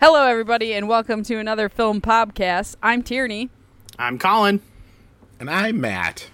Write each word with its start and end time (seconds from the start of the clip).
Hello, 0.00 0.24
everybody, 0.26 0.72
and 0.74 0.88
welcome 0.88 1.22
to 1.24 1.36
another 1.38 1.68
film 1.68 2.00
podcast. 2.00 2.76
I'm 2.82 3.02
Tierney. 3.02 3.50
I'm 3.98 4.18
Colin. 4.18 4.60
And 5.40 5.50
I'm 5.50 5.80
Matt. 5.80 6.30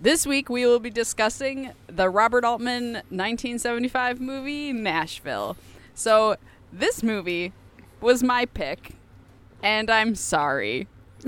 This 0.00 0.26
week 0.26 0.48
we 0.50 0.66
will 0.66 0.80
be 0.80 0.90
discussing 0.90 1.72
the 1.86 2.10
Robert 2.10 2.44
Altman 2.44 2.94
1975 3.08 4.20
movie 4.20 4.72
Nashville. 4.72 5.56
So, 5.94 6.36
this 6.72 7.02
movie 7.02 7.52
was 8.02 8.22
my 8.22 8.44
pick, 8.44 8.90
and 9.62 9.90
I'm 9.90 10.14
sorry. 10.14 10.86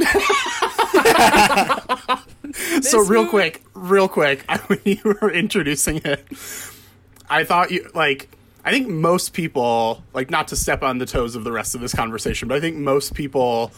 so 2.82 2.98
real 3.00 3.22
movie- 3.22 3.30
quick, 3.30 3.62
real 3.72 4.08
quick, 4.08 4.44
when 4.66 4.80
you 4.84 5.00
were 5.04 5.32
introducing 5.32 6.02
it, 6.04 6.26
I 7.30 7.44
thought 7.44 7.70
you 7.70 7.90
like 7.94 8.28
I 8.68 8.70
think 8.70 8.88
most 8.88 9.32
people 9.32 10.04
like 10.12 10.28
not 10.28 10.48
to 10.48 10.56
step 10.56 10.82
on 10.82 10.98
the 10.98 11.06
toes 11.06 11.34
of 11.34 11.42
the 11.42 11.50
rest 11.50 11.74
of 11.74 11.80
this 11.80 11.94
conversation, 11.94 12.48
but 12.48 12.58
I 12.58 12.60
think 12.60 12.76
most 12.76 13.14
people 13.14 13.72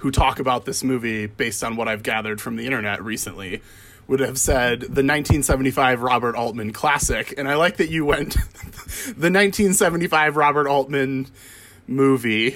who 0.00 0.10
talk 0.10 0.38
about 0.38 0.66
this 0.66 0.84
movie 0.84 1.24
based 1.24 1.64
on 1.64 1.76
what 1.76 1.88
I've 1.88 2.02
gathered 2.02 2.42
from 2.42 2.56
the 2.56 2.66
internet 2.66 3.02
recently 3.02 3.62
would 4.06 4.20
have 4.20 4.38
said 4.38 4.80
the 4.80 5.02
1975 5.02 6.02
Robert 6.02 6.36
Altman 6.36 6.74
classic, 6.74 7.32
and 7.38 7.48
I 7.48 7.54
like 7.54 7.78
that 7.78 7.88
you 7.88 8.04
went 8.04 8.34
the 9.16 9.30
1975 9.30 10.36
Robert 10.36 10.68
Altman 10.68 11.26
movie. 11.86 12.48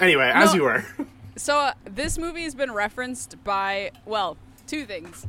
anyway, 0.00 0.30
as 0.32 0.54
you 0.54 0.62
were. 0.62 0.84
So, 1.34 1.58
uh, 1.58 1.72
this 1.86 2.18
movie 2.18 2.44
has 2.44 2.54
been 2.54 2.70
referenced 2.70 3.42
by, 3.42 3.90
well, 4.06 4.36
two 4.68 4.86
things. 4.86 5.26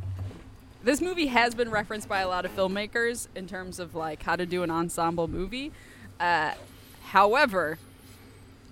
This 0.84 0.99
movie 0.99 1.27
has 1.27 1.53
been 1.53 1.70
referenced 1.70 2.09
by 2.09 2.21
a 2.21 2.27
lot 2.27 2.44
of 2.44 2.55
filmmakers 2.55 3.27
in 3.35 3.48
terms 3.48 3.80
of 3.80 3.94
like 3.94 4.23
how 4.23 4.35
to 4.35 4.45
do 4.45 4.63
an 4.63 4.72
ensemble 4.72 5.27
movie. 5.27 5.72
Uh, 6.20 6.53
however, 7.03 7.77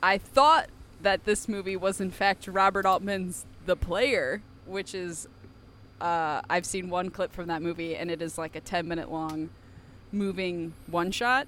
I 0.01 0.17
thought 0.17 0.69
that 1.01 1.25
this 1.25 1.47
movie 1.47 1.75
was 1.75 2.01
in 2.01 2.09
fact 2.09 2.47
Robert 2.47 2.85
Altman's 2.85 3.45
The 3.65 3.75
Player, 3.75 4.41
which 4.65 4.95
is 4.95 5.27
uh, 6.01 6.41
I've 6.49 6.65
seen 6.65 6.89
one 6.89 7.09
clip 7.11 7.31
from 7.31 7.47
that 7.47 7.61
movie, 7.61 7.95
and 7.95 8.09
it 8.09 8.21
is 8.21 8.37
like 8.37 8.55
a 8.55 8.61
ten 8.61 8.87
minute 8.87 9.11
long, 9.11 9.49
moving 10.11 10.73
one 10.87 11.11
shot. 11.11 11.47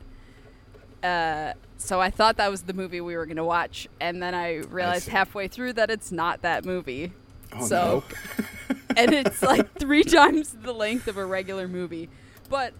Uh, 1.03 1.53
so 1.77 1.99
I 1.99 2.11
thought 2.11 2.37
that 2.37 2.51
was 2.51 2.63
the 2.63 2.73
movie 2.73 3.01
we 3.01 3.15
were 3.15 3.25
gonna 3.25 3.45
watch, 3.45 3.87
and 3.99 4.21
then 4.21 4.35
I 4.35 4.57
realized 4.57 5.05
see. 5.05 5.11
halfway 5.11 5.47
through 5.47 5.73
that 5.73 5.89
it's 5.89 6.11
not 6.11 6.43
that 6.43 6.65
movie. 6.65 7.13
Oh, 7.53 7.65
so, 7.65 8.03
and 8.95 9.13
it's 9.13 9.41
like 9.41 9.77
three 9.77 10.03
times 10.03 10.55
the 10.61 10.73
length 10.73 11.07
of 11.07 11.17
a 11.17 11.25
regular 11.25 11.67
movie. 11.67 12.09
But, 12.49 12.73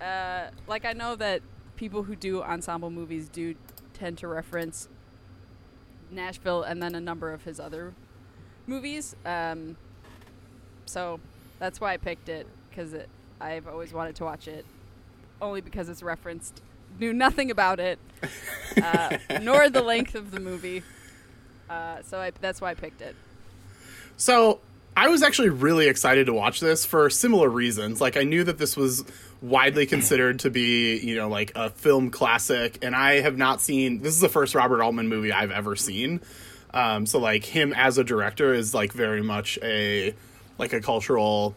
uh, 0.00 0.48
like 0.66 0.84
I 0.84 0.92
know 0.92 1.16
that 1.16 1.42
people 1.76 2.04
who 2.04 2.16
do 2.16 2.42
ensemble 2.42 2.90
movies 2.90 3.28
do 3.28 3.54
tend 3.92 4.18
to 4.18 4.28
reference 4.28 4.88
Nashville 6.10 6.62
and 6.62 6.82
then 6.82 6.94
a 6.94 7.00
number 7.00 7.32
of 7.32 7.42
his 7.42 7.58
other 7.58 7.94
movies. 8.66 9.14
Um, 9.24 9.76
so 10.86 11.20
that's 11.58 11.80
why 11.80 11.92
I 11.92 11.96
picked 11.96 12.28
it 12.28 12.46
because 12.68 12.92
it, 12.92 13.08
I've 13.40 13.68
always 13.68 13.92
wanted 13.92 14.16
to 14.16 14.24
watch 14.24 14.48
it, 14.48 14.64
only 15.40 15.60
because 15.60 15.88
it's 15.88 16.02
referenced. 16.02 16.62
Knew 16.98 17.12
nothing 17.12 17.50
about 17.50 17.80
it, 17.80 17.98
uh, 18.80 19.18
nor 19.42 19.68
the 19.68 19.82
length 19.82 20.14
of 20.14 20.30
the 20.30 20.40
movie. 20.40 20.82
Uh, 21.68 22.02
so 22.02 22.18
I, 22.20 22.32
that's 22.40 22.60
why 22.60 22.70
I 22.70 22.74
picked 22.74 23.00
it. 23.00 23.16
So 24.16 24.60
I 24.96 25.08
was 25.08 25.22
actually 25.22 25.48
really 25.50 25.88
excited 25.88 26.26
to 26.26 26.32
watch 26.32 26.60
this 26.60 26.84
for 26.84 27.10
similar 27.10 27.48
reasons. 27.48 28.00
Like 28.00 28.16
I 28.16 28.22
knew 28.22 28.44
that 28.44 28.58
this 28.58 28.76
was 28.76 29.04
widely 29.42 29.86
considered 29.86 30.40
to 30.40 30.50
be, 30.50 30.98
you 30.98 31.16
know, 31.16 31.28
like 31.28 31.52
a 31.54 31.70
film 31.70 32.10
classic, 32.10 32.78
and 32.82 32.94
I 32.94 33.20
have 33.20 33.36
not 33.36 33.60
seen. 33.60 34.00
This 34.00 34.14
is 34.14 34.20
the 34.20 34.28
first 34.28 34.54
Robert 34.54 34.82
Altman 34.82 35.08
movie 35.08 35.32
I've 35.32 35.50
ever 35.50 35.76
seen. 35.76 36.20
Um, 36.72 37.06
so 37.06 37.18
like 37.18 37.44
him 37.44 37.72
as 37.72 37.98
a 37.98 38.04
director 38.04 38.52
is 38.52 38.74
like 38.74 38.92
very 38.92 39.22
much 39.22 39.58
a 39.62 40.14
like 40.58 40.72
a 40.72 40.80
cultural 40.80 41.54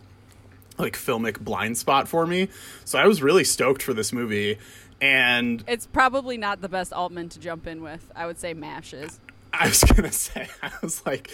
like 0.78 0.96
filmic 0.96 1.40
blind 1.40 1.78
spot 1.78 2.08
for 2.08 2.26
me. 2.28 2.50
So 2.86 3.00
I 3.00 3.08
was 3.08 3.22
really 3.22 3.44
stoked 3.44 3.82
for 3.82 3.94
this 3.94 4.14
movie. 4.14 4.58
And 5.00 5.64
It's 5.68 5.86
probably 5.86 6.38
not 6.38 6.62
the 6.62 6.70
best 6.70 6.92
Altman 6.92 7.30
to 7.30 7.40
jump 7.40 7.68
in 7.68 7.84
with. 7.84 8.12
I 8.16 8.26
would 8.26 8.40
say 8.40 8.54
MASH 8.54 8.94
is. 8.94 9.20
I 9.54 9.68
was 9.70 9.84
gonna 9.96 10.12
say, 10.12 10.48
I 10.62 10.72
was 10.82 11.06
like, 11.06 11.32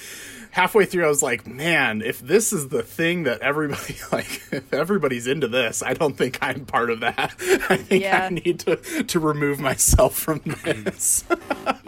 halfway 0.51 0.85
through, 0.85 1.05
I 1.05 1.09
was 1.09 1.23
like, 1.23 1.45
man, 1.47 2.01
if 2.01 2.19
this 2.19 2.53
is 2.53 2.69
the 2.69 2.83
thing 2.83 3.23
that 3.23 3.41
everybody 3.41 3.95
like, 4.11 4.41
if 4.51 4.73
everybody's 4.73 5.27
into 5.27 5.47
this, 5.47 5.81
I 5.83 5.93
don't 5.93 6.15
think 6.17 6.37
I'm 6.41 6.65
part 6.65 6.89
of 6.89 6.99
that. 7.01 7.17
I 7.69 7.77
think 7.77 8.03
Yeah. 8.03 8.25
I 8.25 8.29
need 8.29 8.59
to 8.61 8.75
to 9.03 9.19
remove 9.19 9.59
myself 9.59 10.15
from 10.17 10.41
this. 10.63 11.23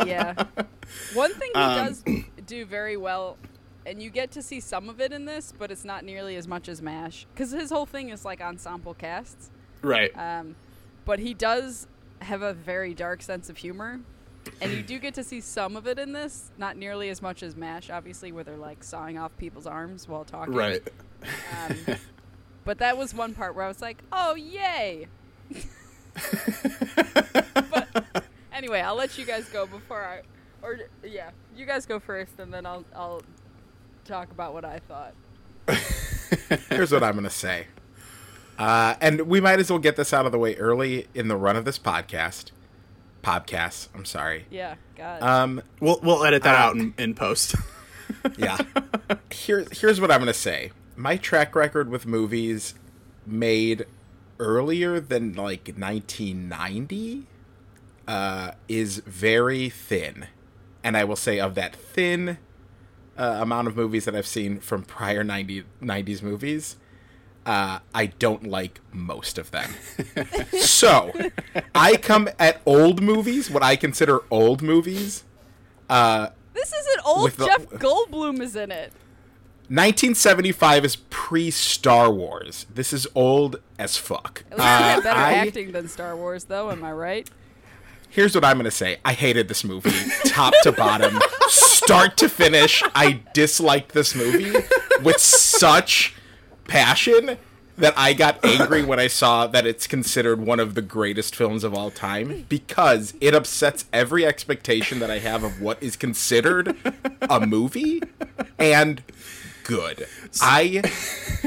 Yeah. 0.06 0.46
One 1.14 1.34
thing 1.34 1.52
he 1.54 1.60
Um, 1.60 1.86
does 1.88 2.04
do 2.46 2.66
very 2.66 2.98
well, 2.98 3.38
and 3.86 4.02
you 4.02 4.10
get 4.10 4.32
to 4.32 4.42
see 4.42 4.60
some 4.60 4.90
of 4.90 5.00
it 5.02 5.12
in 5.12 5.26
this, 5.26 5.54
but 5.58 5.72
it's 5.72 5.86
not 5.86 6.04
nearly 6.04 6.36
as 6.36 6.48
much 6.48 6.68
as 6.70 6.82
MASH. 6.82 7.26
Because 7.34 7.52
his 7.52 7.70
whole 7.72 7.86
thing 7.86 8.10
is 8.10 8.26
like 8.26 8.42
ensemble 8.42 8.94
casts. 8.94 9.50
right. 9.82 10.12
Um, 10.18 10.56
but 11.06 11.20
he 11.20 11.34
does 11.36 11.88
have 12.22 12.42
a 12.42 12.54
very 12.54 12.94
dark 12.96 13.22
sense 13.22 13.50
of 13.50 13.58
humor. 13.58 14.00
And 14.62 14.72
you 14.72 14.84
do 14.84 15.00
get 15.00 15.14
to 15.16 15.24
see 15.24 15.42
some 15.42 15.76
of 15.76 15.88
it 15.88 16.00
in 16.00 16.14
this, 16.14 16.52
not 16.58 16.78
nearly 16.78 17.10
as 17.10 17.22
much 17.22 17.44
as 17.44 17.56
MASH, 17.56 17.90
obviously, 17.90 18.32
where 18.32 18.44
they're 18.44 18.58
like 18.58 18.84
sawing 18.84 19.18
off 19.18 19.36
people's 19.38 19.68
arms 19.68 20.08
while 20.08 20.24
talking. 20.24 20.54
Right. 20.54 20.82
Um, 21.68 21.78
but 22.66 22.78
that 22.80 22.98
was 22.98 23.14
one 23.14 23.34
part 23.34 23.56
where 23.56 23.66
I 23.66 23.68
was 23.68 23.82
like, 23.82 24.04
"Oh, 24.12 24.36
yay!" 24.36 25.08
but 27.70 28.26
anyway, 28.54 28.82
I'll 28.82 28.96
let 28.96 29.18
you 29.18 29.26
guys 29.26 29.50
go 29.50 29.66
before 29.66 30.04
I, 30.04 30.22
or 30.62 30.80
yeah, 31.04 31.32
you 31.56 31.66
guys 31.66 31.86
go 31.86 32.00
first, 32.00 32.40
and 32.40 32.54
then 32.54 32.66
I'll 32.66 32.86
I'll 32.96 33.22
talk 34.06 34.32
about 34.32 34.54
what 34.54 34.66
I 34.66 34.80
thought. 34.80 35.14
Here's 36.70 36.92
what 36.92 37.04
I'm 37.04 37.14
going 37.14 37.24
to 37.24 37.30
say. 37.30 37.68
Uh, 38.58 38.96
and 39.02 39.22
we 39.22 39.42
might 39.42 39.60
as 39.60 39.70
well 39.70 39.80
get 39.80 39.96
this 39.96 40.14
out 40.14 40.26
of 40.26 40.32
the 40.32 40.40
way 40.40 40.56
early 40.56 41.08
in 41.14 41.28
the 41.28 41.36
run 41.36 41.56
of 41.56 41.66
this 41.66 41.78
podcast. 41.78 42.52
Podcast, 43.26 43.88
I'm 43.96 44.06
sorry. 44.06 44.46
Yeah, 44.52 44.76
God. 44.96 45.22
Um, 45.24 45.62
We'll 45.80 46.00
we'll 46.04 46.24
edit 46.24 46.44
that 46.44 46.54
Uh, 46.56 46.58
out 46.60 46.76
in, 46.76 46.94
in 46.98 47.16
post. 47.16 47.56
yeah. 48.38 48.58
Here, 49.32 49.66
here's 49.72 50.00
what 50.00 50.12
I'm 50.12 50.20
going 50.20 50.28
to 50.28 50.34
say. 50.34 50.72
My 50.96 51.18
track 51.18 51.56
record 51.56 51.90
with 51.90 52.06
movies 52.06 52.76
made 53.26 53.86
earlier 54.40 55.00
than 55.00 55.34
like 55.34 55.74
1990 55.76 57.24
uh, 58.08 58.52
is 58.68 59.00
very 59.00 59.70
thin. 59.70 60.28
And 60.84 60.96
I 60.96 61.04
will 61.04 61.16
say, 61.16 61.40
of 61.40 61.56
that 61.56 61.76
thin 61.76 62.38
uh, 63.18 63.38
amount 63.42 63.68
of 63.68 63.76
movies 63.76 64.06
that 64.06 64.16
I've 64.16 64.28
seen 64.28 64.60
from 64.60 64.84
prior 64.84 65.24
90, 65.24 65.64
90s 65.82 66.22
movies, 66.22 66.76
uh, 67.46 67.80
I 67.94 68.08
don't 68.08 68.48
like 68.48 68.82
most 68.92 69.38
of 69.38 69.52
them. 69.52 69.70
so, 70.60 71.12
I 71.74 71.98
come 71.98 72.30
at 72.40 72.62
old 72.66 73.02
movies, 73.02 73.50
what 73.52 73.62
I 73.64 73.76
consider 73.76 74.22
old 74.32 74.62
movies. 74.62 75.24
Uh, 75.90 76.30
this 76.54 76.74
isn't 76.74 77.06
old. 77.06 77.32
the- 77.32 77.46
Jeff 77.46 77.66
Goldblum 77.68 78.42
is 78.42 78.56
in 78.56 78.72
it. 78.72 78.92
1975 79.70 80.86
is 80.86 80.96
pre 81.10 81.50
Star 81.52 82.12
Wars. 82.12 82.66
This 82.74 82.94
is 82.94 83.08
old 83.16 83.58
as 83.80 83.98
fuck. 83.98 84.44
At 84.52 84.58
least 84.58 84.68
Uh, 84.70 85.02
better 85.02 85.20
I- 85.20 85.34
acting 85.34 85.72
than 85.72 85.88
Star 85.88 86.16
Wars, 86.16 86.46
though. 86.46 86.72
Am 86.72 86.84
I 86.84 86.92
right? 86.92 87.30
Here's 88.10 88.34
what 88.34 88.46
I'm 88.46 88.56
going 88.58 88.64
to 88.66 88.72
say 88.72 88.98
I 89.04 89.12
hated 89.14 89.48
this 89.50 89.64
movie, 89.66 89.92
top 90.30 90.54
to 90.64 90.72
bottom, 90.72 91.20
start 91.50 92.16
to 92.18 92.30
finish. 92.30 92.82
I 92.96 93.22
disliked 93.34 93.92
this 93.92 94.16
movie 94.16 94.54
with 95.04 95.20
such 95.20 96.15
passion 96.68 97.38
that 97.78 97.94
I 97.98 98.14
got 98.14 98.44
angry 98.46 98.84
when 98.84 99.00
I 99.00 99.08
saw 99.08 99.48
that 99.48 99.68
it's 99.68 99.86
considered 99.86 100.40
one 100.40 100.60
of 100.62 100.76
the 100.76 100.82
greatest 100.82 101.36
films 101.36 101.64
of 101.64 101.74
all 101.74 101.92
time 101.92 102.46
because 102.48 103.14
it 103.20 103.36
upsets 103.36 103.86
every 103.92 104.26
expectation 104.26 105.00
that 105.00 105.12
I 105.12 105.20
have 105.20 105.44
of 105.44 105.60
what 105.62 105.82
is 105.84 105.98
considered 105.98 106.76
a 107.30 107.46
movie 107.46 108.02
and 108.58 109.04
good. 109.66 110.08
I 110.42 110.84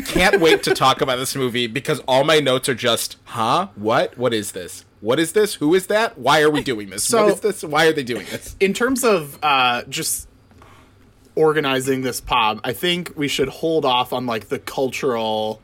can't 0.06 0.41
wait 0.41 0.62
to 0.65 0.75
talk 0.75 1.00
about 1.00 1.17
this 1.17 1.35
movie 1.35 1.67
because 1.67 2.00
all 2.00 2.25
my 2.25 2.41
notes 2.41 2.69
are 2.69 2.75
just, 2.75 3.17
huh? 3.25 3.69
What? 3.76 4.19
What 4.19 4.35
is 4.35 4.53
this? 4.53 4.85
What 5.00 5.19
is 5.19 5.32
this? 5.32 5.55
Who 5.55 5.75
is 5.75 5.87
that? 5.87 6.19
Why 6.19 6.43
are 6.43 6.50
we 6.50 6.62
doing 6.62 6.91
this? 6.91 7.05
So- 7.05 7.25
what 7.26 7.35
is 7.35 7.41
this? 7.41 7.62
Why 7.62 7.87
are 7.87 7.93
they 7.93 8.03
doing 8.03 8.26
this? 8.31 8.55
in 8.61 8.75
terms 8.75 9.03
of 9.03 9.38
uh, 9.43 9.82
just 9.88 10.28
organizing 11.38 12.02
this 12.02 12.20
pod, 12.20 12.61
I 12.64 12.73
think 12.73 13.12
we 13.17 13.29
should 13.29 13.49
hold 13.49 13.85
off 13.85 14.12
on 14.12 14.26
like 14.26 14.49
the 14.49 14.58
cultural 14.58 15.62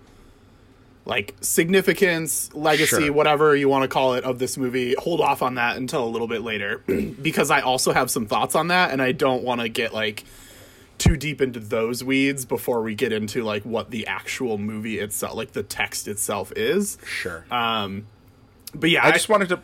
like 1.06 1.34
significance, 1.42 2.52
legacy, 2.54 2.86
Sure. 3.06 3.12
whatever 3.12 3.54
you 3.54 3.68
want 3.68 3.82
to 3.82 3.88
call 3.88 4.14
it 4.14 4.24
of 4.24 4.38
this 4.38 4.56
movie. 4.56 4.94
Hold 4.98 5.20
off 5.20 5.42
on 5.42 5.56
that 5.56 5.76
until 5.76 6.02
a 6.04 6.08
little 6.08 6.28
bit 6.28 6.40
later 6.42 6.78
because 7.22 7.50
I 7.50 7.60
also 7.60 7.92
have 7.92 8.10
some 8.10 8.24
thoughts 8.26 8.54
on 8.54 8.68
that 8.68 8.90
and 8.90 9.02
I 9.02 9.12
don't 9.12 9.42
want 9.42 9.60
to 9.60 9.68
get 9.68 9.92
like 9.92 10.24
too 10.96 11.16
deep 11.16 11.42
into 11.42 11.60
those 11.60 12.02
weeds 12.04 12.44
before 12.46 12.80
we 12.82 12.94
get 12.94 13.12
into 13.12 13.42
like 13.42 13.64
what 13.64 13.90
the 13.90 14.06
actual 14.06 14.56
movie 14.58 14.98
itself 15.00 15.34
like 15.34 15.52
the 15.52 15.62
text 15.62 16.08
itself 16.08 16.52
is. 16.56 16.96
Sure. 17.04 17.44
Um 17.50 18.06
but 18.74 18.88
yeah, 18.90 19.04
I 19.04 19.10
just 19.12 19.28
wanted 19.28 19.48
to 19.50 19.60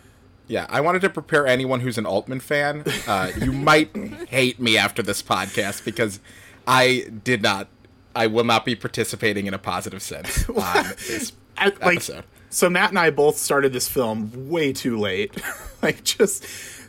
Yeah, 0.50 0.66
I 0.68 0.80
wanted 0.80 1.02
to 1.02 1.10
prepare 1.10 1.46
anyone 1.46 1.78
who's 1.78 1.96
an 1.96 2.06
Altman 2.06 2.40
fan. 2.40 2.82
Uh, 3.06 3.30
you 3.40 3.52
might 3.70 3.96
hate 4.28 4.58
me 4.58 4.76
after 4.76 5.00
this 5.00 5.22
podcast 5.22 5.84
because 5.84 6.18
I 6.66 7.06
did 7.22 7.40
not. 7.40 7.68
I 8.16 8.26
will 8.26 8.42
not 8.42 8.64
be 8.64 8.74
participating 8.74 9.46
in 9.46 9.54
a 9.54 9.58
positive 9.58 10.02
sense 10.02 10.48
on 10.48 10.84
this 11.06 11.32
like, 11.56 11.80
episode. 11.80 12.24
so 12.50 12.68
Matt 12.68 12.90
and 12.90 12.98
I 12.98 13.10
both 13.10 13.36
started 13.36 13.72
this 13.72 13.88
film 13.88 14.50
way 14.50 14.72
too 14.72 14.98
late, 14.98 15.40
like 15.82 16.02
just 16.02 16.44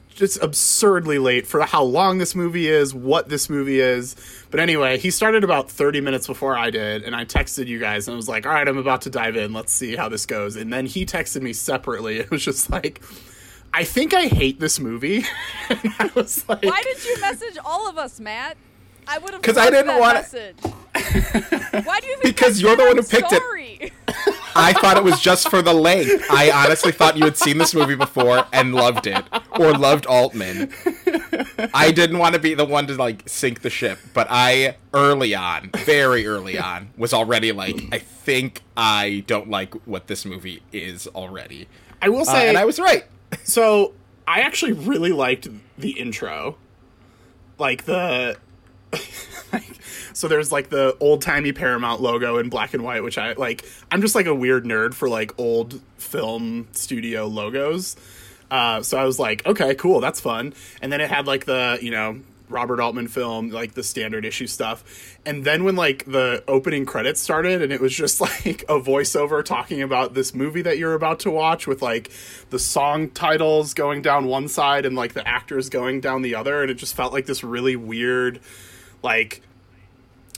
just 0.09 0.41
absurdly 0.41 1.19
late 1.19 1.45
for 1.45 1.61
how 1.61 1.83
long 1.83 2.17
this 2.17 2.33
movie 2.33 2.67
is, 2.67 2.95
what 2.95 3.29
this 3.29 3.47
movie 3.47 3.79
is. 3.79 4.15
But 4.49 4.59
anyway, 4.59 4.97
he 4.97 5.11
started 5.11 5.43
about 5.43 5.69
30 5.69 6.01
minutes 6.01 6.25
before 6.25 6.57
I 6.57 6.71
did, 6.71 7.03
and 7.03 7.15
I 7.15 7.25
texted 7.25 7.67
you 7.67 7.77
guys 7.77 8.07
and 8.07 8.15
I 8.15 8.17
was 8.17 8.27
like, 8.27 8.47
"All 8.47 8.53
right, 8.53 8.67
I'm 8.67 8.79
about 8.79 9.03
to 9.03 9.11
dive 9.11 9.35
in. 9.35 9.53
Let's 9.53 9.71
see 9.71 9.95
how 9.95 10.09
this 10.09 10.25
goes." 10.25 10.55
And 10.55 10.73
then 10.73 10.87
he 10.87 11.05
texted 11.05 11.43
me 11.43 11.53
separately. 11.53 12.17
It 12.17 12.31
was 12.31 12.43
just 12.43 12.71
like, 12.71 13.01
"I 13.73 13.83
think 13.83 14.13
I 14.13 14.27
hate 14.27 14.59
this 14.59 14.79
movie." 14.79 15.25
I 15.69 16.09
was 16.15 16.47
like, 16.49 16.63
Why 16.63 16.81
did 16.83 17.03
you 17.05 17.19
message 17.21 17.57
all 17.63 17.89
of 17.89 17.97
us, 17.97 18.19
Matt? 18.19 18.57
I 19.07 19.17
would 19.17 19.31
have 19.31 19.41
because 19.41 19.57
I 19.57 19.69
didn't 19.69 19.87
that 19.87 19.99
wanna- 19.99 20.13
message. 20.21 20.55
Why 21.85 21.99
do 21.99 22.07
you 22.07 22.17
think? 22.17 22.23
Because 22.23 22.61
you're 22.61 22.75
the 22.75 22.83
one 22.83 22.97
who 22.97 23.01
I'm 23.01 23.07
picked 23.07 23.31
it. 23.33 23.91
I 24.53 24.73
thought 24.73 24.97
it 24.97 25.03
was 25.03 25.19
just 25.21 25.49
for 25.49 25.61
the 25.61 25.73
length. 25.73 26.25
I 26.29 26.51
honestly 26.51 26.91
thought 26.91 27.17
you 27.17 27.23
had 27.23 27.37
seen 27.37 27.57
this 27.57 27.73
movie 27.73 27.95
before 27.95 28.45
and 28.51 28.75
loved 28.75 29.07
it, 29.07 29.23
or 29.57 29.71
loved 29.73 30.05
Altman. 30.05 30.71
I 31.73 31.91
didn't 31.91 32.17
want 32.17 32.35
to 32.35 32.39
be 32.41 32.53
the 32.53 32.65
one 32.65 32.85
to 32.87 32.93
like 32.95 33.23
sink 33.27 33.61
the 33.61 33.69
ship, 33.69 33.97
but 34.13 34.27
I 34.29 34.75
early 34.93 35.33
on, 35.33 35.69
very 35.85 36.27
early 36.27 36.59
on, 36.59 36.89
was 36.97 37.13
already 37.13 37.51
like, 37.53 37.81
I 37.93 37.99
think 37.99 38.61
I 38.75 39.23
don't 39.27 39.49
like 39.49 39.73
what 39.87 40.07
this 40.07 40.25
movie 40.25 40.61
is 40.73 41.07
already. 41.07 41.67
I 42.01 42.09
will 42.09 42.21
Uh, 42.21 42.25
say, 42.25 42.49
and 42.49 42.57
I 42.57 42.65
was 42.65 42.77
right. 42.79 43.05
So 43.43 43.93
I 44.27 44.41
actually 44.41 44.73
really 44.73 45.11
liked 45.11 45.47
the 45.77 45.91
intro, 45.91 46.57
like 47.57 47.85
the. 47.85 48.37
like, 49.53 49.81
so 50.13 50.27
there's 50.27 50.51
like 50.51 50.69
the 50.69 50.95
old 50.99 51.21
timey 51.21 51.51
Paramount 51.51 52.01
logo 52.01 52.37
in 52.37 52.49
black 52.49 52.73
and 52.73 52.83
white, 52.83 53.03
which 53.03 53.17
I 53.17 53.33
like. 53.33 53.65
I'm 53.91 54.01
just 54.01 54.15
like 54.15 54.25
a 54.25 54.35
weird 54.35 54.65
nerd 54.65 54.93
for 54.93 55.09
like 55.09 55.37
old 55.39 55.81
film 55.97 56.67
studio 56.71 57.27
logos. 57.27 57.95
Uh, 58.49 58.83
so 58.83 58.97
I 58.97 59.05
was 59.05 59.17
like, 59.17 59.45
okay, 59.45 59.75
cool, 59.75 60.01
that's 60.01 60.19
fun. 60.19 60.53
And 60.81 60.91
then 60.91 60.99
it 60.99 61.09
had 61.09 61.25
like 61.25 61.45
the 61.45 61.79
you 61.81 61.91
know 61.91 62.19
Robert 62.51 62.79
Altman 62.79 63.07
film, 63.07 63.49
like 63.49 63.73
the 63.73 63.83
standard 63.83 64.25
issue 64.25 64.47
stuff. 64.47 65.17
And 65.25 65.43
then 65.43 65.63
when 65.63 65.75
like 65.75 66.05
the 66.05 66.43
opening 66.47 66.85
credits 66.85 67.19
started 67.21 67.61
and 67.61 67.71
it 67.71 67.81
was 67.81 67.93
just 67.93 68.21
like 68.45 68.63
a 68.63 68.79
voiceover 68.79 69.43
talking 69.43 69.81
about 69.81 70.13
this 70.13 70.33
movie 70.35 70.61
that 70.61 70.77
you're 70.77 70.93
about 70.93 71.19
to 71.21 71.31
watch 71.31 71.67
with 71.67 71.81
like 71.81 72.11
the 72.49 72.59
song 72.59 73.09
titles 73.09 73.73
going 73.73 74.01
down 74.01 74.25
one 74.25 74.47
side 74.47 74.85
and 74.85 74.95
like 74.95 75.13
the 75.13 75.27
actors 75.27 75.69
going 75.69 76.01
down 76.01 76.21
the 76.21 76.35
other 76.35 76.61
and 76.61 76.69
it 76.69 76.75
just 76.75 76.95
felt 76.95 77.13
like 77.13 77.25
this 77.25 77.43
really 77.43 77.75
weird 77.75 78.39
like 79.03 79.41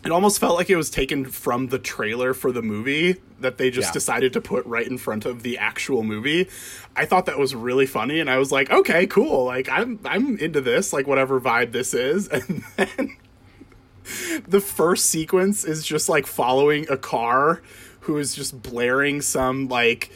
it 0.06 0.12
almost 0.12 0.38
felt 0.40 0.56
like 0.58 0.70
it 0.70 0.76
was 0.76 0.90
taken 0.90 1.24
from 1.24 1.68
the 1.68 1.80
trailer 1.80 2.34
for 2.34 2.52
the 2.52 2.62
movie 2.62 3.16
that 3.40 3.58
they 3.58 3.70
just 3.70 3.90
Yeah. 3.90 3.94
decided 3.94 4.34
to 4.34 4.42
put 4.42 4.66
right 4.66 4.86
in 4.86 4.98
front 4.98 5.26
of 5.26 5.44
the 5.44 5.58
actual 5.58 6.04
movie. 6.04 6.50
I 6.96 7.06
thought 7.06 7.26
that 7.26 7.40
was 7.40 7.56
really 7.56 7.86
funny 7.86 8.20
and 8.20 8.30
I 8.30 8.38
was 8.38 8.52
like, 8.52 8.70
"Okay, 8.70 9.08
cool. 9.08 9.46
Like 9.46 9.70
I'm 9.70 10.00
I'm 10.06 10.38
into 10.38 10.62
this, 10.62 10.94
like 10.94 11.08
whatever 11.08 11.40
vibe 11.40 11.72
this 11.72 11.94
is." 11.94 12.30
And 12.38 12.64
then 12.76 13.18
the 14.48 14.60
first 14.60 15.06
sequence 15.06 15.64
is 15.64 15.86
just 15.86 16.10
like 16.10 16.28
following 16.28 16.86
a 16.90 16.98
car 16.98 17.62
who 18.02 18.18
is 18.18 18.36
just 18.36 18.62
blaring 18.62 19.22
some 19.22 19.70
like 19.70 20.12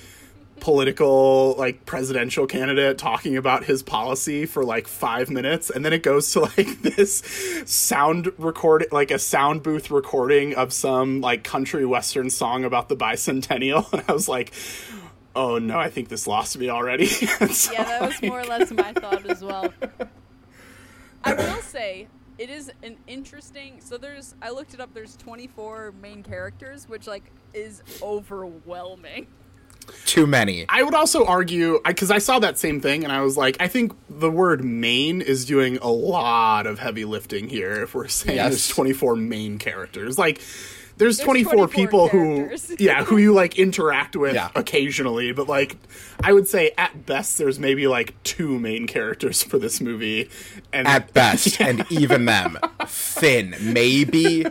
political 0.59 1.55
like 1.57 1.85
presidential 1.85 2.47
candidate 2.47 2.97
talking 2.97 3.37
about 3.37 3.63
his 3.65 3.83
policy 3.83 4.45
for 4.45 4.65
like 4.65 4.87
five 4.87 5.29
minutes 5.29 5.69
and 5.69 5.85
then 5.85 5.93
it 5.93 6.01
goes 6.01 6.31
to 6.31 6.39
like 6.57 6.81
this 6.81 7.21
sound 7.65 8.31
recording 8.37 8.87
like 8.91 9.11
a 9.11 9.19
sound 9.19 9.61
booth 9.61 9.91
recording 9.91 10.55
of 10.55 10.73
some 10.73 11.21
like 11.21 11.43
country 11.43 11.85
western 11.85 12.29
song 12.29 12.63
about 12.63 12.89
the 12.89 12.95
bicentennial 12.95 13.91
and 13.93 14.03
i 14.07 14.11
was 14.11 14.27
like 14.27 14.51
oh 15.37 15.57
no 15.59 15.79
i 15.79 15.89
think 15.89 16.09
this 16.09 16.27
lost 16.27 16.57
me 16.57 16.69
already 16.69 17.05
so, 17.05 17.71
yeah, 17.71 17.83
that 17.83 18.01
was 18.01 18.21
more 18.21 18.41
or 18.41 18.45
less 18.45 18.71
my 18.71 18.91
thought 18.93 19.25
as 19.29 19.41
well. 19.43 19.73
I 21.23 21.33
will 21.33 21.61
say 21.61 22.07
it 22.37 22.49
is 22.49 22.71
an 22.83 22.97
interesting. 23.07 23.81
So 23.81 23.97
there's, 23.97 24.35
I 24.41 24.51
looked 24.51 24.73
it 24.75 24.79
up. 24.79 24.93
There's 24.93 25.15
24 25.17 25.93
main 26.01 26.21
characters, 26.23 26.87
which 26.87 27.07
like 27.07 27.31
is 27.53 27.81
overwhelming. 28.01 29.27
Too 30.05 30.27
many. 30.27 30.65
I 30.69 30.83
would 30.83 30.93
also 30.93 31.25
argue 31.25 31.79
because 31.85 32.11
I 32.11 32.17
saw 32.19 32.39
that 32.39 32.57
same 32.57 32.81
thing 32.81 33.03
and 33.03 33.11
I 33.11 33.21
was 33.21 33.37
like, 33.37 33.57
I 33.59 33.67
think 33.67 33.93
the 34.09 34.29
word 34.29 34.63
main 34.63 35.21
is 35.21 35.45
doing 35.45 35.77
a 35.77 35.89
lot 35.89 36.67
of 36.67 36.77
heavy 36.77 37.05
lifting 37.05 37.49
here. 37.49 37.83
If 37.83 37.95
we're 37.95 38.07
saying 38.07 38.35
Yes. 38.35 38.49
there's 38.49 38.67
24 38.67 39.15
main 39.15 39.57
characters, 39.57 40.17
like 40.17 40.41
there's, 40.97 41.17
There's 41.17 41.25
24, 41.25 41.53
24 41.53 41.67
people 41.67 42.09
characters. 42.09 42.69
who, 42.69 42.75
yeah, 42.79 43.03
who 43.03 43.17
you 43.17 43.33
like 43.33 43.57
interact 43.57 44.15
with 44.15 44.33
Yeah. 44.35 44.49
occasionally, 44.55 45.31
but 45.31 45.47
like 45.47 45.77
I 46.23 46.33
would 46.33 46.47
say 46.47 46.71
at 46.77 47.05
best 47.05 47.37
there's 47.37 47.59
maybe 47.59 47.87
like 47.87 48.15
two 48.23 48.57
main 48.59 48.87
characters 48.87 49.43
for 49.43 49.57
this 49.59 49.79
movie, 49.79 50.29
and 50.73 50.87
At 50.87 51.13
best, 51.13 51.61
and 51.61 51.85
even 51.91 52.25
them, 52.25 52.57
thin, 52.85 53.55
maybe, 53.61 54.45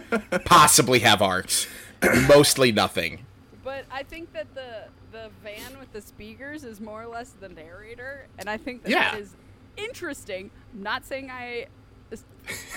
possibly 0.44 1.00
have 1.00 1.20
arcs, 1.22 1.66
mostly 2.28 2.70
nothing. 2.72 3.26
But 3.64 3.84
I 3.90 4.02
think 4.04 4.32
that 4.32 4.54
the 4.54 4.84
the 5.12 5.31
van 5.42 5.78
with 5.81 5.92
the 5.92 6.00
speakers 6.02 6.62
is 6.62 6.81
more 6.81 7.02
or 7.02 7.06
less 7.06 7.31
the 7.40 7.49
narrator, 7.49 8.26
and 8.38 8.49
I 8.50 8.56
think 8.58 8.82
that, 8.82 8.90
Yeah. 8.90 9.12
that 9.12 9.20
is 9.20 9.34
interesting. 9.76 10.50
I'm 10.75 10.82
not 10.82 11.04
saying 11.06 11.31
I 11.31 11.60
s- 11.62 11.69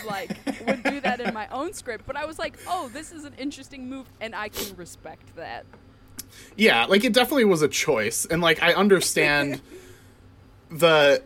like 0.07 0.37
would 0.65 0.83
do 0.83 0.99
that 1.01 1.19
in 1.19 1.33
my 1.33 1.47
own 1.49 1.73
script, 1.73 2.05
but 2.05 2.15
I 2.15 2.25
was 2.25 2.39
like, 2.39 2.57
oh, 2.67 2.89
this 2.93 3.11
is 3.11 3.25
an 3.25 3.33
interesting 3.37 3.89
move, 3.89 4.07
and 4.19 4.35
I 4.35 4.49
can 4.49 4.75
respect 4.75 5.35
that. 5.35 5.65
Yeah, 6.55 6.85
like 6.85 7.03
it 7.03 7.13
definitely 7.13 7.45
was 7.45 7.61
a 7.61 7.67
choice, 7.67 8.25
and 8.25 8.41
like 8.41 8.61
I 8.61 8.73
understand 8.73 9.61
the 10.69 11.23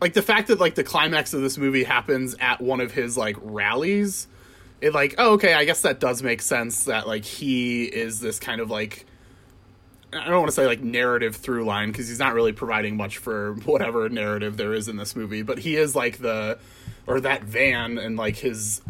like 0.00 0.14
the 0.14 0.22
fact 0.22 0.48
that 0.48 0.60
like 0.60 0.74
the 0.74 0.84
climax 0.84 1.34
of 1.34 1.42
this 1.42 1.58
movie 1.58 1.84
happens 1.84 2.34
at 2.40 2.60
one 2.60 2.80
of 2.80 2.92
his 2.92 3.16
like 3.16 3.36
rallies. 3.40 4.28
It 4.80 4.92
like 4.92 5.14
oh 5.18 5.34
okay, 5.34 5.54
I 5.54 5.64
guess 5.64 5.82
that 5.82 6.00
does 6.00 6.22
make 6.22 6.42
sense 6.42 6.84
that 6.84 7.06
like 7.06 7.24
he 7.24 7.84
is 7.84 8.20
this 8.20 8.38
kind 8.38 8.60
of 8.60 8.70
like 8.70 9.06
I 10.12 10.26
don't 10.26 10.38
want 10.38 10.48
to 10.48 10.52
say 10.52 10.66
like 10.66 10.82
narrative 10.82 11.36
through 11.36 11.64
line 11.64 11.90
because 11.90 12.08
he's 12.08 12.18
not 12.18 12.34
really 12.34 12.52
providing 12.52 12.96
much 12.96 13.18
for 13.18 13.54
whatever 13.64 14.08
narrative 14.08 14.56
there 14.56 14.74
is 14.74 14.88
in 14.88 14.96
this 14.96 15.16
movie, 15.16 15.42
but 15.42 15.58
he 15.58 15.76
is 15.76 15.94
like 15.94 16.18
the 16.18 16.58
or 17.06 17.20
that 17.20 17.44
van 17.44 17.98
and 17.98 18.16
like 18.16 18.36
his 18.36 18.80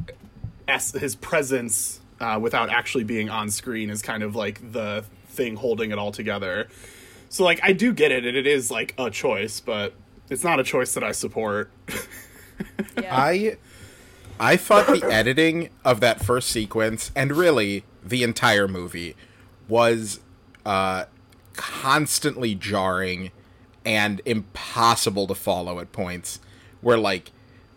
es- 0.69 0.93
his 0.93 1.17
presence 1.17 2.01
uh, 2.21 2.39
without 2.41 2.71
actually 2.71 3.05
being 3.05 3.29
on 3.29 3.51
screen 3.51 3.91
is 3.91 4.03
kind 4.03 4.23
of 4.23 4.37
like 4.37 4.73
the 4.73 5.05
thing 5.29 5.57
holding 5.57 5.91
it 5.91 5.99
all 5.99 6.13
together. 6.13 6.69
So 7.29 7.45
like 7.45 7.61
I 7.63 7.73
do 7.73 7.93
get 7.93 8.13
it, 8.13 8.25
and 8.25 8.37
it 8.37 8.47
is 8.47 8.71
like 8.71 8.95
a 8.99 9.11
choice, 9.11 9.61
but 9.61 9.95
it's 10.31 10.45
not 10.45 10.61
a 10.61 10.65
choice 10.65 10.95
that 10.95 11.03
I 11.03 11.13
support. 11.13 11.71
Yeah. 13.01 13.09
I 13.11 13.57
I 14.39 14.57
thought 14.57 14.87
the 14.87 15.05
editing 15.11 15.71
of 15.85 16.01
that 16.01 16.23
first 16.25 16.49
sequence 16.49 17.11
and 17.15 17.33
really 17.33 17.85
the 18.05 18.23
entire 18.23 18.69
movie 18.69 19.17
was 19.69 20.21
uh, 20.67 21.05
constantly 21.55 22.55
jarring 22.55 23.31
and 23.85 24.21
impossible 24.25 25.27
to 25.27 25.35
follow 25.35 25.79
at 25.81 25.93
points 25.93 26.41
where 26.81 26.99
like 26.99 27.31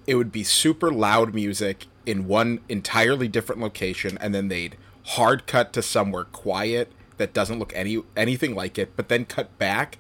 it 0.07 0.15
would 0.15 0.31
be 0.31 0.43
super 0.43 0.91
loud 0.91 1.33
music 1.33 1.88
in 2.05 2.27
one 2.27 2.59
entirely 2.69 3.27
different 3.27 3.62
location 3.62 4.17
and 4.21 4.33
then 4.33 4.47
they'd 4.47 4.77
hard 5.03 5.47
cut 5.47 5.74
to 5.74 5.81
somewhere 5.81 6.25
quiet 6.25 6.91
that 7.17 7.33
doesn't 7.33 7.59
look 7.59 7.71
any 7.75 8.01
anything 8.15 8.53
like 8.53 8.77
it 8.77 8.95
but 8.95 9.09
then 9.09 9.25
cut 9.25 9.57
back 9.57 9.97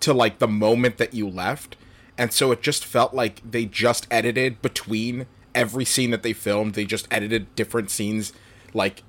to 0.00 0.12
like 0.12 0.38
the 0.38 0.48
moment 0.48 0.98
that 0.98 1.14
you 1.14 1.28
left. 1.28 1.76
And 2.16 2.32
so 2.32 2.50
it 2.52 2.62
just 2.62 2.84
felt 2.84 3.14
like 3.14 3.40
they 3.48 3.64
just 3.64 4.06
edited 4.10 4.60
between 4.62 5.26
every 5.54 5.84
scene 5.84 6.10
that 6.10 6.22
they 6.22 6.32
filmed. 6.32 6.74
They 6.74 6.84
just 6.84 7.08
edited 7.10 7.54
different 7.54 7.90
scenes. 7.90 8.32
Like 8.74 9.02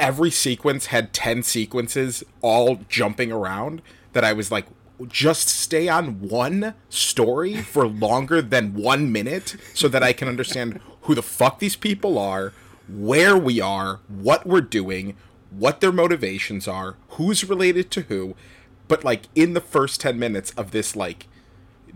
every 0.00 0.30
sequence 0.30 0.86
had 0.86 1.12
10 1.12 1.42
sequences 1.42 2.24
all 2.40 2.80
jumping 2.88 3.30
around 3.30 3.80
that 4.14 4.24
i 4.24 4.32
was 4.32 4.50
like 4.50 4.66
just 5.08 5.48
stay 5.48 5.88
on 5.88 6.20
one 6.20 6.74
story 6.88 7.56
for 7.56 7.86
longer 7.86 8.40
than 8.40 8.74
one 8.74 9.10
minute 9.10 9.56
so 9.74 9.88
that 9.88 10.02
i 10.02 10.12
can 10.12 10.28
understand 10.28 10.80
who 11.02 11.14
the 11.14 11.22
fuck 11.22 11.58
these 11.58 11.76
people 11.76 12.18
are 12.18 12.52
where 12.88 13.36
we 13.36 13.60
are 13.60 14.00
what 14.08 14.46
we're 14.46 14.60
doing 14.60 15.16
what 15.50 15.80
their 15.80 15.92
motivations 15.92 16.68
are 16.68 16.96
who's 17.10 17.48
related 17.48 17.90
to 17.90 18.02
who 18.02 18.34
but 18.88 19.04
like 19.04 19.22
in 19.34 19.54
the 19.54 19.60
first 19.60 20.00
10 20.00 20.18
minutes 20.18 20.50
of 20.52 20.70
this 20.70 20.94
like 20.94 21.26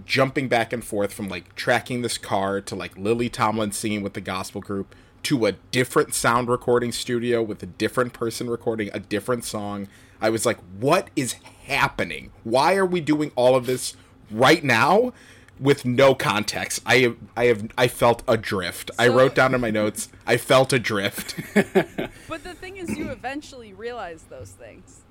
jumping 0.05 0.49
back 0.49 0.73
and 0.73 0.85
forth 0.85 1.13
from 1.13 1.29
like 1.29 1.55
tracking 1.55 2.03
this 2.03 2.19
car 2.19 2.61
to 2.61 2.75
like 2.75 2.97
Lily 2.97 3.29
Tomlin 3.29 3.73
singing 3.73 4.03
with 4.03 4.15
the 4.15 4.21
gospel 4.21 4.61
group 4.61 4.95
to 5.25 5.47
a 5.47 5.53
different 5.53 6.15
sound 6.15 6.49
recording 6.49 6.93
studio 6.93 7.43
with 7.43 7.63
a 7.63 7.67
different 7.67 8.13
person 8.13 8.49
recording 8.49 8.91
a 8.93 9.01
different 9.01 9.45
song. 9.45 9.89
I 10.21 10.31
was 10.31 10.47
like, 10.47 10.59
what 10.79 11.09
is 11.17 11.35
happening? 11.67 12.31
Why 12.45 12.75
are 12.77 12.87
we 12.87 13.01
doing 13.01 13.33
all 13.37 13.57
of 13.57 13.67
this 13.67 13.97
right 14.31 14.63
now 14.63 15.13
with 15.59 15.85
no 15.85 16.15
context. 16.15 16.83
I 16.85 16.99
have, 16.99 17.17
I 17.37 17.45
have 17.47 17.69
I 17.77 17.89
felt 17.89 18.23
adrift. 18.29 18.91
I 18.99 19.09
wrote 19.09 19.35
down 19.35 19.55
in 19.55 19.61
my 19.61 19.71
notes. 19.71 20.09
I 20.27 20.37
felt 20.37 20.73
adrift. 20.73 21.41
But 22.29 22.43
the 22.43 22.55
thing 22.55 22.77
is, 22.77 22.91
you 22.99 23.11
eventually 23.11 23.73
realize 23.73 24.25
those 24.25 24.51
things. 24.51 25.03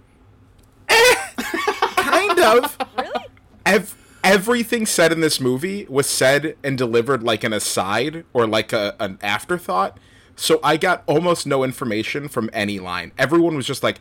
kind 0.87 2.39
of. 2.39 2.77
Really? 2.97 3.25
Ev- 3.65 3.95
everything 4.23 4.85
said 4.85 5.11
in 5.11 5.21
this 5.21 5.39
movie 5.39 5.85
was 5.89 6.07
said 6.07 6.57
and 6.63 6.77
delivered 6.77 7.23
like 7.23 7.43
an 7.43 7.53
aside 7.53 8.25
or 8.33 8.45
like 8.45 8.73
a, 8.73 8.95
an 8.99 9.17
afterthought. 9.21 9.97
So 10.35 10.59
I 10.63 10.77
got 10.77 11.03
almost 11.07 11.47
no 11.47 11.63
information 11.63 12.27
from 12.27 12.49
any 12.51 12.79
line. 12.79 13.11
Everyone 13.17 13.55
was 13.55 13.65
just 13.65 13.83
like, 13.83 13.99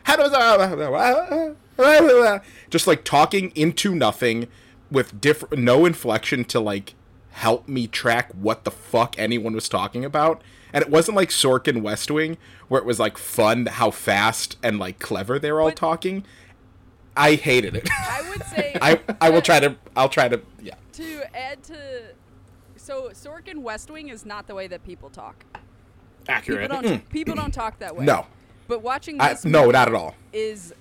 just 2.71 2.87
like 2.87 3.05
talking 3.05 3.53
into 3.55 3.95
nothing 3.95 4.49
with 4.91 5.21
different, 5.21 5.59
no 5.63 5.87
inflection 5.87 6.45
to 6.47 6.61
like 6.61 6.95
help 7.31 7.69
me 7.69 7.87
track 7.87 8.31
what 8.33 8.65
the 8.65 8.71
fuck 8.71 9.15
anyone 9.19 9.55
was 9.55 9.69
talking 9.69 10.05
about. 10.05 10.43
And 10.73 10.83
it 10.83 10.91
wasn't 10.91 11.17
like 11.17 11.29
Sorkin 11.29 11.83
West 11.83 12.11
Wing, 12.11 12.37
where 12.69 12.81
it 12.81 12.85
was 12.85 12.99
like 12.99 13.17
fun 13.17 13.67
how 13.67 13.91
fast 13.93 14.57
and 14.63 14.79
like 14.79 14.99
clever 14.99 15.39
they 15.39 15.53
were 15.53 15.61
all 15.61 15.69
But- 15.69 15.77
talking. 15.77 16.25
I 17.17 17.37
hated 17.37 17.77
it. 17.77 17.89
I 17.93 18.29
would 18.29 18.43
say. 18.47 18.77
I 18.83 18.99
I 19.21 19.31
will 19.31 19.41
try 19.43 19.61
to 19.61 19.77
I'll 19.95 20.09
try 20.09 20.27
to 20.29 20.41
yeah. 20.61 20.75
to 20.95 21.37
add 21.37 21.63
to. 21.65 21.77
So 22.75 23.11
Sorkin 23.11 23.59
West 23.59 23.89
Wing 23.89 24.09
is 24.09 24.27
not 24.27 24.49
the 24.49 24.55
way 24.57 24.67
that 24.67 24.83
people 24.85 25.11
talk. 25.11 25.45
People 26.27 26.35
Accurate. 26.35 26.71
don't. 26.71 26.85
Mm. 26.85 27.09
people 27.11 27.35
don't 27.35 27.53
talk 27.53 27.79
that 27.81 27.95
way. 27.95 28.05
No. 28.05 28.27
But 28.67 28.83
watching 28.83 29.21
I, 29.21 29.37
no, 29.45 29.71
not 29.71 29.89
at 29.89 29.95
all. 29.95 30.15
is, 30.33 30.73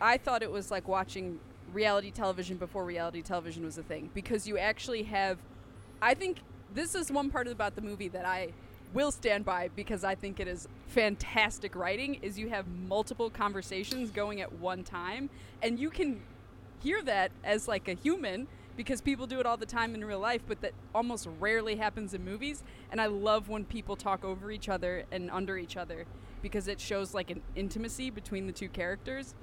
I 0.00 0.16
thought 0.16 0.42
it 0.42 0.50
was 0.50 0.70
like 0.70 0.88
watching 0.88 1.38
reality 1.72 2.10
television 2.10 2.56
before 2.56 2.84
reality 2.84 3.20
television 3.20 3.64
was 3.64 3.76
a 3.76 3.82
thing 3.82 4.10
because 4.14 4.48
you 4.48 4.56
actually 4.56 5.02
have. 5.04 5.38
I 6.00 6.14
think 6.14 6.38
this 6.74 6.94
is 6.94 7.10
one 7.10 7.30
part 7.30 7.46
about 7.46 7.74
the 7.74 7.82
movie 7.82 8.08
that 8.08 8.24
I 8.24 8.48
will 8.94 9.10
stand 9.10 9.44
by 9.44 9.68
because 9.76 10.02
I 10.02 10.14
think 10.14 10.40
it 10.40 10.48
is 10.48 10.66
fantastic 10.86 11.76
writing. 11.76 12.14
Is 12.22 12.38
you 12.38 12.48
have 12.48 12.66
multiple 12.66 13.28
conversations 13.28 14.10
going 14.10 14.40
at 14.40 14.50
one 14.54 14.82
time, 14.82 15.28
and 15.62 15.78
you 15.78 15.90
can 15.90 16.22
hear 16.82 17.02
that 17.02 17.32
as 17.44 17.68
like 17.68 17.86
a 17.88 17.94
human 17.94 18.46
because 18.76 19.00
people 19.00 19.26
do 19.26 19.40
it 19.40 19.46
all 19.46 19.56
the 19.56 19.66
time 19.66 19.94
in 19.94 20.04
real 20.04 20.20
life, 20.20 20.42
but 20.46 20.60
that 20.60 20.72
almost 20.94 21.28
rarely 21.40 21.76
happens 21.76 22.14
in 22.14 22.24
movies. 22.24 22.62
And 22.90 23.00
I 23.00 23.06
love 23.06 23.48
when 23.48 23.64
people 23.64 23.96
talk 23.96 24.24
over 24.24 24.50
each 24.50 24.68
other 24.68 25.04
and 25.10 25.30
under 25.30 25.56
each 25.56 25.76
other 25.76 26.06
because 26.42 26.68
it 26.68 26.80
shows 26.80 27.14
like 27.14 27.30
an 27.30 27.42
intimacy 27.54 28.10
between 28.10 28.46
the 28.46 28.52
two 28.52 28.68
characters 28.68 29.34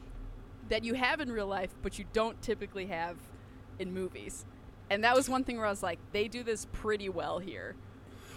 that 0.69 0.83
you 0.83 0.93
have 0.93 1.19
in 1.19 1.31
real 1.31 1.47
life, 1.47 1.71
but 1.81 1.99
you 1.99 2.05
don't 2.13 2.41
typically 2.41 2.85
have 2.87 3.17
in 3.79 3.93
movies. 3.93 4.45
And 4.89 5.03
that 5.03 5.15
was 5.15 5.29
one 5.29 5.43
thing 5.43 5.57
where 5.57 5.65
I 5.65 5.69
was 5.69 5.83
like, 5.83 5.99
they 6.11 6.27
do 6.27 6.43
this 6.43 6.67
pretty 6.71 7.09
well 7.09 7.39
here. 7.39 7.75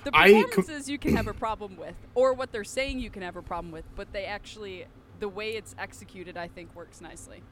The 0.04 0.10
I 0.14 0.32
com- 0.32 0.44
performances 0.44 0.88
you 0.88 0.98
can 0.98 1.16
have 1.16 1.26
a 1.26 1.34
problem 1.34 1.76
with, 1.76 1.94
or 2.14 2.32
what 2.32 2.52
they're 2.52 2.64
saying 2.64 3.00
you 3.00 3.10
can 3.10 3.22
have 3.22 3.36
a 3.36 3.42
problem 3.42 3.72
with, 3.72 3.84
but 3.94 4.12
they 4.12 4.24
actually, 4.24 4.86
the 5.18 5.28
way 5.28 5.50
it's 5.50 5.74
executed, 5.78 6.36
I 6.36 6.48
think 6.48 6.74
works 6.74 7.00
nicely. 7.00 7.42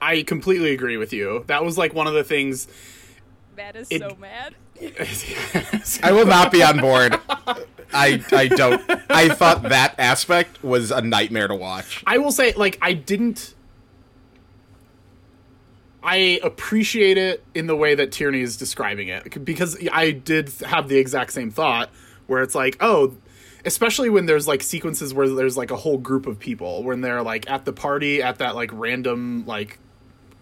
I 0.00 0.22
completely 0.22 0.72
agree 0.72 0.96
with 0.96 1.12
you. 1.12 1.44
That 1.46 1.64
was 1.64 1.78
like 1.78 1.94
one 1.94 2.06
of 2.06 2.14
the 2.14 2.24
things. 2.24 2.66
Matt 3.56 3.76
is 3.76 3.88
It- 3.90 4.00
so 4.00 4.16
mad. 4.20 4.54
I 6.02 6.10
will 6.12 6.26
not 6.26 6.50
be 6.50 6.62
on 6.62 6.78
board. 6.80 7.14
I 7.92 8.22
I 8.32 8.48
don't 8.48 8.82
I 9.08 9.28
thought 9.28 9.62
that 9.64 9.94
aspect 9.98 10.64
was 10.64 10.90
a 10.90 11.00
nightmare 11.00 11.46
to 11.46 11.54
watch. 11.54 12.02
I 12.06 12.18
will 12.18 12.32
say, 12.32 12.52
like, 12.54 12.76
I 12.82 12.92
didn't. 12.92 13.54
I 16.02 16.38
appreciate 16.42 17.16
it 17.16 17.42
in 17.54 17.66
the 17.66 17.76
way 17.76 17.94
that 17.94 18.12
Tierney 18.12 18.40
is 18.40 18.56
describing 18.56 19.08
it 19.08 19.42
because 19.44 19.78
I 19.90 20.10
did 20.10 20.50
have 20.66 20.88
the 20.88 20.98
exact 20.98 21.32
same 21.32 21.50
thought 21.50 21.88
where 22.26 22.42
it's 22.42 22.54
like, 22.54 22.76
oh, 22.80 23.14
especially 23.64 24.10
when 24.10 24.26
there's 24.26 24.46
like 24.46 24.62
sequences 24.62 25.14
where 25.14 25.28
there's 25.28 25.56
like 25.56 25.70
a 25.70 25.76
whole 25.76 25.96
group 25.96 26.26
of 26.26 26.38
people 26.38 26.82
when 26.82 27.00
they're 27.00 27.22
like 27.22 27.48
at 27.48 27.64
the 27.64 27.72
party 27.72 28.22
at 28.22 28.38
that 28.38 28.54
like 28.54 28.70
random 28.74 29.46
like 29.46 29.78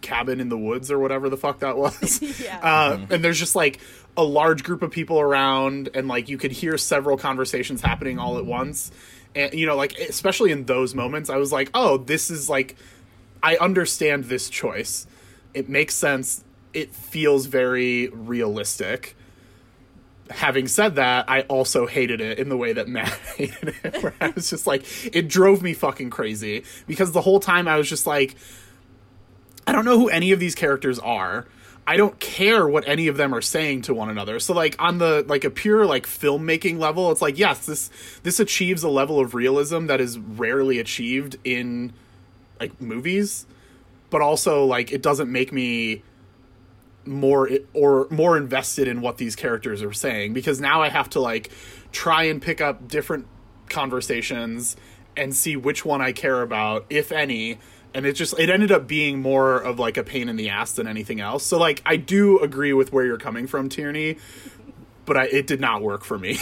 cabin 0.03 0.41
in 0.41 0.49
the 0.49 0.59
woods 0.59 0.91
or 0.91 0.99
whatever 0.99 1.31
the 1.31 1.37
fuck 1.37 1.61
that 1.61 1.77
was. 1.77 2.21
Yeah. 2.43 2.59
Uh, 2.59 3.07
and 3.11 3.25
there's 3.25 3.39
just 3.39 3.55
like 3.55 3.81
a 4.17 4.25
large 4.25 4.65
group 4.65 4.83
of 4.83 4.91
people 4.91 5.21
around, 5.21 5.91
and 5.95 6.09
like 6.09 6.29
you 6.29 6.39
could 6.39 6.51
hear 6.53 6.77
several 6.77 7.17
conversations 7.17 7.81
happening 7.81 8.19
all 8.19 8.39
at 8.39 8.45
once. 8.45 8.91
And 9.35 9.55
you 9.55 9.67
know, 9.67 9.77
like 9.77 9.99
especially 9.99 10.51
in 10.51 10.65
those 10.65 10.95
moments, 10.95 11.31
I 11.31 11.37
was 11.37 11.53
like, 11.53 11.71
oh, 11.75 11.99
this 11.99 12.31
is 12.31 12.49
like, 12.51 12.77
I 13.43 13.57
understand 13.57 14.25
this 14.25 14.49
choice. 14.51 15.07
It 15.55 15.69
makes 15.69 15.95
sense. 15.95 16.45
It 16.73 16.95
feels 16.95 17.47
very 17.47 18.09
realistic. 18.09 19.17
Having 20.31 20.69
said 20.69 20.95
that, 20.97 21.29
I 21.29 21.43
also 21.43 21.87
hated 21.87 22.21
it 22.21 22.39
in 22.39 22.49
the 22.49 22.57
way 22.57 22.73
that 22.73 22.89
Matt 22.89 23.09
hated 23.37 23.75
it, 23.85 24.03
where 24.03 24.15
I 24.21 24.29
was 24.29 24.49
just 24.49 24.67
like, 24.67 24.85
it 25.15 25.29
drove 25.29 25.63
me 25.63 25.75
fucking 25.75 26.11
crazy 26.11 26.65
because 26.87 27.13
the 27.13 27.21
whole 27.21 27.41
time 27.41 27.69
I 27.69 27.77
was 27.77 27.89
just 27.89 28.07
like, 28.07 28.37
I 29.67 29.73
don't 29.73 29.85
know 29.85 29.99
who 29.99 30.09
any 30.09 30.33
of 30.33 30.41
these 30.41 30.55
characters 30.55 30.99
are. 30.99 31.47
I 31.87 31.97
don't 31.97 32.19
care 32.21 32.69
what 32.69 32.87
any 32.87 33.09
of 33.09 33.17
them 33.17 33.35
are 33.35 33.41
saying 33.41 33.83
to 33.83 33.95
one 33.95 34.09
another. 34.09 34.39
So 34.39 34.55
like 34.55 34.77
on 34.79 34.99
the 34.99 35.25
like 35.27 35.45
a 35.45 35.51
pure 35.51 35.85
like 35.85 36.07
filmmaking 36.07 36.79
level, 36.79 37.11
it's 37.11 37.23
like 37.23 37.39
yes, 37.39 37.67
this 37.67 37.91
this 38.23 38.39
achieves 38.39 38.83
a 38.83 38.89
level 38.89 39.19
of 39.19 39.35
realism 39.35 39.87
that 39.87 40.01
is 40.01 40.19
rarely 40.19 40.79
achieved 40.79 41.37
in 41.45 41.93
like 42.61 42.81
movies, 42.81 43.47
but 44.11 44.21
also 44.21 44.65
like 44.65 44.93
it 44.93 45.03
doesn't 45.03 45.31
make 45.31 45.53
me 45.53 46.03
more 47.05 47.51
or 47.75 48.07
more 48.11 48.37
invested 48.37 48.87
in 48.87 49.01
what 49.01 49.17
these 49.17 49.35
characters 49.35 49.83
are 49.83 49.93
saying 49.93 50.33
because 50.33 50.61
now 50.61 50.83
I 50.83 50.89
have 50.89 51.11
to 51.11 51.21
like 51.21 51.51
try 51.91 52.25
and 52.25 52.41
pick 52.41 52.61
up 52.61 52.87
different 52.87 53.27
conversations 53.69 54.77
and 55.17 55.35
see 55.35 55.57
which 55.57 55.85
one 55.85 56.01
I 56.01 56.13
care 56.13 56.43
about, 56.43 56.87
if 56.89 57.13
any. 57.13 57.59
And 57.95 58.07
it 58.07 58.15
just 58.15 58.39
it 58.39 58.49
ended 58.49 58.73
up 58.73 58.87
being 58.87 59.21
more 59.21 59.59
of 59.59 59.79
like 59.79 59.97
a 59.97 60.03
pain 60.03 60.29
in 60.29 60.37
the 60.37 60.49
ass 60.49 60.73
than 60.73 60.87
anything 60.87 61.21
else. 61.21 61.45
So 61.45 61.59
like 61.59 61.83
I 61.85 61.97
do 61.97 62.39
agree 62.41 62.73
with 62.73 62.93
where 62.93 63.05
you're 63.05 63.19
coming 63.19 63.47
from, 63.47 63.69
Tierney, 63.69 64.17
but 65.05 65.17
I, 65.17 65.25
it 65.27 65.47
did 65.47 65.61
not 65.61 65.83
work 65.83 66.03
for 66.05 66.19
me. 66.19 66.39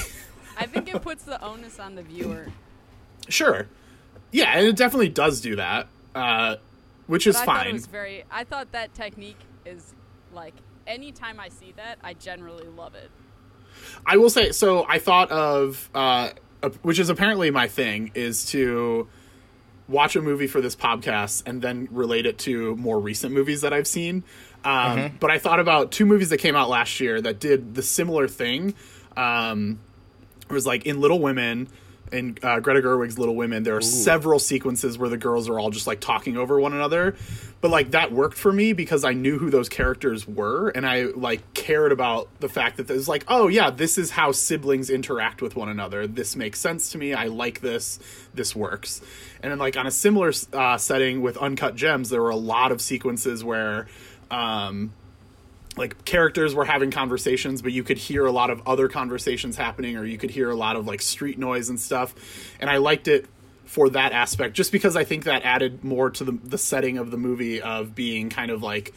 I 0.56 0.66
think 0.66 0.94
it 0.94 1.02
puts 1.02 1.24
the 1.24 1.42
onus 1.42 1.80
on 1.80 1.94
the 1.94 2.02
viewer. 2.02 2.48
sure, 3.28 3.66
yeah, 4.30 4.52
and 4.56 4.66
it 4.66 4.76
definitely 4.76 5.08
does 5.08 5.40
do 5.40 5.56
that, 5.56 5.88
uh, 6.14 6.56
which 7.06 7.26
is 7.26 7.34
But 7.34 7.42
I 7.42 7.44
thought 7.46 7.56
it 7.56 7.64
fine. 7.64 7.72
was 7.74 7.86
very. 7.86 8.24
I 8.30 8.44
thought 8.44 8.72
that 8.72 8.94
technique 8.94 9.40
is 9.64 9.94
like 10.32 10.54
anytime 10.86 11.40
I 11.40 11.48
see 11.48 11.72
that, 11.76 11.98
I 12.04 12.14
generally 12.14 12.68
love 12.68 12.94
it. 12.94 13.10
I 14.06 14.16
will 14.18 14.30
say 14.30 14.52
so. 14.52 14.84
I 14.88 14.98
thought 14.98 15.30
of 15.30 15.88
uh, 15.94 16.30
which 16.82 16.98
is 16.98 17.08
apparently 17.08 17.50
my 17.50 17.66
thing 17.68 18.10
is 18.14 18.44
to 18.46 19.08
watch 19.90 20.16
a 20.16 20.22
movie 20.22 20.46
for 20.46 20.60
this 20.60 20.76
podcast 20.76 21.42
and 21.46 21.60
then 21.60 21.88
relate 21.90 22.24
it 22.24 22.38
to 22.38 22.76
more 22.76 22.98
recent 23.00 23.34
movies 23.34 23.60
that 23.62 23.72
I've 23.72 23.86
seen. 23.86 24.24
Um, 24.64 25.12
But 25.20 25.30
I 25.30 25.38
thought 25.38 25.58
about 25.60 25.90
two 25.90 26.06
movies 26.06 26.30
that 26.30 26.38
came 26.38 26.54
out 26.54 26.68
last 26.68 27.00
year 27.00 27.20
that 27.20 27.40
did 27.40 27.74
the 27.74 27.82
similar 27.82 28.28
thing. 28.28 28.74
Um, 29.16 29.80
it 30.48 30.52
was 30.52 30.66
like 30.66 30.86
in 30.86 31.00
Little 31.00 31.18
Women. 31.20 31.68
In 32.12 32.38
uh, 32.42 32.58
Greta 32.58 32.80
Gerwig's 32.80 33.18
Little 33.18 33.36
Women, 33.36 33.62
there 33.62 33.76
are 33.76 33.80
several 33.80 34.40
sequences 34.40 34.98
where 34.98 35.08
the 35.08 35.16
girls 35.16 35.48
are 35.48 35.60
all 35.60 35.70
just 35.70 35.86
like 35.86 36.00
talking 36.00 36.36
over 36.36 36.58
one 36.58 36.72
another, 36.72 37.14
but 37.60 37.70
like 37.70 37.92
that 37.92 38.10
worked 38.10 38.36
for 38.36 38.52
me 38.52 38.72
because 38.72 39.04
I 39.04 39.12
knew 39.12 39.38
who 39.38 39.48
those 39.48 39.68
characters 39.68 40.26
were, 40.26 40.70
and 40.70 40.84
I 40.84 41.02
like 41.02 41.54
cared 41.54 41.92
about 41.92 42.28
the 42.40 42.48
fact 42.48 42.78
that 42.78 42.90
it 42.90 42.92
was 42.92 43.06
like, 43.06 43.24
oh 43.28 43.46
yeah, 43.46 43.70
this 43.70 43.96
is 43.96 44.10
how 44.10 44.32
siblings 44.32 44.90
interact 44.90 45.40
with 45.40 45.54
one 45.54 45.68
another. 45.68 46.08
This 46.08 46.34
makes 46.34 46.58
sense 46.58 46.90
to 46.92 46.98
me. 46.98 47.14
I 47.14 47.26
like 47.26 47.60
this. 47.60 48.00
This 48.34 48.56
works. 48.56 49.00
And 49.42 49.52
then 49.52 49.58
like 49.60 49.76
on 49.76 49.86
a 49.86 49.92
similar 49.92 50.32
uh, 50.52 50.78
setting 50.78 51.22
with 51.22 51.36
Uncut 51.36 51.76
Gems, 51.76 52.10
there 52.10 52.22
were 52.22 52.30
a 52.30 52.36
lot 52.36 52.72
of 52.72 52.80
sequences 52.80 53.44
where. 53.44 53.86
Um, 54.32 54.92
like 55.80 56.04
characters 56.04 56.54
were 56.54 56.66
having 56.66 56.90
conversations 56.90 57.62
but 57.62 57.72
you 57.72 57.82
could 57.82 57.96
hear 57.96 58.26
a 58.26 58.30
lot 58.30 58.50
of 58.50 58.60
other 58.66 58.86
conversations 58.86 59.56
happening 59.56 59.96
or 59.96 60.04
you 60.04 60.18
could 60.18 60.30
hear 60.30 60.50
a 60.50 60.54
lot 60.54 60.76
of 60.76 60.86
like 60.86 61.00
street 61.00 61.38
noise 61.38 61.70
and 61.70 61.80
stuff. 61.80 62.14
And 62.60 62.68
i 62.68 62.76
liked 62.76 63.08
it 63.08 63.26
for 63.64 63.88
that 63.88 64.12
aspect 64.12 64.54
just 64.54 64.72
because 64.72 64.94
i 64.94 65.04
think 65.04 65.24
that 65.24 65.42
added 65.42 65.82
more 65.82 66.10
to 66.10 66.22
the, 66.22 66.32
the 66.32 66.58
setting 66.58 66.98
of 66.98 67.10
the 67.10 67.16
movie 67.16 67.62
of 67.62 67.94
being 67.94 68.28
kind 68.28 68.50
of 68.50 68.62
like 68.62 68.92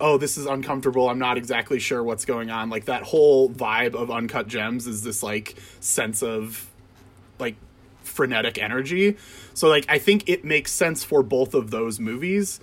oh 0.00 0.16
this 0.16 0.38
is 0.38 0.46
uncomfortable 0.46 1.08
i'm 1.08 1.18
not 1.18 1.36
exactly 1.36 1.78
sure 1.78 2.02
what's 2.02 2.24
going 2.24 2.50
on. 2.50 2.70
Like 2.70 2.86
that 2.86 3.02
whole 3.02 3.50
vibe 3.50 3.94
of 3.94 4.10
uncut 4.10 4.48
gems 4.48 4.86
is 4.86 5.02
this 5.02 5.22
like 5.22 5.56
sense 5.80 6.22
of 6.22 6.68
like 7.38 7.56
frenetic 8.02 8.56
energy. 8.58 9.18
So 9.52 9.68
like 9.68 9.84
i 9.90 9.98
think 9.98 10.30
it 10.30 10.46
makes 10.46 10.72
sense 10.72 11.04
for 11.04 11.22
both 11.22 11.52
of 11.52 11.70
those 11.70 12.00
movies 12.00 12.58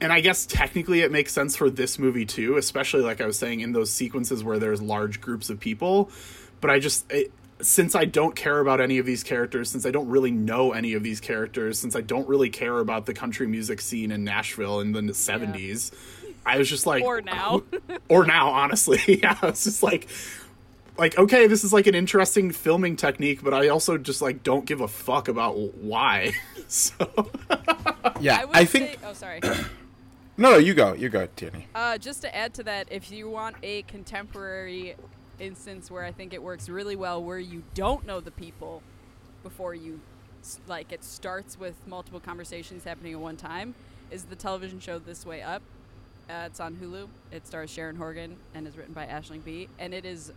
and 0.00 0.12
I 0.12 0.20
guess 0.20 0.46
technically 0.46 1.00
it 1.00 1.10
makes 1.10 1.32
sense 1.32 1.56
for 1.56 1.70
this 1.70 1.98
movie 1.98 2.26
too, 2.26 2.56
especially 2.56 3.02
like 3.02 3.20
I 3.20 3.26
was 3.26 3.38
saying 3.38 3.60
in 3.60 3.72
those 3.72 3.90
sequences 3.90 4.44
where 4.44 4.58
there's 4.58 4.82
large 4.82 5.20
groups 5.20 5.50
of 5.50 5.60
people. 5.60 6.10
But 6.60 6.70
I 6.70 6.78
just 6.78 7.10
it, 7.10 7.32
since 7.60 7.94
I 7.94 8.04
don't 8.04 8.36
care 8.36 8.60
about 8.60 8.80
any 8.80 8.98
of 8.98 9.06
these 9.06 9.22
characters, 9.22 9.70
since 9.70 9.86
I 9.86 9.90
don't 9.90 10.08
really 10.08 10.30
know 10.30 10.72
any 10.72 10.92
of 10.94 11.02
these 11.02 11.20
characters, 11.20 11.78
since 11.78 11.96
I 11.96 12.02
don't 12.02 12.28
really 12.28 12.50
care 12.50 12.78
about 12.78 13.06
the 13.06 13.14
country 13.14 13.46
music 13.46 13.80
scene 13.80 14.10
in 14.10 14.24
Nashville 14.24 14.80
in 14.80 14.92
the 14.92 15.00
70s, 15.00 15.92
I 16.44 16.58
was 16.58 16.68
just 16.68 16.86
like, 16.86 17.02
Or 17.02 17.22
now. 17.22 17.62
or 18.08 18.26
now, 18.26 18.50
honestly, 18.50 19.00
yeah, 19.22 19.38
I 19.40 19.46
was 19.46 19.64
just 19.64 19.82
like, 19.82 20.08
like 20.98 21.18
okay, 21.18 21.46
this 21.46 21.64
is 21.64 21.72
like 21.72 21.86
an 21.86 21.94
interesting 21.94 22.52
filming 22.52 22.96
technique, 22.96 23.42
but 23.42 23.54
I 23.54 23.68
also 23.68 23.96
just 23.98 24.20
like 24.22 24.42
don't 24.42 24.64
give 24.64 24.80
a 24.80 24.88
fuck 24.88 25.28
about 25.28 25.56
why. 25.76 26.32
so 26.68 27.30
Yeah, 28.20 28.44
I 28.52 28.60
I, 28.60 28.64
think. 28.64 28.90
say, 28.90 28.96
oh 29.04 29.12
sorry. 29.12 29.40
No, 30.38 30.50
no, 30.50 30.56
you 30.58 30.74
go. 30.74 30.92
You 30.92 31.08
go, 31.08 31.26
Tierney. 31.34 31.66
Uh, 31.74 31.96
just 31.96 32.20
to 32.22 32.34
add 32.36 32.52
to 32.54 32.62
that, 32.64 32.88
if 32.90 33.10
you 33.10 33.30
want 33.30 33.56
a 33.62 33.82
contemporary 33.82 34.94
instance 35.38 35.90
where 35.90 36.04
I 36.04 36.12
think 36.12 36.34
it 36.34 36.42
works 36.42 36.68
really 36.68 36.96
well, 36.96 37.22
where 37.22 37.38
you 37.38 37.62
don't 37.74 38.06
know 38.06 38.20
the 38.20 38.30
people 38.30 38.82
before 39.42 39.74
you, 39.74 40.00
like, 40.66 40.92
it 40.92 41.02
starts 41.04 41.58
with 41.58 41.74
multiple 41.86 42.20
conversations 42.20 42.84
happening 42.84 43.14
at 43.14 43.20
one 43.20 43.36
time, 43.36 43.74
is 44.10 44.24
the 44.24 44.36
television 44.36 44.78
show 44.78 44.98
This 44.98 45.24
Way 45.24 45.40
Up. 45.42 45.62
Uh, 46.28 46.44
it's 46.46 46.60
on 46.60 46.76
Hulu. 46.76 47.08
It 47.30 47.46
stars 47.46 47.70
Sharon 47.70 47.96
Horgan 47.96 48.36
and 48.54 48.66
is 48.66 48.76
written 48.76 48.92
by 48.92 49.06
Aisling 49.06 49.44
Bea. 49.44 49.68
And 49.78 49.94
it 49.94 50.04
is 50.04 50.32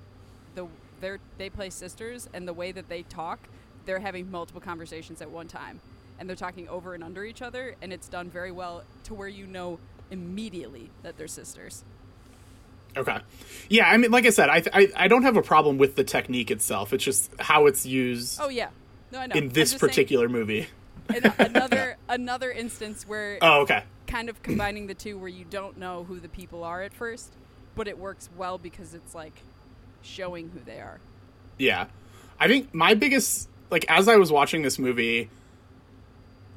the 0.56 0.68
they 1.02 1.18
they 1.38 1.50
play 1.50 1.70
sisters, 1.70 2.30
and 2.34 2.48
the 2.48 2.54
way 2.54 2.72
that 2.72 2.90
they 2.90 3.04
talk, 3.04 3.40
they're 3.86 4.00
having 4.00 4.30
multiple 4.30 4.62
conversations 4.62 5.22
at 5.22 5.32
one 5.32 5.48
time, 5.48 5.80
and 6.20 6.30
they're 6.30 6.36
talking 6.36 6.68
over 6.68 6.94
and 6.94 7.04
under 7.04 7.24
each 7.24 7.42
other, 7.42 7.76
and 7.82 7.92
it's 7.94 8.08
done 8.10 8.30
very 8.30 8.52
well 8.52 8.84
to 9.06 9.14
where 9.14 9.28
you 9.28 9.48
know 9.48 9.80
immediately 10.12 10.90
that 11.04 11.18
they're 11.18 11.28
sisters. 11.28 11.84
okay, 12.98 13.20
yeah, 13.70 13.88
I 13.90 13.98
mean, 13.98 14.12
like 14.12 14.26
I 14.26 14.30
said, 14.32 14.50
I 14.50 14.64
I, 14.74 14.88
I 14.96 15.08
don't 15.08 15.24
have 15.24 15.38
a 15.38 15.42
problem 15.42 15.78
with 15.78 15.96
the 15.96 16.04
technique 16.04 16.52
itself. 16.52 16.94
It's 16.94 17.04
just 17.04 17.32
how 17.40 17.66
it's 17.68 17.86
used 17.86 18.40
Oh 18.42 18.50
yeah, 18.50 18.70
no, 19.12 19.20
I 19.20 19.28
know. 19.28 19.36
in 19.36 19.50
this 19.50 19.72
just 19.72 19.80
saying 19.82 19.90
particular 19.90 20.28
movie. 20.30 20.68
another 21.40 21.98
another 22.08 22.52
instance 22.52 23.08
where 23.08 23.40
Oh, 23.42 23.62
okay. 23.62 23.84
kind 24.08 24.30
of 24.30 24.42
combining 24.44 24.88
the 24.88 24.94
two, 24.94 25.18
where 25.18 25.30
you 25.30 25.46
don't 25.50 25.78
know 25.78 26.04
who 26.04 26.20
the 26.20 26.30
people 26.30 26.64
are 26.64 26.82
at 26.84 26.94
first, 26.94 27.34
but 27.76 27.88
it 27.88 27.98
works 27.98 28.30
well 28.38 28.58
because 28.58 28.94
it's 28.94 29.16
like 29.16 29.34
showing 30.02 30.50
who 30.50 30.60
they 30.66 30.80
are. 30.80 31.00
Yeah. 31.58 31.88
I 32.40 32.48
think 32.48 32.74
my 32.74 32.94
biggest 32.94 33.50
like 33.72 33.86
as 33.90 34.08
I 34.08 34.16
was 34.18 34.32
watching 34.32 34.62
this 34.62 34.78
movie 34.80 35.30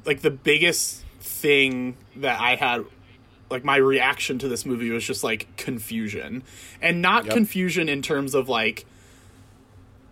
like 0.04 0.20
the 0.20 0.30
biggest 0.30 1.04
thing 1.20 1.96
that 2.16 2.40
I 2.40 2.56
had 2.56 2.84
like 3.50 3.64
my 3.64 3.76
reaction 3.76 4.38
to 4.38 4.48
this 4.48 4.64
movie 4.64 4.90
was 4.90 5.04
just 5.04 5.22
like 5.22 5.46
confusion. 5.56 6.42
And 6.80 7.02
not 7.02 7.26
Yep. 7.26 7.34
confusion 7.34 7.88
in 7.88 8.02
terms 8.02 8.34
of 8.34 8.48
like 8.48 8.86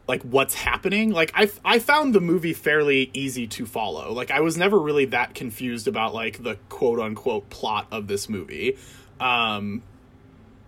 like 0.07 0.23
what's 0.23 0.55
happening. 0.55 1.11
Like 1.11 1.33
I 1.35 1.51
I 1.65 1.79
found 1.79 2.15
the 2.15 2.21
movie 2.21 2.53
fairly 2.53 3.11
easy 3.15 3.47
to 3.49 3.67
follow. 3.67 4.13
Like 4.13 4.31
I 4.31 4.41
was 4.41 4.57
never 4.57 4.79
really 4.79 5.07
that 5.07 5.35
confused 5.35 5.89
about 5.89 6.15
like 6.15 6.43
the 6.43 6.57
quote 6.69 6.99
unquote 7.01 7.49
plot 7.49 7.87
of 7.91 8.07
this 8.09 8.29
movie. 8.29 8.77
Um 9.19 9.83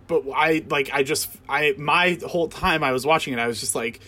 but 0.07 0.23
I 0.35 0.63
like 0.69 0.89
I 0.93 1.03
just 1.03 1.29
I 1.47 1.75
my 1.77 2.17
whole 2.25 2.47
time 2.47 2.83
I 2.83 2.91
was 2.91 3.05
watching 3.05 3.33
it 3.33 3.39
I 3.39 3.47
was 3.47 3.59
just 3.59 3.75
like 3.75 3.99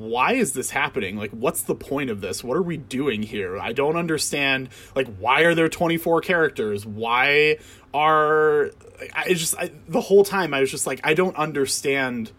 why 0.00 0.32
is 0.32 0.54
this 0.54 0.70
happening? 0.70 1.16
Like 1.16 1.30
what's 1.30 1.62
the 1.62 1.74
point 1.74 2.08
of 2.08 2.22
this? 2.22 2.42
What 2.42 2.56
are 2.56 2.62
we 2.62 2.78
doing 2.78 3.22
here? 3.22 3.58
I 3.58 3.72
don't 3.72 3.96
understand 3.96 4.70
like 4.94 5.06
why 5.18 5.42
are 5.42 5.54
there 5.54 5.68
24 5.68 6.22
characters? 6.22 6.86
Why 6.86 7.58
are 7.92 8.70
I 9.14 9.34
just 9.34 9.56
I, 9.58 9.70
the 9.88 10.00
whole 10.00 10.24
time 10.24 10.54
I 10.54 10.60
was 10.60 10.70
just 10.70 10.86
like 10.86 11.00
I 11.04 11.12
don't 11.12 11.36
understand 11.36 12.32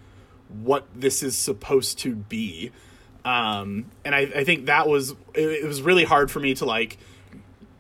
what 0.63 0.87
this 0.95 1.21
is 1.21 1.37
supposed 1.37 1.99
to 1.99 2.15
be. 2.15 2.71
Um 3.23 3.91
and 4.03 4.15
I 4.15 4.21
I 4.21 4.43
think 4.43 4.65
that 4.65 4.87
was 4.87 5.11
it, 5.35 5.63
it 5.63 5.65
was 5.65 5.83
really 5.83 6.03
hard 6.03 6.31
for 6.31 6.39
me 6.39 6.55
to 6.55 6.65
like 6.65 6.97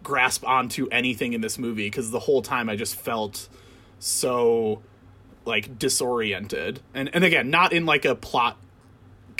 grasp 0.03 0.47
onto 0.47 0.87
anything 0.89 1.33
in 1.33 1.41
this 1.41 1.57
movie 1.57 1.87
because 1.87 2.11
the 2.11 2.19
whole 2.19 2.43
time 2.43 2.69
I 2.69 2.75
just 2.75 2.95
felt 2.95 3.49
so 3.97 4.83
like 5.45 5.79
disoriented 5.79 6.81
and 6.93 7.09
and 7.15 7.23
again 7.23 7.49
not 7.49 7.73
in 7.73 7.87
like 7.87 8.05
a 8.05 8.13
plot 8.13 8.57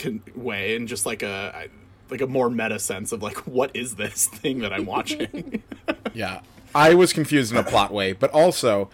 con- 0.02 0.24
way 0.36 0.76
in 0.76 0.88
just 0.88 1.06
like 1.06 1.24
a 1.24 1.68
like 2.10 2.22
a 2.22 2.28
more 2.28 2.50
meta 2.50 2.78
sense 2.80 3.12
of 3.12 3.24
like 3.24 3.38
what 3.48 3.72
is 3.74 3.96
this 3.96 4.28
thing 4.32 4.60
that 4.60 4.74
I'm 4.74 4.86
watching 4.86 5.64
Yeah, 6.14 6.42
I 6.76 6.94
was 6.94 7.14
confused 7.14 7.52
in 7.52 7.58
a 7.58 7.64
plot 7.64 7.92
way, 7.94 8.12
but 8.12 8.32
also 8.32 8.90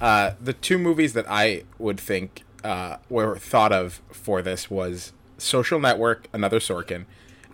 uh, 0.00 0.32
the 0.40 0.52
two 0.52 0.78
movies 0.78 1.12
that 1.12 1.26
I 1.28 1.62
would 1.78 2.00
think 2.00 2.42
uh, 2.64 2.96
were 3.08 3.38
thought 3.38 3.72
of 3.72 4.00
for 4.10 4.42
this 4.42 4.68
was 4.70 5.12
Social 5.38 5.78
Network, 5.78 6.28
another 6.32 6.58
Sorkin, 6.58 7.04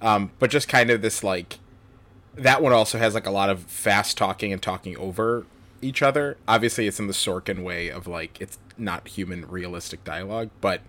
um, 0.01 0.31
but 0.39 0.51
just 0.51 0.69
kind 0.69 0.91
of 0.91 1.03
this 1.03 1.23
like 1.23 1.59
that 2.35 2.63
one 2.63 2.73
also 2.73 2.99
has 2.99 3.15
like 3.15 3.27
a 3.27 3.31
lot 3.31 3.51
of 3.51 3.65
fast 3.65 4.17
talking 4.17 4.53
and 4.53 4.63
talking 4.63 4.97
over 4.97 5.45
each 5.83 6.01
other. 6.01 6.39
Obviously, 6.49 6.87
it's 6.87 6.99
in 6.99 7.07
the 7.07 7.13
Sorkin 7.13 7.63
way 7.63 7.89
of 7.89 8.07
like 8.07 8.41
it's 8.41 8.59
not 8.79 9.09
human 9.09 9.47
realistic 9.47 10.05
dialogue, 10.05 10.51
but 10.61 10.81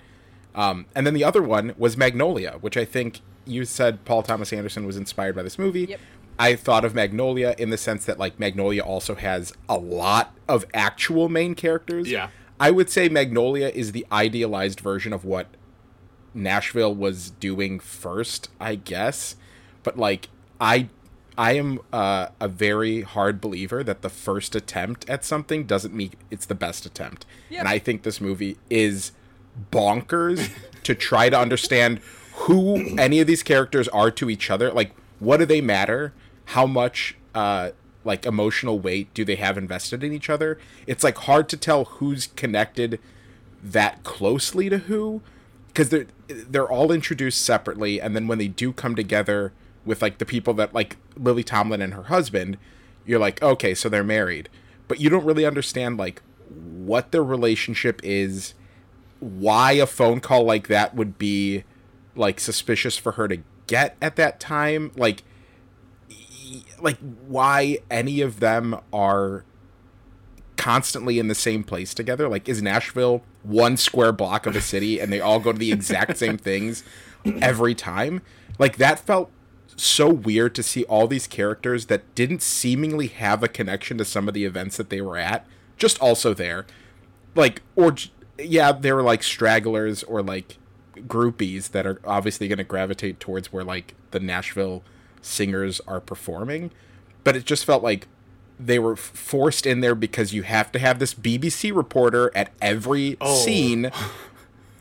um, 0.56 0.86
and 0.96 1.06
then 1.06 1.14
the 1.14 1.24
other 1.24 1.42
one 1.42 1.74
was 1.78 1.98
Magnolia, 1.98 2.58
which 2.62 2.78
I 2.78 2.86
think 2.86 3.22
you 3.46 3.66
said 3.66 4.06
Paul 4.06 4.24
Thomas 4.24 4.54
Anderson 4.54 4.86
was 4.86 4.98
inspired 4.98 5.36
by 5.36 5.44
this 5.44 5.60
movie. 5.60 5.86
Yep. 5.86 6.00
I 6.40 6.56
thought 6.56 6.84
of 6.84 6.96
Magnolia 6.96 7.56
in 7.58 7.70
the 7.70 7.78
sense 7.78 8.06
that 8.06 8.18
like 8.18 8.40
Magnolia 8.40 8.82
also 8.82 9.16
has 9.16 9.54
a 9.70 9.78
lot 9.78 10.34
of 10.48 10.66
actual 10.74 11.30
main 11.30 11.56
characters. 11.56 12.10
Yeah. 12.10 12.30
I 12.60 12.72
would 12.72 12.90
say 12.90 13.10
Magnolia 13.10 13.68
is 13.70 13.92
the 13.92 14.06
idealized 14.12 14.80
version 14.80 15.14
of 15.14 15.26
what 15.26 15.48
Nashville 16.34 16.94
was 16.94 17.32
doing 17.32 17.80
first, 17.80 18.50
I 18.60 18.76
guess. 18.76 19.36
But 19.84 19.98
like 19.98 20.30
I 20.60 20.90
I 21.38 21.54
am 21.54 21.80
uh, 21.92 22.28
a 22.40 22.48
very 22.48 23.02
hard 23.02 23.42
believer 23.42 23.84
that 23.84 24.02
the 24.02 24.10
first 24.10 24.56
attempt 24.56 25.10
at 25.10 25.26
something 25.26 25.66
doesn't 25.66 25.94
mean 25.94 26.12
it's 26.30 26.46
the 26.46 26.56
best 26.56 26.86
attempt. 26.86 27.26
Yep. 27.50 27.60
And 27.60 27.68
I 27.68 27.80
think 27.80 28.04
this 28.04 28.22
movie 28.22 28.58
is 28.70 29.12
bonkers 29.72 30.52
to 30.84 30.96
try 30.96 31.30
to 31.30 31.38
understand 31.38 32.00
who 32.34 32.98
any 32.98 33.20
of 33.20 33.28
these 33.28 33.44
characters 33.44 33.88
are 33.90 34.12
to 34.12 34.30
each 34.30 34.50
other. 34.50 34.72
Like, 34.72 34.92
what 35.20 35.38
do 35.38 35.46
they 35.46 35.62
matter? 35.62 36.14
How 36.46 36.66
much, 36.66 37.16
uh, 37.34 37.72
like, 38.04 38.26
emotional 38.26 38.80
weight 38.80 39.14
do 39.14 39.24
they 39.24 39.36
have 39.36 39.58
invested 39.58 40.04
in 40.04 40.12
each 40.12 40.30
other? 40.30 40.60
It's 40.88 41.04
like 41.04 41.18
hard 41.20 41.48
to 41.50 41.58
tell 41.58 41.86
who's 41.86 42.28
connected 42.28 43.00
that 43.64 44.04
closely 44.04 44.70
to 44.70 44.78
who 44.78 45.22
because 45.68 45.90
they're 45.90 46.08
they're 46.28 46.70
all 46.70 46.92
introduced 46.92 47.42
separately 47.42 48.00
and 48.00 48.16
then 48.16 48.28
when 48.28 48.38
they 48.38 48.48
do 48.48 48.74
come 48.74 48.96
together 48.96 49.54
with 49.86 50.02
like 50.02 50.18
the 50.18 50.26
people 50.26 50.54
that 50.54 50.74
like 50.74 50.98
Lily 51.16 51.44
Tomlin 51.44 51.82
and 51.82 51.94
her 51.94 52.04
husband 52.04 52.58
you're 53.06 53.20
like 53.20 53.42
okay 53.42 53.74
so 53.74 53.88
they're 53.88 54.04
married 54.04 54.50
but 54.88 55.00
you 55.00 55.10
don't 55.10 55.26
really 55.26 55.46
understand 55.46 55.98
like 55.98 56.22
what 56.50 57.12
their 57.12 57.24
relationship 57.24 58.02
is 58.04 58.54
why 59.24 59.74
a 59.74 59.86
phone 59.86 60.20
call 60.20 60.44
like 60.44 60.68
that 60.68 60.96
would 60.96 61.18
be 61.18 61.64
like 62.16 62.40
suspicious 62.40 62.98
for 62.98 63.14
her 63.14 63.28
to 63.28 63.38
get 63.66 63.96
at 64.02 64.16
that 64.18 64.40
time 64.40 64.92
like 64.96 65.24
like 66.80 66.98
why 67.26 67.80
any 67.90 68.22
of 68.22 68.40
them 68.40 68.80
are 68.92 69.46
constantly 70.58 71.20
in 71.20 71.28
the 71.28 71.36
same 71.36 71.64
place 71.64 71.94
together? 71.94 72.28
Like 72.28 72.48
is 72.48 72.62
Nashville 72.62 73.24
one 73.42 73.78
square 73.78 74.12
block 74.12 74.46
of 74.46 74.56
a 74.56 74.62
city 74.62 75.00
and 75.00 75.12
they 75.12 75.20
all 75.20 75.40
go 75.40 75.52
to 75.52 75.58
the 75.58 75.72
exact 75.72 76.18
same 76.24 76.38
things 76.38 76.84
every 77.26 77.74
time? 77.74 78.22
Like 78.60 78.78
that 78.78 79.00
felt 79.00 79.32
so 79.76 80.08
weird 80.08 80.54
to 80.56 80.64
see 80.64 80.84
all 80.86 81.08
these 81.08 81.26
characters 81.26 81.88
that 81.88 82.14
didn't 82.14 82.44
seemingly 82.44 83.08
have 83.08 83.42
a 83.42 83.48
connection 83.48 83.98
to 83.98 84.06
some 84.06 84.28
of 84.28 84.34
the 84.34 84.46
events 84.46 84.78
that 84.78 84.90
they 84.90 85.02
were 85.02 85.18
at 85.18 85.48
just 85.78 86.00
also 86.00 86.34
there. 86.34 86.66
Like 87.36 87.62
or 87.76 87.96
yeah 88.38 88.72
they 88.72 88.92
were 88.92 89.04
like 89.04 89.24
stragglers 89.24 90.04
or 90.04 90.22
like 90.22 90.58
groupies 90.96 91.72
that 91.72 91.86
are 91.86 92.00
obviously 92.06 92.48
going 92.48 92.58
to 92.58 92.64
gravitate 92.64 93.20
towards 93.20 93.52
where 93.52 93.64
like 93.64 93.96
the 94.12 94.20
Nashville 94.20 94.84
singers 95.22 95.82
are 95.88 96.00
performing 96.00 96.72
but 97.24 97.36
it 97.36 97.46
just 97.46 97.66
felt 97.66 97.84
like 97.84 98.08
they 98.60 98.78
were 98.78 98.96
forced 98.96 99.66
in 99.66 99.82
there 99.82 99.96
because 99.96 100.34
you 100.34 100.44
have 100.44 100.72
to 100.72 100.80
have 100.80 101.00
this 101.00 101.14
BBC 101.14 101.76
reporter 101.76 102.32
at 102.36 102.52
every 102.62 103.18
oh. 103.20 103.36
scene 103.36 103.92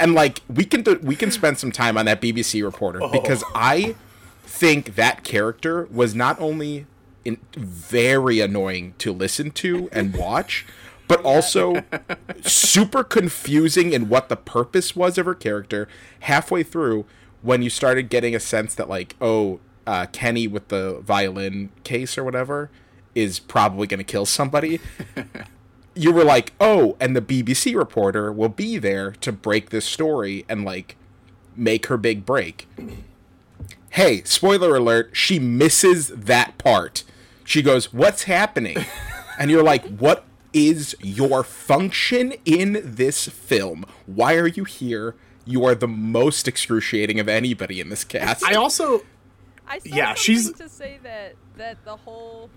and 0.02 0.14
like 0.14 0.42
we 0.48 0.64
can 0.64 0.82
do, 0.82 0.98
we 1.02 1.14
can 1.14 1.30
spend 1.30 1.58
some 1.58 1.70
time 1.70 1.96
on 1.96 2.06
that 2.06 2.20
BBC 2.20 2.62
reporter 2.62 3.02
oh. 3.02 3.10
because 3.10 3.44
I 3.54 3.94
think 4.42 4.96
that 4.96 5.22
character 5.22 5.86
was 5.90 6.14
not 6.14 6.38
only 6.40 6.86
in, 7.24 7.38
very 7.56 8.40
annoying 8.40 8.94
to 8.98 9.12
listen 9.12 9.52
to 9.52 9.88
and 9.92 10.16
watch, 10.16 10.66
but 11.12 11.22
also 11.26 11.84
super 12.42 13.04
confusing 13.04 13.92
in 13.92 14.08
what 14.08 14.30
the 14.30 14.36
purpose 14.36 14.96
was 14.96 15.18
of 15.18 15.26
her 15.26 15.34
character. 15.34 15.86
Halfway 16.20 16.62
through, 16.62 17.04
when 17.42 17.60
you 17.60 17.68
started 17.68 18.08
getting 18.08 18.34
a 18.34 18.40
sense 18.40 18.74
that 18.76 18.88
like, 18.88 19.14
oh, 19.20 19.60
uh, 19.86 20.06
Kenny 20.10 20.46
with 20.46 20.68
the 20.68 21.00
violin 21.00 21.68
case 21.84 22.16
or 22.16 22.24
whatever 22.24 22.70
is 23.14 23.38
probably 23.38 23.86
going 23.86 23.98
to 23.98 24.04
kill 24.04 24.24
somebody. 24.24 24.80
you 25.94 26.12
were 26.12 26.24
like, 26.24 26.54
oh, 26.58 26.96
and 26.98 27.14
the 27.14 27.20
BBC 27.20 27.76
reporter 27.76 28.32
will 28.32 28.48
be 28.48 28.78
there 28.78 29.10
to 29.10 29.32
break 29.32 29.68
this 29.68 29.84
story 29.84 30.46
and 30.48 30.64
like 30.64 30.96
make 31.54 31.88
her 31.88 31.98
big 31.98 32.24
break. 32.24 32.66
Hey, 33.90 34.22
spoiler 34.22 34.76
alert, 34.76 35.10
she 35.12 35.38
misses 35.38 36.08
that 36.08 36.56
part. 36.56 37.04
She 37.44 37.60
goes, 37.60 37.92
What's 37.92 38.22
happening? 38.22 38.78
and 39.38 39.50
you're 39.50 39.62
like, 39.62 39.84
What 39.98 40.24
is 40.52 40.94
your 41.00 41.42
function 41.44 42.34
in 42.44 42.80
this 42.84 43.28
film? 43.28 43.84
Why 44.06 44.34
are 44.36 44.46
you 44.46 44.64
here? 44.64 45.14
You 45.44 45.64
are 45.64 45.74
the 45.74 45.88
most 45.88 46.46
excruciating 46.46 47.18
of 47.18 47.28
anybody 47.28 47.80
in 47.80 47.88
this 47.88 48.04
cast. 48.04 48.44
I 48.44 48.54
also 48.54 49.02
I 49.66 49.78
saw 49.78 49.94
Yeah, 49.96 50.14
she's- 50.14 50.52
to 50.52 50.68
say 50.68 50.98
that 51.02 51.34
that 51.56 51.84
the 51.84 51.96
whole. 51.96 52.50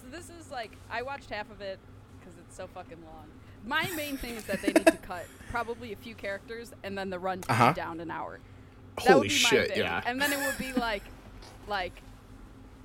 So 0.00 0.06
this 0.10 0.30
is 0.30 0.50
like 0.50 0.72
I 0.90 1.02
watched 1.02 1.30
half 1.30 1.50
of 1.50 1.60
it 1.60 1.78
because 2.20 2.34
it's 2.38 2.56
so 2.56 2.66
fucking 2.68 2.98
long. 3.04 3.26
My 3.66 3.90
main 3.96 4.16
thing 4.16 4.34
is 4.36 4.44
that 4.44 4.62
they 4.62 4.68
need 4.72 4.86
to 4.86 4.96
cut 5.02 5.26
probably 5.50 5.92
a 5.92 5.96
few 5.96 6.14
characters 6.14 6.72
and 6.84 6.96
then 6.96 7.10
the 7.10 7.18
runtime 7.18 7.50
Uh-huh. 7.50 7.72
down 7.72 7.98
an 8.00 8.10
hour. 8.10 8.38
That 8.98 9.06
Holy 9.06 9.14
would 9.20 9.28
be 9.28 9.34
my 9.42 9.48
shit, 9.48 9.68
thing. 9.70 9.78
yeah. 9.78 10.02
And 10.06 10.20
then 10.20 10.32
it 10.32 10.38
would 10.38 10.58
be 10.58 10.72
like, 10.80 11.02
like, 11.66 12.00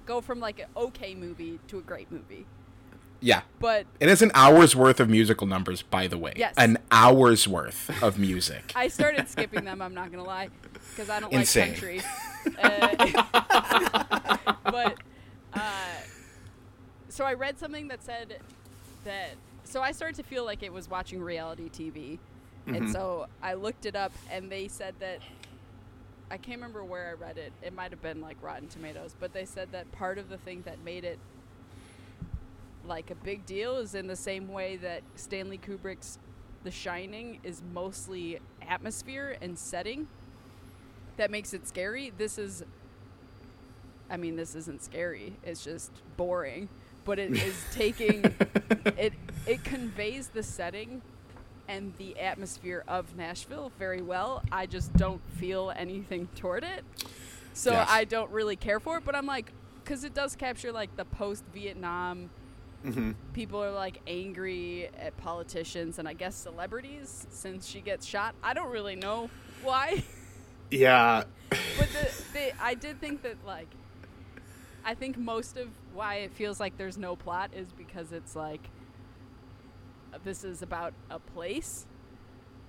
go 0.06 0.19
from 0.21 0.39
like 0.39 0.60
an 0.60 0.65
okay 0.76 1.13
movie 1.15 1.60
to 1.67 1.78
a 1.78 1.82
great 1.82 2.12
movie. 2.12 2.45
Yeah. 3.24 3.42
But 3.60 3.86
It 4.00 4.10
is 4.10 4.22
an 4.22 4.32
hour's 4.36 4.76
worth 4.76 5.00
of 5.00 5.10
musical 5.10 5.48
numbers, 5.48 5.82
by 5.82 6.08
the 6.08 6.18
way. 6.18 6.34
Yes. 6.36 6.54
An 6.58 6.78
hour's 6.92 7.48
worth 7.48 7.90
of 8.04 8.20
music. 8.20 8.74
I 8.76 8.90
started 8.90 9.30
skipping 9.30 9.64
them. 9.64 9.82
I'm 9.82 9.94
not 9.94 10.12
gonna 10.12 10.26
lie, 10.26 10.50
because 10.90 11.10
I 11.10 11.22
don't 11.22 11.32
Insane. 11.32 11.70
like 11.70 11.80
country. 11.80 12.02
Uh, 12.62 14.48
but 14.66 14.98
uh, 15.54 15.60
so 17.08 17.24
I 17.24 17.34
read 17.34 17.58
something 17.58 17.88
that 17.88 18.04
said 18.04 18.40
that. 19.06 19.32
So 19.64 19.82
I 19.82 19.94
started 19.94 20.18
to 20.18 20.24
feel 20.24 20.44
like 20.44 20.62
it 20.62 20.74
was 20.74 20.90
watching 20.90 21.22
reality 21.22 21.70
TV, 21.70 22.20
and 22.68 22.92
so 22.92 23.28
I 23.42 23.54
looked 23.54 23.86
it 23.86 23.96
up, 23.96 24.12
and 24.30 24.52
they 24.52 24.68
said 24.68 24.96
that. 25.00 25.20
I 26.32 26.38
can't 26.38 26.58
remember 26.58 26.84
where 26.84 27.10
I 27.10 27.14
read 27.14 27.38
it. 27.38 27.54
It 27.62 27.76
might 27.76 27.92
have 27.92 28.02
been 28.02 28.20
like 28.20 28.38
Rotten 28.42 28.68
Tomatoes, 28.68 29.14
but 29.20 29.34
they 29.34 29.46
said 29.46 29.72
that 29.72 29.92
part 29.92 30.18
of 30.18 30.30
the 30.30 30.38
thing 30.38 30.64
that 30.66 30.84
made 30.84 31.04
it 31.04 31.20
like 32.88 33.12
a 33.12 33.15
big 33.15 33.46
deal 33.46 33.78
is 33.78 33.96
in 33.96 34.08
the 34.08 34.15
same 34.15 34.48
way 34.48 34.76
that 34.78 35.04
Stanley 35.15 35.58
Kubrick's 35.58 36.19
The 36.63 36.72
Shining 36.72 37.39
is 37.43 37.62
mostly 37.74 38.39
atmosphere 38.67 39.38
and 39.41 39.58
setting 39.58 40.08
that 41.17 41.30
makes 41.32 41.54
it 41.54 41.67
scary. 41.67 42.12
This 42.17 42.38
is 42.38 42.63
I 44.10 44.17
mean, 44.17 44.36
this 44.36 44.54
isn't 44.54 44.84
scary. 44.84 45.34
It's 45.43 45.63
just 45.63 45.91
boring, 46.17 46.69
but 47.06 47.19
it 47.19 47.32
is 47.32 47.56
taking 47.74 48.24
it 48.98 49.13
it 49.48 49.63
conveys 49.63 50.28
the 50.30 50.43
setting 50.43 51.02
and 51.69 51.93
the 51.98 52.19
atmosphere 52.19 52.84
of 52.88 53.15
Nashville 53.15 53.72
very 53.80 54.02
well. 54.02 54.43
I 54.52 54.65
just 54.65 54.93
don't 54.98 55.22
feel 55.38 55.72
anything 55.76 56.28
toward 56.36 56.63
it. 56.63 56.84
So 57.54 57.72
Yes. 57.72 57.88
I 57.89 58.04
don't 58.04 58.32
really 58.32 58.56
care 58.58 58.80
for 58.82 58.98
it, 58.98 59.06
but 59.06 59.15
I'm 59.15 59.26
like 59.26 59.52
cuz 59.86 60.04
it 60.04 60.13
does 60.13 60.36
capture 60.36 60.72
like 60.72 60.96
the 60.98 61.06
post-Vietnam 62.84 63.15
people 63.34 63.63
are 63.63 63.72
like 63.72 64.02
angry 64.08 64.89
at 65.00 65.15
politicians 65.17 66.00
and 66.00 66.08
I 66.08 66.13
guess 66.13 66.36
celebrities 66.36 67.28
since 67.30 67.67
she 67.67 67.82
gets 67.82 68.06
shot. 68.06 68.36
I 68.43 68.54
don't 68.54 68.72
really 68.72 68.96
know 68.96 69.30
why, 69.63 70.04
yeah, 70.72 71.24
but 71.50 71.89
the, 71.89 72.24
the 72.34 72.63
I 72.63 72.74
did 72.74 73.00
think 73.00 73.22
that 73.24 73.38
like 73.46 73.67
I 74.86 74.96
think 74.96 75.17
most 75.17 75.58
of 75.58 75.69
why 75.93 76.15
it 76.15 76.34
feels 76.34 76.60
like 76.60 76.78
there's 76.78 76.98
no 76.98 77.15
plot 77.15 77.52
is 77.56 77.72
because 77.72 78.12
it's 78.12 78.36
like 78.36 78.69
this 80.24 80.43
is 80.43 80.62
about 80.62 80.93
a 81.10 81.19
place, 81.19 81.86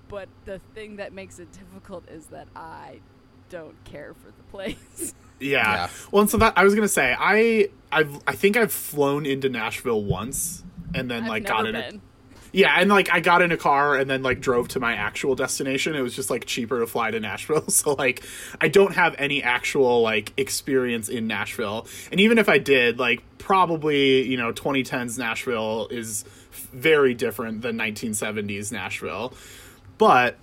but 0.09 0.29
the 0.45 0.59
thing 0.75 0.97
that 0.97 1.13
makes 1.13 1.39
it 1.39 1.49
difficult 1.53 2.09
is 2.09 2.27
that 2.27 2.49
I 2.55 3.01
don't 3.49 3.83
care 3.85 4.15
for 4.15 4.29
the 4.29 4.43
place. 4.51 5.15
Yeah. 5.41 5.75
Yeah. 5.75 5.89
Well, 6.11 6.23
and 6.23 6.31
so 6.31 6.39
that 6.39 6.55
I 6.57 6.65
was 6.65 6.75
gonna 6.75 6.89
say 6.89 7.15
I 7.19 7.69
I've 7.93 8.21
I 8.27 8.33
think 8.33 8.57
I've 8.57 8.73
flown 8.73 9.27
into 9.27 9.49
Nashville 9.49 10.03
once 10.03 10.63
and 10.95 11.11
then 11.11 11.25
I've 11.25 11.29
like 11.29 11.43
never 11.45 11.55
got 11.55 11.67
in 11.67 11.73
been. 11.75 11.97
a 11.97 12.01
yeah 12.53 12.77
and 12.79 12.89
like 12.89 13.13
I 13.13 13.21
got 13.21 13.43
in 13.43 13.51
a 13.53 13.57
car 13.57 13.97
and 13.97 14.09
then 14.09 14.23
like 14.23 14.41
drove 14.41 14.69
to 14.69 14.81
my 14.81 14.95
actual 14.95 15.35
destination. 15.35 15.95
It 15.95 16.03
was 16.03 16.15
just 16.15 16.31
like 16.31 16.45
cheaper 16.45 16.81
to 16.81 16.87
fly 16.87 17.11
to 17.11 17.21
Nashville. 17.21 17.65
So 17.71 17.93
like 17.95 18.25
I 18.61 18.69
don't 18.69 18.95
have 18.95 19.15
any 19.19 19.43
actual 19.43 20.03
like 20.03 20.33
experience 20.37 21.09
in 21.09 21.27
Nashville. 21.27 21.87
And 22.11 22.21
even 22.21 22.39
if 22.39 22.49
I 22.49 22.59
did, 22.59 22.99
like 22.99 23.23
probably 23.39 24.23
you 24.23 24.37
know 24.37 24.53
2010s 24.53 25.19
Nashville 25.19 25.89
is 25.91 26.25
very 26.73 27.15
different 27.15 27.63
than 27.63 27.77
1970s 27.77 28.73
Nashville. 28.73 29.35
But 29.99 30.37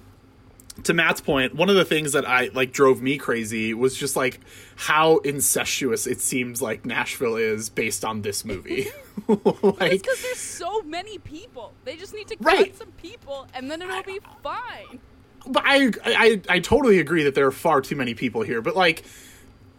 to 0.83 0.93
Matt's 0.93 1.21
point, 1.21 1.55
one 1.55 1.69
of 1.69 1.75
the 1.75 1.85
things 1.85 2.13
that 2.13 2.27
I 2.27 2.49
like 2.53 2.71
drove 2.71 3.01
me 3.01 3.17
crazy 3.17 3.73
was 3.73 3.95
just 3.95 4.15
like 4.15 4.39
how 4.75 5.17
incestuous 5.19 6.07
it 6.07 6.21
seems 6.21 6.61
like 6.61 6.85
Nashville 6.85 7.35
is 7.35 7.69
based 7.69 8.03
on 8.05 8.21
this 8.21 8.43
movie. 8.45 8.87
It's 9.27 10.01
because 10.01 10.21
there's 10.23 10.37
so 10.37 10.81
many 10.83 11.17
people. 11.19 11.73
They 11.85 11.95
just 11.95 12.13
need 12.13 12.27
to 12.29 12.35
cut 12.37 12.45
Right. 12.45 12.75
some 12.77 12.91
people, 12.93 13.47
and 13.53 13.69
then 13.69 13.81
it'll 13.81 14.03
be 14.03 14.19
fine. 14.41 14.99
but 15.45 15.63
I, 15.65 15.91
I 16.05 16.41
I 16.49 16.59
totally 16.59 16.99
agree 16.99 17.23
that 17.23 17.35
there 17.35 17.45
are 17.45 17.51
far 17.51 17.81
too 17.81 17.95
many 17.95 18.13
people 18.15 18.41
here, 18.41 18.61
but 18.61 18.75
like 18.75 19.03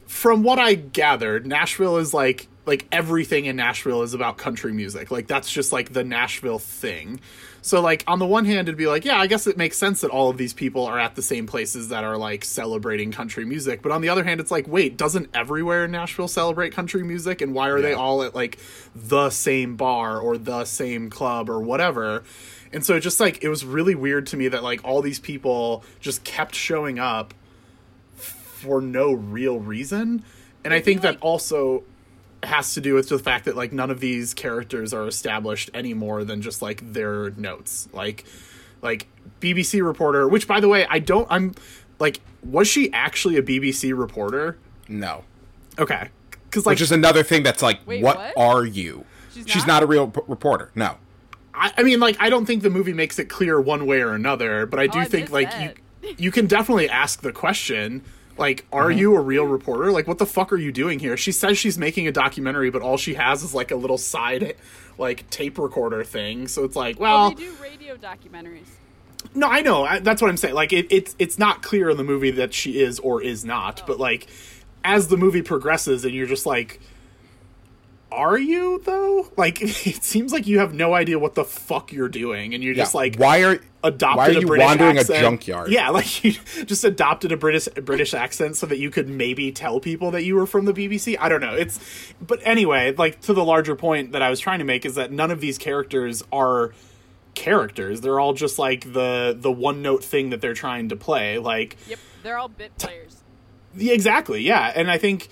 from 0.06 0.42
what 0.42 0.58
I 0.58 0.74
gathered, 0.74 1.46
Nashville 1.46 1.96
is 1.96 2.12
like 2.14 2.46
like 2.64 2.86
everything 2.92 3.46
in 3.46 3.56
Nashville 3.56 4.02
is 4.02 4.14
about 4.14 4.38
country 4.38 4.72
music. 4.72 5.10
Like 5.10 5.26
that's 5.26 5.50
just 5.50 5.72
like 5.72 5.92
the 5.92 6.04
Nashville 6.04 6.60
thing. 6.60 7.20
So 7.60 7.80
like 7.80 8.04
on 8.06 8.18
the 8.18 8.26
one 8.26 8.44
hand 8.44 8.68
it'd 8.68 8.78
be 8.78 8.86
like, 8.86 9.04
yeah, 9.04 9.18
I 9.18 9.26
guess 9.26 9.46
it 9.46 9.56
makes 9.56 9.76
sense 9.76 10.00
that 10.02 10.10
all 10.10 10.30
of 10.30 10.36
these 10.36 10.52
people 10.52 10.86
are 10.86 10.98
at 10.98 11.14
the 11.16 11.22
same 11.22 11.46
places 11.46 11.88
that 11.88 12.04
are 12.04 12.16
like 12.16 12.44
celebrating 12.44 13.10
country 13.10 13.44
music. 13.44 13.82
But 13.82 13.90
on 13.90 14.00
the 14.00 14.08
other 14.08 14.22
hand, 14.22 14.40
it's 14.40 14.50
like, 14.50 14.68
wait, 14.68 14.96
doesn't 14.96 15.30
everywhere 15.34 15.84
in 15.86 15.90
Nashville 15.90 16.28
celebrate 16.28 16.72
country 16.72 17.02
music 17.02 17.40
and 17.40 17.52
why 17.52 17.68
are 17.68 17.80
they 17.80 17.94
all 17.94 18.22
at 18.22 18.34
like 18.34 18.58
the 18.94 19.30
same 19.30 19.76
bar 19.76 20.20
or 20.20 20.38
the 20.38 20.64
same 20.64 21.10
club 21.10 21.50
or 21.50 21.60
whatever? 21.60 22.22
And 22.72 22.86
so 22.86 22.94
it 22.94 23.00
just 23.00 23.18
like 23.20 23.42
it 23.42 23.48
was 23.48 23.64
really 23.64 23.94
weird 23.96 24.26
to 24.28 24.36
me 24.36 24.48
that 24.48 24.62
like 24.62 24.84
all 24.84 25.02
these 25.02 25.18
people 25.18 25.84
just 26.00 26.22
kept 26.24 26.54
showing 26.54 26.98
up 27.00 27.34
for 28.14 28.80
no 28.80 29.12
real 29.12 29.58
reason. 29.58 30.24
And 30.64 30.72
I 30.72 30.76
I 30.76 30.80
think 30.80 31.02
that 31.02 31.14
like- 31.14 31.24
also 31.24 31.82
has 32.42 32.74
to 32.74 32.80
do 32.80 32.94
with 32.94 33.08
the 33.08 33.18
fact 33.18 33.44
that 33.44 33.56
like 33.56 33.72
none 33.72 33.90
of 33.90 34.00
these 34.00 34.34
characters 34.34 34.92
are 34.92 35.06
established 35.06 35.70
any 35.74 35.94
more 35.94 36.24
than 36.24 36.42
just 36.42 36.62
like 36.62 36.92
their 36.92 37.30
notes. 37.30 37.88
Like 37.92 38.24
like 38.80 39.06
BBC 39.40 39.84
reporter, 39.84 40.28
which 40.28 40.48
by 40.48 40.60
the 40.60 40.68
way, 40.68 40.86
I 40.88 40.98
don't 40.98 41.26
I'm 41.30 41.54
like 41.98 42.20
was 42.42 42.68
she 42.68 42.92
actually 42.92 43.36
a 43.36 43.42
BBC 43.42 43.96
reporter? 43.96 44.58
No. 44.88 45.24
Okay. 45.78 46.08
Cuz 46.50 46.66
like 46.66 46.74
Which 46.74 46.82
is 46.82 46.92
another 46.92 47.22
thing 47.22 47.42
that's 47.42 47.62
like, 47.62 47.80
Wait, 47.86 48.02
what, 48.02 48.16
what? 48.16 48.36
are 48.36 48.64
you? 48.64 49.04
She's 49.32 49.48
She's 49.48 49.66
not? 49.66 49.74
not 49.74 49.82
a 49.84 49.86
real 49.86 50.08
p- 50.08 50.20
reporter. 50.26 50.70
No. 50.74 50.96
I, 51.54 51.72
I 51.76 51.82
mean, 51.82 52.00
like, 52.00 52.16
I 52.18 52.28
don't 52.28 52.46
think 52.46 52.62
the 52.62 52.70
movie 52.70 52.92
makes 52.92 53.18
it 53.18 53.26
clear 53.26 53.60
one 53.60 53.86
way 53.86 54.00
or 54.00 54.14
another, 54.14 54.66
but 54.66 54.80
I 54.80 54.84
oh, 54.84 54.88
do 54.88 54.98
I 54.98 55.04
think 55.04 55.24
missed 55.24 55.32
like 55.32 55.50
that. 55.50 55.76
you 56.02 56.14
you 56.18 56.30
can 56.32 56.46
definitely 56.46 56.88
ask 56.88 57.22
the 57.22 57.32
question. 57.32 58.02
Like, 58.38 58.64
are 58.72 58.88
Mm-hmm. 58.88 58.98
you 58.98 59.16
a 59.16 59.20
real 59.20 59.44
reporter? 59.44 59.92
Like, 59.92 60.06
what 60.08 60.18
the 60.18 60.26
fuck 60.26 60.52
are 60.52 60.56
you 60.56 60.72
doing 60.72 60.98
here? 60.98 61.16
She 61.16 61.32
says 61.32 61.58
she's 61.58 61.76
making 61.78 62.08
a 62.08 62.12
documentary, 62.12 62.70
but 62.70 62.82
all 62.82 62.96
she 62.96 63.14
has 63.14 63.42
is 63.42 63.54
like 63.54 63.70
a 63.70 63.76
little 63.76 63.98
side, 63.98 64.56
like 64.98 65.28
tape 65.30 65.58
recorder 65.58 66.02
thing. 66.04 66.48
So 66.48 66.64
it's 66.64 66.74
like, 66.76 66.98
Well, 66.98 67.18
well, 67.28 67.30
they 67.30 67.44
do 67.44 67.52
radio 67.62 67.96
documentaries. 67.96 68.66
no, 69.34 69.48
I 69.48 69.60
know. 69.60 69.84
I, 69.84 69.98
that's 69.98 70.22
what 70.22 70.28
I'm 70.30 70.36
saying. 70.38 70.54
Like, 70.54 70.72
it, 70.72 70.86
it's 70.90 71.14
it's 71.18 71.38
not 71.38 71.62
clear 71.62 71.90
in 71.90 71.96
the 71.98 72.04
movie 72.04 72.30
that 72.32 72.54
she 72.54 72.80
is 72.80 72.98
or 73.00 73.22
is 73.22 73.44
not. 73.44 73.82
But 73.86 73.98
like, 74.00 74.26
as 74.82 75.08
the 75.08 75.16
movie 75.16 75.42
progresses, 75.42 76.04
and 76.04 76.14
you're 76.14 76.26
just 76.26 76.46
like, 76.46 76.80
are 78.12 78.38
you 78.38 78.80
though? 78.84 79.28
Like, 79.36 79.60
it 79.86 80.02
seems 80.04 80.32
like 80.32 80.46
you 80.46 80.58
have 80.60 80.74
no 80.74 80.94
idea 80.94 81.18
what 81.18 81.34
the 81.34 81.44
fuck 81.44 81.92
you're 81.92 82.08
doing, 82.08 82.54
and 82.54 82.62
you're 82.62 82.74
just 82.74 82.94
like, 82.94 83.16
why 83.16 83.42
are 83.42 83.60
adopted 83.84 84.16
why 84.16 84.28
are 84.28 84.30
a 84.30 84.40
you 84.40 84.46
British 84.46 84.64
wandering 84.66 84.98
accent. 84.98 85.18
a 85.18 85.20
junkyard? 85.22 85.70
Yeah, 85.72 85.88
like 85.98 86.22
you 86.24 86.32
just 86.66 86.84
adopted 86.84 87.32
a 87.32 87.36
British 87.36 87.68
British 87.82 88.14
accent 88.14 88.56
so 88.56 88.66
that 88.66 88.78
you 88.78 88.90
could 88.90 89.08
maybe 89.08 89.50
tell 89.52 89.80
people 89.80 90.10
that 90.12 90.22
you 90.24 90.34
were 90.36 90.46
from 90.46 90.64
the 90.66 90.72
BBC. 90.72 91.16
I 91.18 91.28
don't 91.28 91.40
know. 91.40 91.54
It's 91.54 91.80
but 92.20 92.40
anyway, 92.44 92.94
like 92.96 93.20
to 93.22 93.32
the 93.34 93.44
larger 93.44 93.74
point 93.76 94.12
that 94.12 94.22
I 94.22 94.30
was 94.30 94.38
trying 94.40 94.58
to 94.60 94.64
make 94.64 94.84
is 94.86 94.94
that 94.96 95.10
none 95.10 95.30
of 95.30 95.40
these 95.40 95.58
characters 95.58 96.22
are 96.32 96.72
characters. 97.34 98.00
They're 98.02 98.20
all 98.20 98.34
just 98.34 98.58
like 98.58 98.92
the 98.92 99.36
the 99.38 99.50
one 99.50 99.82
note 99.82 100.04
thing 100.04 100.30
that 100.30 100.40
they're 100.40 100.54
trying 100.54 100.90
to 100.90 100.96
play. 100.96 101.38
Like 101.38 101.76
Yep, 101.88 101.98
they're 102.22 102.38
all 102.38 102.48
bit 102.48 102.76
players. 102.78 103.22
yeah, 103.76 103.92
exactly. 103.94 104.42
Yeah, 104.42 104.72
and 104.74 104.90
I 104.90 104.98
think 104.98 105.28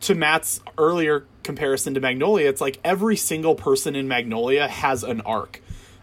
to 0.00 0.14
Matt's 0.14 0.60
earlier 0.78 1.26
comparison 1.48 1.94
to 1.94 2.00
Magnolia, 2.00 2.46
it's 2.46 2.60
like 2.60 2.78
every 2.84 3.16
single 3.16 3.54
person 3.54 3.96
in 3.96 4.06
Magnolia 4.06 4.68
has 4.68 5.02
an 5.02 5.22
arc. 5.22 5.62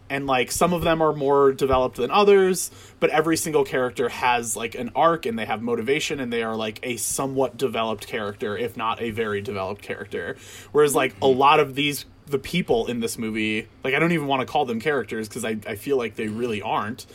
And 0.10 0.26
like 0.26 0.52
some 0.52 0.74
of 0.74 0.82
them 0.82 1.04
are 1.04 1.14
more 1.14 1.52
developed 1.52 1.98
than 1.98 2.10
others, 2.10 2.72
but 3.00 3.12
every 3.12 3.38
single 3.38 3.64
character 3.64 4.10
has 4.10 4.56
like 4.56 4.74
an 4.74 4.90
arc 4.96 5.28
and 5.28 5.38
they 5.38 5.46
have 5.46 5.62
motivation 5.62 6.20
and 6.20 6.34
they 6.34 6.42
are 6.42 6.56
like 6.56 6.80
a 6.82 6.98
somewhat 6.98 7.58
developed 7.58 8.08
character, 8.08 8.58
if 8.58 8.76
not 8.76 9.00
a 9.04 9.12
very 9.12 9.40
developed 9.40 9.84
character. 9.84 10.36
Whereas 10.72 10.96
like 10.96 11.16
a 11.22 11.28
lot 11.28 11.60
of 11.60 11.76
these 11.76 12.06
the 12.26 12.40
people 12.40 12.88
in 12.88 13.02
this 13.02 13.20
movie, 13.20 13.68
like 13.84 13.94
I 13.94 14.00
don't 14.00 14.14
even 14.14 14.26
want 14.26 14.40
to 14.40 14.48
call 14.48 14.66
them 14.66 14.80
characters 14.80 15.28
because 15.30 15.46
I, 15.46 15.58
I 15.68 15.76
feel 15.76 15.96
like 15.96 16.16
they 16.16 16.28
really 16.28 16.64
aren't 16.64 17.06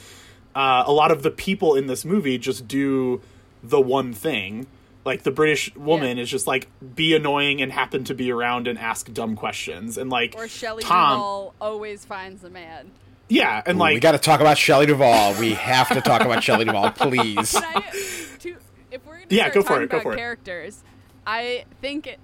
uh, 0.54 0.84
a 0.86 0.92
lot 0.92 1.10
of 1.10 1.24
the 1.24 1.30
people 1.30 1.74
in 1.74 1.86
this 1.86 2.04
movie 2.04 2.38
just 2.38 2.66
do 2.68 3.20
the 3.62 3.80
one 3.80 4.12
thing 4.12 4.66
like 5.04 5.22
the 5.22 5.30
British 5.30 5.74
woman 5.76 6.18
is 6.18 6.28
just 6.28 6.46
like 6.46 6.68
be 6.94 7.14
annoying 7.14 7.62
and 7.62 7.72
happen 7.72 8.04
to 8.04 8.14
be 8.14 8.30
around 8.30 8.68
and 8.68 8.78
ask 8.78 9.12
dumb 9.12 9.34
questions 9.36 9.96
and 9.98 10.10
like 10.10 10.34
Or 10.36 10.46
Shelley 10.48 10.82
Tom 10.82 11.16
Duvall 11.18 11.54
always 11.60 12.04
finds 12.04 12.44
a 12.44 12.50
man. 12.50 12.90
yeah 13.28 13.62
and 13.64 13.76
Ooh, 13.76 13.80
like 13.80 13.94
we 13.94 14.00
got 14.00 14.12
to 14.12 14.18
talk 14.18 14.40
about 14.40 14.58
Shelley 14.58 14.86
Duvall. 14.86 15.34
We 15.40 15.54
have 15.54 15.88
to 15.88 16.00
talk 16.00 16.20
about 16.22 16.42
Shelley 16.42 16.64
Duvall, 16.66 16.90
please. 16.96 17.52
Can 17.52 17.64
I, 17.64 17.80
to, 18.40 18.56
if 18.90 19.06
we're 19.06 19.14
gonna 19.14 19.26
Yeah, 19.30 19.44
start 19.50 19.54
go 19.54 19.62
for 19.62 19.68
talking 19.68 19.82
it, 19.84 19.88
go 19.90 19.96
about 19.98 20.02
for 20.02 20.12
it. 20.12 20.16
characters, 20.16 20.82
I 21.26 21.64
think 21.80 22.06
it, 22.06 22.18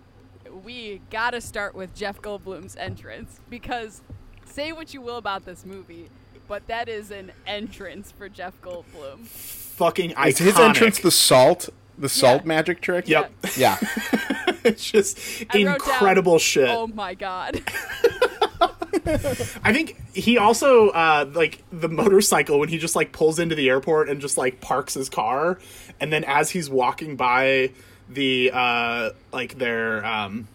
we 0.65 1.01
gotta 1.11 1.41
start 1.41 1.75
with 1.75 1.95
Jeff 1.95 2.21
Goldblum's 2.21 2.77
entrance 2.77 3.41
because 3.51 4.03
say 4.45 4.73
what 4.73 4.93
you 4.95 5.01
will 5.01 5.17
about 5.17 5.45
this 5.45 5.65
movie, 5.67 6.09
but 6.49 6.67
that 6.67 6.89
is 6.89 7.11
an 7.11 7.33
entrance 7.47 8.11
for 8.13 8.29
Jeff 8.29 8.61
Goldblum. 8.63 9.27
fucking 9.27 10.11
iconic. 10.11 10.27
Is 10.29 10.39
his 10.39 10.59
entrance 10.59 10.99
the 11.01 11.11
salt, 11.11 11.69
the 11.99 12.09
salt 12.09 12.43
Yeah. 12.43 12.49
magic 12.49 12.81
trick? 12.81 13.09
Yep. 13.09 13.33
Yeah. 13.57 13.79
it's 14.65 14.91
just 14.91 15.19
I 15.51 15.59
wrote 15.59 15.65
down, 15.65 15.75
incredible 15.75 16.39
shit. 16.39 16.69
Oh 16.69 16.87
my 16.89 17.15
god. 17.15 17.63
I 19.63 19.73
think 19.73 20.01
he 20.15 20.37
also 20.39 20.89
uh 20.89 21.31
like 21.33 21.63
the 21.73 21.89
motorcycle 21.89 22.59
when 22.59 22.69
he 22.69 22.79
just 22.79 22.97
like 22.97 23.13
pulls 23.13 23.39
into 23.39 23.55
the 23.55 23.69
airport 23.69 24.09
and 24.09 24.21
just 24.21 24.37
like 24.37 24.61
parks 24.61 24.95
his 24.95 25.09
car 25.09 25.59
and 26.01 26.13
then 26.13 26.25
as 26.25 26.51
he's 26.51 26.69
walking 26.69 27.17
by 27.17 27.71
the 28.09 28.51
uh 28.53 29.11
like 29.33 29.59
their 29.59 30.05
um 30.05 30.49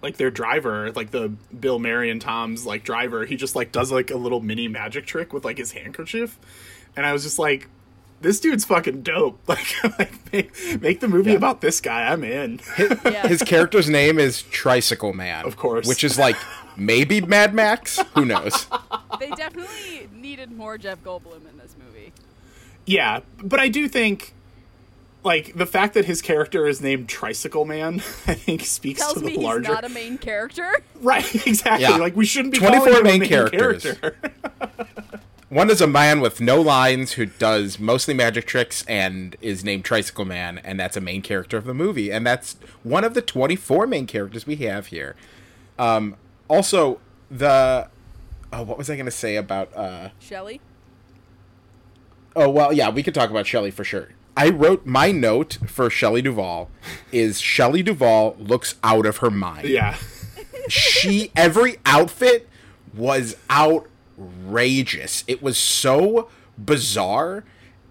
like 0.00 0.16
their 0.16 0.30
driver, 0.30 0.92
like 0.92 1.10
the 1.10 1.28
Bill 1.58 1.80
Mary 1.80 2.08
and 2.10 2.20
Tom's 2.20 2.64
like 2.64 2.84
driver, 2.84 3.24
he 3.26 3.34
just 3.36 3.56
like 3.56 3.72
does 3.72 3.90
like 3.90 4.12
a 4.12 4.16
little 4.16 4.40
mini 4.40 4.68
magic 4.68 5.06
trick 5.06 5.32
with 5.32 5.44
like 5.44 5.58
his 5.58 5.72
handkerchief. 5.72 6.38
And 6.96 7.04
I 7.04 7.12
was 7.12 7.24
just 7.24 7.38
like 7.38 7.68
this 8.20 8.40
dude's 8.40 8.64
fucking 8.64 9.02
dope. 9.02 9.38
Like, 9.48 9.98
like 9.98 10.32
make, 10.32 10.80
make 10.82 11.00
the 11.00 11.08
movie 11.08 11.30
Yeah. 11.32 11.36
about 11.36 11.60
this 11.60 11.80
guy. 11.80 12.10
I'm 12.12 12.22
in. 12.24 12.60
Yeah. 13.04 13.26
His 13.28 13.42
character's 13.42 13.88
name 13.88 14.18
is 14.18 14.42
Tricycle 14.42 15.12
Man. 15.12 15.44
Of 15.44 15.56
course. 15.56 15.86
Which 15.86 16.04
is 16.04 16.18
like 16.18 16.36
maybe 16.76 17.20
Mad 17.20 17.54
Max? 17.54 17.98
Who 18.14 18.24
knows? 18.24 18.66
they 19.20 19.30
definitely 19.30 20.08
needed 20.14 20.50
more 20.52 20.78
Jeff 20.78 21.02
Goldblum 21.02 21.48
in 21.50 21.58
this 21.58 21.74
movie. 21.84 22.12
Yeah, 22.86 23.20
but 23.42 23.60
I 23.60 23.68
do 23.68 23.88
think 23.88 24.32
like 25.24 25.54
the 25.56 25.66
fact 25.66 25.94
that 25.94 26.04
his 26.04 26.22
character 26.22 26.66
is 26.66 26.80
named 26.80 27.08
Tricycle 27.08 27.64
Man, 27.64 27.96
I 28.26 28.34
think 28.34 28.64
speaks 28.64 29.00
Tells 29.00 29.14
to 29.14 29.20
the 29.20 29.26
me 29.26 29.32
he's 29.32 29.42
larger 29.42 29.72
not 29.72 29.84
a 29.84 29.88
main 29.88 30.16
character. 30.18 30.70
right. 31.00 31.46
Exactly. 31.46 31.82
Yeah. 31.82 31.96
Like 31.96 32.14
we 32.16 32.24
shouldn't 32.26 32.52
be 32.54 32.58
24 32.60 32.78
calling 32.86 32.94
him 32.94 33.00
a 33.00 33.04
main 33.10 33.20
main 33.20 33.28
characters. 33.28 33.82
character. 33.82 34.16
One 35.48 35.70
is 35.70 35.80
a 35.80 35.86
man 35.86 36.20
with 36.20 36.42
no 36.42 36.60
lines 36.60 37.12
who 37.12 37.24
does 37.24 37.78
mostly 37.78 38.12
magic 38.12 38.46
tricks 38.46 38.84
and 38.86 39.34
is 39.40 39.64
named 39.64 39.84
Tricycle 39.84 40.26
Man, 40.26 40.58
and 40.58 40.78
that's 40.78 40.96
a 40.96 41.00
main 41.00 41.22
character 41.22 41.56
of 41.56 41.64
the 41.64 41.72
movie. 41.72 42.12
And 42.12 42.26
that's 42.26 42.56
one 42.82 43.02
of 43.02 43.14
the 43.14 43.22
24 43.22 43.86
main 43.86 44.06
characters 44.06 44.46
we 44.46 44.56
have 44.56 44.88
here. 44.88 45.16
Um, 45.78 46.16
also, 46.48 47.00
the. 47.30 47.88
Oh, 48.52 48.62
what 48.62 48.76
was 48.76 48.90
I 48.90 48.96
going 48.96 49.06
to 49.06 49.10
say 49.10 49.36
about. 49.36 49.74
Uh, 49.74 50.10
Shelley? 50.18 50.60
oh, 52.36 52.48
well, 52.48 52.72
yeah, 52.72 52.90
we 52.90 53.02
could 53.02 53.14
talk 53.14 53.30
about 53.30 53.46
Shelley 53.46 53.70
for 53.70 53.84
sure. 53.84 54.10
I 54.36 54.50
wrote 54.50 54.86
my 54.86 55.10
note 55.10 55.58
for 55.66 55.90
Shelley 55.90 56.22
Duvall 56.22 56.70
is 57.10 57.40
Shelley 57.40 57.82
Duvall 57.82 58.36
looks 58.38 58.76
out 58.84 59.06
of 59.06 59.16
her 59.18 59.30
mind. 59.30 59.66
yeah. 59.68 59.96
she 60.68 61.32
every 61.34 61.78
outfit 61.84 62.48
was 62.94 63.36
outrageous. 64.18 65.24
It 65.26 65.42
was 65.42 65.58
so 65.58 66.28
bizarre. 66.56 67.44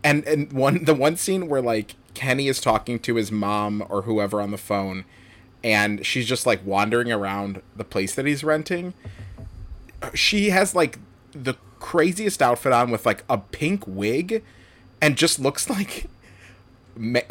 And 0.04 0.24
and 0.26 0.52
one 0.54 0.86
the 0.86 0.94
one 0.94 1.18
scene 1.18 1.48
where 1.48 1.62
like 1.62 1.96
Kenny 2.14 2.48
is 2.48 2.62
talking 2.62 3.00
to 3.00 3.16
his 3.16 3.32
mom 3.32 3.86
or 3.90 4.04
whoever 4.04 4.42
on 4.42 4.52
the 4.52 4.58
phone 4.58 5.06
and 5.64 6.06
she's 6.06 6.26
just 6.26 6.46
like 6.46 6.66
wandering 6.66 7.12
around 7.12 7.62
the 7.76 7.84
place 7.84 8.16
that 8.16 8.26
he's 8.26 8.44
renting. 8.44 8.94
She 10.14 10.50
has 10.52 10.76
like 10.76 11.00
the 11.32 11.56
craziest 11.80 12.42
outfit 12.42 12.72
on 12.72 12.92
with 12.92 13.06
like 13.06 13.24
a 13.30 13.38
pink 13.38 13.84
wig 13.86 14.44
and 15.02 15.18
just 15.18 15.40
looks 15.40 15.70
like 15.70 16.06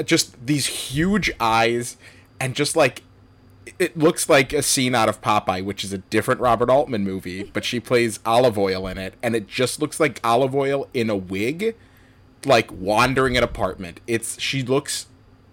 just 0.05 0.45
these 0.45 0.67
huge 0.67 1.31
eyes 1.41 1.97
and 2.41 2.55
just 2.55 2.77
like 2.77 3.03
it 3.79 3.97
looks 3.97 4.29
like 4.29 4.53
a 4.53 4.63
scene 4.63 4.95
out 4.95 5.09
of 5.09 5.21
Popeye, 5.21 5.65
which 5.65 5.85
is 5.85 5.93
a 5.93 5.99
different 5.99 6.41
Robert 6.41 6.71
Altman 6.71 7.05
movie, 7.05 7.45
but 7.45 7.65
she 7.65 7.81
plays 7.81 8.21
Olive 8.25 8.59
Oyl 8.59 8.87
in 8.87 8.99
it, 8.99 9.15
and 9.23 9.35
it 9.35 9.47
just 9.47 9.81
looks 9.81 9.99
like 9.99 10.21
Olive 10.25 10.55
Oyl 10.55 10.89
in 10.95 11.11
a 11.11 11.17
wig, 11.17 11.75
like 12.45 12.71
wandering 12.73 13.37
an 13.37 13.43
apartment. 13.43 14.01
It's 14.07 14.41
she 14.41 14.63
looks 14.63 15.07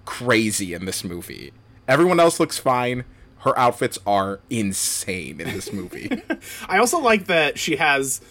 crazy 0.05 0.73
in 0.73 0.85
this 0.85 1.03
movie. 1.03 1.51
Everyone 1.87 2.19
else 2.19 2.39
looks 2.39 2.57
fine. 2.57 3.03
Her 3.39 3.57
outfits 3.57 3.97
are 4.05 4.39
insane 4.49 5.41
in 5.41 5.53
this 5.53 5.73
movie. 5.73 6.09
I 6.67 6.77
also 6.77 6.99
like 6.99 7.25
that 7.27 7.59
she 7.59 7.75
has 7.75 8.21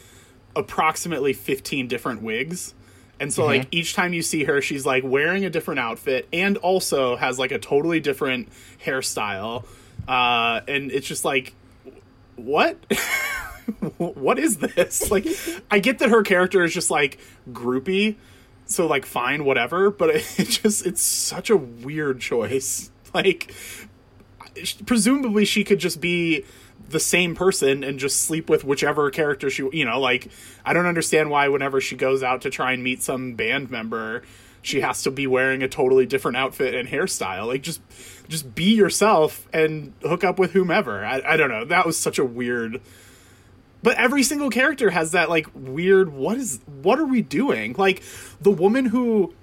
approximately 0.56 1.32
15 1.32 1.88
different 1.88 2.22
wigs. 2.22 2.74
And 3.20 3.32
so 3.32 3.44
like 3.44 3.68
each 3.70 3.94
time 3.94 4.12
you 4.12 4.22
see 4.22 4.44
her 4.44 4.60
she's 4.60 4.84
like 4.84 5.04
wearing 5.04 5.44
a 5.44 5.50
different 5.50 5.78
outfit 5.78 6.28
and 6.32 6.56
also 6.56 7.14
has 7.14 7.38
like 7.38 7.52
a 7.52 7.58
totally 7.58 8.00
different 8.00 8.48
hairstyle. 8.84 9.64
Uh 10.08 10.60
and 10.66 10.90
it's 10.90 11.06
just 11.06 11.24
like 11.24 11.54
what? 12.36 12.76
what 13.98 14.38
is 14.38 14.58
this? 14.58 15.02
Like 15.10 15.26
I 15.70 15.78
get 15.78 15.98
that 15.98 16.10
her 16.10 16.22
character 16.22 16.64
is 16.64 16.72
just 16.72 16.90
like 16.90 17.18
groupie, 17.50 18.16
so 18.66 18.86
like 18.86 19.04
fine 19.04 19.44
whatever, 19.44 19.90
but 19.90 20.10
it, 20.10 20.26
it 20.40 20.48
just 20.48 20.86
it's 20.86 21.02
such 21.02 21.50
a 21.50 21.56
weird 21.56 22.20
choice. 22.20 22.90
Like 23.14 23.54
presumably 24.86 25.44
she 25.44 25.64
could 25.64 25.78
just 25.78 26.00
be 26.00 26.44
the 26.92 27.00
same 27.00 27.34
person 27.34 27.82
and 27.82 27.98
just 27.98 28.20
sleep 28.22 28.48
with 28.48 28.64
whichever 28.64 29.10
character 29.10 29.50
she 29.50 29.68
you 29.72 29.84
know 29.84 29.98
like 29.98 30.28
i 30.64 30.72
don't 30.72 30.86
understand 30.86 31.30
why 31.30 31.48
whenever 31.48 31.80
she 31.80 31.96
goes 31.96 32.22
out 32.22 32.42
to 32.42 32.50
try 32.50 32.72
and 32.72 32.82
meet 32.84 33.02
some 33.02 33.34
band 33.34 33.70
member 33.70 34.22
she 34.64 34.80
has 34.80 35.02
to 35.02 35.10
be 35.10 35.26
wearing 35.26 35.62
a 35.62 35.68
totally 35.68 36.06
different 36.06 36.36
outfit 36.36 36.72
and 36.74 36.88
hairstyle. 36.88 37.48
Like 37.48 37.62
just 37.62 37.80
just 38.28 38.54
be 38.54 38.74
yourself 38.74 39.48
and 39.52 39.92
hook 40.02 40.22
up 40.22 40.38
with 40.38 40.52
whomever. 40.52 41.04
I, 41.04 41.20
I 41.26 41.36
don't 41.36 41.50
know. 41.50 41.64
That 41.64 41.84
was 41.84 41.98
such 41.98 42.20
a 42.20 42.24
weird 42.24 42.80
but 43.82 43.96
every 43.96 44.22
single 44.22 44.50
character 44.50 44.90
has 44.90 45.10
that 45.12 45.28
like 45.28 45.48
weird 45.54 46.12
what 46.12 46.36
is 46.36 46.60
what 46.82 46.98
are 47.00 47.04
we 47.06 47.22
doing? 47.22 47.74
Like 47.76 48.02
the 48.40 48.52
woman 48.52 48.84
who 48.84 49.34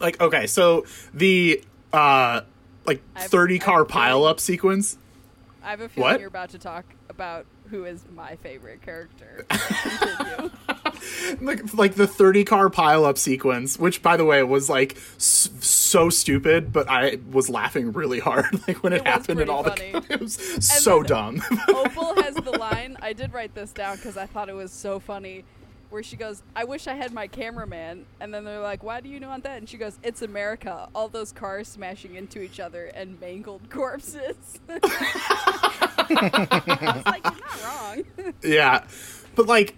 like 0.00 0.20
okay 0.20 0.46
so 0.46 0.86
the 1.12 1.62
uh 1.92 2.40
like 2.86 3.02
I've- 3.16 3.28
30 3.28 3.58
car 3.58 3.82
I've- 3.82 3.92
pile 3.92 4.24
up 4.24 4.40
sequence 4.40 4.96
I 5.68 5.72
have 5.72 5.80
a 5.82 5.88
feeling 5.90 6.10
What? 6.12 6.20
you're 6.20 6.28
about 6.28 6.48
to 6.50 6.58
talk 6.58 6.86
about 7.10 7.44
who 7.68 7.84
is 7.84 8.02
my 8.14 8.36
favorite 8.36 8.80
character. 8.80 9.44
Like, 11.40 11.74
like 11.74 11.94
the 11.94 12.06
30 12.06 12.44
car 12.44 12.70
pile 12.70 13.04
up 13.04 13.18
sequence 13.18 13.78
which 13.78 14.02
by 14.02 14.16
the 14.16 14.24
way 14.24 14.42
was 14.42 14.68
like 14.70 14.96
s- 15.16 15.48
so 15.60 16.10
stupid 16.10 16.72
but 16.72 16.88
i 16.88 17.18
was 17.30 17.48
laughing 17.50 17.92
really 17.92 18.18
hard 18.18 18.46
like 18.68 18.82
when 18.82 18.92
it, 18.92 19.02
It 19.02 19.06
happened 19.06 19.40
and 19.40 19.50
all 19.50 19.62
funny. 19.64 19.92
the 19.92 20.04
it 20.14 20.20
was 20.20 20.34
so 20.60 21.02
dumb 21.02 21.42
Opal 21.68 22.14
has 22.22 22.34
the 22.34 22.56
line. 22.58 22.96
I 23.00 23.12
did 23.12 23.32
write 23.32 23.54
this 23.54 23.72
down 23.72 23.96
because 23.96 24.16
I 24.16 24.26
thought 24.26 24.48
it 24.48 24.54
was 24.54 24.72
so 24.72 24.98
funny. 25.00 25.44
Where 25.90 26.02
she 26.02 26.16
goes, 26.16 26.42
I 26.54 26.64
wish 26.64 26.86
I 26.86 26.94
had 26.94 27.12
my 27.12 27.26
cameraman. 27.28 28.04
And 28.20 28.32
then 28.34 28.44
they're 28.44 28.60
like, 28.60 28.82
Why 28.82 29.00
do 29.00 29.08
you 29.08 29.18
want 29.20 29.44
that? 29.44 29.58
And 29.58 29.68
she 29.68 29.76
goes, 29.78 29.98
It's 30.02 30.22
America. 30.22 30.88
All 30.94 31.08
those 31.08 31.32
cars 31.32 31.68
smashing 31.68 32.14
into 32.14 32.40
each 32.42 32.60
other 32.60 32.86
and 32.86 33.18
mangled 33.20 33.70
corpses. 33.70 34.36
I 34.68 34.78
was 36.96 37.06
like, 37.06 37.24
You're 37.24 37.46
not 37.46 37.64
wrong. 37.64 38.04
yeah 38.42 38.84
but 39.34 39.46
like 39.46 39.74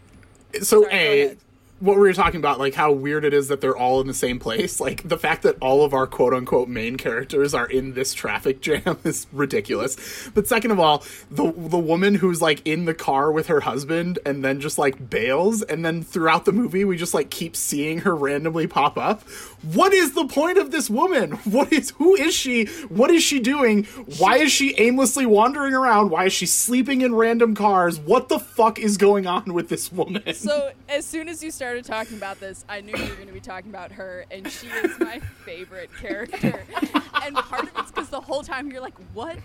so 0.62 0.83
Sorry, 0.83 1.23
a. 1.23 1.37
what 1.81 1.97
we 1.97 2.03
were 2.03 2.12
talking 2.12 2.38
about 2.38 2.59
like 2.59 2.75
how 2.75 2.93
weird 2.93 3.25
it 3.25 3.33
is 3.33 3.49
that 3.49 3.62
they're 3.62 3.77
all 3.77 4.01
in 4.03 4.07
the 4.07 4.14
same 4.14 4.38
place. 4.38 4.81
Like 4.81 5.09
the 5.09 5.16
fact 5.16 5.43
that 5.43 5.57
all 5.61 5.83
of 5.83 5.95
our 5.95 6.07
quote 6.07 6.35
unquote 6.35 6.69
main 6.69 6.97
characters 6.97 7.55
are 7.55 7.66
in 7.66 7.95
this 7.95 8.12
traffic 8.12 8.61
jam 8.62 8.99
is 9.03 9.27
ridiculous. 9.33 10.29
But 10.35 10.47
second 10.47 10.71
of 10.71 10.79
all 10.79 11.03
the 11.31 11.51
the 11.53 11.79
woman 11.79 12.14
who's 12.14 12.43
like 12.43 12.66
in 12.66 12.85
the 12.85 12.95
car 12.95 13.33
with 13.33 13.47
her 13.47 13.61
husband 13.61 14.19
and 14.27 14.45
then 14.45 14.61
just 14.61 14.79
like 14.79 15.11
bails 15.11 15.62
and 15.62 15.85
then 15.85 16.03
throughout 16.03 16.45
the 16.45 16.53
movie 16.53 16.85
we 16.85 16.97
just 16.97 17.14
like 17.14 17.31
keep 17.31 17.57
seeing 17.57 18.01
her 18.01 18.14
randomly 18.14 18.66
pop 18.66 18.99
up. 18.99 19.23
What 19.62 19.95
is 19.95 20.12
the 20.12 20.27
point 20.27 20.59
of 20.59 20.71
this 20.71 20.88
woman? 20.88 21.38
What 21.51 21.73
is 21.73 21.90
who 21.90 22.14
is 22.14 22.33
she? 22.33 22.66
What 22.88 23.11
is 23.11 23.25
she 23.25 23.40
doing? 23.40 23.85
Why 24.19 24.37
is 24.37 24.53
she 24.53 24.75
aimlessly 24.79 25.27
wandering 25.27 25.75
around? 25.75 26.11
Why 26.11 26.27
is 26.27 26.33
she 26.33 26.47
sleeping 26.47 27.01
in 27.01 27.14
random 27.14 27.57
cars? 27.57 27.99
What 27.99 28.29
the 28.29 28.38
fuck 28.38 28.79
is 28.79 28.97
going 28.97 29.27
on 29.27 29.53
with 29.53 29.69
this 29.69 29.90
woman? 29.90 30.23
So 30.35 30.71
as 30.88 31.05
soon 31.05 31.29
as 31.29 31.43
you 31.43 31.51
started 31.70 31.85
talking 31.85 32.16
about 32.16 32.40
this, 32.40 32.64
I 32.68 32.80
knew 32.80 32.92
you 32.96 33.09
were 33.11 33.14
going 33.14 33.28
to 33.28 33.33
be 33.33 33.38
talking 33.38 33.70
about 33.70 33.92
her, 33.92 34.24
and 34.33 34.50
she 34.50 34.66
is 34.66 34.98
my 34.98 35.20
favorite 35.44 35.90
character. 36.00 36.64
And 37.22 37.37
part 37.37 37.64
of 37.64 37.70
it's 37.76 37.90
because 37.90 38.09
the 38.09 38.20
whole 38.20 38.42
time 38.42 38.72
you're 38.72 38.80
like, 38.80 38.96
"What? 39.12 39.37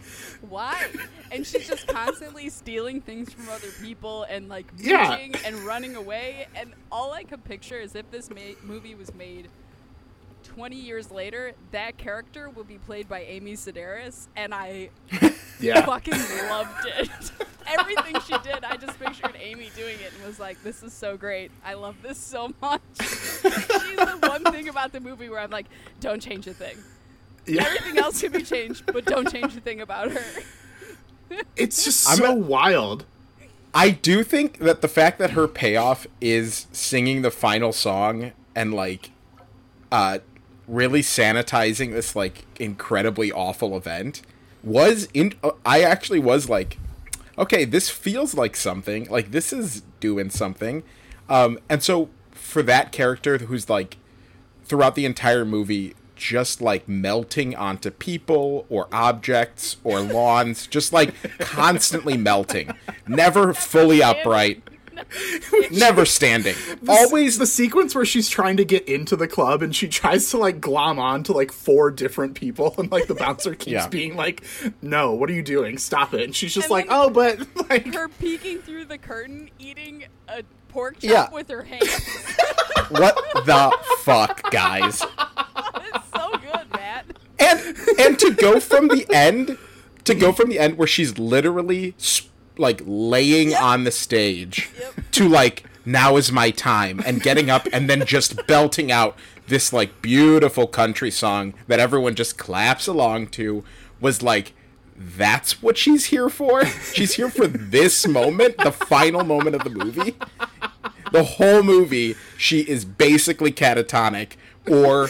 Why?" 0.49 0.81
And 1.29 1.45
she's 1.45 1.67
just 1.67 1.85
constantly 1.87 2.49
stealing 2.49 3.01
things 3.01 3.33
from 3.33 3.49
other 3.49 3.67
people 3.81 4.23
and 4.29 4.47
like 4.47 4.65
Yeah. 4.77 5.17
and 5.43 5.55
running 5.59 5.97
away. 5.97 6.47
And 6.55 6.71
all 6.89 7.11
I 7.11 7.23
could 7.25 7.43
picture 7.43 7.77
is 7.77 7.93
if 7.93 8.09
this 8.11 8.29
ma- 8.29 8.55
movie 8.63 8.95
was 8.95 9.13
made 9.13 9.49
20 10.55 10.75
years 10.75 11.11
later, 11.11 11.53
that 11.71 11.97
character 11.97 12.49
will 12.49 12.63
be 12.63 12.77
played 12.77 13.07
by 13.09 13.21
Amy 13.23 13.53
Sedaris, 13.53 14.27
and 14.35 14.53
I 14.53 14.89
Yeah. 15.59 15.85
fucking 15.85 16.13
loved 16.49 16.85
it. 16.87 17.09
Everything 17.79 18.15
she 18.21 18.37
did, 18.43 18.63
I 18.63 18.77
just 18.77 18.99
pictured 18.99 19.35
Amy 19.39 19.69
doing 19.75 19.97
it 19.99 20.13
and 20.17 20.25
was 20.27 20.39
like, 20.39 20.61
"This 20.63 20.83
is 20.83 20.93
so 20.93 21.17
great. 21.17 21.49
I 21.65 21.73
love 21.73 21.95
this 22.03 22.17
so 22.17 22.53
much." 22.61 22.81
She's 23.01 23.41
the 23.41 24.17
one 24.21 24.43
thing 24.53 24.69
about 24.69 24.91
the 24.93 24.99
movie 24.99 25.29
where 25.29 25.39
I'm 25.39 25.49
like, 25.49 25.65
"Don't 25.99 26.21
change 26.21 26.45
a 26.47 26.53
thing. 26.53 26.77
yeah. 27.47 27.63
Everything 27.65 27.97
else 27.97 28.21
can 28.21 28.31
be 28.31 28.43
changed, 28.43 28.85
but 28.85 29.05
don't 29.05 29.31
change 29.31 29.55
a 29.57 29.61
thing 29.61 29.81
about 29.81 30.11
her." 30.11 30.41
It's 31.55 31.83
just 31.83 32.07
I'm 32.09 32.17
so 32.17 32.31
a- 32.31 32.35
wild. 32.35 33.05
I 33.73 33.89
do 33.89 34.23
think 34.23 34.59
that 34.59 34.81
the 34.81 34.87
fact 34.87 35.17
that 35.19 35.31
her 35.31 35.47
payoff 35.47 36.05
is 36.21 36.67
singing 36.71 37.23
the 37.23 37.31
final 37.31 37.73
song 37.73 38.31
and 38.55 38.73
like 38.73 39.09
uh 39.91 40.19
really 40.67 41.01
sanitizing 41.01 41.91
this 41.91 42.15
like 42.15 42.45
incredibly 42.59 43.31
awful 43.31 43.77
event 43.77 44.21
was 44.63 45.07
in 45.13 45.33
uh, 45.43 45.51
I 45.65 45.81
actually 45.81 46.19
was 46.19 46.49
like 46.49 46.77
okay, 47.37 47.65
this 47.65 47.89
feels 47.89 48.33
like 48.33 48.55
something. 48.55 49.09
Like 49.09 49.31
this 49.31 49.51
is 49.51 49.83
doing 49.99 50.29
something. 50.29 50.83
Um 51.29 51.59
and 51.69 51.83
so 51.83 52.09
for 52.31 52.63
that 52.63 52.91
character 52.91 53.37
who's 53.37 53.69
like 53.69 53.97
throughout 54.63 54.95
the 54.95 55.05
entire 55.05 55.45
movie 55.45 55.95
just 56.15 56.61
like 56.61 56.87
melting 56.87 57.53
onto 57.55 57.91
people 57.91 58.65
or 58.69 58.87
objects 58.91 59.77
or 59.83 59.99
lawns 59.99 60.65
just 60.65 60.93
like 60.93 61.13
constantly 61.39 62.15
melting 62.15 62.71
never 63.05 63.53
fully 63.53 64.01
upright 64.11 64.63
never 65.71 66.05
standing 66.05 66.55
always 66.87 67.37
the 67.37 67.45
sequence 67.45 67.93
where 67.95 68.05
she's 68.05 68.29
trying 68.29 68.57
to 68.57 68.65
get 68.65 68.87
into 68.87 69.15
the 69.15 69.27
club 69.27 69.61
and 69.61 69.75
she 69.75 69.87
tries 69.87 70.29
to 70.31 70.37
like 70.37 70.59
glom 70.61 70.99
on 70.99 71.23
to 71.23 71.33
like 71.33 71.51
four 71.51 71.91
different 71.91 72.35
people 72.35 72.73
and 72.77 72.91
like 72.91 73.07
the 73.07 73.15
bouncer 73.15 73.53
keeps 73.55 73.71
Yeah. 73.71 73.87
being 73.87 74.15
like, 74.15 74.43
"No, 74.81 75.13
what 75.13 75.29
are 75.29 75.33
you 75.33 75.43
doing? 75.43 75.77
Stop 75.77 76.13
it!" 76.13 76.23
And 76.23 76.35
she's 76.35 76.53
just 76.53 76.65
And 76.65 76.71
like, 76.71 76.87
"Oh, 76.89 77.09
but 77.09 77.39
like." 77.69 77.93
her 77.93 78.07
peeking 78.07 78.59
through 78.59 78.85
the 78.85 78.97
curtain, 78.97 79.49
eating 79.59 80.05
a 80.27 80.43
pork 80.69 80.95
chop 80.95 81.03
Yeah. 81.03 81.29
with 81.31 81.49
her 81.49 81.63
hands. 81.71 81.89
what 82.89 83.15
the 83.45 83.71
fuck 83.99 84.51
guys 84.51 85.01
it's 85.01 86.09
so 86.13 86.31
good, 86.37 86.71
Matt. 86.71 87.05
and 87.39 87.75
and 87.99 88.19
to 88.19 88.31
go 88.33 88.59
from 88.59 88.87
the 88.89 89.05
end 89.11 89.57
to 90.03 90.13
go 90.13 90.31
from 90.31 90.49
the 90.49 90.59
end 90.59 90.77
where 90.77 90.87
she's 90.87 91.17
literally 91.17 91.95
s- 91.99 92.27
like 92.57 92.81
laying 92.85 93.53
on 93.53 93.83
the 93.83 93.91
stage 93.91 94.69
Yep. 94.79 94.93
to 95.11 95.27
like 95.29 95.63
now 95.85 96.17
is 96.17 96.31
my 96.31 96.49
time 96.51 97.01
and 97.05 97.21
getting 97.21 97.49
up 97.49 97.67
and 97.71 97.89
then 97.89 98.05
just 98.05 98.45
belting 98.47 98.91
out 98.91 99.17
this 99.47 99.71
like 99.71 100.01
beautiful 100.01 100.65
country 100.67 101.11
song 101.11 101.53
that 101.67 101.79
everyone 101.79 102.15
just 102.15 102.37
claps 102.37 102.87
along 102.87 103.27
to 103.27 103.63
was 104.01 104.21
like 104.23 104.53
that's 104.97 105.61
what 105.61 105.77
she's 105.77 106.05
here 106.05 106.29
for? 106.29 106.65
She's 106.65 107.15
here 107.15 107.29
for 107.29 107.47
this 107.47 108.07
moment? 108.07 108.57
The 108.59 108.71
final 108.71 109.25
moment 109.25 109.55
of 109.57 109.63
the 109.65 109.69
movie? 109.69 110.15
The 111.11 111.23
whole 111.23 111.63
movie 111.63 112.15
she 112.37 112.61
is 112.61 112.85
basically 112.85 113.51
catatonic 113.51 114.31
or 114.67 115.09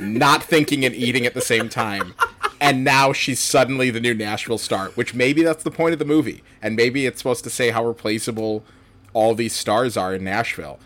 not 0.00 0.42
thinking 0.42 0.84
and 0.86 0.94
eating 0.94 1.26
at 1.26 1.34
the 1.34 1.40
same 1.42 1.68
time 1.68 2.14
and 2.60 2.84
now 2.84 3.12
she's 3.12 3.40
suddenly 3.40 3.90
the 3.90 4.00
new 4.00 4.14
nashville 4.14 4.58
star 4.58 4.88
which 4.90 5.14
maybe 5.14 5.42
that's 5.42 5.64
the 5.64 5.70
point 5.70 5.92
of 5.92 5.98
the 5.98 6.04
movie. 6.04 6.42
And 6.62 6.76
maybe 6.76 7.06
it's 7.06 7.18
supposed 7.18 7.44
to 7.44 7.50
say 7.50 7.70
how 7.70 7.84
replaceable 7.84 8.64
all 9.12 9.34
these 9.34 9.54
stars 9.54 9.96
are 9.96 10.14
in 10.14 10.24
nashville. 10.24 10.78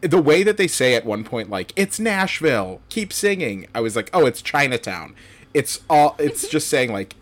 The 0.00 0.20
way 0.20 0.42
that 0.42 0.56
they 0.56 0.68
say 0.68 0.94
at 0.94 1.04
one 1.04 1.24
point 1.24 1.50
like 1.50 1.72
it's 1.76 1.98
nashville 1.98 2.80
keep 2.88 3.12
singing 3.12 3.66
i 3.74 3.80
was 3.80 3.96
like 3.96 4.10
oh 4.12 4.26
it's 4.26 4.42
chinatown. 4.42 5.14
It's 5.54 5.80
all 5.88 6.14
it's 6.18 6.48
just 6.50 6.68
saying 6.68 6.92
like 6.92 7.14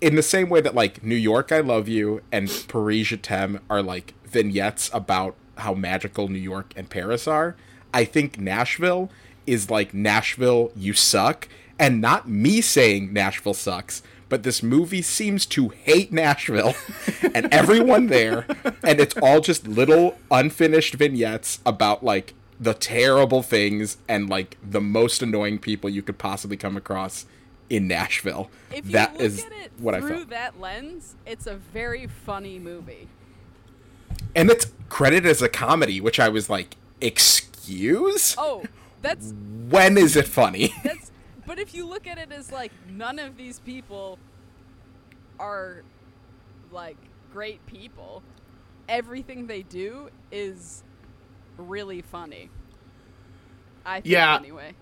in 0.00 0.16
the 0.16 0.22
same 0.22 0.48
way 0.48 0.60
that 0.60 0.74
like 0.74 1.02
New 1.04 1.14
York 1.14 1.52
I 1.52 1.60
love 1.60 1.88
you 1.88 2.22
and 2.32 2.48
Paris 2.68 3.06
je 3.06 3.16
t'aime 3.16 3.60
are 3.70 3.82
like 3.82 4.14
vignettes 4.24 4.90
about 4.92 5.36
how 5.58 5.74
magical 5.74 6.28
New 6.28 6.38
York 6.38 6.72
and 6.76 6.90
Paris 6.90 7.28
are, 7.28 7.54
I 7.94 8.04
think 8.04 8.38
Nashville 8.38 9.10
is 9.46 9.70
like 9.70 9.94
Nashville 9.94 10.72
you 10.74 10.92
suck 10.92 11.48
and 11.82 12.00
not 12.00 12.28
me 12.28 12.60
saying 12.62 13.12
Nashville 13.12 13.52
sucks, 13.54 14.02
but 14.30 14.42
this 14.44 14.62
movie 14.62 15.02
seems 15.02 15.44
to 15.46 15.68
hate 15.68 16.12
Nashville 16.12 16.74
and 17.34 17.52
everyone 17.52 18.06
there 18.06 18.46
and 18.82 18.98
it's 19.00 19.14
all 19.18 19.40
just 19.40 19.66
little 19.66 20.16
unfinished 20.30 20.94
vignettes 20.94 21.58
about 21.66 22.02
like 22.02 22.32
the 22.58 22.72
terrible 22.72 23.42
things 23.42 23.96
and 24.08 24.30
like 24.30 24.56
the 24.62 24.80
most 24.80 25.22
annoying 25.22 25.58
people 25.58 25.90
you 25.90 26.00
could 26.02 26.16
possibly 26.16 26.56
come 26.56 26.76
across 26.76 27.26
in 27.68 27.88
Nashville. 27.88 28.48
If 28.70 28.86
you 28.86 28.92
That 28.92 29.14
look 29.14 29.22
is 29.22 29.44
at 29.44 29.52
it 29.52 29.72
what 29.78 29.94
I 29.94 30.00
through 30.00 30.26
that 30.26 30.60
lens, 30.60 31.16
it's 31.26 31.46
a 31.46 31.56
very 31.56 32.06
funny 32.06 32.58
movie. 32.58 33.08
and 34.36 34.50
it's 34.50 34.66
credited 34.88 35.28
as 35.30 35.42
a 35.42 35.48
comedy, 35.48 36.00
which 36.00 36.20
I 36.20 36.28
was 36.28 36.48
like, 36.48 36.76
excuse? 37.00 38.34
Oh, 38.38 38.64
that's 39.02 39.34
When 39.68 39.98
is 39.98 40.16
it 40.16 40.28
funny? 40.28 40.72
that's. 40.84 41.10
But 41.46 41.58
if 41.58 41.74
you 41.74 41.86
look 41.86 42.06
at 42.06 42.18
it 42.18 42.30
as 42.32 42.52
like 42.52 42.72
none 42.88 43.18
of 43.18 43.36
these 43.36 43.58
people 43.60 44.18
are 45.38 45.82
like 46.70 46.96
great 47.32 47.64
people, 47.66 48.22
everything 48.88 49.46
they 49.46 49.62
do 49.62 50.08
is 50.30 50.82
really 51.56 52.02
funny. 52.02 52.50
I 53.84 54.00
think 54.00 54.12
Yeah. 54.12 54.36
anyway. 54.36 54.74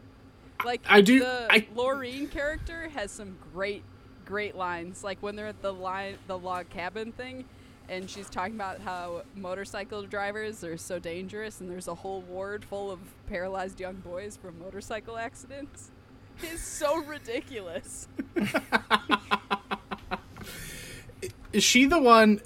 Like 0.64 0.82
I 0.86 1.00
do- 1.00 1.20
the 1.20 1.46
I- 1.50 1.60
Laureen 1.74 2.30
character 2.30 2.88
has 2.90 3.10
some 3.10 3.38
great 3.52 3.82
great 4.26 4.54
lines. 4.54 5.02
Like 5.02 5.20
when 5.22 5.34
they're 5.34 5.48
at 5.48 5.60
the 5.62 5.72
line 5.72 6.16
the 6.28 6.38
log 6.38 6.68
cabin 6.68 7.10
thing 7.10 7.46
and 7.88 8.08
she's 8.08 8.30
talking 8.30 8.54
about 8.54 8.80
how 8.80 9.22
motorcycle 9.34 10.02
drivers 10.04 10.62
are 10.62 10.76
so 10.76 11.00
dangerous 11.00 11.60
and 11.60 11.68
there's 11.68 11.88
a 11.88 11.94
whole 11.96 12.20
ward 12.22 12.64
full 12.64 12.92
of 12.92 13.00
paralyzed 13.26 13.80
young 13.80 13.96
boys 13.96 14.36
from 14.36 14.56
motorcycle 14.60 15.16
accidents. 15.16 15.90
It's 16.52 16.62
so 16.62 16.96
ridiculous. 17.04 18.08
is 21.52 21.62
she 21.64 21.84
the 21.84 21.98
one 21.98 22.40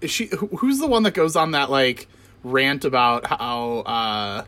is 0.00 0.10
she 0.10 0.26
who's 0.58 0.78
the 0.78 0.86
one 0.86 1.02
that 1.04 1.14
goes 1.14 1.36
on 1.36 1.52
that 1.52 1.70
like 1.70 2.08
rant 2.42 2.84
about 2.84 3.26
how 3.26 3.78
uh 3.80 4.44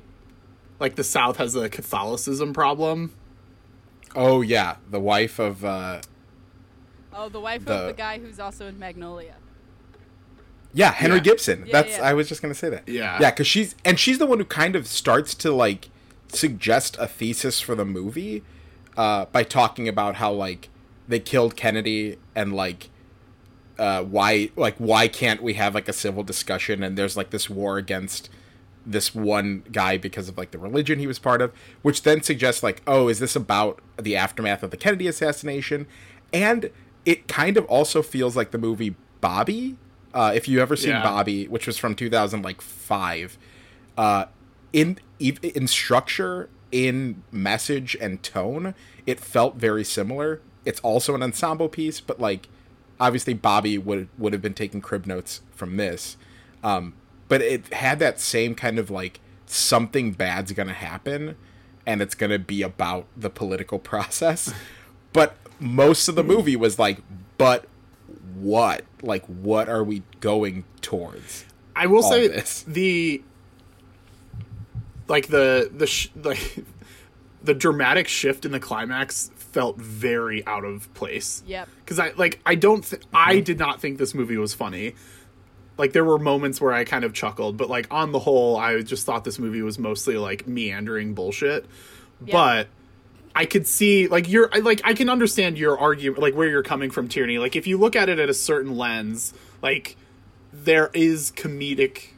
like 0.81 0.97
the 0.97 1.05
south 1.05 1.37
has 1.37 1.55
a 1.55 1.69
catholicism 1.69 2.53
problem 2.53 3.13
oh 4.17 4.41
yeah, 4.43 4.77
the 4.91 5.01
wife 5.01 5.39
of 5.39 5.65
uh 5.65 6.01
Oh, 7.17 7.29
the 7.29 7.39
wife 7.41 7.65
The- 7.65 7.73
of 7.75 7.87
the 7.87 7.93
guy 7.93 8.19
who's 8.19 8.41
also 8.41 8.67
in 8.67 8.77
Magnolia. 8.79 9.35
Yeah, 10.73 10.91
Henry 10.91 11.19
Yeah. 11.19 11.23
Gibson. 11.23 11.65
Yeah, 11.67 11.73
That's 11.73 11.97
yeah. 11.99 12.03
I 12.03 12.13
was 12.13 12.29
just 12.29 12.43
gonna 12.43 12.55
say 12.55 12.69
that. 12.71 12.89
Yeah. 12.89 13.19
Yeah, 13.21 13.31
because 13.31 13.47
she's 13.47 13.77
and 13.85 14.01
she's 14.01 14.19
the 14.19 14.27
one 14.27 14.39
who 14.39 14.45
kind 14.45 14.75
of 14.75 14.89
starts 14.89 15.33
to 15.37 15.53
like 15.53 15.91
suggest 16.35 16.97
a 16.99 17.07
thesis 17.07 17.61
for 17.61 17.75
the 17.75 17.85
movie 17.85 18.43
uh, 18.97 19.27
by 19.27 19.43
talking 19.43 19.89
about 19.89 20.17
how 20.17 20.33
like 20.33 20.69
they 21.09 21.21
killed 21.21 21.57
Kennedy 21.57 22.17
and 22.35 22.55
like 22.55 22.91
uh, 23.79 24.03
why 24.03 24.51
like 24.57 24.77
why 24.79 25.09
can't 25.09 25.43
we 25.43 25.55
have 25.55 25.75
like 25.75 25.89
a 25.89 25.93
civil 25.93 26.23
discussion 26.23 26.83
and 26.83 26.97
there's 26.97 27.17
like 27.17 27.31
this 27.31 27.51
war 27.51 27.77
against 27.77 28.31
this 28.87 29.15
one 29.15 29.65
guy 29.73 29.97
because 29.97 30.29
of 30.29 30.37
like 30.39 30.51
the 30.51 30.59
religion 30.59 30.99
he 30.99 31.07
was 31.07 31.19
part 31.19 31.41
of 31.43 31.53
which 31.83 32.03
then 32.03 32.23
suggests 32.23 32.63
like 32.63 32.83
oh 32.87 33.09
is 33.09 33.19
this 33.19 33.35
about 33.35 33.81
the 34.01 34.15
aftermath 34.15 34.63
of 34.63 34.71
the 34.71 34.77
kennedy 34.77 35.09
assassination 35.09 35.87
and 36.33 36.71
it 37.07 37.27
kind 37.27 37.57
of 37.57 37.65
also 37.65 38.03
feels 38.03 38.37
like 38.37 38.51
the 38.51 38.59
movie 38.59 38.95
bobby 39.23 39.75
uh, 40.13 40.31
if 40.35 40.47
you 40.47 40.61
ever 40.61 40.77
seen 40.77 40.91
Yeah. 40.91 41.03
bobby 41.03 41.49
which 41.49 41.67
was 41.67 41.79
from 41.79 41.95
2005 41.97 43.39
uh, 43.97 44.27
in 44.75 44.99
in 45.21 45.67
structure 45.69 46.51
in 46.73 47.23
message 47.31 47.97
and 48.01 48.23
tone 48.23 48.75
it 49.07 49.21
felt 49.21 49.55
very 49.55 49.85
similar. 49.85 50.41
It's 50.65 50.81
also 50.81 51.15
an 51.15 51.23
ensemble 51.23 51.69
piece 51.69 52.01
but 52.01 52.21
like 52.21 52.49
obviously 53.01 53.33
bobby 53.33 53.79
would 53.79 54.09
would 54.19 54.33
have 54.35 54.43
been 54.43 54.53
taking 54.53 54.83
crib 54.83 55.07
notes 55.07 55.41
from 55.53 55.77
this. 55.77 56.17
Um, 56.63 56.95
but 57.29 57.41
it 57.41 57.73
had 57.73 58.01
that 58.01 58.21
same 58.21 58.55
kind 58.55 58.79
of 58.79 58.91
like 58.91 59.21
something 59.47 60.13
bad's 60.13 60.53
gonna 60.53 60.75
happen 60.75 61.37
and 61.87 62.03
it's 62.03 62.17
gonna 62.17 62.41
be 62.41 62.61
about 62.63 63.07
the 63.17 63.31
political 63.31 63.79
process. 63.93 64.53
But 65.13 65.37
most 65.61 66.09
of 66.09 66.17
the 66.17 66.25
movie 66.25 66.57
was 66.57 66.79
like 66.81 66.99
but 67.39 67.67
what? 68.35 68.85
Like 69.03 69.25
what 69.27 69.69
are 69.69 69.85
we 69.85 70.03
going 70.19 70.65
towards 70.81 71.45
I 71.77 71.87
will 71.87 72.03
say 72.03 72.27
this. 72.27 72.65
the 72.67 73.23
like 75.09 75.29
the 75.29 75.71
the 75.75 75.87
sh- 75.87 76.11
like 76.23 76.65
the 77.43 77.55
dramatic 77.55 78.09
shift 78.09 78.45
in 78.45 78.53
the 78.53 78.61
climax 78.61 79.31
felt 79.37 79.77
very 79.77 80.45
out 80.47 80.65
of 80.65 80.93
place. 80.95 81.43
Yep. 81.47 81.69
Because 81.85 81.99
I 81.99 82.13
like 82.17 82.41
I 82.45 82.55
don't 82.55 82.83
th- 82.85 83.03
I 83.13 83.37
mm-hmm. 83.37 83.45
did 83.45 83.59
not 83.59 83.81
think 83.81 83.99
this 83.99 84.15
movie 84.15 84.37
was 84.37 84.55
funny. 84.55 84.95
Like 85.77 85.93
there 85.93 86.05
were 86.05 86.19
moments 86.19 86.61
where 86.61 86.73
I 86.73 86.85
kind 86.85 87.05
of 87.05 87.13
chuckled, 87.13 87.57
but 87.57 87.69
like 87.69 87.87
on 87.93 88.13
the 88.13 88.21
whole, 88.21 88.57
I 88.57 88.83
just 88.83 89.05
thought 89.07 89.25
this 89.25 89.39
movie 89.39 89.63
was 89.63 89.79
mostly 89.79 90.17
like 90.17 90.47
meandering 90.47 91.15
bullshit. 91.15 91.67
but 92.31 92.69
I 93.35 93.47
could 93.47 93.67
see 93.67 94.07
like 94.07 94.29
you're 94.29 94.49
like 94.63 94.81
I 94.85 94.95
can 94.95 95.09
understand 95.09 95.59
your 95.59 95.79
argument 95.79 96.23
like 96.23 96.35
where 96.35 96.49
you're 96.49 96.63
coming 96.63 96.91
from 96.91 97.09
Tierney 97.09 97.39
like 97.39 97.57
if 97.57 97.67
you 97.67 97.79
look 97.79 97.97
at 97.97 98.09
it 98.09 98.19
at 98.19 98.29
a 98.29 98.35
certain 98.35 98.77
lens 98.77 99.35
like 99.61 99.97
there 100.53 100.91
is 100.95 101.33
comedic 101.33 101.97
s- 101.97 102.14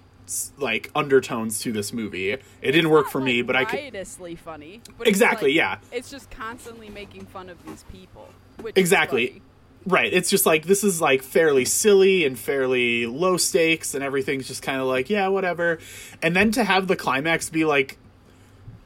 like 0.59 0.91
undertones 0.95 1.61
to 1.61 1.73
this 1.73 1.93
movie 1.93 2.31
it 2.33 2.43
didn't 2.63 2.91
work 2.91 3.09
for 3.09 3.21
me 3.21 3.43
but 3.43 3.55
I 3.57 3.65
could 3.65 3.79
riotously 3.79 4.35
funny. 4.35 4.81
But 4.99 5.07
it's 5.07 5.17
Exactly, 5.17 5.51
like- 5.51 5.57
yeah. 5.57 5.79
It's 5.93 6.11
just 6.11 6.31
constantly 6.31 6.89
making 6.89 7.27
fun 7.27 7.49
of 7.49 7.65
these 7.67 7.85
people. 7.93 8.29
Exactly. 8.75 9.43
Right. 9.87 10.13
It's 10.13 10.29
just 10.31 10.47
like 10.47 10.65
this 10.65 10.83
is 10.83 11.01
like 11.01 11.23
fairly 11.23 11.65
silly 11.65 12.25
and 12.25 12.39
fairly 12.39 13.07
low 13.07 13.37
stakes 13.37 13.95
and 13.95 14.03
everything's 14.03 14.49
just 14.49 14.63
kind 14.63 14.81
of 14.81 14.87
like, 14.87 15.09
yeah, 15.11 15.29
whatever. 15.29 15.79
And 16.23 16.35
then 16.35 16.51
to 16.53 16.65
have 16.65 16.89
the 16.89 16.97
climax 16.97 17.51
be 17.51 17.65
like 17.65 17.99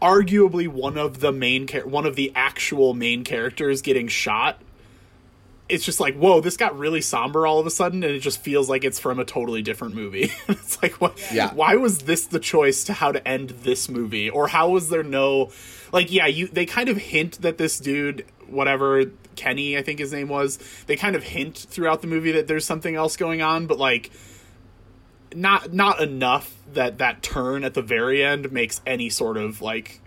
arguably 0.03 0.69
one 0.69 0.99
of 0.99 1.21
the 1.21 1.33
main 1.33 1.67
char- 1.67 1.87
one 1.87 2.07
of 2.07 2.17
the 2.17 2.33
actual 2.35 2.95
main 2.95 3.25
characters 3.25 3.83
getting 3.83 4.09
shot. 4.09 4.61
It's 5.71 5.85
just 5.85 6.01
like, 6.01 6.17
whoa, 6.17 6.41
this 6.41 6.57
got 6.57 6.79
really 6.79 7.01
somber 7.01 7.47
all 7.47 7.59
of 7.59 7.67
a 7.67 7.71
sudden 7.71 8.03
and 8.03 8.13
it 8.15 8.21
just 8.21 8.41
feels 8.41 8.69
like 8.69 8.85
it's 8.85 8.99
from 8.99 9.19
a 9.19 9.25
totally 9.25 9.63
different 9.63 9.95
movie. 9.95 10.31
it's 10.49 10.83
like 10.83 11.01
what 11.01 11.19
Yeah. 11.33 11.53
why 11.55 11.77
was 11.77 11.99
this 12.01 12.27
the 12.27 12.41
choice 12.41 12.85
to 12.85 12.93
how 12.93 13.13
to 13.13 13.27
end 13.27 13.51
this 13.63 13.89
movie 13.89 14.29
or 14.31 14.49
how 14.49 14.71
was 14.71 14.89
there 14.89 15.03
no 15.03 15.51
like 15.93 16.11
yeah, 16.13 16.27
you 16.27 16.49
they 16.49 16.67
kind 16.67 16.89
of 16.89 16.97
hint 16.97 17.41
that 17.43 17.59
this 17.59 17.79
dude 17.79 18.25
whatever 18.49 19.05
Kenny 19.37 19.79
I 19.79 19.83
think 19.83 19.99
his 20.01 20.13
name 20.13 20.29
was, 20.29 20.59
they 20.87 20.97
kind 20.97 21.17
of 21.17 21.23
hint 21.23 21.57
throughout 21.57 22.01
the 22.03 22.09
movie 22.09 22.33
that 22.33 22.47
there's 22.49 22.65
something 22.65 22.95
else 22.95 23.17
going 23.17 23.41
on, 23.43 23.67
but 23.67 23.79
like 23.79 24.11
not 25.35 25.73
not 25.73 26.01
enough 26.01 26.55
that 26.73 26.99
that 26.99 27.23
turn 27.23 27.65
at 27.65 27.75
the 27.75 27.83
very 27.83 28.25
end 28.25 28.51
makes 28.53 28.81
any 28.87 29.09
sort 29.09 29.37
of 29.37 29.63
like 29.63 30.01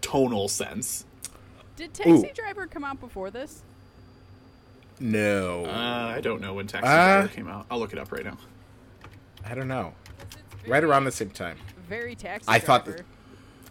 tonal 0.00 0.48
sense. 0.48 1.04
Did 1.76 1.94
Taxi 1.94 2.10
Ooh. 2.10 2.32
Driver 2.34 2.66
come 2.66 2.84
out 2.84 3.00
before 3.00 3.30
this? 3.30 3.62
No, 5.00 5.64
Uh, 5.66 6.12
I 6.16 6.20
don't 6.20 6.40
know 6.40 6.54
when 6.54 6.66
Taxi 6.66 6.88
Uh, 6.88 7.20
Driver 7.20 7.28
came 7.28 7.48
out. 7.48 7.66
I'll 7.70 7.78
look 7.78 7.92
it 7.92 7.98
up 7.98 8.10
right 8.10 8.24
now. 8.24 8.36
I 9.46 9.54
don't 9.54 9.68
know. 9.68 9.94
Right 10.66 10.82
around 10.84 11.04
the 11.04 11.12
same 11.12 11.30
time. 11.30 11.56
Very 11.88 12.14
Taxi 12.14 12.46
I 12.48 12.58
thought 12.58 12.84
Driver. 12.84 12.98
that- 12.98 13.06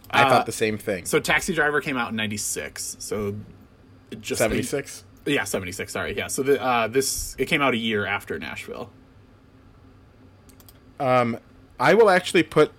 I 0.10 0.24
Uh, 0.24 0.30
thought 0.30 0.46
the 0.46 0.52
same 0.54 0.78
thing. 0.78 1.06
So 1.06 1.20
Taxi 1.20 1.54
Driver 1.54 1.82
came 1.82 1.98
out 1.98 2.10
in 2.12 2.16
'96. 2.16 2.96
So 3.00 3.36
just 4.22 4.40
Seventy 4.40 4.64
six. 4.64 5.04
Yeah, 5.26 5.44
'76. 5.44 5.92
Sorry. 5.92 6.16
Yeah. 6.16 6.28
So 6.28 6.42
the, 6.44 6.62
uh, 6.64 6.88
this 6.88 7.36
it 7.38 7.46
came 7.48 7.62
out 7.62 7.74
a 7.74 7.78
year 7.78 8.06
after 8.06 8.40
Nashville. 8.40 8.90
Um, 11.00 11.38
I 11.80 11.94
will 11.94 12.10
actually 12.10 12.44
put 12.44 12.72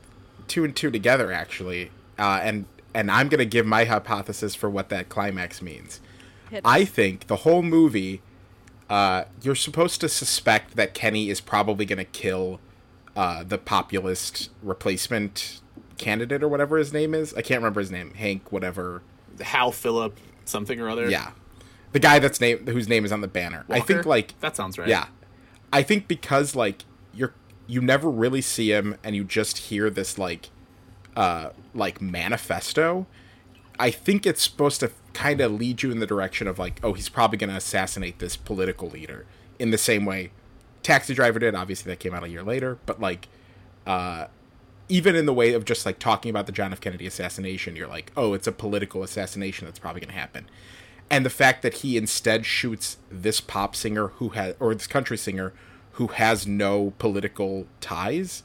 two 0.48 0.64
and 0.64 0.74
two 0.74 0.90
together. 0.90 1.30
Actually, 1.30 1.90
uh, 2.18 2.40
and 2.42 2.64
and 2.94 3.10
I'm 3.10 3.28
gonna 3.28 3.44
give 3.44 3.66
my 3.66 3.84
hypothesis 3.84 4.54
for 4.54 4.70
what 4.70 4.88
that 4.88 5.10
climax 5.10 5.60
means. 5.60 6.00
Hit 6.50 6.62
I 6.64 6.86
think 6.86 7.26
the 7.26 7.36
whole 7.36 7.62
movie, 7.62 8.22
uh, 8.88 9.24
you're 9.42 9.54
supposed 9.54 10.00
to 10.00 10.08
suspect 10.08 10.76
that 10.76 10.94
Kenny 10.94 11.30
is 11.30 11.40
probably 11.40 11.84
going 11.84 11.98
to 11.98 12.04
kill 12.04 12.60
uh, 13.16 13.44
the 13.44 13.58
populist 13.58 14.50
replacement 14.62 15.60
candidate 15.98 16.42
or 16.42 16.48
whatever 16.48 16.78
his 16.78 16.92
name 16.92 17.14
is. 17.14 17.34
I 17.34 17.42
can't 17.42 17.60
remember 17.60 17.80
his 17.80 17.90
name. 17.90 18.14
Hank, 18.14 18.50
whatever. 18.50 19.02
Hal 19.40 19.72
Phillip 19.72 20.18
something 20.44 20.80
or 20.80 20.88
other. 20.88 21.10
Yeah, 21.10 21.32
the 21.92 21.98
guy 21.98 22.18
that's 22.18 22.40
name 22.40 22.66
whose 22.66 22.88
name 22.88 23.04
is 23.04 23.12
on 23.12 23.20
the 23.20 23.28
banner. 23.28 23.64
I 23.68 23.80
think 23.80 24.06
like 24.06 24.38
that 24.40 24.56
sounds 24.56 24.78
right. 24.78 24.88
yeah, 24.88 25.08
I 25.72 25.82
think 25.82 26.08
because 26.08 26.56
like 26.56 26.84
you're 27.12 27.34
you 27.66 27.80
never 27.80 28.10
really 28.10 28.40
see 28.40 28.72
him 28.72 28.96
and 29.04 29.14
you 29.14 29.24
just 29.24 29.58
hear 29.58 29.90
this 29.90 30.18
like 30.18 30.50
uh 31.16 31.50
like 31.74 32.00
manifesto. 32.00 33.06
I 33.78 33.90
think 33.90 34.26
it's 34.26 34.42
supposed 34.42 34.80
to 34.80 34.90
kind 35.18 35.40
of 35.40 35.50
lead 35.50 35.82
you 35.82 35.90
in 35.90 35.98
the 35.98 36.06
direction 36.06 36.46
of 36.46 36.60
like, 36.60 36.78
oh, 36.84 36.92
he's 36.92 37.08
probably 37.08 37.36
going 37.36 37.50
to 37.50 37.56
assassinate 37.56 38.20
this 38.20 38.36
political 38.36 38.88
leader 38.88 39.26
in 39.58 39.72
the 39.72 39.78
same 39.78 40.04
way 40.04 40.30
Taxi 40.84 41.12
Driver 41.12 41.40
did. 41.40 41.56
Obviously, 41.56 41.90
that 41.90 41.98
came 41.98 42.14
out 42.14 42.22
a 42.22 42.28
year 42.28 42.44
later, 42.44 42.78
but 42.86 43.00
like, 43.00 43.26
uh, 43.84 44.26
even 44.88 45.16
in 45.16 45.26
the 45.26 45.34
way 45.34 45.54
of 45.54 45.64
just 45.64 45.84
like 45.84 45.98
talking 45.98 46.30
about 46.30 46.46
the 46.46 46.52
John 46.52 46.72
F. 46.72 46.80
Kennedy 46.80 47.04
assassination, 47.04 47.74
you're 47.74 47.88
like, 47.88 48.12
oh, 48.16 48.32
it's 48.32 48.46
a 48.46 48.52
political 48.52 49.02
assassination 49.02 49.66
that's 49.66 49.80
probably 49.80 50.00
going 50.00 50.12
to 50.12 50.18
happen. 50.18 50.48
And 51.10 51.26
the 51.26 51.30
fact 51.30 51.62
that 51.62 51.78
he 51.78 51.96
instead 51.96 52.46
shoots 52.46 52.98
this 53.10 53.40
pop 53.40 53.74
singer 53.74 54.08
who 54.08 54.30
has, 54.30 54.54
or 54.60 54.72
this 54.72 54.86
country 54.86 55.18
singer 55.18 55.52
who 55.92 56.06
has 56.06 56.46
no 56.46 56.92
political 57.00 57.66
ties, 57.80 58.44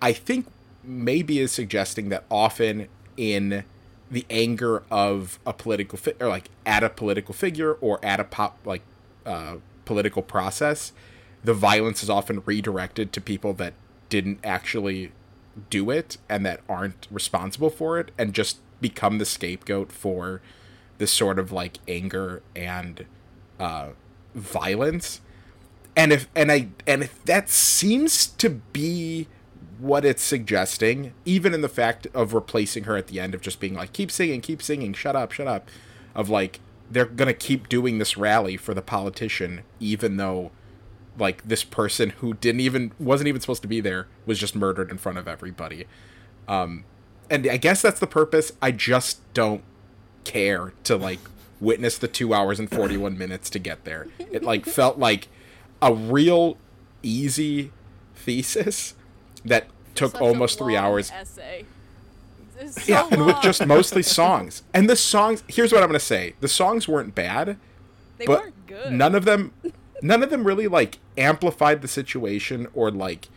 I 0.00 0.14
think 0.14 0.46
maybe 0.82 1.38
is 1.38 1.52
suggesting 1.52 2.08
that 2.08 2.24
often 2.30 2.88
in 3.18 3.64
the 4.10 4.24
anger 4.30 4.82
of 4.90 5.38
a 5.46 5.52
political 5.52 5.98
fi- 5.98 6.14
or 6.20 6.28
like 6.28 6.50
at 6.64 6.82
a 6.82 6.88
political 6.88 7.34
figure 7.34 7.74
or 7.74 8.02
at 8.04 8.20
a 8.20 8.24
pop 8.24 8.58
like 8.64 8.82
uh, 9.26 9.56
political 9.84 10.22
process, 10.22 10.92
the 11.44 11.54
violence 11.54 12.02
is 12.02 12.10
often 12.10 12.42
redirected 12.44 13.12
to 13.12 13.20
people 13.20 13.52
that 13.54 13.74
didn't 14.08 14.38
actually 14.42 15.12
do 15.70 15.90
it 15.90 16.16
and 16.28 16.46
that 16.46 16.60
aren't 16.68 17.06
responsible 17.10 17.70
for 17.70 17.98
it 17.98 18.10
and 18.16 18.32
just 18.32 18.58
become 18.80 19.18
the 19.18 19.24
scapegoat 19.24 19.92
for 19.92 20.40
this 20.98 21.12
sort 21.12 21.38
of 21.38 21.52
like 21.52 21.78
anger 21.86 22.42
and 22.54 23.04
uh, 23.58 23.88
violence. 24.34 25.20
And 25.96 26.12
if 26.12 26.28
and 26.36 26.52
i 26.52 26.68
and 26.86 27.02
if 27.02 27.24
that 27.24 27.48
seems 27.48 28.26
to 28.26 28.50
be 28.50 29.26
what 29.78 30.04
it's 30.04 30.22
suggesting 30.22 31.12
even 31.24 31.54
in 31.54 31.60
the 31.60 31.68
fact 31.68 32.06
of 32.12 32.34
replacing 32.34 32.84
her 32.84 32.96
at 32.96 33.06
the 33.06 33.20
end 33.20 33.34
of 33.34 33.40
just 33.40 33.60
being 33.60 33.74
like 33.74 33.92
keep 33.92 34.10
singing 34.10 34.40
keep 34.40 34.60
singing 34.60 34.92
shut 34.92 35.14
up 35.14 35.30
shut 35.32 35.46
up 35.46 35.68
of 36.14 36.28
like 36.28 36.60
they're 36.90 37.04
gonna 37.04 37.34
keep 37.34 37.68
doing 37.68 37.98
this 37.98 38.16
rally 38.16 38.56
for 38.56 38.74
the 38.74 38.82
politician 38.82 39.62
even 39.78 40.16
though 40.16 40.50
like 41.18 41.46
this 41.46 41.64
person 41.64 42.10
who 42.10 42.34
didn't 42.34 42.60
even 42.60 42.92
wasn't 42.98 43.28
even 43.28 43.40
supposed 43.40 43.62
to 43.62 43.68
be 43.68 43.80
there 43.80 44.06
was 44.26 44.38
just 44.38 44.54
murdered 44.54 44.90
in 44.90 44.98
front 44.98 45.18
of 45.18 45.26
everybody. 45.28 45.86
Um 46.46 46.84
and 47.30 47.46
i 47.46 47.56
guess 47.56 47.82
that's 47.82 48.00
the 48.00 48.06
purpose. 48.06 48.52
I 48.62 48.70
just 48.70 49.20
don't 49.34 49.62
care 50.24 50.72
to 50.84 50.96
like 50.96 51.20
witness 51.60 51.98
the 51.98 52.08
two 52.08 52.32
hours 52.32 52.58
and 52.58 52.70
41 52.70 53.18
minutes 53.18 53.50
to 53.50 53.58
get 53.58 53.84
there. 53.84 54.06
It 54.18 54.42
like 54.42 54.64
felt 54.64 54.98
like 54.98 55.28
a 55.82 55.92
real 55.92 56.56
easy 57.02 57.72
thesis 58.14 58.94
that 59.48 59.66
took 59.94 60.12
Such 60.12 60.20
almost 60.20 60.58
three 60.58 60.76
hours. 60.76 61.10
Essay. 61.10 61.64
So 62.60 62.80
yeah 62.86 63.06
and 63.10 63.24
with 63.24 63.40
just 63.40 63.64
mostly 63.66 64.02
songs. 64.02 64.62
And 64.74 64.88
the 64.90 64.96
songs 64.96 65.44
here's 65.48 65.72
what 65.72 65.82
i'm 65.82 65.88
gonna 65.88 66.00
say. 66.00 66.34
The 66.40 66.48
songs 66.48 66.88
weren't 66.88 67.14
bad 67.14 67.56
they 68.16 68.26
but 68.26 68.40
weren't 68.42 68.66
good. 68.66 68.92
none 68.92 69.14
of 69.14 69.24
them 69.24 69.52
none 70.02 70.22
of 70.24 70.30
them 70.30 70.44
really 70.44 70.66
like 70.66 70.98
amplified 71.16 71.82
the 71.82 71.88
situation 71.88 72.66
or 72.74 72.90
like 72.90 73.28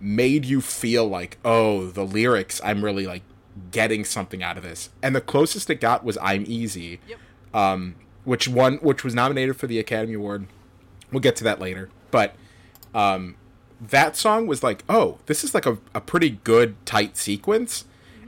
made 0.00 0.44
you 0.46 0.60
feel 0.62 1.06
like 1.06 1.36
oh 1.44 1.86
the 1.88 2.04
lyrics 2.04 2.60
i'm 2.64 2.82
really 2.84 3.06
like 3.06 3.22
getting 3.70 4.04
something 4.04 4.42
out 4.42 4.56
of 4.56 4.62
this. 4.62 4.88
And 5.02 5.14
the 5.14 5.20
closest 5.20 5.68
it 5.68 5.80
got 5.80 6.02
was 6.02 6.16
i'm 6.22 6.44
easy 6.46 6.98
Yep. 7.06 7.18
um 7.52 7.94
which 8.24 8.48
one 8.48 8.76
which 8.76 9.04
was 9.04 9.14
nominated 9.14 9.56
for 9.56 9.66
the 9.66 9.78
academy 9.78 10.14
award. 10.14 10.46
We'll 11.10 11.20
get 11.20 11.36
to 11.36 11.44
that 11.44 11.60
later. 11.60 11.90
But 12.10 12.34
um 12.94 13.36
that 13.88 14.16
song 14.16 14.46
was 14.46 14.62
like 14.62 14.84
oh 14.88 15.18
this 15.26 15.42
is 15.42 15.54
like 15.54 15.66
a, 15.66 15.76
a 15.94 16.00
pretty 16.00 16.30
good 16.30 16.74
tight 16.86 17.16
sequence. 17.16 17.84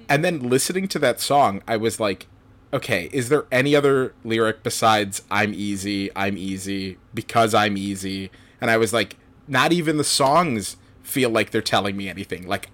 And 0.09 0.23
then 0.25 0.51
listening 0.51 0.87
to 0.89 0.99
that 0.99 1.19
song 1.21 1.63
i 1.67 1.77
was 1.77 1.99
like 2.01 2.27
okay 2.73 3.09
is 3.13 3.29
there 3.31 3.47
any 3.53 3.75
other 3.77 4.13
lyric 4.25 4.63
besides 4.63 5.23
i'm 5.31 5.55
easy 5.55 6.11
i'm 6.17 6.37
easy 6.37 6.99
because 7.15 7.55
i'm 7.55 7.77
easy? 7.77 8.31
And 8.61 8.71
i 8.71 8.77
was 8.77 8.93
like 8.93 9.17
not 9.49 9.73
even 9.73 9.97
the 9.97 10.05
songs 10.05 10.77
feel 11.03 11.31
like 11.31 11.51
they're 11.51 11.61
telling 11.63 11.97
me 11.97 12.09
anything. 12.09 12.47
Like 12.49 12.71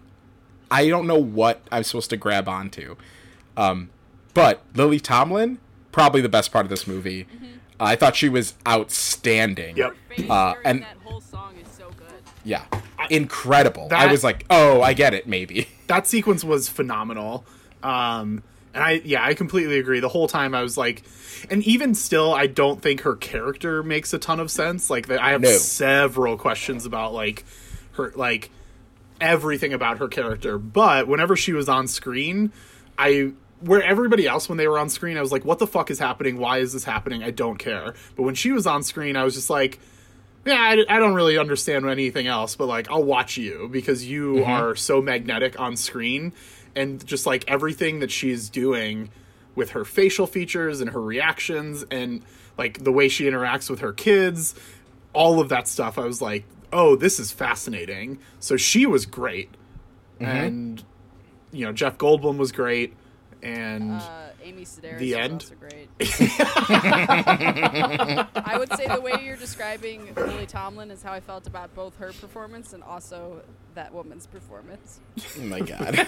i 0.70 0.88
don't 0.88 1.06
know 1.06 1.18
what 1.20 1.60
i'm 1.70 1.82
supposed 1.84 2.10
to 2.10 2.16
grab 2.16 2.48
onto. 2.48 2.96
Um 3.56 3.90
but 4.34 4.62
lily 4.74 5.00
tomlin 5.00 5.58
probably 5.92 6.20
the 6.20 6.28
best 6.28 6.50
part 6.52 6.64
of 6.64 6.70
this 6.70 6.86
movie. 6.86 7.26
Uh, 7.78 7.84
i 7.84 7.96
thought 7.96 8.16
she 8.16 8.28
was 8.28 8.54
outstanding. 8.66 9.76
Yep. 9.76 9.90
Her 9.90 10.14
face 10.16 10.30
Uh, 10.30 10.52
during 10.54 10.66
and- 10.66 10.86
yeah 12.44 12.64
incredible 13.10 13.84
i 13.86 14.04
That- 14.04 14.10
was 14.10 14.22
like 14.24 14.44
oh 14.50 14.82
i 14.82 14.92
get 14.92 15.14
it 15.14 15.26
maybe 15.26 15.68
that 15.88 16.06
sequence 16.06 16.44
was 16.44 16.68
phenomenal. 16.68 17.44
Um, 17.82 18.42
and 18.72 18.84
I, 18.84 18.90
yeah, 19.04 19.24
I 19.24 19.34
completely 19.34 19.80
agree. 19.80 19.98
The 19.98 20.08
whole 20.08 20.28
time 20.28 20.54
I 20.54 20.62
was 20.62 20.78
like, 20.78 21.02
and 21.50 21.60
even 21.64 21.96
still, 21.96 22.32
I 22.32 22.46
don't 22.46 22.80
think 22.80 23.00
her 23.00 23.16
character 23.16 23.82
makes 23.82 24.12
a 24.12 24.18
ton 24.20 24.38
of 24.38 24.48
sense. 24.52 24.88
Like, 24.90 25.10
I 25.10 25.30
have 25.32 25.40
No. 25.40 25.48
several 25.50 26.36
questions 26.36 26.86
about 26.86 27.12
like 27.12 27.44
her, 27.94 28.12
like 28.14 28.50
everything 29.20 29.72
about 29.72 29.98
her 29.98 30.06
character. 30.06 30.58
But 30.58 31.08
whenever 31.08 31.34
she 31.34 31.52
was 31.52 31.68
on 31.68 31.88
screen, 31.88 32.52
I 32.96 33.32
where 33.60 33.82
everybody 33.82 34.28
else 34.28 34.48
when 34.48 34.56
they 34.58 34.68
were 34.68 34.78
on 34.78 34.88
screen, 34.88 35.16
I 35.16 35.20
was 35.20 35.32
like, 35.32 35.44
what 35.44 35.58
the 35.58 35.66
fuck 35.66 35.90
is 35.90 35.98
happening? 35.98 36.38
Why 36.38 36.58
is 36.58 36.72
this 36.72 36.84
happening? 36.84 37.24
I 37.24 37.32
don't 37.32 37.58
care. 37.58 37.94
But 38.14 38.22
when 38.22 38.36
she 38.36 38.52
was 38.52 38.66
on 38.68 38.84
screen, 38.84 39.16
I 39.16 39.24
was 39.24 39.34
just 39.34 39.50
like. 39.50 39.80
Yeah, 40.46 40.54
I, 40.54 40.72
I 40.88 40.98
don't 40.98 41.14
really 41.14 41.36
understand 41.36 41.84
anything 41.88 42.26
else, 42.26 42.56
but 42.56 42.66
like 42.66 42.90
I'll 42.90 43.04
watch 43.04 43.36
you 43.36 43.68
because 43.70 44.08
you 44.08 44.36
Mm-hmm. 44.36 44.50
are 44.50 44.74
so 44.74 45.02
magnetic 45.02 45.58
on 45.60 45.76
screen, 45.76 46.32
and 46.74 47.04
just 47.06 47.26
like 47.26 47.44
everything 47.48 48.00
that 48.00 48.10
she's 48.10 48.48
doing 48.48 49.10
with 49.54 49.70
her 49.70 49.84
facial 49.84 50.26
features 50.26 50.80
and 50.80 50.90
her 50.90 51.00
reactions 51.02 51.84
and 51.90 52.22
like 52.56 52.84
the 52.84 52.92
way 52.92 53.08
she 53.08 53.24
interacts 53.24 53.68
with 53.68 53.80
her 53.80 53.92
kids, 53.92 54.54
all 55.12 55.40
of 55.40 55.48
that 55.50 55.66
stuff. 55.68 55.98
I 55.98 56.04
was 56.04 56.22
like, 56.22 56.44
"Oh, 56.72 56.96
this 56.96 57.18
is 57.18 57.32
fascinating." 57.32 58.18
So 58.38 58.56
she 58.56 58.86
was 58.86 59.04
great. 59.06 59.50
And 60.20 60.82
you 61.52 61.64
know, 61.66 61.72
Jeff 61.72 61.98
Goldblum 61.98 62.36
was 62.38 62.52
great 62.52 62.94
and 63.42 64.00
Uh, 64.00 64.19
Amy 64.42 64.64
Sedaris 64.64 64.98
The 64.98 65.14
end? 65.16 65.32
also 65.34 65.54
great. 65.54 65.88
I 67.20 68.56
would 68.58 68.72
say 68.76 68.86
the 68.86 69.00
way 69.00 69.14
you're 69.24 69.36
describing 69.36 70.14
Lily 70.14 70.46
Tomlin 70.46 70.90
is 70.90 71.02
how 71.02 71.12
I 71.12 71.20
felt 71.20 71.46
about 71.46 71.74
both 71.74 71.96
her 71.98 72.12
performance 72.12 72.72
and 72.72 72.82
also 72.82 73.42
that 73.74 73.92
woman's 73.92 74.26
performance. 74.26 75.00
Oh 75.38 75.42
my 75.42 75.60
god. 75.60 76.06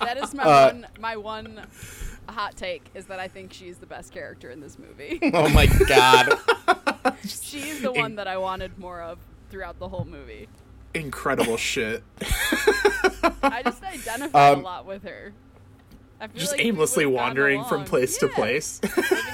That 0.00 0.16
is 0.22 0.34
my 0.34 0.42
Uh, 0.44 0.66
one 0.72 0.86
my 1.00 1.16
one 1.16 1.66
hot 2.28 2.56
take 2.56 2.90
is 2.94 3.06
that 3.06 3.18
I 3.18 3.28
think 3.28 3.52
she's 3.52 3.78
the 3.78 3.86
best 3.86 4.12
character 4.12 4.50
in 4.50 4.60
this 4.60 4.78
movie. 4.78 5.18
oh 5.34 5.48
my 5.48 5.66
god. 5.66 6.38
she's 7.24 7.80
the 7.82 7.92
one 7.92 8.16
that 8.16 8.28
I 8.28 8.36
wanted 8.36 8.78
more 8.78 9.00
of 9.00 9.18
throughout 9.50 9.78
the 9.78 9.88
whole 9.88 10.04
movie. 10.04 10.48
incredible 10.94 11.56
shit. 11.56 12.02
I 13.42 13.62
just 13.64 13.82
identify 13.82 14.50
Um, 14.50 14.60
a 14.60 14.62
lot 14.62 14.86
with 14.86 15.02
her. 15.04 15.32
I 16.22 16.28
feel 16.28 16.38
Just 16.40 16.52
like 16.52 16.64
aimlessly 16.64 17.04
wandering 17.04 17.64
from 17.64 17.78
along. 17.78 17.88
place 17.88 18.16
to 18.18 18.28
place. 18.28 18.80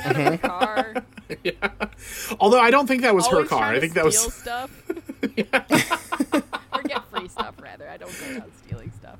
Living 0.06 0.40
out 0.42 0.96
of. 0.96 2.36
Although 2.40 2.60
I 2.60 2.70
don't 2.70 2.86
think 2.86 3.02
that 3.02 3.14
was 3.14 3.26
her 3.26 3.44
car. 3.44 3.74
I 3.74 3.78
think 3.78 3.92
that 3.92 4.10
steal 4.10 4.24
was 4.24 4.34
stuff. 4.34 4.70
or 6.72 6.82
get 6.84 7.04
free 7.10 7.28
stuff 7.28 7.54
rather. 7.60 7.90
I 7.90 7.98
don't 7.98 8.10
go 8.18 8.42
out 8.42 8.50
stealing 8.64 8.90
stuff. 8.96 9.18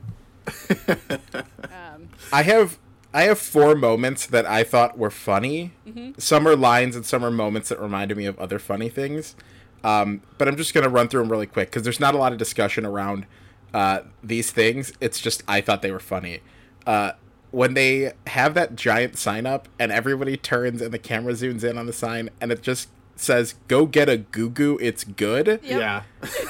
Um, 1.71 2.09
I 2.33 2.43
have 2.43 2.79
I 3.13 3.25
have 3.25 3.39
four 3.39 3.75
moments 3.75 4.25
that 4.27 4.47
I 4.47 4.65
thought 4.65 4.97
were 4.97 5.11
funny. 5.11 5.73
Some 6.17 6.49
are 6.49 6.57
lines 6.57 6.97
and 6.97 7.05
some 7.05 7.23
are 7.23 7.31
moments 7.31 7.69
that 7.69 7.81
reminded 7.81 8.17
me 8.17 8.25
of 8.25 8.39
other 8.39 8.59
funny 8.59 8.89
things. 8.89 9.37
Um, 9.85 10.23
but 10.39 10.49
I'm 10.49 10.57
just 10.57 10.73
gonna 10.73 10.89
run 10.89 11.09
through 11.09 11.21
them 11.21 11.31
really 11.31 11.47
quick 11.47 11.69
because 11.69 11.83
there's 11.83 12.01
not 12.01 12.15
a 12.15 12.19
lot 12.19 12.33
of 12.33 12.39
discussion 12.39 12.87
around 12.87 13.27
uh, 13.75 14.01
these 14.25 14.51
things. 14.51 14.93
It's 15.01 15.21
just 15.21 15.43
I 15.47 15.61
thought 15.61 15.83
they 15.83 15.93
were 15.93 16.01
funny. 16.01 16.41
Uh, 16.87 17.13
when 17.51 17.75
they 17.75 18.13
have 18.27 18.55
that 18.55 18.77
giant 18.77 19.17
sign 19.17 19.47
up 19.47 19.69
and 19.79 19.91
everybody 19.91 20.37
turns 20.37 20.83
and 20.83 20.93
the 20.93 20.99
camera 20.99 21.33
zooms 21.33 21.65
in 21.65 21.79
on 21.79 21.87
the 21.87 21.93
sign 21.93 22.31
and 22.41 22.53
it 22.53 22.63
just 22.63 22.89
says 23.17 23.55
"Go 23.67 23.87
get 23.87 24.09
a 24.09 24.17
goo 24.19 24.51
goo, 24.51 24.79
it's 24.81 25.05
good." 25.05 25.47
Yep. 25.47 25.63
yeah. 25.65 26.03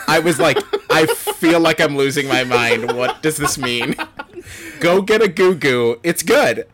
I 0.06 0.18
was 0.18 0.38
like, 0.38 0.58
I 0.90 1.06
feel 1.06 1.60
like 1.60 1.80
I'm 1.80 1.96
losing 1.96 2.28
my 2.28 2.44
mind. 2.44 2.92
What 2.92 3.22
does 3.22 3.36
this 3.36 3.56
mean? 3.58 3.94
Go 4.80 5.02
get 5.02 5.22
a 5.22 5.28
goo 5.28 5.54
goo. 5.54 5.98
It's 6.02 6.22
good. 6.22 6.66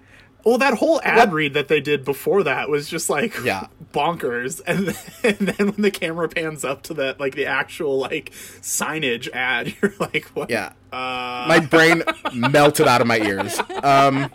Well, 0.44 0.58
that 0.58 0.74
whole 0.74 1.00
ad 1.02 1.32
read 1.32 1.54
that 1.54 1.68
they 1.68 1.80
did 1.80 2.04
before 2.04 2.42
that 2.42 2.68
was 2.68 2.88
just 2.88 3.08
like 3.08 3.34
Yeah. 3.42 3.68
Bonkers, 3.94 4.60
and 4.66 4.88
then, 4.88 4.96
and 5.22 5.48
then 5.48 5.66
when 5.72 5.80
the 5.82 5.90
camera 5.90 6.28
pans 6.28 6.64
up 6.64 6.82
to 6.84 6.94
that, 6.94 7.18
like 7.20 7.34
the 7.34 7.46
actual 7.46 7.98
like 7.98 8.30
signage 8.60 9.30
ad, 9.32 9.74
you're 9.82 9.94
like, 9.98 10.26
what? 10.34 10.50
Yeah. 10.50 10.72
Uh, 10.92 11.46
My 11.48 11.60
brain 11.60 12.02
melted 12.34 12.86
out 12.88 13.00
of 13.00 13.06
my 13.06 13.18
ears. 13.18 13.58
Um, 13.82 14.28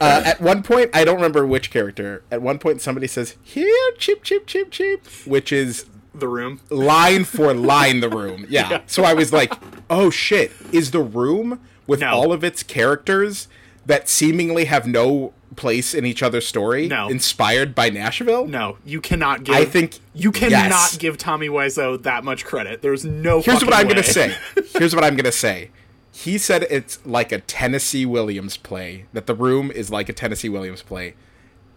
uh, 0.00 0.22
at 0.24 0.40
one 0.40 0.62
point, 0.62 0.90
I 0.92 1.04
don't 1.04 1.16
remember 1.16 1.46
which 1.46 1.70
character. 1.70 2.22
At 2.30 2.42
one 2.42 2.58
point, 2.58 2.80
somebody 2.80 3.06
says, 3.06 3.36
"Here, 3.42 3.92
chip, 3.98 4.24
chip, 4.24 4.46
chip, 4.46 4.70
cheap," 4.70 5.06
which 5.24 5.52
is 5.52 5.86
the 6.14 6.26
room. 6.28 6.60
line 6.70 7.24
for 7.24 7.54
line 7.54 8.00
the 8.00 8.08
room. 8.08 8.46
Yeah. 8.48 8.68
Yeah. 8.70 8.80
So 8.86 9.04
I 9.04 9.14
was 9.14 9.32
like, 9.32 9.52
"Oh 9.88 10.10
shit! 10.10 10.50
Is 10.72 10.90
the 10.90 11.00
room 11.00 11.60
with 11.86 12.00
No. 12.00 12.08
all 12.10 12.32
of 12.32 12.42
its 12.42 12.62
characters 12.62 13.46
that 13.86 14.08
seemingly 14.08 14.64
have 14.64 14.86
no 14.86 15.32
place 15.56 15.94
in 15.94 16.04
each 16.06 16.22
other's 16.22 16.46
story 16.46 16.88
No. 16.88 17.08
inspired 17.08 17.74
by 17.74 17.90
Nashville?" 17.90 18.46
No, 18.46 18.78
you 18.84 19.00
cannot 19.00 19.44
give. 19.44 19.54
I 19.54 19.64
think- 19.64 19.98
you 20.14 20.30
cannot 20.32 20.52
yes. 20.70 20.96
give 20.96 21.16
Tommy 21.18 21.48
Wiseau 21.48 22.02
that 22.02 22.24
much 22.24 22.44
credit. 22.44 22.82
There's 22.82 23.04
no. 23.04 23.40
Here's 23.40 23.64
what 23.64 23.74
I'm 23.74 23.86
way. 23.86 23.94
gonna 23.94 24.02
say. 24.04 24.34
Here's 24.78 24.94
what 24.94 25.04
I'm 25.04 25.16
gonna 25.16 25.32
say. 25.32 25.70
He 26.12 26.38
said 26.38 26.66
it's 26.70 27.04
like 27.04 27.32
a 27.32 27.40
Tennessee 27.40 28.06
Williams 28.06 28.56
play. 28.56 29.06
That 29.12 29.26
the 29.26 29.34
room 29.34 29.70
is 29.72 29.90
like 29.90 30.08
a 30.08 30.12
Tennessee 30.12 30.48
Williams 30.48 30.82
play. 30.82 31.14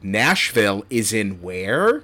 Nashville 0.04 0.86
is 0.92 1.12
in 1.14 1.42
where? 1.42 2.04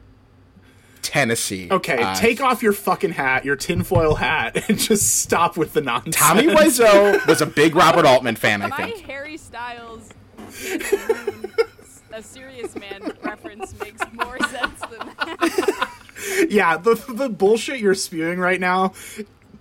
Tennessee. 1.03 1.67
Okay, 1.69 2.01
Uh, 2.01 2.15
take 2.15 2.41
off 2.41 2.63
your 2.63 2.71
fucking 2.73 3.11
hat, 3.11 3.43
your 3.45 3.55
tinfoil 3.57 4.15
hat, 4.15 4.63
and 4.69 4.79
just 4.79 5.19
stop 5.21 5.57
with 5.57 5.73
the 5.73 5.81
nonsense. 5.81 6.15
Tommy 6.15 6.43
Wiseau 6.47 7.23
was 7.27 7.41
a 7.41 7.45
big 7.45 7.75
Robert 7.75 8.05
Altman 8.05 8.35
fan, 8.37 8.61
I 8.61 8.67
my 8.69 8.77
think. 8.77 9.01
Harry 9.05 9.35
Styles, 9.37 10.09
a 12.13 12.21
serious 12.23 12.75
man 12.75 13.11
reference 13.23 13.77
makes 13.79 14.01
more 14.13 14.39
sense 14.39 14.79
than 14.81 15.07
that. 15.17 15.89
Yeah, 16.49 16.77
the 16.77 16.95
the 17.09 17.27
bullshit 17.27 17.79
you're 17.79 17.95
spewing 17.95 18.39
right 18.39 18.59
now, 18.59 18.93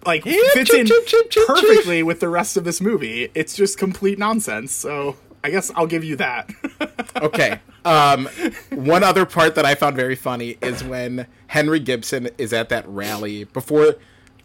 like 0.07 0.25
Yeah, 0.25 0.37
fits 0.53 0.71
chip, 0.71 0.81
in 0.81 0.87
chip, 0.87 1.07
chip, 1.07 1.29
chip, 1.29 1.47
perfectly 1.49 2.05
with 2.05 2.21
the 2.21 2.29
rest 2.29 2.57
of 2.57 2.63
this 2.63 2.81
movie. 2.81 3.31
It's 3.35 3.57
just 3.57 3.79
complete 3.79 4.17
nonsense. 4.17 4.71
So 4.73 5.17
I 5.43 5.51
guess 5.51 5.73
I'll 5.75 5.89
give 5.89 6.05
you 6.05 6.17
that. 6.17 6.51
Okay. 7.17 7.61
Um, 7.85 8.27
one 8.71 9.05
other 9.05 9.27
part 9.27 9.55
that 9.55 9.65
I 9.67 9.75
found 9.75 9.95
very 9.97 10.15
funny 10.17 10.57
is 10.63 10.83
when 10.83 11.27
Henry 11.49 11.79
Gibson 11.79 12.31
is 12.39 12.53
at 12.53 12.69
that 12.71 12.89
rally 12.89 13.45
before, 13.45 13.97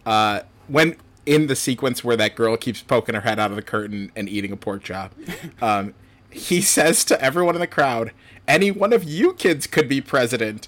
uh, 0.05 0.41
when 0.68 0.95
in 1.26 1.47
the 1.47 1.55
sequence 1.55 2.03
where 2.03 2.18
that 2.18 2.36
girl 2.36 2.55
keeps 2.58 2.82
poking 2.82 3.16
her 3.16 3.22
head 3.22 3.39
out 3.39 3.49
of 3.51 3.55
the 3.55 3.64
curtain 3.64 4.12
and 4.16 4.28
eating 4.28 4.51
a 4.51 4.58
pork 4.58 4.84
chop, 4.84 5.14
um, 5.62 5.93
he 6.30 6.61
says 6.61 7.03
to 7.05 7.21
everyone 7.21 7.55
in 7.55 7.61
the 7.61 7.67
crowd, 7.67 8.11
"Any 8.47 8.71
one 8.71 8.93
of 8.93 9.03
you 9.03 9.34
kids 9.34 9.67
could 9.67 9.88
be 9.88 10.01
president," 10.01 10.67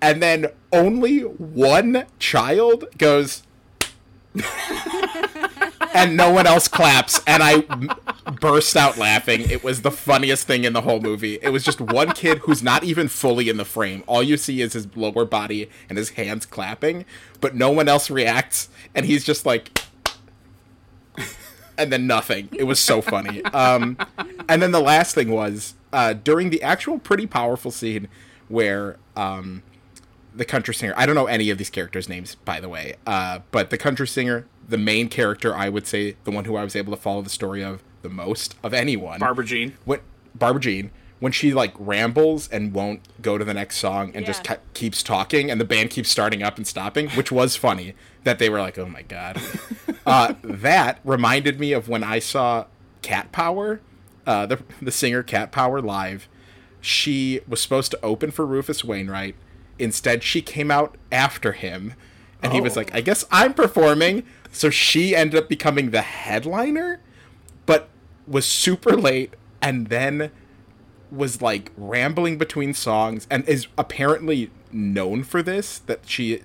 and 0.00 0.22
then 0.22 0.46
only 0.72 1.20
one 1.20 2.06
child 2.18 2.86
goes. 2.98 3.42
and 5.94 6.16
no 6.16 6.30
one 6.30 6.46
else 6.46 6.68
claps. 6.68 7.20
And 7.26 7.42
I 7.42 7.60
burst 8.40 8.76
out 8.76 8.96
laughing. 8.96 9.42
It 9.42 9.62
was 9.62 9.82
the 9.82 9.90
funniest 9.90 10.46
thing 10.46 10.64
in 10.64 10.72
the 10.72 10.80
whole 10.80 11.00
movie. 11.00 11.38
It 11.42 11.50
was 11.50 11.62
just 11.62 11.82
one 11.82 12.12
kid 12.12 12.38
who's 12.38 12.62
not 12.62 12.82
even 12.82 13.08
fully 13.08 13.50
in 13.50 13.58
the 13.58 13.66
frame. 13.66 14.02
All 14.06 14.22
you 14.22 14.38
see 14.38 14.62
is 14.62 14.72
his 14.72 14.88
lower 14.96 15.26
body 15.26 15.68
and 15.90 15.98
his 15.98 16.10
hands 16.10 16.46
clapping 16.46 17.04
but 17.42 17.54
no 17.54 17.70
one 17.70 17.88
else 17.88 18.08
reacts. 18.08 18.70
And 18.94 19.04
he's 19.04 19.22
just 19.22 19.44
like 19.44 19.82
and 21.82 21.92
then 21.92 22.06
nothing 22.06 22.48
it 22.52 22.64
was 22.64 22.78
so 22.78 23.00
funny 23.00 23.44
um, 23.46 23.96
and 24.48 24.62
then 24.62 24.72
the 24.72 24.80
last 24.80 25.14
thing 25.14 25.30
was 25.30 25.74
uh, 25.92 26.12
during 26.12 26.50
the 26.50 26.62
actual 26.62 26.98
pretty 26.98 27.26
powerful 27.26 27.70
scene 27.70 28.08
where 28.48 28.96
um, 29.16 29.62
the 30.34 30.44
country 30.44 30.74
singer. 30.74 30.94
I 30.96 31.06
don't 31.06 31.14
know 31.14 31.26
any 31.26 31.50
of 31.50 31.58
these 31.58 31.70
characters' 31.70 32.08
names, 32.08 32.34
by 32.36 32.60
the 32.60 32.68
way. 32.68 32.96
Uh, 33.06 33.40
but 33.50 33.70
the 33.70 33.78
country 33.78 34.06
singer, 34.06 34.46
the 34.68 34.78
main 34.78 35.08
character, 35.08 35.54
I 35.54 35.68
would 35.68 35.86
say, 35.86 36.16
the 36.24 36.30
one 36.30 36.44
who 36.44 36.56
I 36.56 36.64
was 36.64 36.76
able 36.76 36.94
to 36.94 37.00
follow 37.00 37.22
the 37.22 37.30
story 37.30 37.62
of 37.62 37.82
the 38.02 38.08
most 38.08 38.56
of 38.62 38.74
anyone. 38.74 39.20
Barbara 39.20 39.44
Jean. 39.44 39.74
When 39.84 40.00
Barbara 40.34 40.60
Jean, 40.60 40.90
when 41.20 41.32
she 41.32 41.52
like 41.52 41.74
rambles 41.78 42.48
and 42.48 42.72
won't 42.72 43.02
go 43.20 43.38
to 43.38 43.44
the 43.44 43.54
next 43.54 43.76
song 43.76 44.12
and 44.14 44.26
just 44.26 44.44
ke- 44.44 44.60
keeps 44.74 45.02
talking, 45.02 45.50
and 45.50 45.60
the 45.60 45.64
band 45.64 45.90
keeps 45.90 46.10
starting 46.10 46.42
up 46.42 46.56
and 46.56 46.66
stopping, 46.66 47.10
which 47.10 47.30
was 47.30 47.56
funny. 47.56 47.94
That 48.24 48.38
they 48.38 48.48
were 48.48 48.60
like, 48.60 48.78
"Oh 48.78 48.86
my 48.86 49.02
god." 49.02 49.40
uh, 50.06 50.34
that 50.42 51.00
reminded 51.04 51.58
me 51.58 51.72
of 51.72 51.88
when 51.88 52.04
I 52.04 52.18
saw 52.20 52.66
Cat 53.02 53.32
Power, 53.32 53.80
uh, 54.26 54.46
the 54.46 54.60
the 54.80 54.92
singer 54.92 55.22
Cat 55.22 55.50
Power 55.52 55.80
live. 55.80 56.28
She 56.80 57.40
was 57.48 57.60
supposed 57.60 57.90
to 57.92 58.00
open 58.02 58.30
for 58.30 58.44
Rufus 58.46 58.84
Wainwright. 58.84 59.34
Instead, 59.78 60.22
she 60.22 60.42
came 60.42 60.70
out 60.70 60.96
after 61.10 61.52
him, 61.52 61.94
and 62.42 62.52
he 62.52 62.60
was 62.60 62.76
Oh. 62.76 62.80
like, 62.80 62.94
"I 62.94 63.00
guess 63.00 63.24
I'm 63.30 63.54
performing." 63.54 64.24
So 64.52 64.68
she 64.70 65.16
ended 65.16 65.40
up 65.42 65.48
becoming 65.48 65.90
the 65.90 66.02
headliner, 66.02 67.00
but 67.66 67.88
was 68.26 68.44
super 68.46 68.92
late, 68.96 69.34
and 69.60 69.88
then 69.88 70.30
was 71.10 71.42
like 71.42 71.72
rambling 71.76 72.38
between 72.38 72.72
songs, 72.74 73.26
and 73.30 73.48
is 73.48 73.66
apparently 73.76 74.50
known 74.70 75.24
for 75.24 75.42
this. 75.42 75.78
That 75.80 76.00
she 76.06 76.42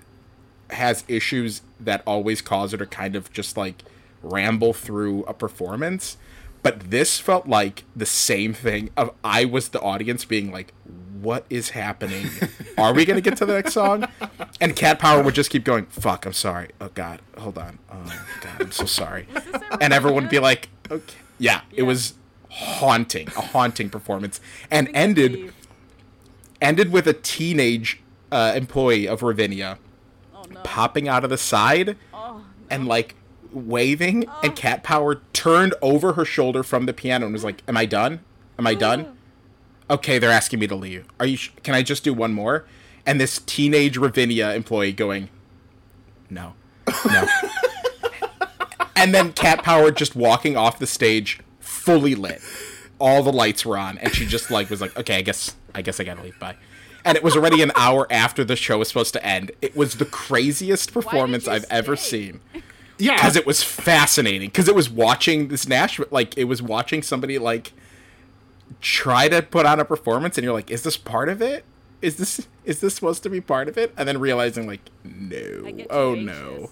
has 0.72 1.04
issues 1.08 1.62
that 1.80 2.02
always 2.06 2.42
cause 2.42 2.72
her 2.72 2.78
to 2.78 2.86
kind 2.86 3.16
of 3.16 3.32
just 3.32 3.58
like 3.58 3.84
ramble 4.22 4.74
through 4.74 5.24
a 5.24 5.34
performance. 5.34 6.18
But 6.64 6.92
this 6.92 7.20
felt 7.20 7.48
like 7.48 7.84
the 7.96 8.06
same 8.06 8.54
thing 8.54 8.90
of 8.98 9.14
I 9.24 9.46
was 9.46 9.70
the 9.70 9.80
audience 9.80 10.26
being 10.26 10.52
like, 10.52 10.74
what 11.22 11.46
is 11.50 11.70
happening? 11.70 12.28
Are 12.78 12.94
we 12.94 13.06
gonna 13.06 13.22
get 13.22 13.38
to 13.38 13.46
the 13.46 13.54
next 13.54 13.74
song? 13.74 14.06
And 14.60 14.76
Cat 14.76 15.00
Power 15.00 15.24
would 15.24 15.36
just 15.36 15.50
keep 15.50 15.64
going, 15.64 15.86
fuck, 15.86 16.26
I'm 16.26 16.34
sorry. 16.34 16.70
Oh 16.82 16.90
god, 16.94 17.22
hold 17.38 17.58
on. 17.58 17.80
Oh 17.92 18.26
god, 18.42 18.62
I'm 18.62 18.72
so 18.72 18.86
sorry. 18.86 19.28
And 19.80 19.94
everyone 19.94 20.24
would 20.24 20.32
be 20.32 20.40
like, 20.40 20.70
okay. 20.90 21.18
Yeah, 21.40 21.62
it 21.72 21.84
was 21.84 22.16
haunting, 22.50 23.28
a 23.30 23.42
haunting 23.42 23.90
performance. 23.90 24.42
And 24.72 24.90
ended 24.94 25.54
ended 26.62 26.92
with 26.92 27.08
a 27.08 27.14
teenage 27.14 28.02
uh, 28.32 28.54
employee 28.56 29.08
of 29.08 29.22
Ravinia 29.22 29.78
no. 30.58 30.62
popping 30.64 31.08
out 31.08 31.24
of 31.24 31.30
the 31.30 31.38
side 31.38 31.96
Oh, 32.14 32.44
and 32.70 32.88
like 32.88 33.16
waving, 33.52 34.26
oh. 34.28 34.40
and 34.44 34.56
Cat 34.56 34.84
Power 34.84 35.22
turned 35.34 35.74
over 35.82 36.14
her 36.14 36.26
shoulder 36.26 36.64
from 36.64 36.86
the 36.86 36.94
piano 36.94 37.26
and 37.26 37.34
was 37.34 37.44
like, 37.44 37.64
"Am 37.68 37.78
I 37.78 37.86
done? 37.86 38.20
Am 38.60 38.68
I 38.68 38.74
done? 38.74 39.16
Oh. 39.90 39.96
Okay, 39.96 40.20
they're 40.20 40.32
asking 40.32 40.60
me 40.60 40.68
to 40.68 40.76
leave. 40.76 41.06
Are 41.20 41.26
you? 41.26 41.38
Sh- 41.38 41.52
can 41.64 41.74
I 41.74 41.82
just 41.82 42.04
do 42.04 42.14
one 42.14 42.34
more?" 42.34 42.66
And 43.06 43.22
this 43.22 43.40
teenage 43.46 43.96
Ravinia 43.98 44.52
employee 44.54 44.92
going, 44.94 45.30
"No, 46.30 46.54
no." 47.06 47.26
and 48.96 49.14
then 49.14 49.32
Cat 49.34 49.64
Power 49.64 49.92
just 49.92 50.16
walking 50.16 50.58
off 50.58 50.80
the 50.80 50.88
stage, 50.88 51.40
fully 51.60 52.16
lit. 52.16 52.42
All 53.00 53.22
the 53.24 53.32
lights 53.32 53.66
were 53.66 53.78
on, 53.78 53.98
and 54.00 54.14
she 54.14 54.26
just 54.26 54.50
like 54.52 54.70
was 54.70 54.82
like, 54.82 54.98
"Okay, 54.98 55.16
I 55.18 55.22
guess, 55.22 55.56
I 55.74 55.82
guess 55.82 56.00
I 56.00 56.04
gotta 56.04 56.22
leave. 56.24 56.38
Bye." 56.40 56.56
And 57.08 57.16
it 57.18 57.24
was 57.24 57.36
already 57.36 57.62
an 57.62 57.72
hour 57.76 58.06
after 58.12 58.44
the 58.44 58.56
show 58.56 58.78
was 58.80 58.90
supposed 58.90 59.14
to 59.14 59.26
end. 59.26 59.52
It 59.62 59.76
was 59.76 59.96
the 59.96 60.06
craziest 60.06 60.94
performance 60.94 61.48
I've 61.48 61.66
ever 61.70 61.96
seen. 61.96 62.42
Yeah, 63.00 63.14
because 63.16 63.36
it 63.36 63.46
was 63.46 63.62
fascinating. 63.62 64.48
Because 64.50 64.68
it 64.68 64.74
was 64.74 64.90
watching 64.90 65.50
this 65.50 65.68
Nashville 65.68 66.08
like 66.10 66.36
it 66.36 66.46
was 66.46 66.64
watching 66.64 67.04
somebody 67.04 67.38
like 67.38 67.72
try 68.82 69.28
to 69.30 69.42
put 69.44 69.66
on 69.68 69.80
a 69.80 69.86
performance 69.86 70.36
and 70.38 70.44
you're 70.44 70.54
like 70.54 70.72
is 70.72 70.82
this 70.82 70.98
part 70.98 71.30
of 71.30 71.40
it? 71.42 71.64
Is 72.02 72.18
this 72.18 72.48
is 72.66 72.82
this 72.82 72.96
supposed 72.96 73.22
to 73.22 73.30
be 73.30 73.40
part 73.40 73.68
of 73.68 73.78
it? 73.78 73.94
And 73.98 74.08
then 74.08 74.20
realizing 74.20 74.66
like 74.66 74.82
no. 75.04 75.64
I 75.68 75.72
get 75.72 75.88
oh, 75.92 76.16
too 76.16 76.22
oh 76.30 76.32
anxious. 76.32 76.40
no 76.40 76.70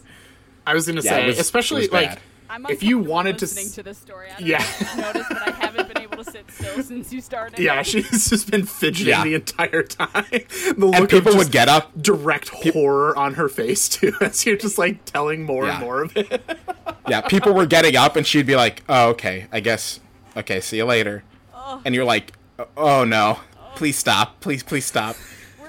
I 0.65 0.73
was 0.73 0.87
gonna 0.87 1.01
Yeah, 1.01 1.11
say, 1.11 1.27
was- 1.27 1.37
especially 1.39 1.87
like 1.89 2.09
bad. 2.09 2.19
I'm 2.49 2.65
if 2.71 2.81
you 2.83 2.97
uncomfortable 2.97 3.13
wanted 3.13 3.37
to, 3.39 3.45
listening 3.45 3.65
s- 3.67 3.75
to 3.75 3.83
this 3.83 3.97
story, 3.99 4.27
I 4.35 4.39
don't 4.39 4.47
Yeah. 4.47 4.57
know 4.57 4.65
if 4.65 4.79
you've 4.81 4.97
noticed, 4.97 5.29
but 5.29 5.47
I 5.47 5.51
haven't 5.51 5.75
been 5.75 5.75
able 5.75 5.83
to 5.84 5.84
sit 6.25 6.49
still 6.51 6.83
since 6.83 7.13
you 7.13 7.21
started. 7.21 7.59
yeah, 7.59 7.81
she's 7.81 8.29
just 8.29 8.49
been 8.51 8.65
fidgeting 8.65 9.07
Yeah. 9.09 9.23
the 9.23 9.35
entire 9.35 9.83
time. 9.83 10.25
The 10.29 10.73
look 10.77 10.95
and 10.95 11.09
people 11.09 11.31
just 11.33 11.37
would 11.37 11.51
get 11.51 11.69
up 11.69 11.91
direct 12.01 12.49
horror 12.49 13.17
on 13.17 13.35
her 13.35 13.47
face 13.49 13.87
too, 13.89 14.13
as 14.21 14.45
you're 14.45 14.57
just 14.57 14.77
like 14.77 15.05
telling 15.05 15.43
more 15.43 15.65
Yeah. 15.65 15.75
and 15.77 15.81
more 15.85 16.01
of 16.03 16.17
it. 16.17 16.41
yeah 17.07 17.21
people 17.21 17.53
were 17.53 17.65
getting 17.67 17.95
up 17.95 18.15
and 18.15 18.25
she'd 18.25 18.47
be 18.47 18.55
like 18.55 18.83
oh 18.89 19.09
okay 19.09 19.45
i 19.51 19.59
guess 19.59 19.99
okay 20.35 20.59
see 20.59 20.77
you 20.77 20.85
later 20.85 21.23
oh. 21.53 21.79
and 21.85 21.93
you're 21.93 22.03
like 22.05 22.33
oh 22.75 23.03
no 23.03 23.39
please 23.75 23.95
stop 23.95 24.39
please 24.39 24.63
please 24.63 24.85
stop 24.85 25.15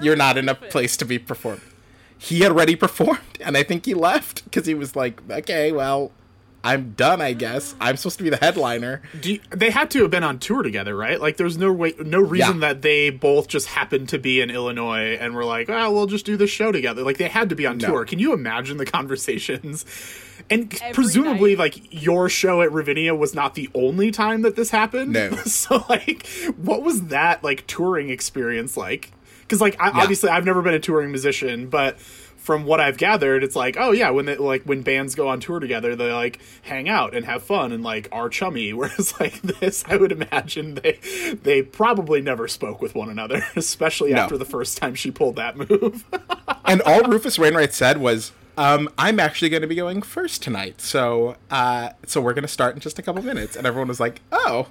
you're 0.01 0.15
not 0.15 0.35
in 0.37 0.49
a 0.49 0.55
place 0.55 0.97
to 0.97 1.05
be 1.05 1.19
performed 1.19 1.61
he 2.17 2.39
had 2.39 2.51
already 2.51 2.75
performed 2.85 3.19
and 3.39 3.55
i 3.55 3.61
think 3.61 3.85
he 3.85 3.93
left 3.93 4.43
because 4.45 4.65
he 4.65 4.73
was 4.73 4.95
like 4.95 5.21
okay 5.29 5.71
well 5.71 6.11
i'm 6.67 6.91
done 6.91 7.21
i 7.21 7.33
guess 7.33 7.75
i'm 7.79 7.95
supposed 7.97 8.17
to 8.17 8.23
be 8.23 8.29
the 8.29 8.37
headliner 8.37 9.01
Do 9.21 9.33
you, 9.33 9.39
they 9.49 9.69
had 9.69 9.89
to 9.91 10.01
have 10.03 10.11
been 10.11 10.23
on 10.23 10.39
tour 10.39 10.63
together, 10.63 10.95
right? 10.95 11.19
Like, 11.19 11.37
there's 11.37 11.57
no 11.57 11.71
way, 11.71 11.93
no 11.99 12.19
reason 12.19 12.55
Yeah. 12.55 12.67
that 12.73 12.81
they 12.81 13.09
both 13.09 13.47
just 13.47 13.67
happened 13.67 14.09
to 14.09 14.19
be 14.19 14.41
in 14.41 14.49
Illinois 14.51 15.15
and 15.19 15.33
were 15.33 15.45
like, 15.45 15.69
"Oh, 15.69 15.91
we'll 15.91 16.05
just 16.07 16.25
do 16.25 16.35
the 16.37 16.47
show 16.47 16.71
together." 16.71 17.03
Like, 17.03 17.17
they 17.17 17.27
had 17.29 17.49
to 17.49 17.55
be 17.55 17.65
on 17.65 17.77
No. 17.77 17.87
tour. 17.87 18.05
Can 18.05 18.19
you 18.19 18.33
imagine 18.33 18.77
the 18.77 18.85
conversations? 18.97 19.85
And 20.49 20.73
Every 20.81 20.93
presumably, 20.93 21.51
night. 21.55 21.59
like 21.59 22.03
your 22.03 22.29
show 22.29 22.61
at 22.61 22.71
Ravinia 22.71 23.15
was 23.15 23.33
not 23.33 23.55
the 23.55 23.69
only 23.73 24.11
time 24.11 24.41
that 24.43 24.55
this 24.55 24.69
happened. 24.69 25.13
No. 25.13 25.31
so, 25.45 25.83
like, 25.89 26.27
what 26.57 26.81
was 26.83 27.03
that 27.07 27.43
like 27.43 27.65
touring 27.67 28.09
experience 28.09 28.75
like? 28.77 29.11
Because, 29.41 29.61
like, 29.61 29.79
I, 29.79 29.87
Yeah. 29.87 30.01
obviously, 30.03 30.29
I've 30.29 30.45
never 30.45 30.61
been 30.61 30.73
a 30.73 30.79
touring 30.79 31.09
musician, 31.11 31.67
but 31.67 31.97
from 32.47 32.63
what 32.63 32.79
I've 32.79 32.97
gathered, 32.97 33.43
it's 33.43 33.57
like, 33.57 33.75
oh 33.77 33.91
yeah, 33.91 34.09
when 34.09 34.25
they 34.25 34.37
like 34.37 34.63
when 34.63 34.81
bands 34.81 35.15
go 35.15 35.27
on 35.27 35.41
tour 35.41 35.59
together, 35.59 35.97
they 35.97 36.13
like 36.13 36.39
hang 36.61 36.87
out 36.87 37.13
and 37.13 37.25
have 37.25 37.43
fun 37.43 37.73
and 37.73 37.83
like 37.83 38.07
are 38.13 38.29
chummy. 38.29 38.71
Whereas 38.77 39.19
like 39.19 39.41
this, 39.41 39.83
I 39.85 39.97
would 39.97 40.13
imagine 40.13 40.75
they 40.75 40.93
they 41.43 41.61
probably 41.61 42.21
never 42.21 42.47
spoke 42.47 42.81
with 42.81 42.95
one 42.95 43.09
another, 43.09 43.43
especially 43.57 44.13
No. 44.13 44.21
after 44.21 44.37
the 44.37 44.45
first 44.45 44.77
time 44.77 44.95
she 44.95 45.11
pulled 45.11 45.35
that 45.35 45.57
move. 45.57 46.05
and 46.65 46.81
all 46.83 47.03
rufus 47.03 47.37
wainwright 47.37 47.73
said 47.73 47.97
was 47.97 48.31
um, 48.57 48.87
I'm 48.97 49.19
actually 49.19 49.49
going 49.49 49.61
to 49.61 49.67
be 49.67 49.75
going 49.75 50.01
first 50.01 50.41
tonight, 50.41 50.79
so 50.79 51.35
uh, 51.51 51.89
so 52.05 52.21
we're 52.21 52.33
going 52.33 52.43
to 52.43 52.47
start 52.47 52.75
in 52.75 52.79
just 52.79 52.97
a 52.97 53.01
couple 53.01 53.21
minutes. 53.23 53.57
And 53.57 53.67
everyone 53.67 53.89
was 53.89 53.99
like, 53.99 54.21
"Oh," 54.31 54.67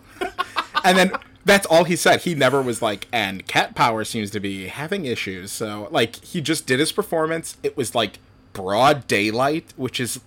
and 0.87 0.97
then 0.99 1.12
that's 1.45 1.66
all 1.66 1.84
he 1.84 1.97
said. 1.97 2.22
He 2.22 2.34
never 2.34 2.62
was 2.62 2.80
like, 2.82 3.07
"And 3.12 3.47
Cat 3.47 3.74
Power 3.74 4.05
seems 4.05 4.30
to 4.32 4.41
be 4.41 4.68
having 4.68 5.05
issues." 5.05 5.53
So 5.53 5.89
like 5.91 6.16
he 6.24 6.41
just 6.41 6.66
did 6.66 6.78
his 6.80 6.93
performance. 6.93 7.57
It 7.62 7.76
was 7.76 7.95
like 7.95 8.18
broad 8.53 9.07
daylight, 9.07 9.72
which 9.76 10.01
is 10.01 10.20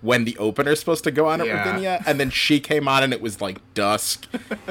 when 0.00 0.24
the 0.24 0.36
opener's 0.36 0.78
supposed 0.80 1.02
to 1.04 1.10
go 1.10 1.26
on 1.28 1.40
at 1.40 1.46
Yeah. 1.46 1.66
Ravinia, 1.66 2.02
and 2.06 2.20
then 2.20 2.28
she 2.28 2.60
came 2.60 2.86
on 2.88 3.02
and 3.02 3.12
it 3.12 3.22
was 3.22 3.40
like 3.40 3.58
dusk, 3.74 4.26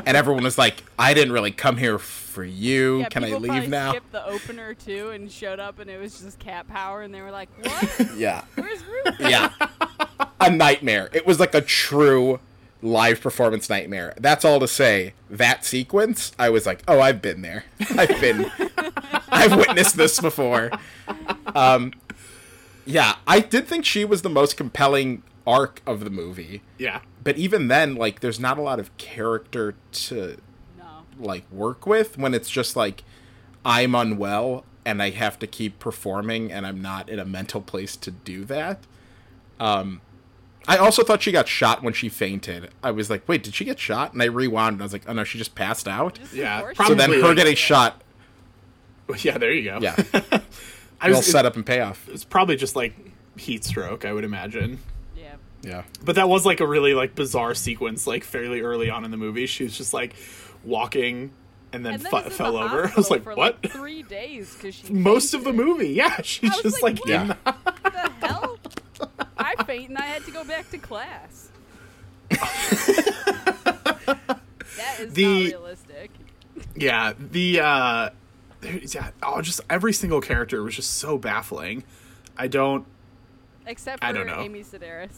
and 0.05 0.15
everyone 0.15 0.43
was 0.43 0.57
like, 0.57 0.84
"I 0.99 1.13
didn't 1.15 1.34
really 1.34 1.51
come 1.51 1.77
here 1.77 1.97
for 1.97 2.43
you. 2.43 2.99
Yeah, 2.99 3.09
Can 3.09 3.23
I 3.23 3.36
leave 3.36 3.67
now?" 3.67 3.91
Skipped 3.91 4.11
the 4.11 4.25
opener 4.25 4.73
too 4.75 5.09
and 5.09 5.31
showed 5.31 5.59
up, 5.59 5.79
and 5.79 5.89
it 5.89 5.99
was 5.99 6.19
just 6.21 6.38
cat 6.39 6.67
power, 6.67 7.01
and 7.01 7.11
they 7.13 7.21
were 7.21 7.31
like, 7.31 7.49
"What? 7.61 8.15
Yeah. 8.15 8.43
Where's 8.55 8.84
Rufus?" 8.86 9.29
yeah 9.29 9.49
a 10.39 10.49
nightmare 10.49 11.09
it 11.13 11.25
was 11.25 11.39
like 11.39 11.53
a 11.55 11.61
true 11.61 12.39
live 12.84 13.21
performance 13.21 13.69
nightmare. 13.69 14.13
That's 14.19 14.43
all 14.45 14.59
to 14.59 14.67
say 14.67 15.13
that 15.29 15.65
sequence 15.65 16.31
i 16.38 16.49
was 16.49 16.65
like 16.67 16.84
oh 16.88 16.99
i've 16.99 17.21
been 17.21 17.41
there. 17.41 17.63
I've 17.97 18.19
been 18.21 18.51
i've 19.29 19.55
witnessed 19.55 19.97
this 19.97 20.19
before. 20.19 20.69
Um 21.55 21.93
yeah 22.86 23.15
i 23.25 23.39
did 23.39 23.65
think 23.67 23.86
she 23.86 24.03
was 24.05 24.21
the 24.21 24.29
most 24.29 24.57
compelling 24.57 25.23
arc 25.47 25.81
of 25.88 26.03
the 26.03 26.09
movie. 26.09 26.61
Yeah, 26.77 26.99
but 27.23 27.38
even 27.38 27.67
then 27.69 27.95
like 27.95 28.19
there's 28.19 28.39
not 28.39 28.57
a 28.57 28.61
lot 28.61 28.79
of 28.79 28.95
character 28.97 29.75
to 29.93 30.38
No. 30.77 30.84
like 31.19 31.49
work 31.51 31.86
with 31.88 32.17
when 32.17 32.34
it's 32.34 32.49
just 32.49 32.75
like 32.75 33.03
I'm 33.65 33.95
unwell 33.95 34.65
and 34.86 35.01
I 35.01 35.11
have 35.11 35.39
to 35.39 35.47
keep 35.47 35.79
performing 35.79 36.51
and 36.51 36.65
I'm 36.67 36.81
not 36.81 37.07
in 37.09 37.17
a 37.19 37.25
mental 37.25 37.61
place 37.61 37.95
to 37.97 38.11
do 38.11 38.43
that. 38.45 38.79
Um 39.59 40.01
I 40.68 40.78
also 40.78 41.03
thought 41.03 41.22
she 41.22 41.32
got 41.32 41.47
shot 41.47 41.84
when 41.84 41.93
she 41.93 42.07
fainted. 42.09 42.70
I 42.82 42.91
was 42.91 43.09
like, 43.09 43.28
"Wait, 43.28 43.43
did 43.43 43.53
she 43.53 43.66
get 43.66 43.80
shot?" 43.80 44.14
And 44.14 44.22
I 44.22 44.26
rewound 44.26 44.74
and 44.74 44.82
I 44.82 44.86
was 44.86 44.93
like, 44.93 45.03
"Oh 45.07 45.14
no, 45.14 45.24
she 45.24 45.38
just 45.38 45.55
passed 45.55 45.88
out." 45.88 46.16
Just 46.20 46.34
Yeah, 46.34 46.59
unfortunate. 46.59 46.88
So 46.88 46.95
then 46.95 47.11
her 47.22 47.28
like- 47.28 47.36
getting 47.38 47.55
shot, 47.55 48.01
yeah. 49.20 49.38
There 49.38 49.51
you 49.51 49.64
go. 49.72 49.80
yeah, 49.82 49.95
I 51.01 51.07
well 51.09 51.18
was, 51.18 51.26
set 51.30 51.45
up 51.45 51.55
and 51.55 51.66
payoff. 51.66 52.07
It's 52.09 52.24
probably 52.24 52.55
just 52.55 52.76
like 52.76 52.93
heat 53.38 53.66
stroke, 53.66 54.05
I 54.05 54.14
would 54.14 54.24
imagine. 54.24 54.80
Yeah. 55.18 55.36
Yeah. 55.61 55.84
But 56.03 56.16
that 56.16 56.30
was 56.30 56.45
like 56.45 56.59
a 56.61 56.68
really 56.68 56.93
like 56.93 57.14
bizarre 57.16 57.53
sequence, 57.55 58.07
like 58.07 58.24
fairly 58.24 58.61
early 58.61 58.89
on 58.89 59.03
in 59.05 59.11
the 59.11 59.18
movie. 59.18 59.45
She 59.47 59.64
was 59.66 59.78
just 59.78 59.93
like 59.93 60.16
walking 60.64 61.32
and 61.74 61.84
then, 61.86 61.95
And 61.95 62.03
then 62.03 62.09
fu- 62.09 62.16
was 62.18 62.26
in 62.26 62.30
the 62.30 62.36
fell 62.36 62.55
over. 62.57 62.88
I 62.91 62.93
was 62.95 63.09
like, 63.09 63.24
for, 63.24 63.36
what? 63.36 63.57
Like, 63.64 63.72
three 63.74 64.03
days 64.03 64.53
because 64.55 64.76
she. 64.76 64.93
Most 64.93 65.34
of 65.34 65.43
the 65.43 65.51
movie, 65.51 65.89
yeah. 65.89 66.22
She's 66.22 66.55
just 66.61 66.82
like, 66.84 66.99
like, 67.05 67.05
what? 67.05 67.09
in 67.22 67.28
the- 67.30 67.38
What 67.43 67.84
the 67.84 67.89
hell? 67.99 68.12
I 69.60 69.64
faint 69.64 69.89
and 69.89 69.97
I 69.97 70.06
had 70.06 70.24
to 70.26 70.32
go 70.32 70.43
back 70.43 70.70
to 70.72 70.78
class. 70.78 71.49
that 74.78 74.99
is 74.99 75.14
The- 75.14 75.24
not 75.26 75.60
realistic. 75.60 76.12
yeah. 76.76 77.14
The 77.20 77.60
uh, 77.60 78.10
yeah. 78.64 79.12
Oh, 79.22 79.41
just 79.41 79.62
every 79.70 79.93
single 79.93 80.22
character 80.22 80.64
was 80.64 80.76
just 80.76 80.95
so 80.97 81.18
baffling. 81.18 81.84
I 82.38 82.47
don't. 82.47 82.86
Except 83.66 83.99
for 84.01 84.06
I 84.06 84.12
don't 84.12 84.28
know. 84.28 84.41
Amy 84.41 84.64
Sedaris. 84.64 85.18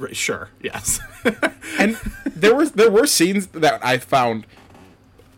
r- 0.00 0.14
Sure. 0.14 0.50
Yes. 0.62 1.00
and 1.78 1.96
there 2.26 2.54
was 2.54 2.72
there 2.72 2.90
were 2.90 3.06
scenes 3.06 3.48
that 3.48 3.84
I 3.84 3.98
found 3.98 4.46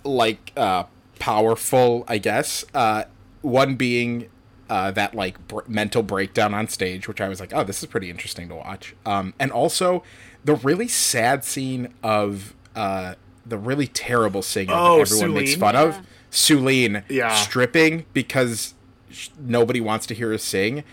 like 0.04 0.52
uh 0.56 0.84
powerful, 1.18 2.04
I 2.08 2.18
guess. 2.18 2.64
Uh 2.74 3.04
one 3.42 3.76
being 3.76 4.28
uh 4.70 4.90
that 4.92 5.14
like 5.14 5.46
br- 5.48 5.60
mental 5.66 6.02
breakdown 6.02 6.54
on 6.54 6.68
stage, 6.68 7.08
which 7.08 7.20
I 7.20 7.28
was 7.28 7.40
like, 7.40 7.52
"Oh, 7.54 7.64
this 7.64 7.80
is 7.82 7.86
pretty 7.88 8.10
interesting 8.10 8.48
to 8.48 8.54
watch." 8.56 8.94
Um 9.06 9.34
and 9.38 9.50
also 9.52 10.02
the 10.44 10.54
really 10.54 10.88
sad 10.88 11.44
scene 11.44 11.92
of 12.02 12.54
uh 12.76 13.14
the 13.46 13.58
really 13.58 13.86
terrible 13.86 14.42
singing 14.42 14.74
Oh, 14.76 14.98
that 14.98 15.10
everyone 15.12 15.34
makes 15.34 15.54
fun 15.54 15.74
Yeah. 15.74 15.82
of. 15.82 16.00
Sueleen 16.30 17.02
Yeah. 17.08 17.34
stripping 17.34 18.04
because 18.12 18.74
sh- 19.10 19.28
nobody 19.40 19.80
wants 19.80 20.06
to 20.08 20.14
hear 20.14 20.30
her 20.30 20.38
sing. 20.38 20.84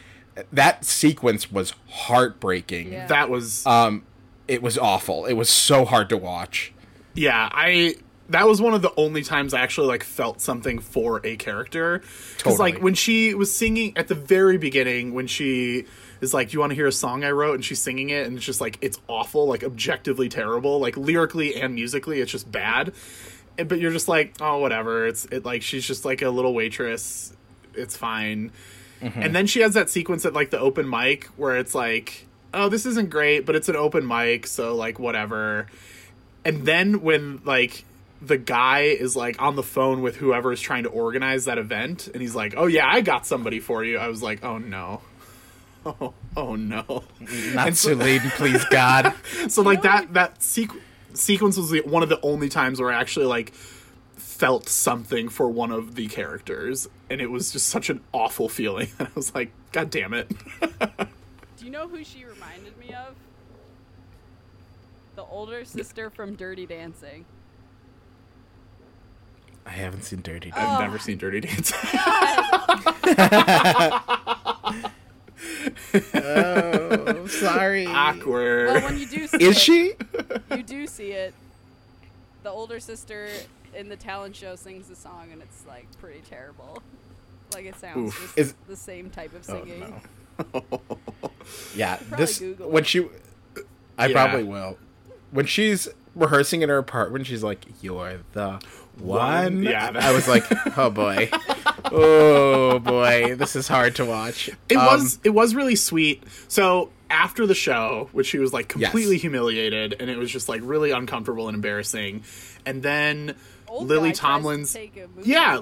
That 0.54 0.86
sequence 0.86 1.52
was 1.52 1.74
heartbreaking 1.90 2.94
Yeah. 2.94 3.08
that 3.08 3.30
was. 3.30 3.66
um 3.66 4.04
it 4.48 4.62
was 4.62 4.78
awful 4.78 5.26
it 5.26 5.34
was 5.34 5.50
so 5.50 5.86
hard 5.86 6.08
to 6.10 6.18
watch 6.18 6.72
yeah. 7.18 7.50
I. 7.54 7.96
That 8.30 8.48
was 8.48 8.60
one 8.60 8.74
of 8.74 8.82
the 8.82 8.92
only 8.98 9.22
times 9.24 9.54
I 9.54 9.62
actually 9.62 9.88
like 9.88 10.04
felt 10.04 10.42
something 10.42 10.80
for 10.80 11.22
a 11.24 11.36
character. 11.38 12.02
Because 12.38 12.58
like 12.60 12.82
when 12.82 12.96
she 12.96 13.34
was 13.36 13.56
singing 13.56 13.96
at 13.98 14.08
the 14.08 14.16
very 14.16 14.58
beginning, 14.58 15.14
when 15.14 15.28
she 15.28 15.86
is 16.22 16.34
like, 16.34 16.50
"Do 16.50 16.54
you 16.56 16.60
want 16.60 16.72
to 16.72 16.76
hear 16.76 16.88
a 16.88 16.92
song 16.92 17.24
I 17.24 17.32
wrote?" 17.32 17.54
and 17.56 17.64
she's 17.64 17.80
singing 17.82 18.10
it, 18.10 18.26
and 18.26 18.38
it's 18.38 18.46
just 18.46 18.62
like 18.62 18.80
it's 18.82 19.00
awful, 19.08 19.48
like 19.48 19.64
objectively 19.64 20.28
terrible, 20.30 20.80
like 20.80 20.98
lyrically 20.98 21.56
and 21.56 21.76
musically, 21.76 22.20
it's 22.20 22.32
just 22.32 22.52
bad. 22.52 22.94
And- 23.58 23.70
But 23.70 23.80
you're 23.80 23.92
just 23.92 24.08
like, 24.08 24.36
oh, 24.42 24.58
whatever. 24.58 25.06
It's 25.06 25.26
it 25.26 25.46
like 25.46 25.62
she's 25.62 25.86
just 25.86 26.04
like 26.04 26.22
a 26.24 26.30
little 26.30 26.54
waitress. 26.54 27.32
It's 27.76 27.96
fine. 27.96 28.52
Mm-hmm. 29.02 29.22
And 29.22 29.36
then 29.36 29.46
she 29.46 29.60
has 29.60 29.76
that 29.76 29.90
sequence 29.90 30.26
at 30.26 30.34
like 30.34 30.50
the 30.50 30.60
open 30.60 30.90
mic 30.90 31.26
where 31.38 31.58
it's 31.58 31.76
like, 31.76 32.26
oh, 32.56 32.70
this 32.70 32.86
isn't 32.88 33.10
great, 33.12 33.46
but 33.46 33.56
it's 33.56 33.70
an 33.70 33.76
open 33.76 34.08
mic, 34.08 34.48
so 34.48 34.74
like 34.74 34.98
whatever. 34.98 35.68
And 36.44 36.66
then 36.66 37.02
when 37.02 37.42
like 37.46 37.86
the 38.28 38.38
guy 38.38 38.82
is 38.82 39.16
like 39.16 39.42
on 39.42 39.56
the 39.56 39.64
phone 39.64 40.02
with 40.02 40.18
whoever 40.18 40.52
is 40.52 40.62
trying 40.62 40.84
to 40.84 40.90
organize 40.90 41.46
that 41.46 41.58
event 41.58 42.08
and 42.08 42.22
he's 42.22 42.36
like, 42.36 42.54
"Oh 42.58 42.66
yeah, 42.68 42.88
I 42.88 43.02
got 43.02 43.26
somebody 43.26 43.60
for 43.60 43.84
you." 43.84 43.98
I 43.98 44.08
was 44.08 44.22
like, 44.22 44.44
"Oh 44.44 44.58
no." 44.58 45.02
Oh, 45.88 46.16
oh 46.36 46.56
no. 46.56 47.04
Not 47.54 47.76
Celine, 47.76 48.20
please 48.38 48.66
God. 48.72 49.14
So 49.50 49.62
like 49.62 49.84
that 49.84 50.16
that 50.16 50.40
sequ- 50.40 50.80
sequence 51.14 51.58
was 51.58 51.70
the, 51.70 51.82
one 51.82 52.02
of 52.02 52.10
the 52.10 52.20
only 52.22 52.50
times 52.50 52.82
where 52.82 52.92
I 52.92 53.00
actually 53.00 53.28
like 53.28 53.54
felt 53.54 54.68
something 54.68 55.30
for 55.30 55.48
one 55.48 55.72
of 55.72 55.94
the 55.94 56.08
characters, 56.08 56.88
and 57.10 57.22
it 57.22 57.28
was 57.28 57.52
just 57.52 57.68
such 57.68 57.92
an 57.92 58.02
awful 58.14 58.50
feeling. 58.50 58.88
And 58.98 59.08
I 59.10 59.12
was 59.14 59.36
like, 59.36 59.52
God 59.74 59.92
damn 59.92 60.16
it. 60.16 60.28
Do 60.60 61.66
you 61.66 61.70
know 61.70 61.88
who 61.88 62.04
she 62.04 62.26
reminded 62.26 62.76
me 62.80 62.92
of? 62.94 63.16
The 65.16 65.24
older 65.24 65.66
sister 65.66 66.10
from 66.10 66.36
Dirty 66.36 66.66
Dancing. 66.66 67.26
I 69.66 69.72
haven't 69.72 70.04
seen 70.04 70.22
Dirty. 70.22 70.52
Oh. 70.56 70.60
I've 70.60 70.80
never 70.82 71.00
seen 71.00 71.18
Dirty 71.18 71.42
Dancing. 71.42 71.78
Oh, 76.14 77.28
sorry. 77.28 77.86
Awkward. 77.86 78.68
Well, 78.68 78.82
when 78.84 78.98
you 78.98 79.06
do 79.06 79.28
see 79.28 79.38
Is 79.38 79.58
it, 79.58 79.60
she? 79.60 79.94
you 80.52 80.64
do 80.64 80.88
see 80.88 81.12
it. 81.12 81.34
The 82.44 82.50
older 82.50 82.80
sister 82.80 83.28
in 83.76 83.90
the 83.90 83.96
talent 83.96 84.36
show 84.36 84.56
sings 84.56 84.88
the 84.88 84.96
song, 84.96 85.30
and 85.32 85.42
it's 85.42 85.66
like 85.68 85.88
pretty 86.00 86.22
terrible. 86.30 86.82
Like 87.54 87.66
it 87.66 87.76
sounds 87.78 88.10
Oof. 88.14 88.22
just 88.22 88.38
Is- 88.38 88.54
the 88.68 88.76
same 88.76 89.10
type 89.10 89.34
of 89.34 89.48
oh, 89.50 89.64
singing. 89.64 90.02
Oh, 90.54 90.64
no. 90.72 90.80
Yeah, 91.76 92.00
this 92.18 92.40
Google 92.40 92.70
when 92.70 92.84
it. 92.84 92.88
she, 92.88 93.08
I 94.00 94.08
Yeah. 94.08 94.14
probably 94.14 94.44
will. 94.44 94.78
When 95.32 95.46
she's 95.46 95.88
rehearsing 96.16 96.64
in 96.64 96.70
her 96.70 96.78
apartment, 96.80 97.28
she's 97.28 97.44
like, 97.44 97.66
"You're 97.82 98.22
the 98.34 98.60
one." 99.00 99.64
yeah, 99.64 99.92
I 99.96 100.12
was 100.12 100.28
like, 100.28 100.44
"Oh 100.78 100.90
boy, 100.90 101.30
oh 101.92 102.80
boy, 102.80 103.36
this 103.36 103.56
is 103.56 103.68
hard 103.68 103.96
to 103.96 104.06
watch." 104.06 104.50
It 104.70 104.78
Um, 104.78 104.86
was 104.86 105.20
it 105.24 105.30
was 105.32 105.56
really 105.56 105.76
sweet. 105.76 106.24
So 106.48 106.90
after 107.10 107.46
the 107.46 107.54
show, 107.56 108.10
which 108.12 108.28
she 108.28 108.40
was 108.40 108.52
like 108.54 108.74
Yes. 108.76 108.90
completely 108.92 109.18
humiliated, 109.18 109.96
and 110.00 110.10
it 110.10 110.18
was 110.18 110.32
just 110.32 110.50
like 110.50 110.62
really 110.64 110.92
uncomfortable 110.92 111.48
and 111.48 111.56
embarrassing. 111.56 112.24
And 112.66 112.82
then 112.82 113.36
Old 113.68 113.88
Lily 113.88 114.10
guy 114.10 114.14
to 114.16 114.20
Tomlin's 114.22 114.74
take 114.74 114.98
a 114.98 115.08
movie 115.16 115.30
yeah, 115.30 115.60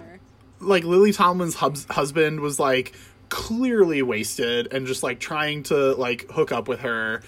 like 0.60 0.84
Lily 0.84 1.12
Tomlin's 1.12 1.56
hubs- 1.56 1.86
husband 1.90 2.40
was 2.40 2.60
like 2.60 2.94
clearly 3.30 4.02
wasted 4.04 4.72
and 4.72 4.86
just 4.86 5.02
like 5.04 5.20
trying 5.20 5.64
to 5.64 5.94
like 5.96 6.30
hook 6.32 6.52
up 6.52 6.68
with 6.68 6.82
her. 6.82 7.24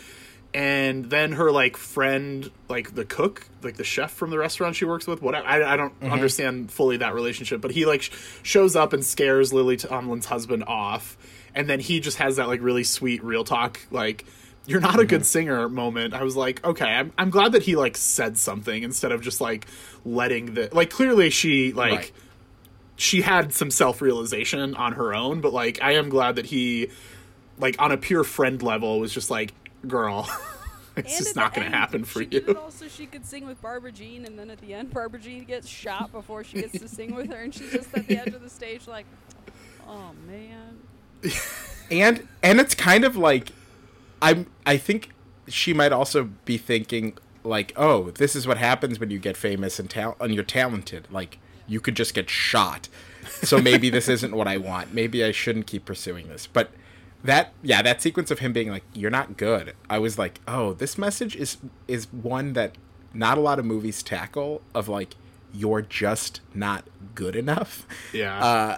And 0.56 1.10
then 1.10 1.34
her 1.34 1.52
like 1.52 1.76
friend, 1.76 2.50
like 2.70 2.96
the 2.96 3.04
cook, 3.04 3.46
like 3.62 3.76
the 3.76 3.84
chef 3.84 4.14
from 4.14 4.30
the 4.30 4.38
restaurant 4.38 4.78
she 4.78 4.86
works 4.86 5.06
with, 5.06 5.22
whatever. 5.22 5.46
I, 5.46 5.74
I 5.74 5.76
don't 5.76 6.00
mm-hmm. 6.00 6.14
understand 6.14 6.72
fully 6.72 6.96
that 6.98 7.14
relationship, 7.14 7.60
but 7.60 7.72
he 7.72 7.86
like 7.86 8.04
sh- 8.04 8.12
shows 8.42 8.74
up 8.74 8.94
and 8.94 9.04
scares 9.04 9.52
Lily 9.52 9.76
Tomlin's 9.76 10.28
husband 10.28 10.64
off, 10.66 11.18
and 11.54 11.68
then 11.70 11.82
he 11.82 12.00
just 12.00 12.20
has 12.20 12.38
that 12.38 12.48
like 12.48 12.62
really 12.62 12.86
sweet 12.86 13.22
real 13.22 13.44
talk, 13.44 13.82
like 13.92 14.24
"you're 14.66 14.80
not 14.80 14.98
a 14.98 15.04
good 15.06 15.24
mm-hmm. 15.24 15.26
singer" 15.26 15.68
moment. 15.68 16.14
I 16.14 16.24
was 16.24 16.38
like, 16.38 16.64
okay, 16.66 16.86
I'm 16.86 17.12
I'm 17.18 17.32
glad 17.32 17.52
that 17.52 17.64
he 17.64 17.76
like 17.76 17.98
said 17.98 18.38
something 18.38 18.82
instead 18.82 19.12
of 19.12 19.20
just 19.22 19.42
like 19.42 19.68
letting 20.06 20.54
the 20.54 20.70
like 20.72 20.90
clearly 20.90 21.32
she 21.32 21.74
like 21.74 21.92
Right. 21.92 22.12
she 22.96 23.24
had 23.24 23.54
some 23.54 23.72
self 23.72 24.02
realization 24.02 24.74
on 24.76 24.94
her 24.94 25.14
own, 25.14 25.42
but 25.42 25.52
like 25.52 25.82
I 25.82 25.96
am 25.96 26.08
glad 26.08 26.38
that 26.38 26.46
he, 26.46 26.92
like 27.58 27.76
on 27.78 27.92
a 27.92 27.98
pure 27.98 28.24
friend 28.24 28.64
level, 28.64 29.02
was 29.02 29.14
just 29.14 29.30
like, 29.30 29.54
"Girl, 29.88 30.30
it's 30.96 31.16
And 31.18 31.24
just 31.26 31.36
not 31.36 31.54
going 31.54 31.70
to 31.70 31.76
happen 31.76 32.04
for 32.04 32.20
she 32.20 32.26
did 32.26 32.44
it 32.44 32.50
you." 32.50 32.58
also, 32.58 32.88
she 32.88 33.06
could 33.06 33.26
sing 33.26 33.46
with 33.46 33.62
Barbara 33.62 33.92
Jean, 33.92 34.26
and 34.26 34.38
then 34.38 34.50
at 34.50 34.60
the 34.60 34.74
end, 34.74 34.92
Barbara 34.92 35.20
Jean 35.20 35.44
gets 35.44 35.68
shot 35.68 36.12
before 36.12 36.44
she 36.44 36.62
gets 36.62 36.80
to 36.80 36.88
sing 36.88 37.16
with 37.16 37.30
her, 37.32 37.42
and 37.42 37.54
she's 37.54 37.72
just 37.72 37.96
at 37.96 38.08
the 38.08 38.18
edge 38.18 38.34
of 38.34 38.42
the 38.42 38.50
stage, 38.50 38.88
like, 38.88 39.06
"Oh 39.88 40.12
man." 40.28 40.80
and 41.92 42.28
and 42.44 42.60
it's 42.60 42.76
kind 42.76 43.04
of 43.04 43.16
like 43.16 43.52
i'm 44.22 44.48
i 44.66 44.78
think 44.78 45.12
she 45.48 45.74
might 45.74 45.92
also 45.92 46.30
be 46.46 46.58
thinking 46.58 47.18
like 47.44 47.74
oh 47.76 48.12
this 48.12 48.36
is 48.36 48.48
what 48.48 48.58
happens 48.58 49.00
when 49.00 49.10
you 49.12 49.20
get 49.20 49.38
famous 49.38 49.80
and 49.80 49.90
tal- 49.90 50.16
and 50.20 50.34
you're 50.34 50.44
talented 50.44 51.08
like 51.12 51.38
you 51.68 51.80
could 51.80 51.96
just 51.96 52.14
get 52.14 52.30
shot 52.30 52.90
so 53.30 53.60
maybe 53.60 53.90
this 53.90 54.08
isn't 54.08 54.36
what 54.36 54.48
i 54.48 54.58
want 54.58 54.94
maybe 54.94 55.24
i 55.24 55.32
shouldn't 55.32 55.68
keep 55.68 55.86
pursuing 55.86 56.28
this 56.28 56.48
but 56.48 56.72
that 57.26 57.54
yeah 57.62 57.82
that 57.82 58.02
sequence 58.02 58.30
of 58.32 58.40
him 58.40 58.54
being 58.54 58.70
like 58.70 58.84
you're 58.94 59.12
not 59.12 59.38
good 59.38 59.74
i 59.90 59.98
was 60.00 60.18
like 60.18 60.40
oh 60.48 60.74
this 60.74 60.98
message 60.98 61.36
is 61.36 61.58
is 61.88 62.08
one 62.12 62.54
that 62.54 62.78
not 63.14 63.38
a 63.38 63.42
lot 63.42 63.60
of 63.60 63.66
movies 63.66 64.04
tackle 64.04 64.62
of 64.74 64.88
like 64.88 65.16
you're 65.54 65.82
just 65.82 66.42
not 66.54 66.86
good 67.16 67.36
enough 67.36 67.88
Yeah. 68.14 68.44
uh, 68.44 68.78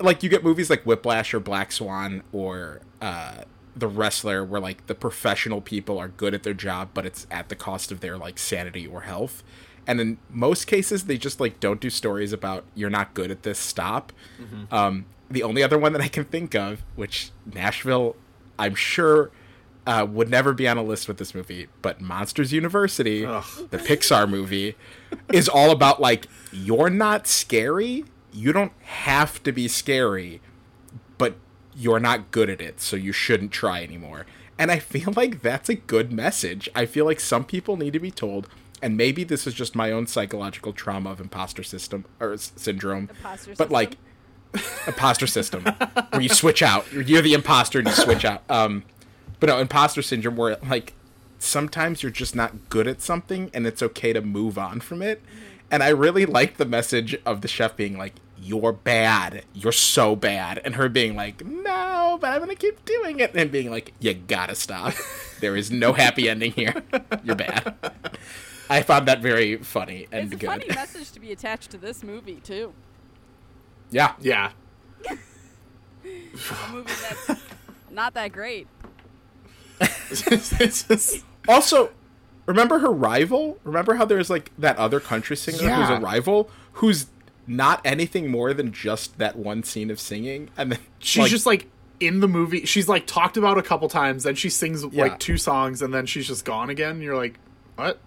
like 0.00 0.22
you 0.22 0.28
get 0.28 0.42
movies 0.42 0.70
like 0.70 0.82
Whiplash 0.84 1.32
or 1.34 1.40
Black 1.40 1.70
Swan 1.70 2.22
or 2.32 2.80
uh, 3.00 3.42
The 3.76 3.86
Wrestler, 3.86 4.42
where 4.44 4.60
like 4.60 4.86
the 4.88 4.94
professional 4.94 5.60
people 5.60 5.98
are 5.98 6.08
good 6.08 6.34
at 6.34 6.42
their 6.42 6.54
job, 6.54 6.88
but 6.94 7.06
it's 7.06 7.26
at 7.30 7.48
the 7.48 7.54
cost 7.54 7.92
of 7.92 8.00
their 8.00 8.16
like 8.18 8.38
sanity 8.38 8.86
or 8.88 9.02
health. 9.02 9.44
And 9.86 10.00
in 10.00 10.18
most 10.30 10.66
cases, 10.66 11.04
they 11.04 11.16
just 11.18 11.38
like 11.40 11.60
don't 11.60 11.78
do 11.80 11.90
stories 11.90 12.32
about 12.32 12.64
you're 12.74 12.90
not 12.90 13.14
good 13.14 13.30
at 13.30 13.44
this. 13.44 13.58
Stop. 13.58 14.12
Um, 14.72 15.04
the 15.30 15.42
only 15.42 15.62
other 15.62 15.78
one 15.78 15.92
that 15.92 16.02
I 16.02 16.08
can 16.08 16.24
think 16.24 16.54
of, 16.54 16.82
which 16.96 17.30
Nashville, 17.52 18.16
I'm 18.58 18.74
sure. 18.74 19.30
Uh, 19.86 20.02
would 20.10 20.30
never 20.30 20.54
be 20.54 20.66
on 20.66 20.78
a 20.78 20.82
list 20.82 21.08
with 21.08 21.18
this 21.18 21.34
movie, 21.34 21.68
but 21.82 22.00
Monsters 22.00 22.54
University, 22.54 23.26
Ugh. 23.26 23.44
the 23.68 23.76
Pixar 23.76 24.26
movie, 24.26 24.76
is 25.30 25.46
all 25.46 25.70
about 25.70 26.00
like 26.00 26.26
you're 26.50 26.88
not 26.88 27.26
scary. 27.26 28.06
You 28.32 28.54
don't 28.54 28.72
have 28.80 29.42
to 29.42 29.52
be 29.52 29.68
scary, 29.68 30.40
but 31.18 31.34
you're 31.76 32.00
not 32.00 32.30
good 32.30 32.48
at 32.48 32.62
it, 32.62 32.80
so 32.80 32.96
you 32.96 33.12
shouldn't 33.12 33.52
try 33.52 33.82
anymore. 33.82 34.24
And 34.58 34.70
I 34.70 34.78
feel 34.78 35.12
like 35.16 35.42
that's 35.42 35.68
a 35.68 35.74
good 35.74 36.10
message. 36.10 36.66
I 36.74 36.86
feel 36.86 37.04
like 37.04 37.20
some 37.20 37.44
people 37.44 37.76
need 37.76 37.92
to 37.92 38.00
be 38.00 38.10
told, 38.10 38.48
and 38.80 38.96
maybe 38.96 39.22
this 39.22 39.46
is 39.46 39.52
just 39.52 39.74
my 39.74 39.92
own 39.92 40.06
psychological 40.06 40.72
trauma 40.72 41.10
of 41.10 41.20
imposter 41.20 41.62
system 41.62 42.06
or 42.20 42.32
s- 42.32 42.52
syndrome. 42.56 43.10
Imposter 43.10 43.50
but 43.50 43.58
system? 43.58 43.70
like 43.70 43.96
imposter 44.86 45.26
system, 45.26 45.64
where 46.10 46.22
you 46.22 46.28
switch 46.28 46.62
out. 46.62 46.90
You're 46.92 47.22
the 47.22 47.34
imposter 47.34 47.78
and 47.78 47.88
you 47.88 47.94
switch 47.94 48.24
out. 48.24 48.42
Um, 48.48 48.84
but 49.40 49.48
no, 49.48 49.58
imposter 49.58 50.02
syndrome, 50.02 50.36
where 50.36 50.56
like 50.68 50.92
sometimes 51.38 52.02
you're 52.02 52.12
just 52.12 52.34
not 52.34 52.68
good 52.68 52.86
at 52.86 53.02
something, 53.02 53.50
and 53.52 53.66
it's 53.66 53.82
okay 53.82 54.12
to 54.12 54.20
move 54.22 54.56
on 54.58 54.80
from 54.80 55.02
it. 55.02 55.22
And 55.70 55.82
I 55.82 55.88
really 55.88 56.24
like 56.26 56.56
the 56.56 56.64
message 56.64 57.16
of 57.26 57.40
the 57.40 57.48
chef 57.48 57.76
being 57.76 57.98
like, 57.98 58.14
"You're 58.40 58.72
bad. 58.72 59.44
You're 59.54 59.72
so 59.72 60.14
bad," 60.14 60.60
and 60.64 60.76
her 60.76 60.88
being 60.88 61.16
like, 61.16 61.44
"No, 61.44 62.18
but 62.20 62.30
I'm 62.32 62.40
gonna 62.40 62.54
keep 62.54 62.84
doing 62.84 63.18
it," 63.20 63.32
and 63.34 63.50
being 63.50 63.70
like, 63.70 63.92
"You 63.98 64.14
gotta 64.14 64.54
stop. 64.54 64.94
There 65.40 65.56
is 65.56 65.70
no 65.70 65.92
happy 65.92 66.28
ending 66.28 66.52
here. 66.52 66.74
You're 67.24 67.34
bad." 67.36 67.74
I 68.70 68.82
found 68.82 69.06
that 69.08 69.20
very 69.20 69.56
funny 69.58 70.06
and 70.10 70.26
It's 70.26 70.34
a 70.34 70.36
good. 70.38 70.46
funny 70.46 70.66
message 70.68 71.10
to 71.12 71.20
be 71.20 71.32
attached 71.32 71.70
to 71.72 71.76
this 71.76 72.02
movie 72.02 72.40
too. 72.42 72.72
Yeah, 73.94 74.12
yeah. 74.20 74.50
A 75.08 76.72
movie 76.72 76.92
that's 77.26 77.40
not 77.90 78.14
that 78.14 78.32
great. 78.32 78.66
it's 79.80 80.82
just 80.88 81.24
Also, 81.48 81.90
remember 82.46 82.80
her 82.80 82.90
rival? 82.90 83.58
Remember 83.64 83.94
how 83.94 84.04
there's 84.04 84.30
like 84.30 84.50
that 84.58 84.76
other 84.78 84.98
country 85.00 85.36
singer 85.36 85.72
who's 85.72 85.90
a 85.90 86.00
rival 86.00 86.50
who's 86.74 87.06
not 87.46 87.80
anything 87.84 88.30
more 88.30 88.52
than 88.52 88.72
just 88.72 89.18
that 89.18 89.36
one 89.36 89.62
scene 89.62 89.90
of 89.90 90.00
singing, 90.00 90.50
and 90.56 90.72
then 90.72 90.78
she's 90.98 91.22
like, 91.22 91.30
just 91.30 91.46
like 91.46 91.66
in 92.00 92.18
the 92.20 92.28
movie. 92.28 92.64
She's 92.66 92.88
like 92.88 93.06
talked 93.06 93.36
about 93.36 93.58
a 93.58 93.62
couple 93.62 93.88
times, 93.88 94.24
then 94.24 94.34
she 94.34 94.50
sings 94.50 94.84
Yeah. 94.90 95.02
like 95.04 95.18
two 95.20 95.36
songs, 95.36 95.82
and 95.82 95.94
then 95.94 96.06
she's 96.06 96.26
just 96.26 96.44
gone 96.44 96.68
again. 96.70 96.92
And 96.92 97.02
you're 97.02 97.16
like, 97.16 97.38
what? 97.76 98.00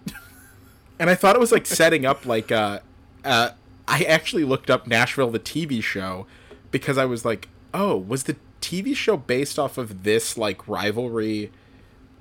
and 0.98 1.08
I 1.08 1.14
thought 1.14 1.34
it 1.34 1.40
was 1.40 1.52
like 1.52 1.64
setting 1.66 2.04
up 2.04 2.26
like 2.26 2.52
uh, 2.52 2.80
uh, 3.24 3.50
I 3.88 4.02
actually 4.02 4.44
looked 4.44 4.70
up 4.70 4.86
Nashville 4.86 5.30
the 5.30 5.40
TV 5.40 5.82
show 5.82 6.26
because 6.70 6.98
I 6.98 7.06
was 7.06 7.24
like, 7.24 7.48
oh, 7.72 7.96
was 7.96 8.24
the 8.24 8.36
TV 8.60 8.94
show 8.94 9.16
based 9.16 9.58
off 9.58 9.78
of 9.78 10.04
this 10.04 10.36
like 10.36 10.68
rivalry 10.68 11.50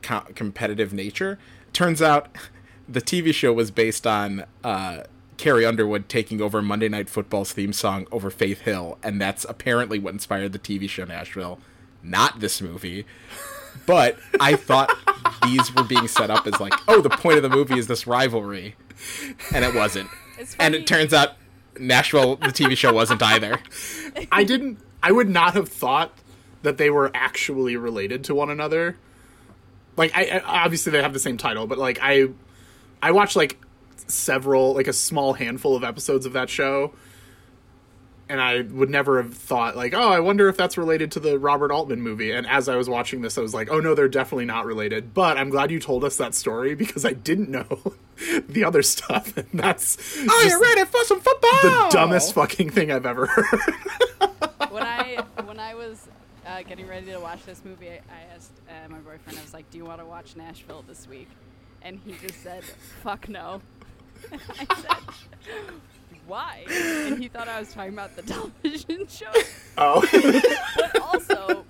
co- 0.01 0.25
competitive 0.33 0.93
nature? 0.93 1.37
Turns 1.73 2.01
out 2.01 2.29
the 2.89 3.01
TV 3.01 3.33
show 3.33 3.51
was 3.51 3.69
based 3.69 4.07
on 4.07 4.45
uh, 4.63 5.03
Carrie 5.35 5.65
Underwood 5.65 6.07
taking 6.07 6.41
over 6.41 6.61
Monday 6.61 6.87
Night 6.87 7.09
Football's 7.09 7.51
theme 7.51 7.73
song 7.73 8.07
over 8.13 8.29
Faith 8.29 8.61
Hill, 8.61 8.97
and 9.03 9.19
that's 9.19 9.45
apparently 9.45 9.99
what 9.99 10.13
inspired 10.13 10.53
the 10.53 10.59
TV 10.59 10.89
show 10.89 11.03
Nashville, 11.03 11.59
not 12.01 12.39
this 12.39 12.61
movie. 12.61 13.05
But 13.85 14.17
I 14.39 14.55
thought 14.55 14.89
these 15.43 15.73
were 15.75 15.83
being 15.83 16.07
set 16.07 16.29
up 16.29 16.47
as 16.47 16.61
like, 16.61 16.73
oh, 16.87 17.01
the 17.01 17.09
point 17.09 17.37
of 17.37 17.43
the 17.43 17.49
movie 17.49 17.77
is 17.77 17.87
this 17.87 18.07
rivalry, 18.07 18.75
and 19.53 19.65
it 19.65 19.75
wasn't. 19.75 20.09
And 20.59 20.73
it 20.73 20.87
turns 20.87 21.13
out 21.13 21.33
Nashville, 21.79 22.35
the 22.37 22.47
TV 22.47 22.77
show, 22.77 22.93
wasn't 22.93 23.21
either. 23.21 23.59
I 24.31 24.43
didn't. 24.43 24.79
I 25.01 25.11
would 25.11 25.29
not 25.29 25.53
have 25.53 25.69
thought 25.69 26.11
that 26.63 26.77
they 26.77 26.89
were 26.89 27.11
actually 27.13 27.77
related 27.77 28.23
to 28.25 28.35
one 28.35 28.49
another. 28.49 28.97
Like, 29.95 30.11
I, 30.15 30.39
I 30.39 30.63
obviously 30.63 30.91
they 30.91 31.01
have 31.01 31.13
the 31.13 31.19
same 31.19 31.37
title, 31.37 31.67
but 31.67 31.77
like 31.77 31.99
I, 32.01 32.27
I 33.01 33.11
watched 33.11 33.35
like 33.35 33.57
several, 34.07 34.73
like 34.73 34.87
a 34.87 34.93
small 34.93 35.33
handful 35.33 35.75
of 35.75 35.83
episodes 35.83 36.25
of 36.25 36.33
that 36.33 36.49
show, 36.49 36.93
and 38.29 38.41
I 38.41 38.61
would 38.61 38.89
never 38.89 39.21
have 39.21 39.33
thought 39.33 39.75
like, 39.77 39.93
oh, 39.93 40.09
I 40.09 40.19
wonder 40.19 40.49
if 40.49 40.57
that's 40.57 40.77
related 40.77 41.11
to 41.13 41.19
the 41.19 41.39
Robert 41.39 41.71
Altman 41.71 42.01
movie. 42.01 42.31
And 42.31 42.45
as 42.47 42.67
I 42.67 42.75
was 42.75 42.89
watching 42.89 43.21
this, 43.21 43.37
I 43.37 43.41
was 43.41 43.53
like, 43.53 43.69
oh 43.71 43.79
no, 43.79 43.95
they're 43.95 44.09
definitely 44.09 44.45
not 44.45 44.65
related. 44.65 45.13
But 45.13 45.37
I'm 45.37 45.49
glad 45.49 45.71
you 45.71 45.79
told 45.79 46.03
us 46.03 46.17
that 46.17 46.35
story 46.35 46.75
because 46.75 47.05
I 47.05 47.13
didn't 47.13 47.49
know 47.49 47.93
the 48.49 48.63
other 48.63 48.81
stuff, 48.81 49.35
and 49.37 49.47
that's 49.53 49.97
Oh, 50.27 50.45
you're 50.47 50.59
ready 50.61 50.85
for 50.85 51.03
some 51.05 51.19
football? 51.21 51.61
the 51.61 51.87
dumbest 51.91 52.33
fucking 52.33 52.69
thing 52.71 52.91
I've 52.91 53.05
ever 53.05 53.27
heard. 53.27 53.59
when 54.71 54.83
I 54.83 55.23
when 55.45 55.59
I 55.59 55.73
was 55.75 56.07
uh, 56.45 56.61
getting 56.63 56.87
ready 56.87 57.07
to 57.07 57.19
watch 57.19 57.43
this 57.45 57.61
movie, 57.65 57.89
I, 57.89 58.01
I 58.09 58.35
asked 58.35 58.51
uh, 58.69 58.89
my 58.89 58.97
boyfriend. 58.99 59.37
I 59.37 59.41
was 59.41 59.53
like, 59.53 59.69
"Do 59.71 59.77
you 59.77 59.85
want 59.85 59.99
to 59.99 60.05
watch 60.05 60.35
Nashville 60.35 60.83
this 60.87 61.07
week?" 61.07 61.27
And 61.81 61.99
he 62.05 62.13
just 62.25 62.41
said, 62.41 62.63
"Fuck 63.03 63.27
no." 63.29 63.61
I 64.31 64.75
said, 64.75 64.97
"Why?" 66.27 66.63
And 66.69 67.19
he 67.21 67.27
thought 67.27 67.47
I 67.47 67.59
was 67.59 67.73
talking 67.73 67.93
about 67.93 68.15
the 68.15 68.21
television 68.63 69.07
show, 69.09 69.31
oh, 69.77 70.05
but 70.75 71.01
also 71.01 71.65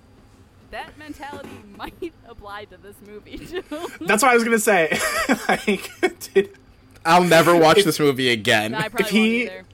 that 0.72 0.98
mentality 0.98 1.50
might 1.78 2.14
apply 2.28 2.66
to 2.66 2.78
this 2.78 2.96
movie 3.08 3.38
too. 3.38 3.64
that's 4.02 4.22
what 4.24 4.32
I 4.32 4.34
was 4.36 4.44
gonna 4.44 4.60
say. 4.60 4.98
like, 5.48 5.90
did, 6.34 6.50
I'll 7.06 7.24
never 7.24 7.56
watch 7.56 7.84
this 7.84 8.00
movie 8.00 8.30
again. 8.30 8.72
No, 8.74 8.80
I 8.80 8.90
probably 8.90 9.10
he- 9.10 9.38
won't 9.46 9.52
either. 9.52 9.66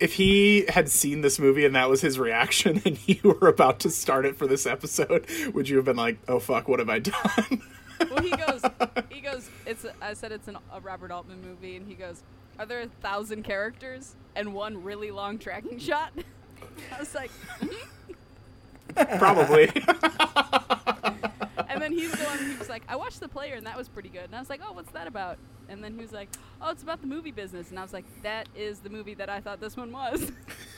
if 0.00 0.14
he 0.14 0.64
had 0.68 0.88
seen 0.88 1.20
this 1.20 1.38
movie 1.38 1.64
and 1.64 1.76
that 1.76 1.88
was 1.88 2.00
his 2.00 2.18
reaction, 2.18 2.82
and 2.84 2.98
you 3.06 3.36
were 3.40 3.48
about 3.48 3.78
to 3.80 3.90
start 3.90 4.26
it 4.26 4.36
for 4.36 4.46
this 4.48 4.66
episode, 4.66 5.24
would 5.54 5.68
you 5.68 5.76
have 5.76 5.84
been 5.84 5.96
like, 5.96 6.18
"Oh 6.26 6.40
fuck, 6.40 6.66
what 6.68 6.80
have 6.80 6.88
I 6.90 6.98
done?" 6.98 7.62
Well, 8.10 8.22
he 8.22 8.30
goes, 8.30 8.60
he 9.08 9.20
goes. 9.20 9.48
It's. 9.66 9.84
A, 9.84 9.92
I 10.02 10.14
said 10.14 10.32
it's 10.32 10.48
an, 10.48 10.58
a 10.72 10.80
Robert 10.80 11.12
Altman 11.12 11.40
movie, 11.42 11.76
and 11.76 11.86
he 11.86 11.94
goes, 11.94 12.22
"Are 12.58 12.66
there 12.66 12.80
a 12.80 12.86
thousand 12.86 13.44
characters 13.44 14.14
and 14.36 14.54
one 14.54 14.82
really 14.82 15.10
long 15.10 15.38
tracking 15.38 15.78
shot?" 15.78 16.12
I 16.94 16.98
was 16.98 17.14
like, 17.14 17.30
mm-hmm. 17.60 19.18
Probably. 19.18 19.66
and 21.68 21.82
then 21.82 21.92
he's 21.92 22.12
the 22.12 22.24
one. 22.24 22.38
He 22.38 22.56
was 22.56 22.68
like, 22.68 22.82
"I 22.88 22.96
watched 22.96 23.20
the 23.20 23.28
player, 23.28 23.54
and 23.54 23.66
that 23.66 23.76
was 23.76 23.88
pretty 23.88 24.08
good." 24.08 24.24
And 24.24 24.34
I 24.34 24.38
was 24.38 24.50
like, 24.50 24.60
"Oh, 24.66 24.72
what's 24.72 24.90
that 24.92 25.06
about?" 25.06 25.38
And 25.68 25.82
then 25.82 25.94
he 25.94 26.00
was 26.00 26.12
like, 26.12 26.28
"Oh, 26.60 26.70
it's 26.70 26.82
about 26.82 27.00
the 27.00 27.06
movie 27.06 27.32
business." 27.32 27.70
And 27.70 27.78
I 27.78 27.82
was 27.82 27.92
like, 27.92 28.04
"That 28.22 28.48
is 28.54 28.80
the 28.80 28.90
movie 28.90 29.14
that 29.14 29.28
I 29.28 29.40
thought 29.40 29.60
this 29.60 29.76
one 29.76 29.92
was." 29.92 30.30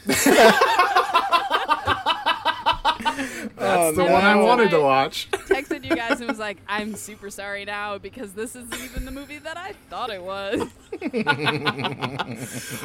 That's 3.56 3.96
the 3.96 4.04
no. 4.04 4.12
one 4.12 4.24
I 4.24 4.36
wanted 4.36 4.70
to 4.70 4.80
watch. 4.80 5.28
Texted 5.32 5.84
you 5.88 5.94
guys 5.96 6.20
and 6.20 6.28
was 6.28 6.38
like, 6.38 6.58
"I'm 6.68 6.94
super 6.94 7.30
sorry 7.30 7.64
now 7.64 7.98
because 7.98 8.32
this 8.32 8.54
isn't 8.54 8.80
even 8.82 9.04
the 9.04 9.10
movie 9.10 9.38
that 9.38 9.56
I 9.56 9.72
thought 9.90 10.10
it 10.10 10.22
was." 10.22 10.68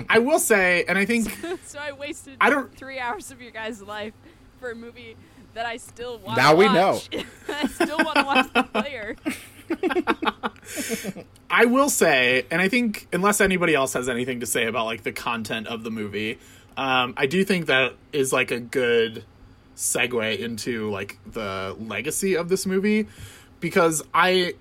I 0.10 0.20
will 0.20 0.40
say, 0.40 0.86
and 0.88 0.98
I 0.98 1.06
think 1.06 1.30
so 1.66 1.80
I 1.80 1.92
wasted 1.92 2.38
I 2.42 2.50
don't- 2.50 2.74
three 2.76 3.00
hours 3.00 3.32
of 3.32 3.42
your 3.42 3.52
guys' 3.52 3.82
life 3.82 4.14
for 4.60 4.72
a 4.72 4.76
movie 4.76 5.16
that 5.54 5.66
I 5.66 5.78
still 5.78 6.18
want. 6.20 6.38
Now 6.38 6.56
we 6.56 6.66
know. 6.66 7.00
I 7.50 7.68
still 7.68 7.98
want 7.98 8.16
to 8.16 8.24
watch 8.24 8.54
the 8.54 8.64
player. 8.64 9.16
I 11.50 11.66
will 11.66 11.90
say, 11.90 12.46
and 12.50 12.62
I 12.62 12.70
think 12.70 13.08
unless 13.12 13.42
anybody 13.42 13.76
else 13.76 13.94
has 13.94 14.08
anything 14.08 14.40
to 14.40 14.46
say 14.46 14.66
about 14.68 14.86
like 14.86 15.04
the 15.04 15.12
content 15.12 15.68
of 15.68 15.84
the 15.84 15.92
movie, 15.92 16.40
um, 16.78 17.14
I 17.18 17.26
do 17.26 17.44
think 17.44 17.66
that 17.66 17.94
is 18.14 18.32
like 18.32 18.52
a 18.52 18.60
good 18.60 19.26
segue 19.76 20.40
into 20.40 20.90
like 20.92 21.18
the 21.26 21.76
legacy 21.80 22.36
of 22.36 22.50
this 22.50 22.66
movie 22.66 23.08
because 23.60 24.04
I 24.14 24.56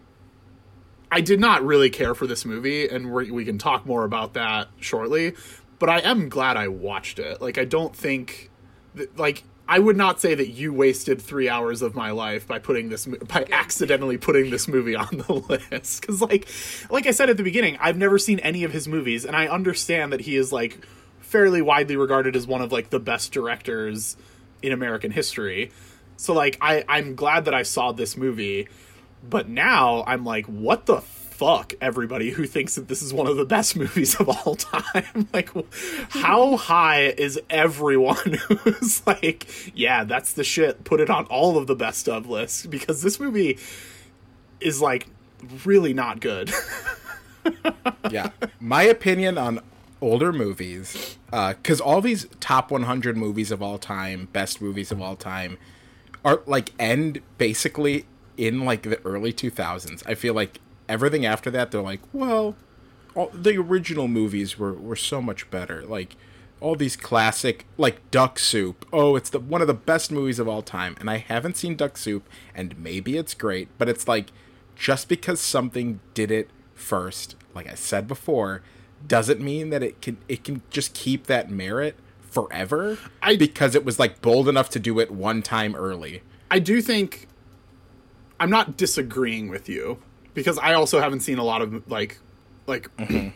I 1.12 1.20
did 1.20 1.40
not 1.40 1.64
really 1.64 1.90
care 1.90 2.14
for 2.14 2.26
this 2.26 2.44
movie, 2.44 2.88
and 2.88 3.12
we 3.12 3.30
we 3.30 3.44
can 3.44 3.58
talk 3.58 3.84
more 3.84 4.04
about 4.04 4.34
that 4.34 4.68
shortly. 4.78 5.34
But 5.78 5.88
I 5.88 5.98
am 6.00 6.28
glad 6.28 6.56
I 6.56 6.68
watched 6.68 7.18
it. 7.18 7.40
Like 7.40 7.58
I 7.58 7.64
don't 7.64 7.94
think 7.94 8.50
that, 8.94 9.18
like. 9.18 9.44
I 9.68 9.78
would 9.78 9.96
not 9.96 10.20
say 10.20 10.34
that 10.34 10.48
you 10.48 10.72
wasted 10.72 11.22
three 11.22 11.48
hours 11.48 11.80
of 11.80 11.94
my 11.94 12.10
life 12.10 12.44
by 12.44 12.58
putting 12.58 12.88
this 12.88 13.06
by 13.06 13.46
accidentally 13.52 14.18
putting 14.18 14.50
this 14.50 14.66
movie 14.66 14.96
on 14.96 15.06
the 15.12 15.32
list 15.70 16.00
because 16.00 16.20
like 16.20 16.48
like 16.90 17.06
I 17.06 17.12
said 17.12 17.30
at 17.30 17.36
the 17.36 17.44
beginning, 17.44 17.78
I've 17.80 17.96
never 17.96 18.18
seen 18.18 18.40
any 18.40 18.64
of 18.64 18.72
his 18.72 18.88
movies, 18.88 19.24
and 19.24 19.36
I 19.36 19.46
understand 19.46 20.12
that 20.12 20.22
he 20.22 20.34
is 20.34 20.52
like 20.52 20.84
fairly 21.20 21.62
widely 21.62 21.94
regarded 21.94 22.34
as 22.34 22.48
one 22.48 22.62
of 22.62 22.72
like 22.72 22.90
the 22.90 22.98
best 22.98 23.30
directors 23.30 24.16
in 24.62 24.72
American 24.72 25.10
history. 25.10 25.70
So 26.16 26.34
like 26.34 26.58
I 26.60 26.84
I'm 26.88 27.14
glad 27.14 27.46
that 27.46 27.54
I 27.54 27.62
saw 27.62 27.92
this 27.92 28.16
movie, 28.16 28.68
but 29.28 29.48
now 29.48 30.04
I'm 30.06 30.24
like 30.24 30.46
what 30.46 30.86
the 30.86 31.00
fuck 31.00 31.72
everybody 31.80 32.28
who 32.28 32.44
thinks 32.46 32.74
that 32.74 32.86
this 32.88 33.00
is 33.00 33.14
one 33.14 33.26
of 33.26 33.38
the 33.38 33.46
best 33.46 33.74
movies 33.82 34.14
of 34.16 34.28
all 34.28 34.56
time. 34.56 35.28
like 35.32 35.48
how 36.10 36.56
high 36.56 37.06
is 37.06 37.40
everyone 37.48 38.16
who's 38.48 39.06
like 39.06 39.46
yeah, 39.74 40.04
that's 40.04 40.34
the 40.34 40.44
shit. 40.44 40.84
Put 40.84 41.00
it 41.00 41.08
on 41.08 41.24
all 41.26 41.56
of 41.56 41.66
the 41.66 41.76
best 41.76 42.08
of 42.08 42.28
lists 42.28 42.66
because 42.66 43.02
this 43.02 43.18
movie 43.18 43.58
is 44.60 44.82
like 44.82 45.06
really 45.64 45.94
not 45.94 46.20
good. 46.20 46.52
yeah. 48.10 48.30
My 48.60 48.82
opinion 48.82 49.38
on 49.38 49.60
older 50.00 50.32
movies, 50.32 51.18
uh, 51.32 51.54
because 51.54 51.80
all 51.80 52.00
these 52.00 52.26
top 52.40 52.70
100 52.70 53.16
movies 53.16 53.50
of 53.50 53.62
all 53.62 53.78
time, 53.78 54.28
best 54.32 54.60
movies 54.60 54.90
of 54.90 55.00
all 55.00 55.16
time, 55.16 55.58
are 56.24 56.42
like 56.46 56.72
end 56.78 57.20
basically 57.38 58.06
in 58.36 58.64
like 58.64 58.82
the 58.82 59.00
early 59.04 59.32
2000s. 59.32 60.02
I 60.06 60.14
feel 60.14 60.34
like 60.34 60.60
everything 60.88 61.26
after 61.26 61.50
that, 61.50 61.70
they're 61.70 61.82
like, 61.82 62.00
well, 62.12 62.56
all, 63.14 63.30
the 63.34 63.56
original 63.56 64.08
movies 64.08 64.58
were, 64.58 64.74
were 64.74 64.96
so 64.96 65.20
much 65.20 65.50
better. 65.50 65.82
Like, 65.82 66.16
all 66.60 66.76
these 66.76 66.96
classic 66.96 67.66
like 67.78 68.10
duck 68.10 68.38
soup 68.38 68.86
oh 68.92 69.16
it's 69.16 69.30
the 69.30 69.40
one 69.40 69.60
of 69.62 69.66
the 69.66 69.74
best 69.74 70.12
movies 70.12 70.38
of 70.38 70.46
all 70.46 70.62
time 70.62 70.94
and 71.00 71.08
i 71.08 71.16
haven't 71.16 71.56
seen 71.56 71.74
duck 71.74 71.96
soup 71.96 72.28
and 72.54 72.78
maybe 72.78 73.16
it's 73.16 73.34
great 73.34 73.68
but 73.78 73.88
it's 73.88 74.06
like 74.06 74.30
just 74.76 75.08
because 75.08 75.40
something 75.40 76.00
did 76.14 76.30
it 76.30 76.50
first 76.74 77.34
like 77.54 77.66
i 77.66 77.74
said 77.74 78.06
before 78.06 78.62
doesn't 79.06 79.40
mean 79.40 79.70
that 79.70 79.82
it 79.82 80.00
can 80.00 80.18
it 80.28 80.44
can 80.44 80.62
just 80.70 80.94
keep 80.94 81.26
that 81.26 81.50
merit 81.50 81.96
forever 82.20 82.98
I- 83.22 83.36
because 83.36 83.74
it 83.74 83.84
was 83.84 83.98
like 83.98 84.20
bold 84.20 84.48
enough 84.48 84.70
to 84.70 84.78
do 84.78 84.98
it 85.00 85.10
one 85.10 85.42
time 85.42 85.74
early 85.74 86.22
I 86.50 86.58
do 86.58 86.80
think 86.82 87.28
I'm 88.38 88.50
not 88.50 88.76
disagreeing 88.76 89.48
with 89.48 89.68
you 89.68 89.98
because 90.34 90.58
I 90.58 90.74
also 90.74 91.00
haven't 91.00 91.20
seen 91.20 91.38
a 91.38 91.44
lot 91.44 91.62
of 91.62 91.88
like 91.90 92.18
like 92.66 92.94
mm-hmm. 92.96 93.28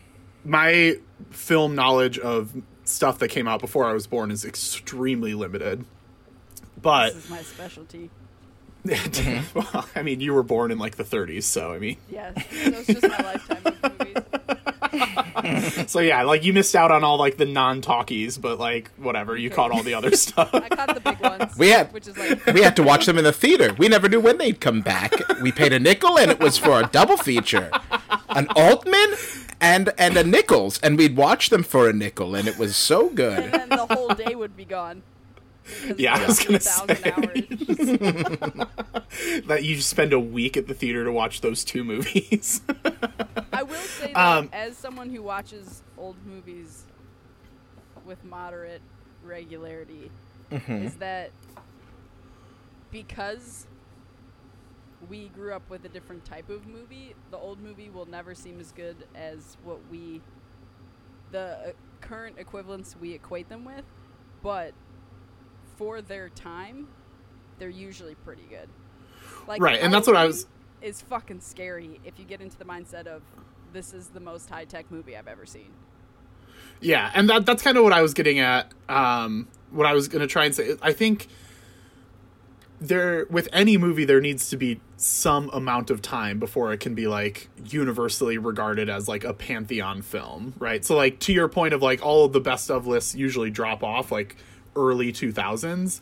my 0.43 0.97
film 1.29 1.75
knowledge 1.75 2.17
of 2.19 2.53
stuff 2.83 3.19
that 3.19 3.29
came 3.29 3.47
out 3.47 3.61
before 3.61 3.85
I 3.85 3.93
was 3.93 4.07
born 4.07 4.31
is 4.31 4.45
extremely 4.45 5.33
limited. 5.33 5.85
But 6.81 7.13
This 7.13 7.25
is 7.25 7.29
my 7.29 7.41
specialty. 7.41 8.09
well, 9.55 9.89
I 9.95 10.03
mean, 10.03 10.19
you 10.19 10.33
were 10.33 10.43
born 10.43 10.69
in 10.71 10.77
like 10.77 10.95
the 10.95 11.03
30s, 11.03 11.43
so 11.43 11.73
I 11.73 11.79
mean, 11.79 11.97
Yes, 12.09 12.35
so 12.35 12.41
it's 12.51 12.87
just 12.87 13.01
my 13.01 13.17
lifetime 13.17 13.61
of 13.65 13.99
movies. 13.99 14.15
so 15.87 15.99
yeah, 15.99 16.23
like 16.23 16.43
you 16.43 16.53
missed 16.53 16.75
out 16.75 16.91
on 16.91 17.03
all 17.03 17.17
like 17.17 17.37
the 17.37 17.45
non-talkies, 17.45 18.37
but 18.37 18.59
like 18.59 18.89
whatever, 18.97 19.35
you 19.37 19.49
caught 19.49 19.71
all 19.71 19.83
the 19.83 19.93
other 19.93 20.11
stuff. 20.15 20.49
I 20.53 20.69
caught 20.69 20.93
the 20.93 20.99
big 21.01 21.19
ones. 21.19 21.57
We 21.57 21.69
had- 21.69 21.91
which 21.93 22.07
is 22.07 22.17
like 22.17 22.45
we 22.47 22.61
had 22.61 22.75
to 22.77 22.83
watch 22.83 23.05
them 23.05 23.17
in 23.17 23.23
the 23.23 23.31
theater 23.31 23.73
we 23.77 23.87
never 23.87 24.07
knew 24.09 24.19
when 24.19 24.37
they'd 24.37 24.59
come 24.59 24.81
back 24.81 25.13
we 25.41 25.51
paid 25.51 25.71
a 25.73 25.79
nickel 25.79 26.17
and 26.17 26.29
it 26.31 26.39
was 26.39 26.57
for 26.57 26.79
a 26.81 26.87
double 26.87 27.17
feature 27.17 27.69
an 28.29 28.47
altman 28.55 29.13
and 29.61 29.91
and 29.97 30.17
a 30.17 30.23
nichols 30.23 30.79
and 30.79 30.97
we'd 30.97 31.15
watch 31.15 31.49
them 31.49 31.63
for 31.63 31.89
a 31.89 31.93
nickel 31.93 32.35
and 32.35 32.47
it 32.47 32.57
was 32.57 32.75
so 32.75 33.09
good. 33.09 33.39
and 33.39 33.53
then 33.53 33.69
the 33.69 33.85
whole 33.95 34.09
day 34.13 34.35
would 34.35 34.55
be 34.57 34.65
gone. 34.65 35.01
Yeah, 35.97 36.15
I 36.15 36.25
was 36.25 36.39
gonna 36.43 36.59
2,000 36.59 36.97
say. 36.97 37.11
that 39.47 39.63
you 39.63 39.81
spend 39.81 40.13
a 40.13 40.19
week 40.19 40.57
at 40.57 40.67
the 40.67 40.73
theater 40.73 41.03
to 41.05 41.11
watch 41.11 41.41
those 41.41 41.63
two 41.63 41.83
movies. 41.83 42.61
I 43.53 43.63
will 43.63 43.75
say 43.75 44.13
that 44.13 44.17
Um, 44.37 44.49
as 44.53 44.77
someone 44.77 45.09
who 45.09 45.21
watches 45.23 45.81
old 45.97 46.17
movies 46.25 46.85
with 48.05 48.23
moderate 48.23 48.81
regularity, 49.23 50.11
Mm-hmm. 50.51 50.85
is 50.85 50.93
that 50.97 51.31
because 52.91 53.65
we 55.09 55.29
grew 55.29 55.53
up 55.53 55.67
with 55.69 55.85
a 55.85 55.89
different 55.89 56.23
type 56.25 56.49
of 56.49 56.67
movie, 56.67 57.15
the 57.31 57.37
old 57.37 57.59
movie 57.59 57.89
will 57.89 58.05
never 58.05 58.35
seem 58.35 58.59
as 58.59 58.71
good 58.71 58.95
as 59.15 59.57
what 59.63 59.79
we, 59.91 60.21
the 61.31 61.39
uh, 61.39 61.71
current 62.01 62.37
equivalents 62.39 62.95
we 62.99 63.13
equate 63.13 63.49
them 63.49 63.65
with, 63.65 63.85
but 64.43 64.73
for 65.77 66.01
their 66.01 66.29
time, 66.29 66.87
they're 67.59 67.69
usually 67.69 68.15
pretty 68.15 68.45
good. 68.49 68.69
Like 69.47 69.61
Right, 69.61 69.79
and 69.81 69.93
that's 69.93 70.07
what 70.07 70.15
I 70.15 70.25
was- 70.25 70.47
Is 70.81 71.01
fucking 71.01 71.39
scary 71.41 71.99
if 72.03 72.19
you 72.19 72.25
get 72.25 72.41
into 72.41 72.57
the 72.57 72.65
mindset 72.65 73.07
of 73.07 73.21
this 73.73 73.93
is 73.93 74.07
the 74.09 74.19
most 74.19 74.49
high 74.49 74.65
tech 74.65 74.89
movie 74.91 75.17
I've 75.17 75.27
ever 75.27 75.45
seen. 75.45 75.71
Yeah, 76.81 77.11
and 77.13 77.29
that 77.29 77.45
that's 77.45 77.63
kind 77.63 77.77
of 77.77 77.83
what 77.83 77.93
I 77.93 78.01
was 78.01 78.13
getting 78.13 78.39
at. 78.39 78.71
Um, 78.89 79.47
what 79.71 79.85
I 79.85 79.93
was 79.93 80.07
going 80.07 80.21
to 80.21 80.27
try 80.27 80.45
and 80.45 80.53
say, 80.55 80.75
I 80.81 80.93
think 80.93 81.27
there 82.81 83.25
with 83.29 83.47
any 83.53 83.77
movie 83.77 84.03
there 84.05 84.19
needs 84.19 84.49
to 84.49 84.57
be 84.57 84.81
some 84.97 85.49
amount 85.53 85.89
of 85.89 86.01
time 86.01 86.39
before 86.39 86.73
it 86.73 86.79
can 86.79 86.93
be 86.93 87.07
like 87.07 87.49
universally 87.65 88.37
regarded 88.37 88.89
as 88.89 89.07
like 89.07 89.23
a 89.23 89.33
pantheon 89.33 90.01
film, 90.01 90.53
right? 90.59 90.83
So 90.83 90.95
like 90.95 91.19
to 91.21 91.33
your 91.33 91.47
point 91.47 91.73
of 91.73 91.81
like 91.81 92.05
all 92.05 92.25
of 92.25 92.33
the 92.33 92.41
best 92.41 92.69
of 92.69 92.85
lists 92.85 93.15
usually 93.15 93.49
drop 93.49 93.81
off 93.83 94.11
like 94.11 94.35
early 94.75 95.11
2000s. 95.11 95.99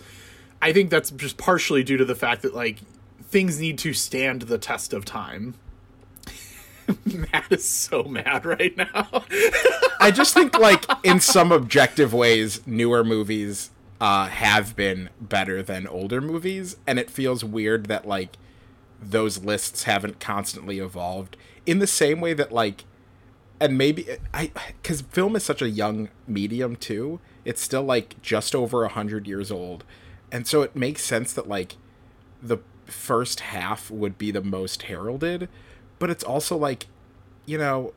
I 0.62 0.72
think 0.74 0.90
that's 0.90 1.12
just 1.12 1.38
partially 1.38 1.84
due 1.84 1.98
to 1.98 2.06
the 2.06 2.16
fact 2.16 2.42
that 2.44 2.56
like 2.56 2.80
things 3.24 3.60
need 3.60 3.78
to 3.80 3.94
stand 3.94 4.44
the 4.44 4.58
test 4.58 4.94
of 4.94 5.06
time. 5.06 5.56
Matt 7.06 7.52
is 7.52 7.68
so 7.68 8.04
mad 8.04 8.46
right 8.46 8.76
now. 8.76 9.26
I 10.00 10.12
just 10.12 10.34
think 10.34 10.58
like 10.58 10.86
in 11.04 11.20
some 11.20 11.52
objective 11.52 12.14
ways, 12.14 12.66
newer 12.66 13.04
movies 13.04 13.72
uh, 14.00 14.28
have 14.28 14.76
been 14.76 15.10
better 15.20 15.64
than 15.64 15.88
older 15.88 16.20
movies, 16.20 16.78
and 16.86 17.00
it 17.00 17.10
feels 17.10 17.44
weird 17.44 17.86
that 17.86 18.08
like 18.08 18.38
those 19.02 19.44
lists 19.44 19.84
haven't 19.84 20.20
constantly 20.20 20.80
evolved 20.80 21.38
in 21.66 21.80
the 21.80 21.88
same 21.88 22.22
way 22.22 22.34
that 22.34 22.52
like 22.52 22.86
and 23.60 23.78
maybe 23.78 24.06
i 24.34 24.52
because 24.82 25.02
film 25.02 25.36
is 25.36 25.44
such 25.44 25.62
a 25.62 25.70
young 25.70 26.10
medium 26.28 26.76
too 26.76 27.20
it's 27.46 27.62
still 27.62 27.84
like 27.84 28.22
just 28.22 28.56
over 28.56 28.84
a 28.84 28.90
hundred 28.90 29.28
years 29.28 29.52
old. 29.52 29.84
And 30.32 30.48
so 30.48 30.62
it 30.62 30.76
makes 30.76 31.04
sense 31.04 31.34
that 31.34 31.48
like 31.48 31.76
the 32.42 32.58
first 32.86 33.42
half 33.42 33.90
would 33.90 34.18
be 34.18 34.32
the 34.32 34.42
most 34.42 34.84
heralded 34.84 35.48
but 36.04 36.10
it's 36.10 36.24
also 36.26 36.58
like 36.58 36.88
you 37.46 37.58
know 37.58 37.94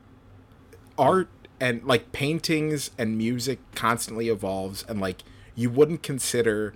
art 0.97 1.27
and 1.59 1.83
like 1.83 2.13
paintings 2.13 2.91
and 2.97 3.17
music 3.17 3.59
constantly 3.75 4.29
evolves 4.29 4.85
and 4.87 5.01
like 5.01 5.23
you 5.55 5.69
wouldn't 5.69 6.03
consider 6.03 6.73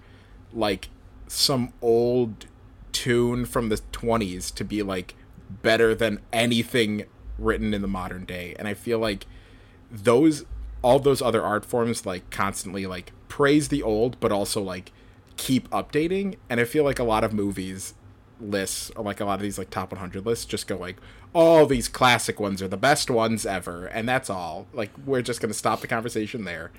like 0.51 0.89
some 1.27 1.71
old 1.81 2.47
tune 2.91 3.45
from 3.45 3.69
the 3.69 3.77
20s 3.93 4.53
to 4.53 4.65
be 4.65 4.83
like 4.83 5.15
better 5.49 5.95
than 5.95 6.19
anything 6.33 7.05
written 7.37 7.73
in 7.73 7.81
the 7.81 7.87
modern 7.87 8.25
day. 8.25 8.53
And 8.59 8.67
i 8.67 8.73
feel 8.73 8.99
like 8.99 9.25
those 9.89 10.45
all 10.81 10.99
those 10.99 11.21
other 11.21 11.43
art 11.43 11.65
forms 11.65 12.05
like 12.05 12.29
constantly 12.29 12.85
like 12.85 13.11
praise 13.27 13.67
the 13.69 13.83
old 13.83 14.19
but 14.19 14.31
also 14.31 14.61
like 14.61 14.91
keep 15.37 15.69
updating 15.69 16.35
and 16.49 16.59
i 16.59 16.63
feel 16.63 16.83
like 16.83 16.99
a 16.99 17.03
lot 17.03 17.23
of 17.23 17.33
movies 17.33 17.93
lists 18.39 18.91
or 18.95 19.03
like 19.03 19.19
a 19.19 19.25
lot 19.25 19.35
of 19.35 19.41
these 19.41 19.57
like 19.57 19.69
top 19.69 19.91
100 19.91 20.25
lists 20.25 20.45
just 20.45 20.67
go 20.67 20.77
like 20.77 20.97
all 21.33 21.65
these 21.65 21.87
classic 21.87 22.39
ones 22.39 22.61
are 22.61 22.67
the 22.67 22.77
best 22.77 23.09
ones 23.09 23.45
ever 23.45 23.85
and 23.85 24.09
that's 24.09 24.29
all 24.29 24.67
like 24.73 24.89
we're 25.05 25.21
just 25.21 25.39
going 25.39 25.51
to 25.51 25.57
stop 25.57 25.81
the 25.81 25.87
conversation 25.87 26.43
there 26.43 26.71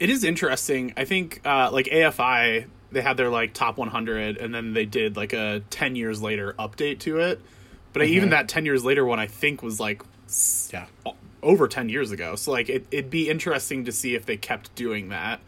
it 0.00 0.08
is 0.08 0.24
interesting. 0.24 0.94
I 0.96 1.04
think 1.04 1.42
uh, 1.44 1.70
like 1.70 1.86
AFI, 1.86 2.66
they 2.90 3.02
had 3.02 3.18
their 3.18 3.28
like 3.28 3.52
top 3.52 3.76
100, 3.76 4.38
and 4.38 4.52
then 4.52 4.72
they 4.72 4.86
did 4.86 5.14
like 5.14 5.34
a 5.34 5.62
10 5.70 5.94
years 5.94 6.22
later 6.22 6.54
update 6.58 7.00
to 7.00 7.20
it. 7.20 7.40
But 7.92 8.02
mm-hmm. 8.02 8.14
even 8.14 8.30
that 8.30 8.48
10 8.48 8.64
years 8.64 8.82
later 8.82 9.04
one, 9.04 9.20
I 9.20 9.26
think 9.26 9.62
was 9.62 9.78
like 9.78 10.02
yeah 10.72 10.86
over 11.42 11.68
10 11.68 11.88
years 11.88 12.10
ago. 12.10 12.36
So 12.36 12.52
like 12.52 12.68
it, 12.68 12.86
it'd 12.90 13.10
be 13.10 13.28
interesting 13.28 13.84
to 13.84 13.92
see 13.92 14.14
if 14.14 14.26
they 14.26 14.36
kept 14.36 14.74
doing 14.74 15.08
that. 15.08 15.40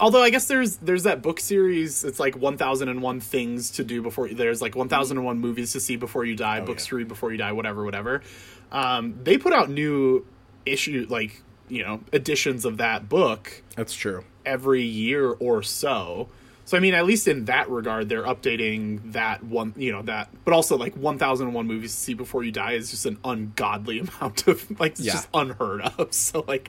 Although 0.00 0.22
I 0.22 0.30
guess 0.30 0.46
there's 0.48 0.76
there's 0.76 1.04
that 1.04 1.22
book 1.22 1.40
series. 1.40 2.04
It's 2.04 2.20
like 2.20 2.36
1001 2.36 3.20
things 3.20 3.70
to 3.72 3.84
do 3.84 4.02
before 4.02 4.28
there's 4.28 4.60
like 4.60 4.76
1001 4.76 5.38
movies 5.38 5.72
to 5.72 5.80
see 5.80 5.96
before 5.96 6.24
you 6.24 6.36
die, 6.36 6.60
oh, 6.60 6.66
books 6.66 6.84
yeah. 6.84 6.90
to 6.90 6.96
read 6.96 7.08
before 7.08 7.32
you 7.32 7.38
die, 7.38 7.52
whatever, 7.52 7.84
whatever. 7.84 8.22
Um, 8.70 9.18
they 9.22 9.38
put 9.38 9.52
out 9.52 9.70
new 9.70 10.26
issue 10.66 11.06
like 11.08 11.42
you 11.68 11.82
know 11.82 12.00
editions 12.12 12.64
of 12.64 12.76
that 12.78 13.08
book 13.08 13.62
that's 13.74 13.94
true 13.94 14.24
every 14.44 14.82
year 14.82 15.30
or 15.32 15.62
so 15.62 16.28
so 16.68 16.76
i 16.76 16.80
mean 16.80 16.92
at 16.92 17.06
least 17.06 17.26
in 17.26 17.46
that 17.46 17.70
regard 17.70 18.10
they're 18.10 18.24
updating 18.24 19.00
that 19.12 19.42
one 19.42 19.72
you 19.74 19.90
know 19.90 20.02
that 20.02 20.28
but 20.44 20.52
also 20.52 20.76
like 20.76 20.94
1001 20.94 21.66
movies 21.66 21.94
to 21.94 21.98
see 21.98 22.12
before 22.12 22.44
you 22.44 22.52
die 22.52 22.72
is 22.72 22.90
just 22.90 23.06
an 23.06 23.16
ungodly 23.24 23.98
amount 24.20 24.46
of 24.46 24.78
like 24.78 24.92
it's 24.92 25.00
yeah. 25.00 25.12
just 25.12 25.28
unheard 25.32 25.80
of. 25.80 26.12
So 26.14 26.44
like 26.46 26.68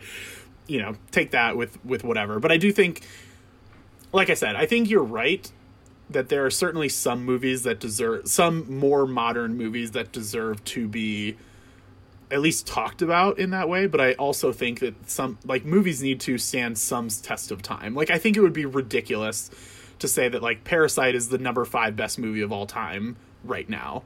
you 0.68 0.82
know 0.82 0.96
take 1.12 1.32
that 1.32 1.58
with 1.58 1.84
with 1.84 2.06
whatever. 2.06 2.40
But 2.40 2.52
i 2.52 2.58
do 2.58 2.72
think 2.72 3.02
like 4.14 4.30
i 4.30 4.34
said 4.34 4.56
i 4.56 4.66
think 4.66 4.90
you're 4.90 5.04
right 5.04 5.52
that 6.10 6.30
there 6.30 6.46
are 6.46 6.50
certainly 6.50 6.88
some 6.88 7.26
movies 7.26 7.64
that 7.64 7.80
deserve 7.80 8.28
some 8.28 8.72
more 8.74 9.06
modern 9.06 9.58
movies 9.58 9.92
that 9.92 10.14
deserve 10.14 10.64
to 10.64 10.88
be 10.88 11.36
at 12.32 12.40
least 12.40 12.66
talked 12.68 13.02
about 13.02 13.38
in 13.40 13.50
that 13.50 13.68
way. 13.68 13.86
But 13.86 14.00
i 14.00 14.14
also 14.14 14.54
think 14.54 14.80
that 14.80 15.10
some 15.10 15.38
like 15.44 15.66
movies 15.66 16.02
need 16.02 16.22
to 16.22 16.38
stand 16.38 16.78
some 16.78 17.10
test 17.10 17.52
of 17.52 17.62
time. 17.62 17.96
Like 17.96 18.10
i 18.10 18.18
think 18.18 18.38
it 18.38 18.42
would 18.42 18.54
be 18.54 18.66
ridiculous 18.66 19.52
to 20.00 20.08
say 20.08 20.30
that 20.30 20.42
like 20.42 20.64
parasite 20.64 21.16
is 21.16 21.30
the 21.30 21.38
number 21.38 21.66
five 21.66 21.96
best 21.96 22.20
movie 22.20 22.42
of 22.42 22.52
all 22.52 22.66
time 22.66 23.18
right 23.44 23.70
now. 23.70 24.04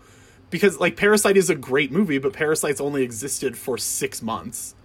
Because 0.50 0.80
like 0.80 0.96
parasite 0.96 1.38
is 1.38 1.50
a 1.50 1.56
great 1.56 1.91
movie 1.91 2.18
but 2.18 2.34
parasite's 2.34 2.82
only 2.82 3.04
existed 3.04 3.58
for 3.58 3.78
six 3.78 4.22
months. 4.22 4.76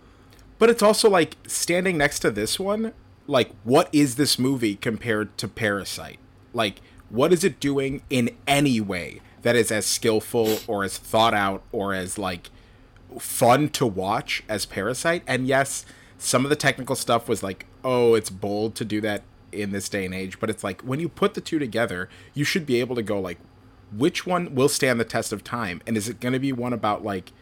But 0.58 0.70
it's 0.70 0.82
also 0.82 1.08
like 1.08 1.36
standing 1.46 1.96
next 1.98 2.20
to 2.20 2.30
this 2.30 2.58
one 2.58 2.92
like 3.26 3.50
what 3.64 3.88
is 3.92 4.16
this 4.16 4.38
movie 4.38 4.76
compared 4.76 5.36
to 5.38 5.48
parasite? 5.48 6.18
Like 6.52 6.80
what 7.10 7.32
is 7.32 7.44
it 7.44 7.60
doing 7.60 8.02
in 8.10 8.30
any 8.46 8.80
way 8.80 9.20
that 9.42 9.56
is 9.56 9.70
as 9.70 9.86
skillful 9.86 10.58
or 10.66 10.84
as 10.84 10.98
thought 10.98 11.34
out 11.34 11.62
or 11.72 11.94
as 11.94 12.18
like 12.18 12.50
fun 13.18 13.68
to 13.70 13.86
watch 13.86 14.42
as 14.48 14.66
Parasite. 14.66 15.22
And 15.26 15.46
yes, 15.46 15.86
some 16.18 16.44
of 16.44 16.50
the 16.50 16.56
technical 16.56 16.96
stuff 16.96 17.28
was 17.28 17.42
like, 17.42 17.66
oh, 17.84 18.14
it's 18.14 18.30
bold 18.30 18.74
to 18.76 18.84
do 18.84 19.00
that 19.02 19.22
in 19.52 19.70
this 19.70 19.88
day 19.88 20.04
and 20.04 20.14
age. 20.14 20.40
But 20.40 20.50
it's 20.50 20.64
like 20.64 20.82
when 20.82 21.00
you 21.00 21.08
put 21.08 21.34
the 21.34 21.40
two 21.40 21.58
together, 21.58 22.08
you 22.34 22.44
should 22.44 22.66
be 22.66 22.80
able 22.80 22.96
to 22.96 23.02
go 23.02 23.20
like, 23.20 23.38
which 23.96 24.26
one 24.26 24.54
will 24.54 24.68
stand 24.68 25.00
the 25.00 25.04
test 25.04 25.32
of 25.32 25.42
time? 25.42 25.80
And 25.86 25.96
is 25.96 26.08
it 26.08 26.20
going 26.20 26.34
to 26.34 26.38
be 26.38 26.52
one 26.52 26.72
about 26.72 27.04
like 27.04 27.32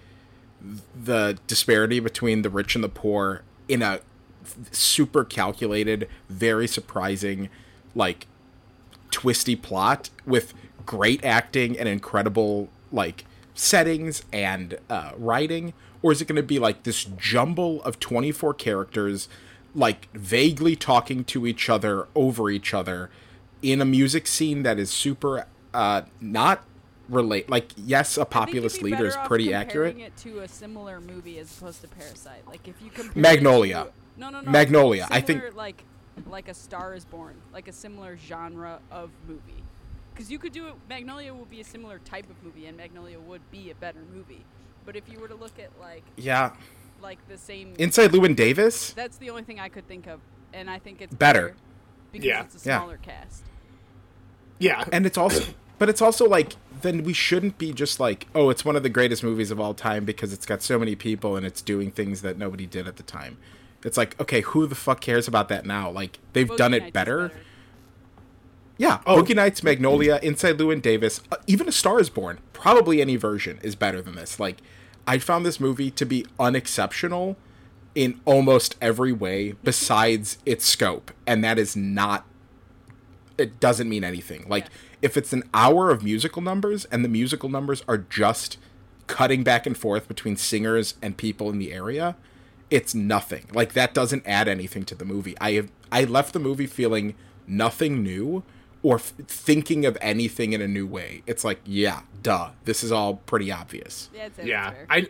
the 1.01 1.39
disparity 1.47 2.01
between 2.01 2.43
the 2.43 2.51
rich 2.51 2.75
and 2.75 2.85
the 2.85 2.89
poor 2.89 3.43
in 3.69 3.83
a 3.83 4.01
super 4.71 5.25
calculated, 5.25 6.09
very 6.29 6.69
surprising, 6.69 7.49
like 7.95 8.27
twisty 9.11 9.57
plot 9.57 10.11
with 10.25 10.55
great 10.85 11.25
acting 11.25 11.79
and 11.79 11.89
incredible 11.89 12.69
like 12.93 13.25
settings 13.55 14.23
and 14.33 14.79
uh, 14.89 15.13
writing, 15.17 15.73
or 16.03 16.13
is 16.13 16.21
it 16.21 16.29
going 16.29 16.37
to 16.37 16.43
be 16.43 16.59
like 16.59 16.85
this 16.85 17.05
jumble 17.05 17.83
of 17.83 17.99
24 17.99 18.55
characters, 18.55 19.29
like 19.77 20.11
vaguely 20.13 20.75
talking 20.75 21.23
to 21.25 21.47
each 21.47 21.69
other 21.69 22.09
over 22.15 22.51
each 22.51 22.73
other 22.73 23.11
in 23.63 23.81
a 23.81 23.85
music 23.85 24.27
scene 24.27 24.63
that 24.63 24.79
is 24.79 24.91
super 24.91 25.47
uh, 25.75 26.03
not 26.21 26.65
relate 27.09 27.49
like 27.49 27.71
yes 27.77 28.17
a 28.17 28.25
populous 28.25 28.83
leader 28.83 29.07
is 29.07 29.17
pretty 29.27 29.55
accurate. 29.55 29.97
it 29.99 30.17
to 30.17 30.41
a 30.41 30.49
similar 30.49 31.01
movie 31.01 31.39
as 31.39 31.57
opposed 31.57 31.81
to 31.83 31.89
parasite. 31.89 32.47
Like 32.49 32.67
if 32.67 32.81
you 32.83 32.91
compare 32.91 33.23
magnolia. 33.23 33.85
to, 33.85 34.21
no 34.21 34.31
no 34.31 34.41
no. 34.41 34.51
Magnolia 34.51 35.05
similar, 35.05 35.17
i 35.17 35.21
think 35.21 35.55
like 35.55 35.85
like 36.29 36.49
a 36.49 36.55
star 36.55 36.95
is 36.95 37.05
born 37.05 37.37
like 37.53 37.69
a 37.69 37.73
similar 37.73 38.17
genre 38.17 38.81
of 38.91 39.11
movie. 39.29 39.63
Because 40.17 40.31
you 40.31 40.39
could 40.39 40.53
do 40.53 40.69
it. 40.69 40.75
Magnolia 40.89 41.35
would 41.35 41.51
be 41.51 41.61
a 41.61 41.65
similar 41.65 41.99
type 41.99 42.25
of 42.31 42.43
movie, 42.43 42.65
and 42.65 42.75
Magnolia 42.75 43.21
would 43.21 43.43
be 43.51 43.71
a 43.71 43.75
better 43.75 43.99
movie. 44.15 44.47
But 44.87 44.97
if 44.97 45.11
you 45.11 45.19
were 45.19 45.29
to 45.29 45.35
look 45.35 45.59
at 45.59 45.71
like 45.79 46.05
yeah, 46.17 46.53
like 47.07 47.27
the 47.29 47.39
same 47.39 47.73
inside 47.79 48.11
Llewyn 48.11 48.35
Davis, 48.37 48.93
that's 48.93 49.17
the 49.17 49.31
only 49.31 49.45
thing 49.45 49.61
I 49.61 49.69
could 49.69 49.87
think 49.87 50.07
of, 50.07 50.21
and 50.53 50.69
I 50.69 50.79
think 50.79 51.01
it's 51.01 51.15
better, 51.15 51.49
better 51.49 51.57
because 52.13 52.27
yeah. 52.27 52.43
it's 52.43 52.57
a 52.57 52.59
smaller 52.59 52.99
yeah. 53.03 53.13
cast. 53.15 53.45
Yeah, 54.59 54.85
and 54.91 55.07
it's 55.07 55.17
also, 55.17 55.53
but 55.79 55.89
it's 55.89 56.03
also 56.03 56.29
like 56.29 56.57
then 56.83 57.05
we 57.05 57.13
shouldn't 57.13 57.59
be 57.59 57.73
just 57.73 58.01
like, 58.01 58.27
oh, 58.35 58.51
it's 58.51 58.65
one 58.65 58.77
of 58.77 58.83
the 58.83 58.89
greatest 58.89 59.23
movies 59.23 59.51
of 59.51 59.61
all 59.61 59.73
time 59.73 60.05
because 60.05 60.33
it's 60.33 60.47
got 60.47 60.63
so 60.63 60.79
many 60.79 60.97
people 60.97 61.37
and 61.37 61.47
it's 61.47 61.63
doing 61.63 61.91
things 61.91 62.23
that 62.23 62.37
nobody 62.37 62.67
did 62.67 62.87
at 62.87 62.97
the 62.97 63.03
time. 63.03 63.39
It's 63.85 63.97
like, 63.97 64.21
okay, 64.21 64.41
who 64.41 64.67
the 64.67 64.75
fuck 64.75 65.01
cares 65.01 65.29
about 65.29 65.49
that 65.49 65.65
now? 65.65 65.91
Like 65.91 66.19
they've 66.33 66.49
Boogie 66.49 66.57
done 66.57 66.75
it 66.75 66.93
better. 66.93 67.29
better. 67.29 67.41
Yeah, 68.79 69.01
oh. 69.07 69.23
Boogie 69.23 69.35
Nights, 69.35 69.63
Magnolia, 69.63 70.19
Inside 70.23 70.59
Llewyn 70.59 70.83
Davis, 70.83 71.23
uh, 71.33 71.37
even 71.47 71.67
A 71.67 71.73
Star 71.73 71.99
Is 71.99 72.11
Born. 72.11 72.41
Probably 72.53 73.01
any 73.01 73.17
version 73.17 73.59
is 73.63 73.75
better 73.75 74.03
than 74.03 74.17
this. 74.17 74.39
Like, 74.39 74.61
I 75.07 75.19
found 75.19 75.47
this 75.47 75.61
movie 75.61 75.91
to 75.93 76.05
be 76.05 76.27
unexceptional 76.39 77.37
in 77.95 78.21
almost 78.25 78.77
every 78.81 79.13
way 79.13 79.55
besides 79.65 80.39
its 80.45 80.67
scope, 80.67 81.13
and 81.27 81.43
that 81.45 81.59
is 81.59 81.77
not. 81.77 82.27
It 83.39 83.61
doesn't 83.61 83.89
mean 83.89 84.05
anything. 84.05 84.47
Like, 84.49 84.65
yeah. 84.65 84.71
if 85.03 85.17
it's 85.17 85.33
an 85.33 85.45
hour 85.53 85.91
of 85.91 86.03
musical 86.03 86.41
numbers 86.41 86.87
and 86.87 87.05
the 87.05 87.09
musical 87.09 87.49
numbers 87.49 87.83
are 87.87 87.99
just 87.99 88.59
cutting 89.07 89.45
back 89.45 89.67
and 89.67 89.77
forth 89.77 90.09
between 90.09 90.37
singers 90.37 90.95
and 91.03 91.17
people 91.17 91.51
in 91.51 91.59
the 91.59 91.73
area, 91.73 92.17
it's 92.71 92.95
nothing. 92.95 93.47
Like 93.53 93.73
that 93.75 93.95
doesn't 93.95 94.27
add 94.27 94.49
anything 94.49 94.85
to 94.87 94.95
the 94.95 95.05
movie. 95.05 95.37
I 95.41 95.53
have 95.53 95.71
I 95.93 96.05
left 96.05 96.33
the 96.33 96.39
movie 96.39 96.67
feeling 96.67 97.15
nothing 97.47 98.03
new 98.03 98.43
or 98.87 98.95
f- 98.95 99.15
thinking 99.27 99.85
of 99.85 99.99
anything 100.01 100.53
in 100.53 100.61
a 100.61 100.69
new 100.69 100.87
way. 100.87 101.21
It's 101.27 101.43
like, 101.43 101.59
yeah, 101.65 102.03
duh. 102.23 102.51
This 102.67 102.85
is 102.85 102.93
all 102.93 103.17
pretty 103.17 103.51
obvious. 103.51 104.11
Yeah, 104.15 104.29
yeah. 104.41 104.75
I 104.89 105.09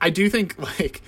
I 0.00 0.08
do 0.08 0.30
think 0.30 0.58
like 0.80 1.02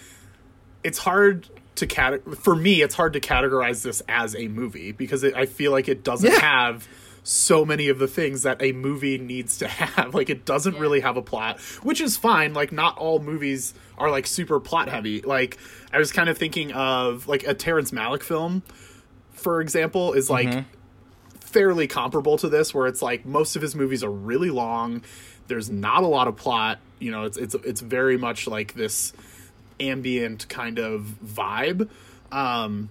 it's 0.85 0.99
hard 0.99 1.49
to 1.77 1.87
cat 1.87 2.21
for 2.41 2.55
me 2.55 2.83
it's 2.83 2.95
hard 2.95 3.15
to 3.15 3.21
categorize 3.21 3.83
this 3.85 4.03
as 4.07 4.35
a 4.37 4.49
movie 4.49 4.93
because 4.93 5.23
it, 5.23 5.35
I 5.35 5.47
feel 5.47 5.71
like 5.73 5.89
it 5.89 6.05
doesn't 6.05 6.31
yeah. 6.31 6.41
have 6.41 6.87
so 7.23 7.65
many 7.65 7.89
of 7.89 7.99
the 7.99 8.09
things 8.09 8.43
that 8.43 8.61
a 8.61 8.73
movie 8.73 9.17
needs 9.17 9.57
to 9.59 9.69
have. 9.69 10.15
Like 10.15 10.29
it 10.29 10.45
doesn't 10.45 10.75
yeah. 10.75 10.81
really 10.81 11.01
have 11.01 11.17
a 11.17 11.23
plot, 11.23 11.59
which 11.83 12.03
is 12.03 12.19
fine. 12.19 12.53
Like 12.53 12.71
not 12.71 12.99
all 12.99 13.19
movies 13.19 13.73
are 13.97 14.11
like 14.11 14.27
super 14.27 14.61
plot 14.61 14.91
heavy. 14.91 15.23
Like 15.23 15.57
I 15.91 15.97
was 15.97 16.13
kind 16.13 16.29
of 16.29 16.37
thinking 16.37 16.71
of 16.73 17.29
like 17.29 17.47
a 17.47 17.55
Terrence 17.55 17.93
Malick 17.93 18.23
film 18.23 18.63
for 19.39 19.61
example, 19.61 20.13
is 20.13 20.29
like 20.29 20.49
mm-hmm. 20.49 20.69
Fairly 21.49 21.87
comparable 21.87 22.39
to 22.39 22.49
this, 22.49 22.75
where 22.75 22.87
it's 22.87 23.03
like 23.03 23.27
most 23.27 23.57
of 23.57 23.63
his 23.63 23.75
movies 23.75 24.05
are 24.05 24.11
really 24.11 24.51
long. 24.51 25.03
There's 25.49 25.71
not 25.71 26.03
a 26.03 26.07
lot 26.07 26.29
of 26.29 26.37
plot. 26.37 26.79
You 26.99 27.11
know, 27.11 27.25
it's 27.25 27.37
it's 27.37 27.55
it's 27.55 27.81
very 27.81 28.17
much 28.17 28.47
like 28.47 28.75
this 28.75 29.13
ambient 29.81 30.49
kind 30.49 30.79
of 30.79 31.15
vibe. 31.25 31.89
Um, 32.31 32.91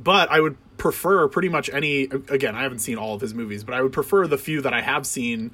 but 0.00 0.30
I 0.30 0.40
would 0.40 0.56
prefer 0.76 1.28
pretty 1.28 1.48
much 1.48 1.70
any. 1.70 2.04
Again, 2.28 2.54
I 2.54 2.62
haven't 2.62 2.80
seen 2.80 2.98
all 2.98 3.14
of 3.14 3.20
his 3.20 3.34
movies, 3.34 3.64
but 3.64 3.74
I 3.74 3.82
would 3.82 3.92
prefer 3.92 4.26
the 4.26 4.38
few 4.38 4.60
that 4.62 4.74
I 4.74 4.82
have 4.82 5.06
seen 5.06 5.50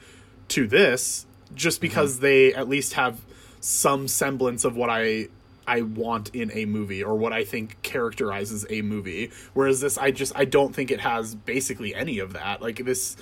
to 0.48 0.66
this, 0.66 1.26
just 1.54 1.80
because 1.80 2.20
they 2.20 2.54
at 2.54 2.68
least 2.68 2.94
have 2.94 3.20
some 3.60 4.08
semblance 4.08 4.64
of 4.64 4.76
what 4.76 4.90
I 4.90 5.28
I 5.68 5.82
want 5.82 6.34
in 6.34 6.50
a 6.52 6.64
movie 6.64 7.04
or 7.04 7.14
what 7.14 7.32
I 7.32 7.44
think 7.44 7.80
characterizes 7.82 8.66
a 8.70 8.82
movie. 8.82 9.30
Whereas 9.54 9.80
this, 9.80 9.98
I 9.98 10.10
just 10.10 10.32
I 10.34 10.44
don't 10.46 10.74
think 10.74 10.90
it 10.90 11.00
has 11.00 11.34
basically 11.34 11.94
any 11.94 12.18
of 12.18 12.32
that. 12.32 12.62
Like 12.62 12.84
this, 12.84 13.16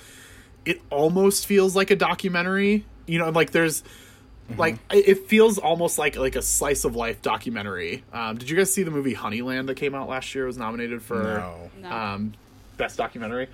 it 0.65 0.81
almost 0.89 1.45
feels 1.45 1.75
like 1.75 1.91
a 1.91 1.95
documentary. 1.95 2.85
You 3.05 3.19
know, 3.19 3.29
like 3.29 3.51
there's 3.51 3.83
like 4.57 4.75
it 4.91 5.07
it 5.09 5.27
feels 5.27 5.57
almost 5.57 5.97
like 5.99 6.15
like 6.15 6.35
a 6.37 6.41
slice 6.41 6.85
of 6.85 6.95
life 6.95 7.21
documentary. 7.21 8.03
Um, 8.13 8.37
did 8.37 8.49
you 8.49 8.55
guys 8.55 8.73
see 8.73 8.83
the 8.83 8.91
movie 8.91 9.13
Honeyland 9.13 9.67
that 9.67 9.75
came 9.75 9.93
out 9.93 10.07
last 10.07 10.33
year? 10.33 10.45
It 10.45 10.47
was 10.47 10.57
nominated 10.57 11.01
for 11.01 11.21
No. 11.21 11.71
No. 11.81 11.91
um, 11.91 12.33
best 12.77 12.97
documentary. 12.97 13.47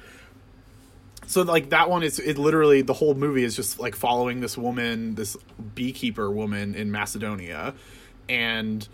So 1.26 1.42
like 1.44 1.70
that 1.70 1.90
one 1.90 2.04
is 2.04 2.20
it 2.20 2.38
literally 2.38 2.82
the 2.82 2.94
whole 2.94 3.16
movie 3.16 3.44
is 3.44 3.56
just 3.56 3.80
like 3.80 3.96
following 3.96 4.42
this 4.42 4.58
woman, 4.58 5.16
this 5.16 5.38
beekeeper 5.74 6.30
woman 6.30 6.76
in 6.76 6.92
Macedonia, 6.92 7.74
and 8.30 8.88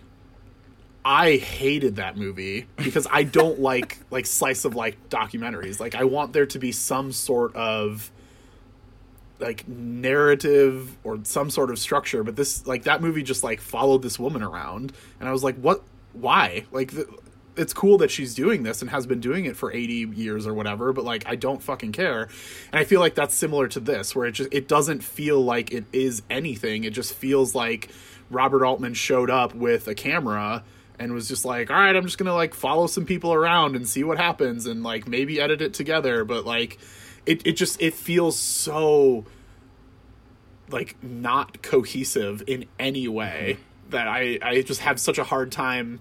I 1.03 1.37
hated 1.37 1.95
that 1.95 2.17
movie 2.17 2.67
because 2.77 3.07
I 3.09 3.23
don't 3.23 3.59
like 3.71 3.99
like 4.11 4.25
slice 4.25 4.65
of 4.65 4.75
life 4.75 4.95
documentaries. 5.09 5.79
Like 5.79 5.95
I 5.95 6.03
want 6.03 6.33
there 6.33 6.45
to 6.47 6.59
be 6.59 6.71
some 6.71 7.11
sort 7.11 7.55
of 7.55 8.11
like 9.39 9.67
narrative 9.67 10.97
or 11.03 11.19
some 11.23 11.49
sort 11.49 11.69
of 11.71 11.79
structure, 11.79 12.23
but 12.23 12.35
this 12.35 12.67
like 12.67 12.83
that 12.83 13.01
movie 13.01 13.23
just 13.23 13.43
like 13.43 13.61
followed 13.61 14.01
this 14.01 14.19
woman 14.19 14.43
around, 14.43 14.93
and 15.19 15.29
I 15.29 15.31
was 15.31 15.43
like, 15.43 15.55
what? 15.55 15.81
Why? 16.13 16.65
Like 16.71 16.91
the, 16.91 17.07
it's 17.55 17.73
cool 17.73 17.97
that 17.97 18.09
she's 18.09 18.33
doing 18.33 18.63
this 18.63 18.81
and 18.81 18.89
has 18.89 19.05
been 19.05 19.19
doing 19.19 19.45
it 19.45 19.57
for 19.57 19.71
80 19.71 19.93
years 20.15 20.47
or 20.47 20.53
whatever 20.53 20.93
but 20.93 21.03
like 21.03 21.27
i 21.27 21.35
don't 21.35 21.61
fucking 21.61 21.91
care 21.91 22.29
and 22.71 22.79
i 22.79 22.85
feel 22.85 23.01
like 23.01 23.15
that's 23.15 23.35
similar 23.35 23.67
to 23.67 23.81
this 23.81 24.15
where 24.15 24.27
it 24.27 24.31
just 24.31 24.53
it 24.53 24.67
doesn't 24.67 25.03
feel 25.03 25.43
like 25.43 25.71
it 25.71 25.83
is 25.91 26.21
anything 26.29 26.85
it 26.85 26.91
just 26.91 27.13
feels 27.13 27.53
like 27.53 27.89
robert 28.29 28.65
altman 28.65 28.93
showed 28.93 29.29
up 29.29 29.53
with 29.53 29.87
a 29.87 29.95
camera 29.95 30.63
and 30.97 31.13
was 31.13 31.27
just 31.27 31.45
like 31.45 31.69
all 31.69 31.77
right 31.77 31.95
i'm 31.95 32.05
just 32.05 32.17
gonna 32.17 32.33
like 32.33 32.53
follow 32.53 32.87
some 32.87 33.05
people 33.05 33.33
around 33.33 33.75
and 33.75 33.87
see 33.87 34.03
what 34.03 34.17
happens 34.17 34.65
and 34.65 34.83
like 34.83 35.07
maybe 35.07 35.39
edit 35.39 35.61
it 35.61 35.73
together 35.73 36.23
but 36.23 36.45
like 36.45 36.77
it, 37.25 37.45
it 37.45 37.53
just 37.53 37.81
it 37.81 37.93
feels 37.93 38.37
so 38.37 39.25
like 40.69 40.95
not 41.03 41.61
cohesive 41.61 42.43
in 42.47 42.65
any 42.77 43.07
way 43.07 43.57
mm-hmm. 43.57 43.89
that 43.91 44.07
i 44.07 44.37
i 44.41 44.61
just 44.61 44.81
have 44.81 44.99
such 44.99 45.17
a 45.17 45.23
hard 45.23 45.51
time 45.51 45.99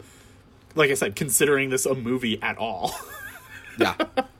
like 0.78 0.90
I 0.90 0.94
said, 0.94 1.16
considering 1.16 1.70
this 1.70 1.84
a 1.84 1.94
movie 1.94 2.40
at 2.42 2.56
all. 2.56 2.94
Yeah. 3.80 3.94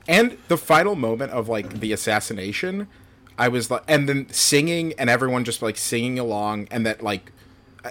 and 0.05 0.37
the 0.49 0.57
final 0.57 0.97
moment 0.97 1.31
of 1.31 1.47
like 1.47 1.79
the 1.79 1.93
assassination, 1.93 2.89
I 3.37 3.47
was 3.47 3.71
like, 3.71 3.83
and 3.87 4.09
then 4.09 4.27
singing 4.33 4.91
and 4.97 5.09
everyone 5.09 5.45
just 5.45 5.61
like 5.61 5.77
singing 5.77 6.19
along, 6.19 6.67
and 6.69 6.85
that 6.85 7.01
like, 7.01 7.31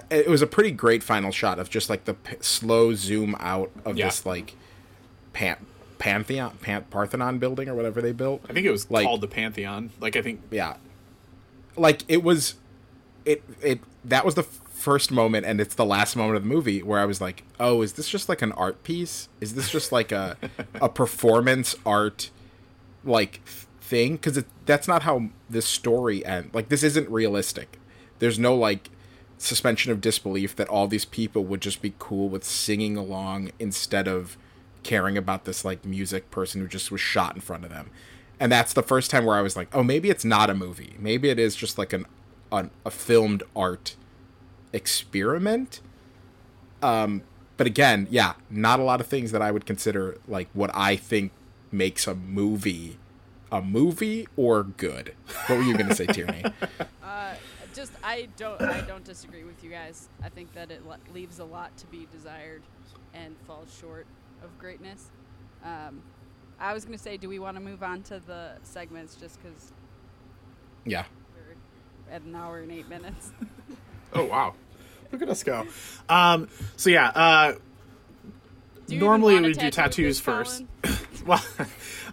it 0.09 0.27
was 0.27 0.41
a 0.41 0.47
pretty 0.47 0.71
great 0.71 1.01
final 1.03 1.31
shot 1.31 1.59
of 1.59 1.69
just 1.69 1.89
like 1.89 2.05
the 2.05 2.13
p- 2.13 2.35
slow 2.41 2.93
zoom 2.93 3.35
out 3.39 3.71
of 3.85 3.97
Yeah. 3.97 4.05
this 4.05 4.25
like 4.25 4.55
pan- 5.33 5.65
pantheon, 5.97 6.57
pan- 6.61 6.85
Parthenon 6.89 7.39
building 7.39 7.67
or 7.69 7.75
whatever 7.75 8.01
they 8.01 8.11
built. 8.11 8.41
I 8.49 8.53
think 8.53 8.65
it 8.65 8.71
was 8.71 8.89
Like- 8.91 9.05
called 9.05 9.21
the 9.21 9.27
Pantheon. 9.27 9.89
Like 9.99 10.15
I 10.15 10.21
think 10.21 10.41
Yeah. 10.51 10.75
Like 11.75 12.03
it 12.07 12.23
was, 12.23 12.55
it 13.25 13.43
it 13.61 13.79
that 14.05 14.25
was 14.25 14.35
the 14.35 14.43
first 14.43 15.11
moment, 15.11 15.45
and 15.45 15.59
it's 15.59 15.75
the 15.75 15.85
last 15.85 16.15
moment 16.15 16.37
of 16.37 16.43
the 16.43 16.47
movie 16.49 16.81
where 16.81 16.99
I 16.99 17.05
was 17.05 17.19
like, 17.19 17.43
oh, 17.59 17.81
is 17.81 17.93
this 17.93 18.07
just 18.07 18.29
like 18.29 18.41
an 18.41 18.51
art 18.53 18.83
piece? 18.83 19.27
Is 19.41 19.55
this 19.55 19.69
just 19.69 19.91
like 19.91 20.11
a 20.11 20.37
a 20.81 20.87
performance 21.01 21.75
art 21.85 22.29
like 23.03 23.41
thing? 23.81 24.13
Because 24.13 24.43
that's 24.65 24.87
not 24.87 25.03
how 25.03 25.29
this 25.49 25.65
story 25.65 26.25
ends. 26.25 26.53
Like 26.53 26.69
this 26.69 26.83
isn't 26.83 27.09
realistic. 27.09 27.77
There's 28.19 28.37
no 28.39 28.55
like 28.55 28.89
suspension 29.39 29.91
of 29.91 30.01
disbelief 30.01 30.55
that 30.57 30.67
all 30.67 30.87
these 30.87 31.05
people 31.05 31.43
would 31.45 31.61
just 31.61 31.81
be 31.81 31.93
cool 31.97 32.29
with 32.29 32.43
singing 32.43 32.95
along 32.97 33.51
instead 33.57 34.07
of 34.07 34.37
caring 34.83 35.17
about 35.17 35.45
this 35.45 35.65
like 35.65 35.83
music 35.83 36.29
person 36.29 36.61
who 36.61 36.67
just 36.67 36.91
was 36.91 37.01
shot 37.01 37.33
in 37.35 37.41
front 37.41 37.63
of 37.63 37.71
them. 37.71 37.89
And 38.39 38.51
that's 38.51 38.73
the 38.73 38.83
first 38.83 39.09
time 39.09 39.25
where 39.25 39.35
I 39.35 39.41
was 39.41 39.55
like, 39.55 39.67
oh, 39.73 39.83
maybe 39.83 40.09
it's 40.09 40.23
not 40.23 40.49
a 40.49 40.53
movie. 40.53 40.95
Maybe 40.99 41.29
it 41.29 41.39
is 41.39 41.55
just 41.55 41.77
like 41.77 41.93
an, 41.93 42.05
an 42.51 42.69
a 42.85 42.91
filmed 42.91 43.43
art 43.55 43.95
experiment. 44.71 45.81
Um, 46.81 47.23
but 47.57 47.65
again, 47.65 48.07
yeah, 48.09 48.33
not 48.49 48.79
a 48.79 48.83
lot 48.83 49.01
of 49.01 49.07
things 49.07 49.31
that 49.31 49.41
I 49.41 49.51
would 49.51 49.65
consider 49.65 50.17
like 50.27 50.49
what 50.53 50.69
I 50.73 50.95
think 50.95 51.31
makes 51.71 52.07
a 52.07 52.15
movie 52.15 52.97
a 53.51 53.61
movie 53.61 54.27
or 54.37 54.63
good. 54.63 55.13
What 55.47 55.57
were 55.57 55.63
you 55.63 55.73
going 55.73 55.89
to 55.89 55.95
say, 55.95 56.05
Tierney? 56.07 56.43
Uh, 57.03 57.33
just 57.73 57.91
I 58.03 58.27
don't 58.37 58.61
I 58.61 58.81
don't 58.81 59.03
disagree 59.03 59.43
with 59.43 59.63
you 59.63 59.69
guys. 59.69 60.09
I 60.23 60.29
think 60.29 60.53
that 60.53 60.71
it 60.71 60.85
le- 60.85 60.99
leaves 61.13 61.39
a 61.39 61.45
lot 61.45 61.75
to 61.77 61.87
be 61.87 62.07
desired 62.11 62.61
and 63.13 63.35
falls 63.47 63.75
short 63.79 64.05
of 64.43 64.57
greatness. 64.59 65.09
Um, 65.63 66.01
I 66.59 66.73
was 66.73 66.85
gonna 66.85 66.97
say, 66.97 67.17
do 67.17 67.29
we 67.29 67.39
want 67.39 67.55
to 67.57 67.61
move 67.61 67.83
on 67.83 68.01
to 68.03 68.19
the 68.25 68.51
segments 68.63 69.15
just 69.15 69.41
because 69.41 69.71
Yeah. 70.85 71.05
we're 71.35 72.13
at 72.15 72.21
an 72.23 72.35
hour 72.35 72.59
and 72.59 72.71
eight 72.71 72.89
minutes? 72.89 73.31
Oh 74.11 74.25
wow. 74.25 74.55
Look 75.11 75.21
at 75.21 75.29
us 75.29 75.43
go. 75.43 75.67
Um 76.09 76.47
so 76.77 76.89
yeah, 76.89 77.09
uh 77.09 77.53
Normally 78.89 79.39
we 79.39 79.51
a 79.51 79.53
do 79.53 79.69
tattoos 79.69 80.19
first. 80.19 80.63
Well 81.27 81.43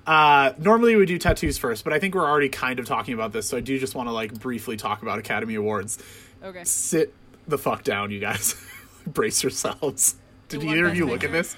uh 0.06 0.52
normally 0.58 0.96
we 0.96 1.06
do 1.06 1.18
tattoos 1.18 1.58
first, 1.58 1.84
but 1.84 1.92
I 1.92 1.98
think 1.98 2.14
we're 2.14 2.28
already 2.28 2.48
kind 2.48 2.78
of 2.78 2.86
talking 2.86 3.14
about 3.14 3.32
this, 3.32 3.48
so 3.48 3.56
I 3.56 3.60
do 3.60 3.78
just 3.78 3.94
want 3.94 4.08
to 4.08 4.12
like 4.12 4.32
briefly 4.38 4.76
talk 4.76 5.02
about 5.02 5.18
Academy 5.18 5.54
Awards. 5.54 5.98
Okay. 6.42 6.64
Sit 6.64 7.12
the 7.48 7.58
fuck 7.58 7.82
down, 7.82 8.10
you 8.10 8.20
guys. 8.20 8.54
Brace 9.06 9.42
yourselves. 9.42 10.16
Did 10.48 10.62
It 10.62 10.68
either 10.68 10.84
of 10.86 10.90
Best 10.90 10.98
you 10.98 11.06
look 11.06 11.24
at 11.24 11.32
this? 11.32 11.56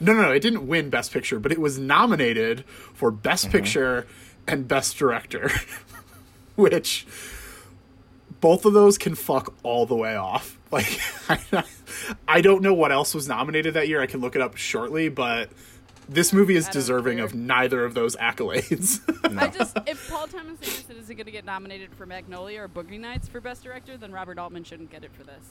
No, 0.00 0.12
no, 0.12 0.22
no, 0.22 0.32
it 0.32 0.40
didn't 0.40 0.66
win 0.66 0.90
Best 0.90 1.12
Picture, 1.12 1.38
but 1.38 1.52
it 1.52 1.58
was 1.58 1.78
nominated 1.78 2.64
for 2.94 3.10
Best 3.10 3.50
Picture 3.50 4.06
and 4.46 4.66
Best 4.66 4.98
Director, 4.98 5.50
which 6.56 7.06
both 8.40 8.64
of 8.64 8.72
those 8.72 8.98
can 8.98 9.14
fuck 9.14 9.54
all 9.62 9.86
the 9.86 9.96
way 9.96 10.16
off. 10.16 10.58
Like, 10.74 10.98
I, 11.28 11.64
I 12.26 12.40
don't 12.40 12.60
know 12.60 12.74
what 12.74 12.90
else 12.90 13.14
was 13.14 13.28
nominated 13.28 13.74
that 13.74 13.86
year. 13.86 14.02
I 14.02 14.06
can 14.06 14.20
look 14.20 14.34
it 14.34 14.42
up 14.42 14.56
shortly, 14.56 15.08
but 15.08 15.48
this 16.08 16.32
movie 16.32 16.56
is 16.56 16.68
deserving 16.68 17.16
care. 17.18 17.26
of 17.26 17.34
neither 17.34 17.84
of 17.84 17.94
those 17.94 18.16
accolades. 18.16 19.00
I 19.38 19.48
just 19.48 19.76
if 19.86 20.08
Paul 20.10 20.26
Thomas 20.26 20.58
Anderson 20.60 20.96
isn't 20.96 21.16
going 21.16 21.26
to 21.26 21.32
get 21.32 21.44
nominated 21.44 21.92
for 21.94 22.06
Magnolia 22.06 22.62
or 22.62 22.68
Boogie 22.68 23.00
Nights 23.00 23.28
for 23.28 23.40
Best 23.40 23.62
Director, 23.64 23.96
then 23.96 24.12
Robert 24.12 24.38
Altman 24.38 24.64
shouldn't 24.64 24.90
get 24.90 25.04
it 25.04 25.10
for 25.12 25.24
this. 25.24 25.44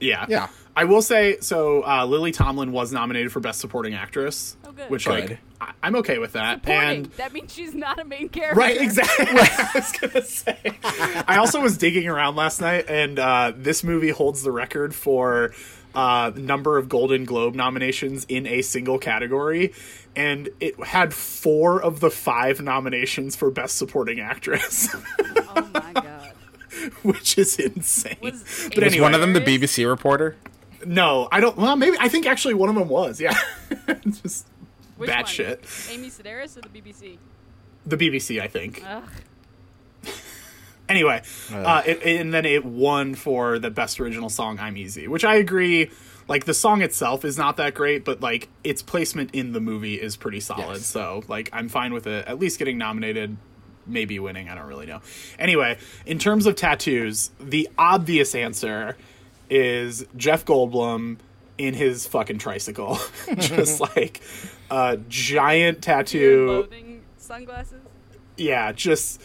yeah, 0.00 0.26
Yeah. 0.28 0.48
I 0.76 0.84
will 0.84 1.00
say 1.02 1.38
so. 1.40 1.82
Uh, 1.86 2.04
Lily 2.04 2.30
Tomlin 2.32 2.70
was 2.72 2.92
nominated 2.92 3.32
for 3.32 3.40
Best 3.40 3.60
Supporting 3.60 3.94
Actress, 3.94 4.56
Oh, 4.66 4.72
good. 4.72 4.90
which 4.90 5.06
Good. 5.06 5.30
like 5.30 5.38
I, 5.60 5.72
I'm 5.82 5.96
okay 5.96 6.18
with 6.18 6.32
that. 6.34 6.60
Supporting. 6.60 6.88
And 6.90 7.06
that 7.12 7.32
means 7.32 7.54
she's 7.54 7.72
not 7.74 7.98
a 7.98 8.04
main 8.04 8.28
character. 8.28 8.60
Right, 8.60 8.76
exactly. 8.80 9.26
I 9.30 9.70
was 9.74 9.92
gonna 9.92 10.22
say. 10.24 10.78
I 11.26 11.38
also 11.38 11.62
was 11.62 11.78
digging 11.78 12.08
around 12.08 12.36
last 12.36 12.60
night, 12.60 12.84
and 12.90 13.18
uh, 13.18 13.52
this 13.56 13.82
movie 13.82 14.10
holds 14.10 14.42
the 14.42 14.50
record 14.52 14.94
for 14.94 15.54
uh, 15.96 16.30
number 16.36 16.78
of 16.78 16.88
Golden 16.88 17.24
Globe 17.24 17.54
nominations 17.56 18.24
in 18.28 18.46
a 18.46 18.62
single 18.62 18.98
category, 18.98 19.72
and 20.14 20.48
it 20.60 20.78
had 20.84 21.12
four 21.14 21.82
of 21.82 21.98
the 22.00 22.10
five 22.10 22.60
nominations 22.60 23.34
for 23.34 23.50
Best 23.50 23.76
Supporting 23.78 24.20
Actress, 24.20 24.88
Oh 25.56 25.68
my 25.74 25.92
god. 25.94 26.32
which 27.02 27.38
is 27.38 27.58
insane. 27.58 28.16
Was 28.22 28.42
but 28.68 28.76
Amy 28.78 28.84
Was 28.84 28.92
anyway, 28.92 29.00
one 29.02 29.14
of 29.14 29.20
them 29.20 29.32
the 29.32 29.40
BBC 29.40 29.88
reporter? 29.88 30.36
no, 30.84 31.26
I 31.32 31.40
don't. 31.40 31.56
Well, 31.56 31.74
maybe 31.76 31.96
I 31.98 32.08
think 32.08 32.26
actually 32.26 32.54
one 32.54 32.68
of 32.68 32.74
them 32.76 32.88
was. 32.88 33.20
Yeah, 33.20 33.34
just 34.04 34.46
Which 34.98 35.08
bad 35.08 35.22
one? 35.24 35.26
shit. 35.26 35.64
Amy 35.90 36.10
Sedaris 36.10 36.56
or 36.56 36.60
the 36.60 36.68
BBC? 36.68 37.16
The 37.86 37.96
BBC, 37.96 38.40
I 38.40 38.46
think. 38.48 38.82
Ugh. 38.86 39.02
Anyway, 40.88 41.22
uh, 41.52 41.82
it, 41.84 42.02
and 42.04 42.32
then 42.32 42.44
it 42.44 42.64
won 42.64 43.14
for 43.14 43.58
the 43.58 43.70
best 43.70 43.98
original 44.00 44.28
song 44.28 44.58
"I'm 44.60 44.76
Easy," 44.76 45.08
which 45.08 45.24
I 45.24 45.36
agree. 45.36 45.90
Like 46.28 46.44
the 46.44 46.54
song 46.54 46.82
itself 46.82 47.24
is 47.24 47.38
not 47.38 47.56
that 47.58 47.74
great, 47.74 48.04
but 48.04 48.20
like 48.20 48.48
its 48.64 48.82
placement 48.82 49.34
in 49.34 49.52
the 49.52 49.60
movie 49.60 49.94
is 49.94 50.16
pretty 50.16 50.40
solid. 50.40 50.78
Yes. 50.78 50.86
So 50.86 51.22
like 51.28 51.50
I'm 51.52 51.68
fine 51.68 51.92
with 51.92 52.06
it. 52.06 52.26
At 52.26 52.38
least 52.38 52.58
getting 52.58 52.78
nominated, 52.78 53.36
maybe 53.86 54.18
winning. 54.18 54.48
I 54.48 54.54
don't 54.54 54.66
really 54.66 54.86
know. 54.86 55.00
Anyway, 55.38 55.78
in 56.04 56.18
terms 56.18 56.46
of 56.46 56.56
tattoos, 56.56 57.30
the 57.40 57.68
obvious 57.78 58.34
answer 58.34 58.96
is 59.48 60.04
Jeff 60.16 60.44
Goldblum 60.44 61.18
in 61.58 61.74
his 61.74 62.06
fucking 62.06 62.38
tricycle, 62.38 62.98
just 63.36 63.80
like 63.96 64.20
a 64.70 64.98
giant 65.08 65.82
tattoo. 65.82 66.48
Loathing 66.48 67.02
sunglasses. 67.16 67.82
Yeah, 68.36 68.72
just 68.72 69.22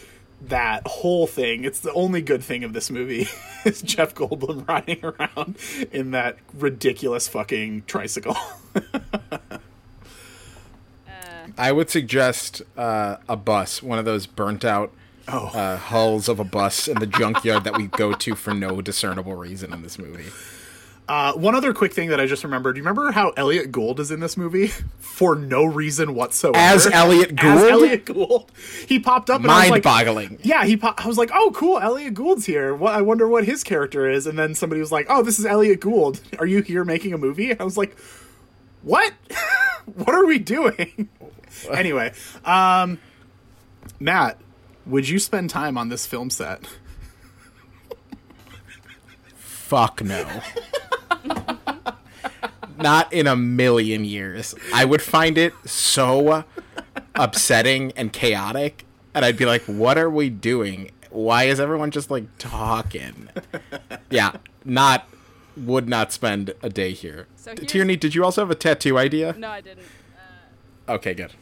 that 0.48 0.86
whole 0.86 1.26
thing. 1.26 1.64
It's 1.64 1.80
the 1.80 1.92
only 1.92 2.20
good 2.22 2.42
thing 2.42 2.64
of 2.64 2.72
this 2.72 2.90
movie 2.90 3.28
is 3.64 3.82
Jeff 3.82 4.14
Goldblum 4.14 4.66
riding 4.68 5.04
around 5.04 5.56
in 5.92 6.10
that 6.12 6.36
ridiculous 6.54 7.28
fucking 7.28 7.84
tricycle. 7.86 8.36
Uh, 11.06 11.48
I 11.58 11.72
would 11.72 11.90
suggest 11.90 12.62
uh, 12.76 13.16
a 13.28 13.36
bus, 13.36 13.82
one 13.82 13.98
of 13.98 14.04
those 14.04 14.26
burnt 14.26 14.64
out 14.64 14.92
Oh. 15.28 15.46
uh, 15.54 15.76
hulls 15.76 16.28
of 16.28 16.40
a 16.40 16.44
bus 16.44 16.88
in 16.88 16.98
the 16.98 17.06
junkyard 17.06 17.62
that 17.62 17.76
we 17.76 17.86
go 17.86 18.12
to 18.12 18.34
for 18.34 18.52
no 18.52 18.80
discernible 18.82 19.36
reason 19.36 19.72
in 19.72 19.82
this 19.82 19.96
movie. 19.96 20.30
Uh, 21.08 21.32
one 21.32 21.54
other 21.54 21.74
quick 21.74 21.92
thing 21.92 22.10
that 22.10 22.20
I 22.20 22.26
just 22.26 22.44
remembered. 22.44 22.74
Do 22.74 22.78
you 22.78 22.84
remember 22.84 23.10
how 23.10 23.30
Elliot 23.30 23.72
Gould 23.72 23.98
is 23.98 24.10
in 24.10 24.20
this 24.20 24.36
movie 24.36 24.68
for 24.98 25.34
no 25.34 25.64
reason 25.64 26.14
whatsoever? 26.14 26.56
As 26.56 26.86
Elliot 26.86 27.34
Gould? 27.34 27.58
As 27.58 27.70
Elliot 27.70 28.04
Gould. 28.04 28.50
He 28.86 28.98
popped 29.00 29.28
up 29.28 29.42
and 29.42 29.50
I 29.50 29.62
was 29.62 29.70
like, 29.70 29.84
Mind-boggling. 29.84 30.38
Yeah, 30.42 30.64
he. 30.64 30.76
Po- 30.76 30.94
I 30.96 31.06
was 31.06 31.18
like, 31.18 31.30
"Oh, 31.34 31.50
cool! 31.54 31.78
Elliot 31.80 32.14
Gould's 32.14 32.46
here. 32.46 32.74
What? 32.74 32.94
I 32.94 33.02
wonder 33.02 33.26
what 33.26 33.44
his 33.44 33.64
character 33.64 34.08
is." 34.08 34.26
And 34.26 34.38
then 34.38 34.54
somebody 34.54 34.80
was 34.80 34.92
like, 34.92 35.06
"Oh, 35.08 35.22
this 35.22 35.38
is 35.38 35.44
Elliot 35.44 35.80
Gould. 35.80 36.20
Are 36.38 36.46
you 36.46 36.62
here 36.62 36.84
making 36.84 37.12
a 37.12 37.18
movie?" 37.18 37.58
I 37.58 37.64
was 37.64 37.76
like, 37.76 37.96
"What? 38.82 39.12
what 39.94 40.14
are 40.14 40.24
we 40.24 40.38
doing?" 40.38 41.08
anyway, 41.70 42.12
um, 42.44 42.98
Matt, 43.98 44.38
would 44.86 45.08
you 45.08 45.18
spend 45.18 45.50
time 45.50 45.76
on 45.76 45.88
this 45.88 46.06
film 46.06 46.30
set? 46.30 46.66
Fuck 49.36 50.02
no. 50.02 50.26
Not 52.78 53.12
in 53.12 53.26
a 53.26 53.36
million 53.36 54.04
years. 54.04 54.54
I 54.74 54.84
would 54.84 55.02
find 55.02 55.38
it 55.38 55.52
so 55.64 56.44
upsetting 57.14 57.92
and 57.92 58.12
chaotic, 58.12 58.84
and 59.14 59.24
I'd 59.24 59.36
be 59.36 59.44
like, 59.46 59.62
"What 59.64 59.98
are 59.98 60.10
we 60.10 60.30
doing? 60.30 60.90
Why 61.10 61.44
is 61.44 61.60
everyone 61.60 61.90
just 61.90 62.10
like 62.10 62.24
talking?" 62.38 63.28
Yeah, 64.10 64.36
not 64.64 65.06
would 65.56 65.88
not 65.88 66.12
spend 66.12 66.54
a 66.62 66.68
day 66.70 66.92
here. 66.92 67.26
So 67.36 67.54
Tierney, 67.54 67.96
did 67.96 68.14
you 68.14 68.24
also 68.24 68.40
have 68.40 68.50
a 68.50 68.54
tattoo 68.54 68.98
idea? 68.98 69.34
no, 69.38 69.48
I 69.48 69.60
didn't. 69.60 69.86
Uh, 70.88 70.92
Okay, 70.94 71.14
good. 71.14 71.32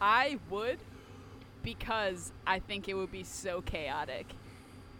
I 0.00 0.38
would 0.48 0.78
because 1.62 2.32
I 2.46 2.58
think 2.60 2.88
it 2.88 2.94
would 2.94 3.12
be 3.12 3.24
so 3.24 3.60
chaotic. 3.60 4.26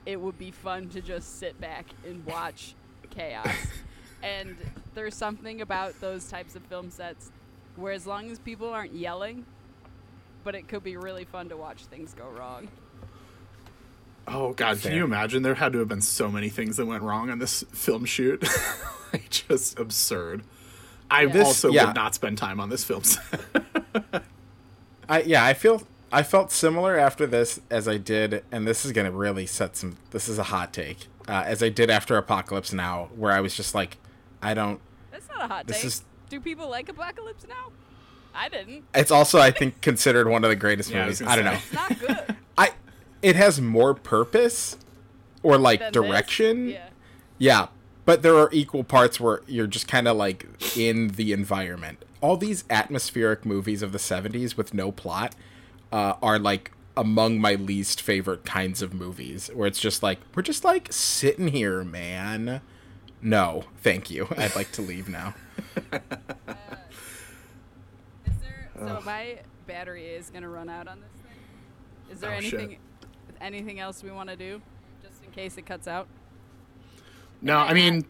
It 0.05 0.21
would 0.21 0.37
be 0.39 0.51
fun 0.51 0.89
to 0.91 1.01
just 1.01 1.39
sit 1.39 1.59
back 1.61 1.87
and 2.07 2.25
watch 2.27 2.75
chaos. 3.11 3.49
and 4.23 4.57
there's 4.95 5.15
something 5.15 5.61
about 5.61 5.99
those 6.01 6.29
types 6.29 6.55
of 6.57 6.63
film 6.63 6.91
sets 6.91 7.31
where 7.77 7.93
as 7.93 8.07
long 8.07 8.31
as 8.31 8.39
people 8.39 8.69
aren't 8.69 8.93
yelling, 8.95 9.45
but 10.45 10.55
it 10.55 10.69
could 10.69 10.83
be 10.83 10.97
really 10.97 11.25
fun 11.25 11.49
to 11.49 11.57
watch 11.57 11.85
things 11.85 12.15
go 12.15 12.29
wrong. 12.29 12.69
Oh 14.29 14.53
God, 14.53 14.79
Fair. 14.79 14.91
can 14.91 14.99
you 14.99 15.05
imagine? 15.05 15.43
There 15.43 15.55
had 15.55 15.73
to 15.73 15.79
have 15.81 15.89
been 15.89 16.01
so 16.03 16.31
many 16.31 16.49
things 16.49 16.77
that 16.77 16.87
went 16.87 17.03
wrong 17.03 17.31
on 17.31 17.39
this 17.39 17.65
film 17.73 18.05
shoot. 18.05 18.43
like, 19.13 19.29
just 19.31 19.79
absurd. 19.79 20.43
I 21.11 21.27
This- 21.27 21.47
also 21.47 21.71
yeah. 21.71 21.87
would 21.87 21.97
not 21.97 22.15
spend 22.15 22.39
time 22.39 22.61
on 22.61 22.69
this 22.69 22.85
film 22.85 23.03
set. 23.03 23.41
I 25.09 25.23
yeah, 25.23 25.45
I 25.45 25.55
feel 25.55 25.83
I 26.13 26.23
felt 26.23 26.53
similar 26.53 26.97
after 26.97 27.27
this 27.27 27.61
as 27.71 27.89
I 27.89 27.97
did, 27.97 28.45
and 28.53 28.67
this 28.67 28.85
is 28.85 28.93
gonna 28.93 29.11
really 29.11 29.47
set 29.47 29.77
some. 29.77 29.97
This 30.13 30.29
is 30.29 30.39
a 30.39 30.45
hot 30.45 30.73
take, 30.73 31.07
uh, 31.29 31.43
as 31.47 31.63
I 31.65 31.69
did 31.69 31.91
after 31.91 32.17
Apocalypse 32.17 32.73
Now, 32.73 33.09
where 33.17 33.33
I 33.33 33.41
was 33.41 33.57
just 33.57 33.75
like, 33.75 33.97
I 34.43 34.55
don't. 34.55 34.81
That's 35.11 35.29
not 35.29 35.45
a 35.45 35.49
hot 35.49 35.67
This 35.67 35.79
take. 35.79 35.87
is- 35.87 36.05
Do 36.29 36.41
people 36.41 36.69
like 36.71 36.89
Apocalypse 36.89 37.47
Now? 37.49 37.73
I 38.35 38.49
didn't. 38.49 38.85
It's 38.95 39.11
also 39.11 39.39
I 39.41 39.51
think 39.51 39.81
considered 39.83 40.29
one 40.29 40.45
of 40.45 40.51
the 40.51 40.57
greatest 40.57 40.91
Yeah, 40.91 41.03
movies. 41.03 41.19
gonna 41.21 41.31
I, 41.33 41.37
don't 41.37 41.45
know. 41.47 41.53
It's 41.53 41.73
not 41.73 41.99
good. 41.99 42.37
I 42.57 42.71
it 43.23 43.37
has 43.37 43.61
more 43.61 43.93
purpose 43.95 44.77
or 45.43 45.59
like 45.59 45.81
than 45.81 45.93
this. 45.93 46.03
direction. 46.03 46.69
Yeah. 46.69 46.87
Yeah, 47.39 47.67
but 48.05 48.23
there 48.23 48.37
are 48.37 48.49
equal 48.53 48.85
parts 48.85 49.19
where 49.19 49.41
you're 49.47 49.67
just 49.67 49.89
kind 49.89 50.07
of 50.07 50.17
like 50.17 50.47
in 50.77 51.09
the 51.09 51.33
environment. 51.33 52.05
All 52.21 52.37
these 52.37 52.65
atmospheric 52.71 53.45
movies 53.47 53.83
of 53.83 53.93
the 53.93 53.99
70s 53.99 54.57
with 54.57 54.75
no 54.75 54.93
plot 54.93 55.35
uh, 55.91 56.15
are 56.23 56.39
like 56.39 56.71
among 56.97 57.41
my 57.41 57.55
least 57.55 58.01
favorite 58.03 58.45
kinds 58.45 58.83
of 58.83 58.93
movies 58.93 59.49
where 59.55 59.67
it's 59.67 59.81
just 59.81 60.03
like 60.03 60.19
we're 60.35 60.43
just 60.43 60.65
like 60.65 60.93
sitting 60.93 61.49
here, 61.49 61.83
man. 61.83 62.61
No, 63.23 63.65
thank 63.83 64.11
you. 64.11 64.27
I'd 64.37 64.55
like 64.57 64.73
to 64.73 64.83
leave 64.83 65.09
now. 65.09 65.35
Is 68.27 68.37
there, 68.41 68.69
so 68.79 69.01
my 69.05 69.39
battery 69.67 70.07
is 70.07 70.31
gonna 70.31 70.49
run 70.49 70.69
out 70.69 70.89
on 70.89 71.01
this 71.01 71.11
thing. 71.23 72.13
Is 72.13 72.21
there 72.21 72.35
Oh, 72.37 72.41
shit. 72.41 72.55
anything 72.61 72.79
anything 73.41 73.81
else 73.81 74.03
we 74.03 74.11
want 74.11 74.29
to 74.29 74.37
do, 74.37 74.61
just 75.03 75.25
in 75.25 75.31
case 75.31 75.57
it 75.57 75.63
cuts 75.67 75.89
out? 75.89 76.07
no, 77.43 77.57
I 77.57 77.73
mean, 77.73 78.05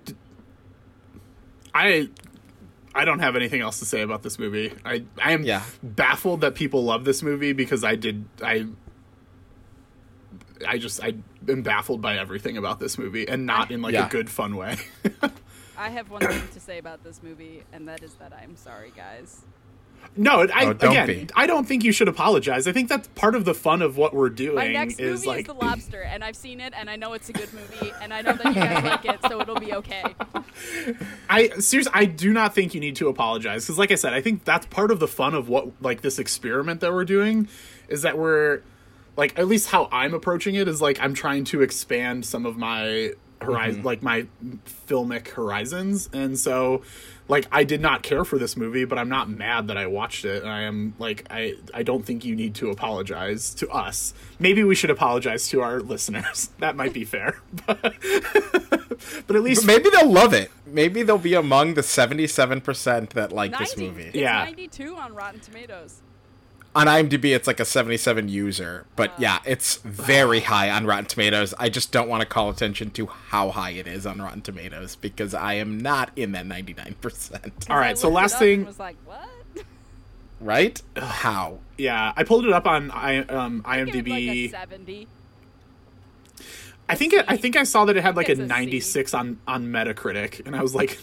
I 1.74 2.08
I 2.94 3.04
don't 3.04 3.20
have 3.20 3.36
anything 3.36 3.60
else 3.60 3.78
to 3.78 3.84
say 3.84 4.00
about 4.02 4.22
this 4.22 4.38
movie. 4.38 4.72
I 4.84 5.04
I 5.22 5.32
am 5.32 5.42
Yeah. 5.44 5.62
baffled 5.82 6.40
that 6.40 6.54
people 6.54 6.82
love 6.84 7.04
this 7.04 7.22
movie 7.22 7.52
because 7.52 7.84
I 7.84 7.94
did 7.96 8.24
I. 8.42 8.66
I 10.66 10.78
just 10.78 11.02
I 11.02 11.14
am 11.48 11.62
baffled 11.62 12.00
by 12.02 12.16
everything 12.18 12.56
about 12.56 12.80
this 12.80 12.98
movie 12.98 13.26
and 13.28 13.46
not 13.46 13.70
in 13.70 13.82
like 13.82 13.94
Yeah. 13.94 14.06
a 14.06 14.10
good 14.10 14.28
fun 14.30 14.56
way. 14.56 14.76
I 15.78 15.88
have 15.90 16.10
one 16.10 16.20
thing 16.20 16.42
to 16.52 16.60
say 16.60 16.78
about 16.78 17.02
this 17.02 17.22
movie, 17.22 17.62
and 17.72 17.88
that 17.88 18.02
is 18.02 18.12
that 18.14 18.32
I'm 18.34 18.56
sorry, 18.56 18.92
guys. 18.94 19.42
No, 20.16 20.42
I, 20.52 20.64
Oh, 20.66 20.70
again, 20.70 21.06
be. 21.06 21.26
I 21.36 21.46
don't 21.46 21.66
think 21.66 21.84
you 21.84 21.92
should 21.92 22.08
apologize. 22.08 22.66
I 22.66 22.72
think 22.72 22.88
that's 22.88 23.06
part 23.08 23.34
of 23.34 23.44
the 23.44 23.54
fun 23.54 23.80
of 23.82 23.96
what 23.98 24.12
we're 24.14 24.30
doing. 24.30 24.56
My 24.56 24.68
next 24.68 24.98
movie 24.98 25.12
is 25.12 25.26
like, 25.26 25.40
is 25.40 25.46
The 25.46 25.54
Lobster, 25.54 26.02
and 26.02 26.24
I've 26.24 26.36
seen 26.36 26.58
it, 26.60 26.72
and 26.76 26.88
I 26.90 26.96
know 26.96 27.12
it's 27.12 27.28
a 27.28 27.32
good 27.32 27.52
movie, 27.52 27.92
and 28.02 28.12
I 28.12 28.20
know 28.22 28.32
that 28.32 28.44
you 28.46 28.54
guys 28.54 28.84
like 28.84 29.04
it, 29.04 29.20
so 29.28 29.40
it'll 29.40 29.60
be 29.60 29.72
okay. 29.74 30.04
I 31.30 31.48
seriously, 31.60 31.92
I 31.94 32.06
do 32.06 32.32
not 32.32 32.54
think 32.54 32.74
you 32.74 32.80
need 32.80 32.96
to 32.96 33.08
apologize 33.08 33.64
because, 33.64 33.78
like 33.78 33.90
I 33.90 33.94
said, 33.94 34.12
I 34.12 34.20
think 34.20 34.44
that's 34.44 34.66
part 34.66 34.90
of 34.90 35.00
the 35.00 35.08
fun 35.08 35.34
of 35.34 35.48
what 35.48 35.68
like 35.82 36.00
this 36.00 36.18
experiment 36.18 36.80
that 36.80 36.92
we're 36.92 37.04
doing 37.04 37.48
is 37.88 38.02
that 38.02 38.18
we're 38.18 38.62
like 39.20 39.38
at 39.38 39.46
least 39.46 39.68
how 39.68 39.86
I'm 39.92 40.14
approaching 40.14 40.54
it 40.54 40.66
is 40.66 40.80
like 40.80 40.98
I'm 40.98 41.12
trying 41.12 41.44
to 41.44 41.60
expand 41.60 42.24
some 42.24 42.46
of 42.46 42.56
my 42.56 43.12
horizon, 43.42 43.80
mm-hmm. 43.80 43.86
like 43.86 44.02
my 44.02 44.26
filmic 44.88 45.28
horizons, 45.28 46.08
and 46.14 46.38
so 46.38 46.80
like 47.28 47.46
I 47.52 47.64
did 47.64 47.82
not 47.82 48.02
care 48.02 48.24
for 48.24 48.38
this 48.38 48.56
movie, 48.56 48.86
but 48.86 48.98
I'm 48.98 49.10
not 49.10 49.28
mad 49.28 49.68
that 49.68 49.76
I 49.76 49.88
watched 49.88 50.24
it. 50.24 50.42
and 50.42 50.50
I 50.50 50.62
am 50.62 50.94
like 50.98 51.26
I 51.28 51.56
I 51.74 51.82
don't 51.82 52.02
think 52.02 52.24
you 52.24 52.34
need 52.34 52.54
to 52.56 52.70
apologize 52.70 53.52
to 53.56 53.68
us. 53.68 54.14
Maybe 54.38 54.64
we 54.64 54.74
should 54.74 54.90
apologize 54.90 55.50
to 55.50 55.60
our 55.60 55.80
listeners. 55.80 56.48
That 56.60 56.74
might 56.74 56.94
be 56.94 57.04
fair, 57.04 57.40
but, 57.66 57.82
but 59.26 59.36
at 59.36 59.42
least 59.42 59.66
Maybe 59.66 59.90
they'll 59.90 60.10
love 60.10 60.32
it. 60.32 60.50
Maybe 60.64 61.02
they'll 61.02 61.18
be 61.18 61.34
among 61.34 61.74
the 61.74 61.82
77% 61.82 63.10
that 63.10 63.32
like 63.32 63.58
this 63.58 63.76
movie. 63.76 64.04
It's 64.04 64.16
Yeah. 64.16 64.44
92 64.44 64.96
on 64.96 65.14
Rotten 65.14 65.40
Tomatoes. 65.40 66.00
On 66.74 66.86
IMDb 66.86 67.34
it's 67.34 67.46
like 67.46 67.58
a 67.60 67.64
77 67.64 68.28
user, 68.28 68.86
but 68.96 69.12
yeah, 69.18 69.40
it's 69.44 69.76
very 69.78 70.40
high 70.40 70.70
on 70.70 70.86
Rotten 70.86 71.06
Tomatoes. 71.06 71.52
I 71.58 71.68
just 71.68 71.90
don't 71.90 72.08
want 72.08 72.20
to 72.20 72.26
call 72.26 72.48
attention 72.50 72.90
to 72.92 73.06
how 73.06 73.50
high 73.50 73.70
it 73.70 73.86
is 73.88 74.06
on 74.06 74.20
Rotten 74.22 74.40
Tomatoes 74.40 74.94
because 74.96 75.34
I 75.34 75.54
am 75.54 75.78
not 75.78 76.10
in 76.16 76.32
that 76.32 76.46
99%. 76.46 77.68
All 77.70 77.76
I 77.76 77.80
right, 77.80 77.98
so 77.98 78.08
last 78.08 78.38
thing- 78.38 78.60
and 78.60 78.66
was 78.66 78.78
like, 78.78 78.96
what? 79.04 79.26
Right? 80.40 80.80
How? 80.96 81.58
Yeah, 81.76 82.14
I 82.16 82.24
pulled 82.24 82.46
it 82.46 82.52
up 82.52 82.66
on 82.66 82.90
I, 82.92 83.18
um, 83.24 83.58
Give 83.84 83.94
it 83.94 84.04
IMDb. 84.06 84.08
like 84.08 84.20
a 84.20 84.48
70. 84.48 85.08
I 86.88 86.94
think 86.94 87.12
it, 87.12 87.24
I 87.28 87.36
think 87.36 87.56
I 87.56 87.64
saw 87.64 87.84
that 87.84 87.96
it 87.96 88.02
had 88.02 88.16
like 88.16 88.28
a 88.28 88.32
It's 88.32 88.40
a 88.40 88.44
C. 88.44 88.48
96 88.48 89.12
on 89.14 89.38
on 89.46 89.66
Metacritic, 89.66 90.44
and 90.46 90.56
I 90.56 90.62
was 90.62 90.74
like, 90.74 90.98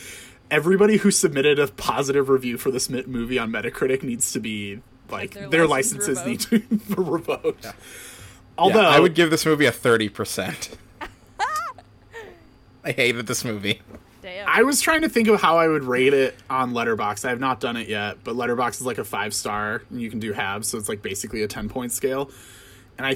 everybody 0.50 0.96
who 0.98 1.10
submitted 1.12 1.58
a 1.58 1.68
positive 1.68 2.28
review 2.28 2.58
for 2.58 2.70
this 2.72 2.90
mi- 2.90 3.04
movie 3.06 3.38
on 3.38 3.50
Metacritic 3.52 4.02
needs 4.02 4.32
to 4.32 4.40
be 4.40 4.80
like 5.12 5.32
their 5.32 5.48
their, 5.48 5.66
license 5.66 6.08
licenses 6.08 6.26
need 6.26 6.40
to 6.40 6.60
be 6.60 6.94
revoked. 6.94 7.64
Yeah, 7.64 7.72
Although 8.58 8.80
I 8.80 9.00
would 9.00 9.14
give 9.14 9.30
this 9.30 9.46
movie 9.46 9.66
a 9.66 9.72
30%. 9.72 10.76
I 12.84 12.92
hated 12.92 13.26
this 13.26 13.44
movie. 13.44 13.80
Damn. 14.22 14.46
I 14.48 14.62
was 14.62 14.80
trying 14.80 15.02
to 15.02 15.08
think 15.08 15.28
of 15.28 15.40
how 15.40 15.56
I 15.56 15.68
would 15.68 15.84
rate 15.84 16.12
it 16.12 16.36
on 16.50 16.72
Letterboxd. 16.72 17.24
I 17.24 17.30
have 17.30 17.40
not 17.40 17.60
done 17.60 17.76
it 17.76 17.88
yet, 17.88 18.18
but 18.22 18.34
Letterboxd 18.34 18.72
is 18.72 18.86
like 18.86 18.98
a 18.98 19.04
five 19.04 19.32
star, 19.32 19.82
and 19.90 20.00
you 20.00 20.10
can 20.10 20.20
do 20.20 20.32
halves, 20.32 20.68
so 20.68 20.76
it's 20.76 20.88
like 20.88 21.00
basically 21.02 21.42
a 21.42 21.48
ten 21.48 21.68
point 21.68 21.92
scale. 21.92 22.30
And 22.98 23.06
I 23.06 23.14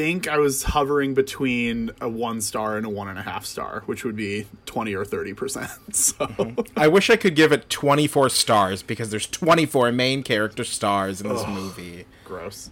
think 0.00 0.26
I 0.28 0.38
was 0.38 0.62
hovering 0.62 1.12
between 1.12 1.90
a 2.00 2.08
one 2.08 2.40
star 2.40 2.78
and 2.78 2.86
a 2.86 2.88
one 2.88 3.08
and 3.08 3.18
a 3.18 3.22
half 3.22 3.44
star, 3.44 3.82
which 3.84 4.02
would 4.02 4.16
be 4.16 4.46
twenty 4.64 4.94
or 4.94 5.04
thirty 5.04 5.34
percent. 5.34 5.70
So 5.92 6.54
I 6.76 6.88
wish 6.88 7.10
I 7.10 7.16
could 7.16 7.34
give 7.36 7.52
it 7.52 7.68
24 7.68 8.30
stars 8.30 8.82
because 8.82 9.10
there's 9.10 9.26
24 9.26 9.92
main 9.92 10.22
character 10.22 10.64
stars 10.64 11.20
in 11.20 11.28
this 11.28 11.46
movie. 11.46 12.06
gross. 12.24 12.70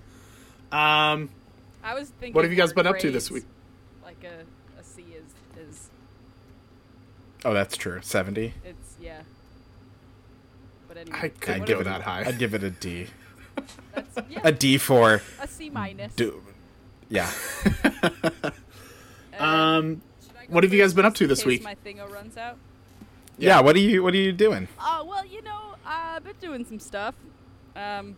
Um, 0.72 1.28
I 1.84 1.94
was 1.94 2.08
thinking. 2.08 2.32
what 2.34 2.44
have 2.44 2.52
you 2.52 2.56
guys 2.56 2.74
more 2.74 2.84
been 2.84 2.92
up 2.94 2.98
to 3.00 3.10
this 3.10 3.30
week? 3.30 3.44
Like 4.02 4.24
a, 4.24 4.80
a 4.80 4.84
C 4.84 5.04
is 5.14 5.68
is 5.68 5.90
Oh, 7.44 7.52
that's 7.52 7.76
true. 7.76 8.00
70. 8.02 8.54
it's 8.64 8.96
yeah. 9.00 9.20
But 10.86 10.96
anyway, 10.96 11.18
I 11.22 11.28
couldn't 11.28 11.60
what 11.60 11.68
give 11.68 11.80
it 11.80 11.84
that 11.84 12.02
high. 12.02 12.24
I'd 12.24 12.38
give 12.38 12.54
it 12.54 12.62
a 12.62 12.70
D. 12.70 13.08
That's, 13.94 14.16
yeah, 14.30 14.40
A 14.44 14.52
D 14.52 14.78
for 14.78 15.20
a 15.40 15.46
C 15.48 15.68
minus. 15.68 16.14
do. 16.14 16.42
Yeah. 17.08 17.30
Uh, 18.02 18.50
Um, 19.38 20.02
should 20.20 20.36
I 20.36 20.46
go 20.46 20.52
what 20.54 20.64
have 20.64 20.72
you 20.72 20.80
guys 20.82 20.92
been 20.94 21.04
up 21.04 21.14
to 21.14 21.26
this 21.28 21.44
week? 21.44 21.62
My 21.62 21.76
thingo 21.86 22.10
runs 22.10 22.36
out. 22.36 22.56
Yeah. 23.38 23.60
What 23.60 23.76
are 23.76 23.78
you 23.80 24.02
What 24.02 24.12
are 24.14 24.16
you 24.18 24.32
doing? 24.32 24.66
Oh 24.80 25.04
well, 25.08 25.24
you 25.24 25.42
know, 25.42 25.76
I've 25.86 26.24
been 26.24 26.34
doing 26.40 26.64
some 26.64 26.80
stuff. 26.80 27.14
Um, 27.76 28.16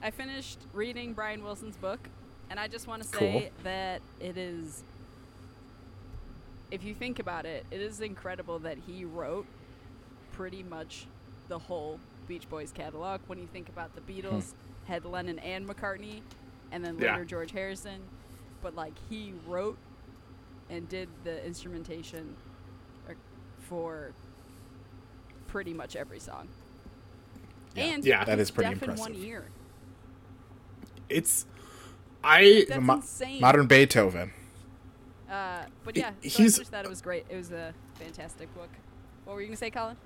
I 0.00 0.10
finished 0.12 0.58
reading 0.72 1.12
Brian 1.12 1.42
Wilson's 1.42 1.76
book, 1.76 1.98
and 2.50 2.60
I 2.60 2.68
just 2.68 2.86
want 2.86 3.02
to 3.02 3.08
say 3.08 3.18
Cool. 3.18 3.42
that 3.64 4.00
it 4.20 4.36
is. 4.36 4.84
If 6.70 6.84
you 6.84 6.94
think 6.94 7.18
about 7.18 7.46
it, 7.46 7.66
it 7.72 7.80
is 7.80 8.00
incredible 8.00 8.60
that 8.60 8.78
he 8.86 9.04
wrote 9.04 9.46
pretty 10.32 10.62
much 10.62 11.06
the 11.48 11.58
whole 11.58 11.98
Beach 12.28 12.48
Boys 12.48 12.70
catalog. 12.70 13.20
When 13.26 13.40
you 13.40 13.48
think 13.52 13.68
about 13.68 13.90
the 13.96 14.00
Beatles, 14.02 14.52
had 14.86 15.04
Lennon 15.04 15.40
and 15.40 15.68
McCartney, 15.68 16.20
and 16.70 16.84
then 16.84 16.96
Yeah. 16.98 17.12
later 17.14 17.24
George 17.24 17.50
Harrison, 17.50 18.00
but 18.62 18.74
like 18.74 18.92
he 19.08 19.32
wrote 19.46 19.78
and 20.68 20.88
did 20.88 21.08
the 21.24 21.44
instrumentation 21.46 22.36
uh, 23.08 23.12
for 23.68 24.12
pretty 25.48 25.72
much 25.74 25.96
every 25.96 26.20
song. 26.20 26.48
Yeah. 27.74 27.84
And 27.84 28.04
Yeah. 28.04 28.24
That 28.24 28.38
he's 28.38 28.48
is 28.48 28.50
pretty 28.50 28.70
deaf 28.74 28.82
in 28.82 28.90
impressive. 28.90 29.14
one 29.16 29.24
ear. 29.24 29.44
It's 31.08 31.46
I 32.22 32.66
That's 32.68 32.80
Mo- 32.82 32.94
insane. 32.96 33.40
Modern 33.40 33.66
Beethoven. 33.66 34.32
Uh, 35.30 35.62
but 35.84 35.94
He- 35.96 36.02
yeah, 36.02 36.10
so 36.10 36.14
he's- 36.28 36.54
I 36.54 36.56
finished 36.58 36.70
that. 36.72 36.84
It 36.84 36.88
was 36.88 37.00
great. 37.02 37.24
It 37.30 37.36
was 37.36 37.50
a 37.50 37.72
fantastic 37.94 38.52
book. 38.54 38.68
What 39.24 39.34
were 39.34 39.40
you 39.40 39.46
gonna 39.48 39.56
say, 39.56 39.70
Colin? 39.70 39.96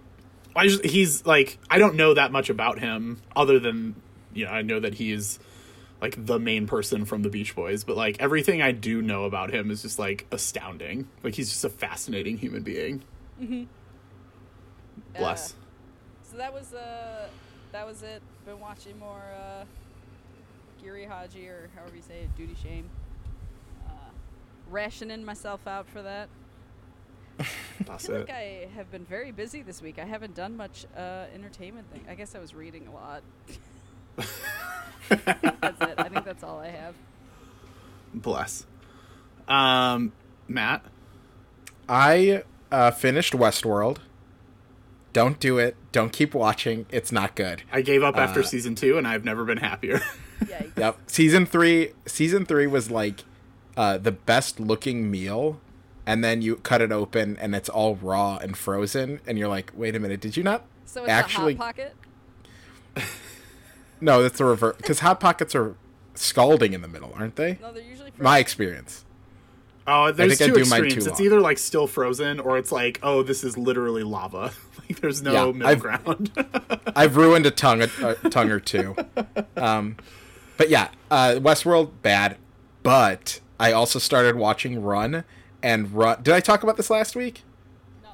I 0.57 0.69
just 0.69 0.85
he's 0.85 1.27
like 1.27 1.59
I 1.69 1.79
don't 1.79 1.97
know 1.97 2.15
that 2.15 2.31
much 2.31 2.49
about 2.49 2.79
him 2.79 3.21
other 3.35 3.59
than 3.59 3.97
you 4.33 4.45
know 4.45 4.53
I 4.53 4.63
know 4.63 4.79
that 4.81 4.95
he's 4.95 5.39
like 6.01 6.27
the 6.27 6.39
main 6.39 6.67
person 6.67 7.05
from 7.05 7.23
the 7.23 7.31
Beach 7.31 7.55
Boys, 7.55 7.85
but 7.85 7.97
like 7.97 8.17
everything 8.21 8.63
I 8.63 8.73
do 8.73 9.01
know 9.03 9.25
about 9.25 9.53
him 9.53 9.71
is 9.71 9.83
just 9.83 9.99
like 9.99 10.27
astounding. 10.31 11.09
Like 11.23 11.35
he's 11.35 11.51
just 11.51 11.65
a 11.65 11.71
fascinating 11.71 12.37
human 12.37 12.63
being. 12.63 13.03
Bless. 15.17 15.53
Uh, 15.53 15.57
so 16.31 16.37
that 16.37 16.53
was 16.53 16.75
uh, 16.75 17.29
that 17.73 17.87
was 17.87 18.03
it. 18.03 18.23
Been 18.45 18.61
watching 18.61 18.99
more 18.99 19.23
uh, 19.39 19.65
Giri 20.83 21.05
Haji 21.05 21.49
or 21.49 21.71
however 21.75 21.97
you 21.97 22.03
say 22.03 22.21
it, 22.21 22.37
Duty 22.37 22.57
Shame. 22.63 22.91
Uh, 23.87 23.91
rationing 24.71 25.25
myself 25.25 25.67
out 25.67 25.89
for 25.89 26.03
that. 26.03 26.29
I 27.39 27.97
feel 27.99 28.17
it. 28.17 28.19
like 28.21 28.31
I 28.31 28.69
have 28.77 28.91
been 28.91 29.05
very 29.05 29.33
busy 29.33 29.63
this 29.63 29.83
week. 29.83 29.99
I 29.99 30.05
haven't 30.05 30.35
done 30.35 30.57
much 30.57 30.87
uh, 30.97 31.25
entertainment 31.35 31.91
thing. 31.91 32.05
I 32.09 32.15
guess 32.15 32.35
I 32.35 32.39
was 32.39 32.55
reading 32.55 32.87
a 32.87 32.93
lot. 32.93 33.23
that's 35.09 35.81
it. 35.81 35.95
I 35.99 36.09
think 36.09 36.25
that's 36.25 36.43
all 36.43 36.59
I 36.61 36.69
have. 36.69 36.95
Bless. 38.15 38.67
Um, 39.49 40.13
Matt. 40.49 40.85
I 41.89 42.43
uh, 42.73 42.91
finished 42.93 43.33
Westworld. 43.35 43.99
Don't 45.13 45.39
do 45.39 45.59
it. 45.59 45.77
Don't 45.93 46.13
keep 46.13 46.35
watching. 46.35 46.87
It's 46.91 47.13
not 47.13 47.37
good. 47.37 47.63
I 47.73 47.83
gave 47.83 48.03
up 48.03 48.17
after 48.17 48.41
Uh, 48.41 48.45
season 48.45 48.75
two, 48.75 48.99
and 48.99 49.07
I've 49.07 49.25
never 49.25 49.45
been 49.45 49.59
happier. 49.59 50.01
Yikes. 50.45 50.77
Yep. 50.79 50.99
Season 51.07 51.47
three. 51.47 51.93
Season 52.07 52.45
three 52.45 52.67
was 52.67 52.91
like 52.91 53.25
uh, 53.77 53.99
the 53.99 54.11
best 54.13 54.59
looking 54.59 55.11
meal, 55.11 55.61
and 56.07 56.25
then 56.25 56.43
you 56.43 56.57
cut 56.57 56.81
it 56.81 56.91
open 56.91 57.37
and 57.37 57.55
it's 57.55 57.69
all 57.69 57.95
raw 57.97 58.39
and 58.39 58.57
frozen, 58.57 59.21
and 59.27 59.39
you're 59.39 59.49
like, 59.49 59.71
wait 59.75 59.95
a 59.95 60.01
minute, 60.01 60.21
did 60.21 60.37
you 60.37 60.43
not? 60.43 60.65
So 60.87 61.03
it's 61.03 61.11
Actually- 61.13 61.55
a 61.55 61.59
hot 61.59 61.77
pocket. 61.77 61.95
No, 64.05 64.23
that's 64.23 64.39
the 64.39 64.45
reverse. 64.45 64.77
Because 64.77 65.01
hot 65.01 65.19
pockets 65.21 65.55
are 65.55 65.77
scalding 66.15 66.73
in 66.75 66.83
the 66.83 66.89
middle, 66.89 67.13
aren't 67.17 67.37
they? 67.37 67.59
No, 67.63 67.73
they're 67.73 67.83
usually 67.83 68.11
frozen. 68.11 68.23
My 68.25 68.39
experience. 68.39 69.05
Oh, 69.87 70.13
there's 70.13 70.39
think 70.39 70.51
I 70.51 70.55
two 70.55 70.65
do 70.65 70.71
mine 70.71 70.81
too 70.81 70.87
extremes. 70.87 71.07
It's 71.07 71.21
either 71.21 71.41
like 71.41 71.59
still 71.59 71.87
frozen, 71.87 72.41
or 72.41 72.57
it's 72.59 72.71
like, 72.73 72.99
oh, 73.03 73.23
this 73.23 73.45
is 73.45 73.57
literally 73.59 74.03
lava. 74.03 74.53
like 74.89 75.01
there's 75.01 75.23
no 75.23 75.33
Yeah, 75.33 75.53
middle 75.53 75.67
I've- 75.69 75.81
ground. 75.81 76.31
I've 76.97 77.17
ruined 77.17 77.47
a 77.47 77.51
tongue 77.51 77.83
a, 77.83 77.89
a 78.23 78.31
tongue 78.31 78.51
or 78.51 78.61
two. 78.61 78.95
Um, 79.57 79.97
but 80.57 80.69
yeah, 80.71 80.89
uh, 81.11 81.37
Westworld 81.39 81.91
bad. 82.03 82.37
But 82.83 83.41
I 83.59 83.73
also 83.73 83.99
started 83.99 84.37
watching 84.37 84.83
Run 84.83 85.25
and 85.63 85.91
Run. 85.93 86.23
Did 86.23 86.35
I 86.35 86.41
talk 86.41 86.63
about 86.63 86.77
this 86.77 86.91
last 86.91 87.17
week? 87.17 87.43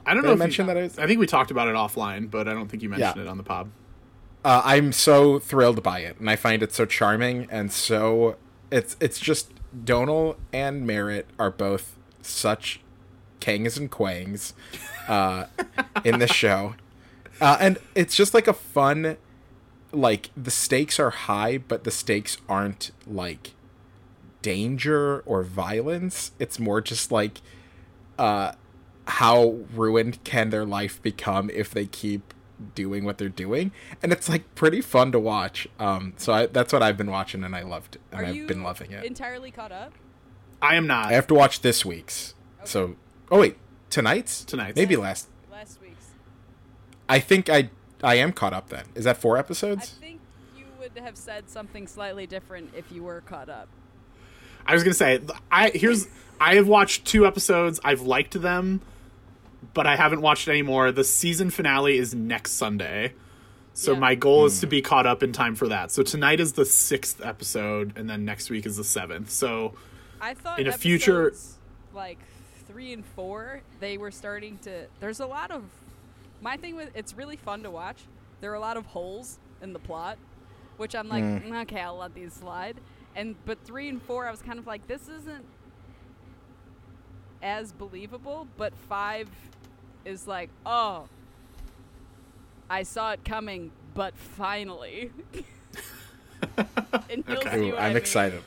I 0.06 0.14
don't 0.14 0.22
Did 0.22 0.28
know 0.28 0.30
I 0.30 0.34
if 0.34 0.38
mention 0.38 0.66
you, 0.66 0.74
that 0.74 0.78
I 0.80 0.82
was- 0.84 0.98
I 0.98 1.06
think 1.06 1.18
we 1.20 1.26
talked 1.26 1.50
about 1.50 1.66
it 1.68 1.74
offline, 1.74 2.30
but 2.30 2.48
I 2.48 2.52
don't 2.52 2.68
think 2.68 2.82
you 2.82 2.88
mentioned 2.88 3.16
Yeah. 3.16 3.22
it 3.22 3.28
on 3.28 3.36
the 3.36 3.42
pod. 3.44 3.70
Uh, 4.44 4.62
I'm 4.64 4.92
so 4.92 5.38
thrilled 5.38 5.82
by 5.82 6.00
it, 6.00 6.18
and 6.18 6.30
I 6.30 6.36
find 6.36 6.62
it 6.62 6.72
so 6.72 6.86
charming 6.86 7.46
and 7.50 7.70
so 7.70 8.36
it's 8.70 8.96
it's 9.00 9.18
just 9.18 9.52
Domhnall 9.84 10.36
and 10.52 10.86
Merritt 10.86 11.26
are 11.38 11.50
both 11.50 11.96
such 12.22 12.80
kangs 13.40 13.76
and 13.76 13.90
quangs 13.90 14.52
uh, 15.08 15.44
in 16.04 16.18
this 16.20 16.30
show, 16.30 16.74
uh, 17.40 17.58
and 17.60 17.78
it's 17.94 18.16
just 18.16 18.32
like 18.32 18.48
a 18.48 18.52
fun, 18.52 19.16
like 19.92 20.30
the 20.36 20.50
stakes 20.50 20.98
are 20.98 21.10
high, 21.10 21.58
but 21.58 21.84
the 21.84 21.90
stakes 21.90 22.38
aren't 22.48 22.92
like 23.06 23.52
danger 24.42 25.20
or 25.20 25.42
violence. 25.42 26.32
It's 26.38 26.58
more 26.58 26.80
just 26.80 27.12
like 27.12 27.42
uh, 28.18 28.52
how 29.06 29.58
ruined 29.74 30.22
can 30.24 30.50
their 30.50 30.64
life 30.64 31.02
become 31.02 31.50
if 31.50 31.70
they 31.70 31.86
keep 31.86 32.32
doing 32.74 33.04
what 33.04 33.18
they're 33.18 33.28
doing 33.28 33.72
and 34.02 34.12
it's 34.12 34.28
like 34.28 34.54
pretty 34.54 34.80
fun 34.80 35.10
to 35.12 35.18
watch 35.18 35.66
um 35.78 36.12
so 36.16 36.32
I, 36.32 36.46
that's 36.46 36.72
what 36.72 36.82
i've 36.82 36.96
been 36.96 37.10
watching 37.10 37.42
and 37.44 37.54
i 37.56 37.62
loved 37.62 37.96
it 37.96 38.02
and 38.12 38.20
Are 38.20 38.24
i've 38.26 38.36
you 38.36 38.46
been 38.46 38.62
loving 38.62 38.90
it 38.92 39.04
entirely 39.04 39.50
caught 39.50 39.72
up? 39.72 39.92
I 40.60 40.74
am 40.74 40.86
not. 40.86 41.06
i 41.06 41.12
have 41.12 41.26
to 41.28 41.34
watch 41.34 41.60
this 41.62 41.84
week's 41.84 42.34
so 42.64 42.96
oh 43.30 43.40
wait 43.40 43.56
tonight's 43.88 44.44
Tonight's. 44.44 44.76
maybe 44.76 44.96
last 44.96 45.28
Last 45.50 45.80
week's. 45.80 46.06
i 47.08 47.18
think 47.18 47.48
i 47.48 47.70
i 48.02 48.14
am 48.16 48.32
caught 48.32 48.52
up 48.52 48.68
then 48.68 48.84
is 48.94 49.04
that 49.04 49.16
four 49.16 49.36
episodes? 49.36 49.94
I 49.98 50.00
think 50.04 50.20
you 50.56 50.64
would 50.78 50.96
have 51.02 51.16
said 51.16 51.48
something 51.50 51.86
slightly 51.86 52.26
different 52.26 52.70
if 52.76 52.90
you 52.92 53.02
were 53.02 53.20
caught 53.22 53.48
up. 53.48 53.68
I 54.66 54.74
was 54.74 54.82
gonna 54.84 54.94
say, 54.94 55.20
I 55.50 55.70
here's 55.70 56.08
I 56.40 56.54
have 56.54 56.68
watched 56.68 57.04
two 57.06 57.26
episodes. 57.26 57.80
I've 57.84 58.00
liked 58.02 58.40
them, 58.40 58.80
but 59.74 59.86
I 59.86 59.96
haven't 59.96 60.20
watched 60.22 60.48
any 60.48 60.62
more. 60.62 60.90
The 60.92 61.04
season 61.04 61.50
finale 61.50 61.98
is 61.98 62.14
next 62.14 62.52
Sunday, 62.52 63.14
so 63.74 63.92
Yeah. 63.92 63.98
my 63.98 64.14
goal 64.14 64.46
is 64.46 64.60
to 64.60 64.66
be 64.66 64.82
caught 64.82 65.06
up 65.06 65.22
in 65.22 65.32
time 65.32 65.54
for 65.54 65.68
that. 65.68 65.90
So 65.90 66.02
tonight 66.02 66.40
is 66.40 66.52
the 66.54 66.64
sixth 66.64 67.24
episode, 67.24 67.92
and 67.96 68.08
then 68.08 68.24
next 68.24 68.50
week 68.50 68.66
is 68.66 68.76
the 68.76 68.84
seventh. 68.84 69.30
So 69.30 69.74
I 70.20 70.34
thought 70.34 70.60
In 70.60 70.66
a 70.66 70.72
future- 70.72 71.32
like 71.94 72.18
three 72.68 72.92
and 72.92 73.04
four, 73.04 73.62
they 73.80 73.98
were 73.98 74.10
starting 74.10 74.58
to. 74.58 74.86
There's 75.00 75.20
a 75.20 75.26
lot 75.26 75.50
of. 75.50 75.64
My 76.42 76.56
thing 76.56 76.76
with 76.76 76.90
it's 76.94 77.14
really 77.14 77.36
fun 77.36 77.62
to 77.64 77.70
watch. 77.70 77.98
There 78.40 78.50
are 78.50 78.54
a 78.54 78.60
lot 78.60 78.76
of 78.76 78.86
holes 78.86 79.38
in 79.60 79.72
the 79.72 79.78
plot, 79.78 80.16
which 80.78 80.94
I'm 80.94 81.08
like, 81.08 81.22
"Mm, 81.24 81.62
okay, 81.62 81.80
I'll 81.80 81.98
let 81.98 82.14
these 82.14 82.32
slide. 82.32 82.76
And 83.16 83.34
but 83.44 83.58
three 83.64 83.88
and 83.88 84.00
four, 84.00 84.26
I 84.26 84.30
was 84.30 84.40
kind 84.40 84.58
of 84.58 84.66
like, 84.66 84.86
this 84.86 85.08
isn't 85.08 85.44
as 87.42 87.72
believable. 87.72 88.48
But 88.56 88.76
five 88.76 89.28
is 90.04 90.26
like, 90.26 90.50
oh, 90.66 91.08
I 92.68 92.82
saw 92.84 93.12
it 93.12 93.24
coming, 93.24 93.72
but 93.94 94.16
finally. 94.16 95.12
and 97.08 97.24
you'll 97.26 97.46
Okay. 97.46 97.58
see 97.58 97.70
Ooh, 97.70 97.72
what 97.72 97.84
I 97.84 97.88
i'm 97.88 97.92
mean. 97.92 97.96
excited 97.96 98.42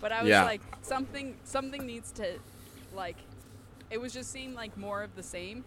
But 0.00 0.12
I 0.12 0.22
was 0.22 0.30
Yeah. 0.30 0.42
like, 0.42 0.62
something 0.82 1.36
something 1.44 1.86
needs 1.86 2.12
to, 2.12 2.38
like, 2.92 3.16
it 3.90 3.98
was 4.00 4.12
just 4.12 4.30
seemed 4.30 4.54
like 4.54 4.76
more 4.76 5.02
of 5.02 5.14
the 5.14 5.22
same, 5.22 5.64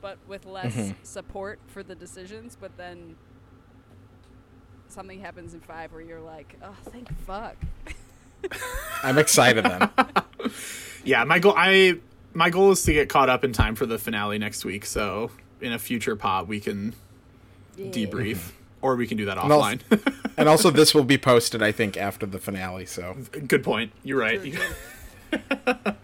but 0.00 0.18
with 0.26 0.44
less 0.46 0.74
Mm-hmm. 0.74 1.04
support 1.04 1.60
for 1.66 1.82
the 1.82 1.94
decisions. 1.94 2.56
But 2.56 2.76
then 2.76 3.16
something 4.88 5.20
happens 5.20 5.54
in 5.54 5.60
five 5.60 5.92
where 5.92 6.02
you're 6.02 6.20
like, 6.20 6.56
oh, 6.62 6.76
thank 6.90 7.10
fuck. 7.20 7.56
i'm 9.02 9.18
excited 9.18 9.64
then 9.64 9.90
yeah, 11.04 11.24
my 11.24 11.38
goal 11.38 11.54
I 11.56 11.98
my 12.34 12.50
goal 12.50 12.70
is 12.72 12.82
to 12.84 12.92
get 12.92 13.08
caught 13.08 13.28
up 13.28 13.44
in 13.44 13.52
time 13.52 13.74
for 13.74 13.86
the 13.86 13.98
finale 13.98 14.38
next 14.38 14.64
week. 14.64 14.84
So 14.86 15.30
in 15.60 15.72
a 15.72 15.78
future 15.78 16.16
pod, 16.16 16.48
we 16.48 16.60
can 16.60 16.94
debrief, 17.76 18.52
or 18.82 18.96
we 18.96 19.06
can 19.06 19.16
do 19.16 19.24
that 19.26 19.38
And 19.38 19.52
also- 19.52 19.76
offline. 19.76 20.14
and 20.36 20.48
also 20.48 20.70
this 20.70 20.94
will 20.94 21.04
be 21.04 21.18
posted 21.18 21.62
i 21.62 21.70
think 21.72 21.96
after 21.96 22.24
the 22.26 22.38
finale 22.38 22.86
so 22.86 23.16
Good 23.46 23.62
point. 23.64 23.92
You're 24.04 24.18
right. 24.18 24.40
True, 24.42 24.52
true. 25.32 25.94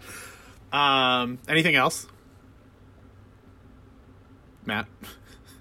um, 0.79 1.37
anything 1.47 1.75
else, 1.75 2.07
Matt? 4.65 4.85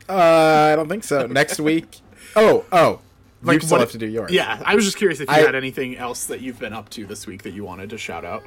uh 0.09 0.71
i 0.73 0.77
don't 0.77 0.89
think 0.89 1.03
so 1.05 1.27
next 1.27 1.59
week 1.59 2.01
oh 2.37 2.65
oh 2.71 3.01
you 3.43 3.49
Like, 3.49 3.61
still 3.63 3.73
what- 3.73 3.81
have 3.81 3.91
to 3.93 3.99
do 3.99 4.07
yours 4.07 4.31
Yeah, 4.31 4.63
I 4.65 4.75
was 4.77 4.85
just 4.85 4.97
curious 4.97 5.19
if 5.21 5.29
you 5.29 5.35
I- 5.35 5.41
had 5.41 5.55
anything 5.57 5.97
else 5.97 6.27
that 6.27 6.41
you've 6.41 6.59
been 6.61 6.73
up 6.73 6.89
to 6.91 7.07
this 7.07 7.27
week 7.27 7.43
that 7.43 7.53
you 7.55 7.65
wanted 7.65 7.91
to 7.91 7.99
shout 7.99 8.25
out. 8.25 8.43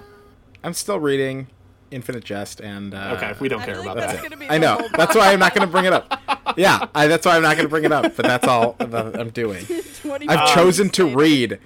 I'm 0.64 0.73
still 0.73 0.99
reading 0.99 1.48
Infinite 1.91 2.23
Jest 2.23 2.60
and 2.60 2.94
uh, 2.94 3.15
Okay, 3.18 3.34
we 3.40 3.49
don't 3.49 3.61
I 3.61 3.65
care 3.65 3.76
feel 3.77 3.86
like 3.86 3.94
about 3.94 4.07
that's 4.07 4.22
that. 4.22 4.30
gonna 4.30 4.38
be 4.38 4.48
I 4.48 4.60
know. 4.60 4.88
That's 4.95 5.15
why 5.15 5.34
I'm 5.34 5.40
not 5.40 5.56
going 5.56 5.65
to 5.68 5.72
bring 5.72 5.86
it 5.86 5.94
up. 5.94 6.22
Yeah, 6.57 6.88
I, 6.94 7.07
that's 7.07 7.26
why 7.26 7.36
I'm 7.36 7.41
not 7.41 7.56
going 7.56 7.65
to 7.65 7.69
bring 7.69 7.84
it 7.86 7.91
up. 7.91 8.15
But 8.15 8.26
that's 8.26 8.48
all 8.48 8.73
that 8.80 9.19
I'm 9.19 9.30
doing. 9.30 9.65
I've 10.27 10.53
chosen 10.53 10.90
to 10.91 11.06
read. 11.07 11.57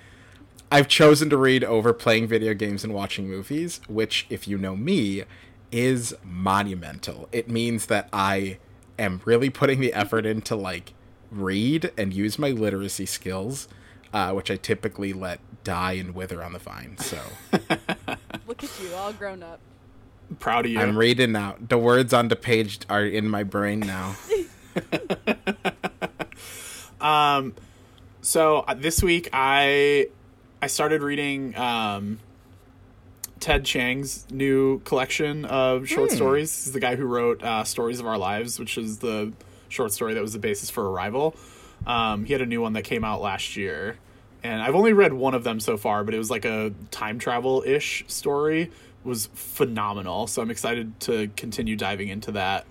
I've 0.72 0.88
chosen 0.88 1.30
to 1.30 1.36
read 1.38 1.64
over 1.64 1.94
playing 1.94 2.28
video 2.28 2.54
games 2.54 2.84
and 2.84 2.94
watching 2.94 3.28
movies, 3.30 3.80
which, 3.88 4.28
if 4.30 4.48
you 4.48 4.58
know 4.58 4.76
me, 4.76 5.24
is 5.72 6.14
monumental. 6.24 7.28
It 7.32 7.50
means 7.50 7.88
that 7.88 8.08
I 8.14 8.60
am 9.00 9.22
really 9.26 9.50
putting 9.50 9.80
the 9.82 9.94
effort 9.94 10.26
into 10.26 10.56
like 10.56 10.94
read 11.32 11.92
and 11.98 12.14
use 12.14 12.38
my 12.38 12.50
literacy 12.52 13.06
skills, 13.08 13.68
uh, 14.14 14.32
which 14.34 14.52
I 14.52 14.58
typically 14.58 15.12
let 15.14 15.40
die 15.64 15.94
and 15.94 16.14
wither 16.14 16.44
on 16.44 16.54
the 16.54 16.60
vine. 16.60 16.98
So 16.98 17.20
Look 18.54 18.66
at 18.66 18.84
you, 18.84 18.94
all 18.94 19.12
grown 19.14 19.42
up. 19.42 19.60
Proud 20.38 20.66
of 20.66 20.72
you. 20.72 20.80
I'm 20.80 20.96
reading 20.96 21.32
now. 21.32 21.56
The 21.60 21.80
words 21.80 22.14
on 22.14 22.28
the 22.28 22.36
page 22.36 22.82
are 22.88 23.04
in 23.04 23.28
my 23.28 23.42
brain 23.42 23.80
now. 23.80 24.16
um, 27.02 27.56
So 28.22 28.60
uh, 28.60 28.76
this 28.76 29.02
week 29.02 29.28
I 29.34 30.06
I 30.62 30.68
started 30.68 31.02
reading 31.02 31.58
um, 31.58 32.20
Ted 33.40 33.66
Chiang's 33.66 34.28
new 34.30 34.82
collection 34.82 35.46
of 35.46 35.88
short 35.88 36.12
stories. 36.12 36.66
He's 36.66 36.74
the 36.74 36.80
guy 36.80 36.96
who 36.96 37.08
wrote 37.08 37.42
uh, 37.42 37.64
Stories 37.64 38.00
of 38.00 38.06
Our 38.06 38.20
Lives, 38.20 38.60
which 38.60 38.78
is 38.78 39.00
the 39.00 39.34
short 39.70 39.94
story 39.94 40.14
that 40.14 40.22
was 40.22 40.34
the 40.34 40.40
basis 40.40 40.70
for 40.70 40.92
Arrival. 40.92 41.36
Um, 41.88 42.26
he 42.26 42.34
had 42.34 42.42
a 42.44 42.46
new 42.46 42.62
one 42.62 42.74
that 42.74 42.84
came 42.84 43.04
out 43.04 43.20
last 43.20 43.58
year, 43.58 43.98
and 44.44 44.62
I've 44.62 44.76
only 44.76 44.94
read 44.94 45.14
one 45.14 45.34
of 45.34 45.44
them 45.44 45.60
so 45.60 45.78
far, 45.78 46.04
but 46.04 46.14
it 46.14 46.18
was 46.18 46.30
like 46.30 46.46
a 46.46 46.74
time 46.92 47.20
travel 47.20 47.64
ish 47.66 48.04
story. 48.08 48.64
It 48.64 48.72
was 49.04 49.28
phenomenal, 49.34 50.28
so 50.28 50.42
I'm 50.42 50.52
excited 50.52 51.00
to 51.02 51.30
continue 51.36 51.76
diving 51.76 52.10
into 52.10 52.32
that. 52.34 52.66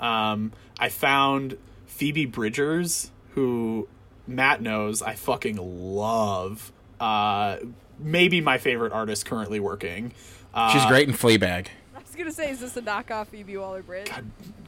Um, 0.00 0.52
I 0.78 0.88
found 0.88 1.56
Phoebe 1.86 2.26
Bridgers, 2.26 3.10
who 3.34 3.88
Matt 4.26 4.62
knows 4.62 5.02
I 5.02 5.14
fucking 5.14 5.56
love. 5.56 6.72
Uh, 7.00 7.56
maybe 7.98 8.40
my 8.40 8.58
favorite 8.58 8.92
artist 8.92 9.26
currently 9.26 9.60
working. 9.60 10.12
Uh, 10.54 10.72
She's 10.72 10.84
great 10.86 11.08
in 11.08 11.14
Fleabag. 11.14 11.68
I 11.94 12.00
was 12.00 12.14
gonna 12.16 12.32
say, 12.32 12.50
is 12.50 12.60
this 12.60 12.76
a 12.76 12.82
knockoff 12.82 13.28
Phoebe 13.28 13.56
Waller 13.56 13.82
Bridge? 13.82 14.10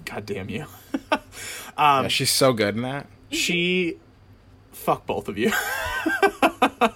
God 0.04 0.26
damn 0.26 0.48
you. 0.48 0.66
yeah, 1.78 2.08
she's 2.08 2.30
so 2.30 2.52
good 2.52 2.76
in 2.76 2.82
that. 2.82 3.06
she 3.30 3.98
fuck 4.72 5.04
both 5.06 5.28
of 5.28 5.36
you 5.36 5.52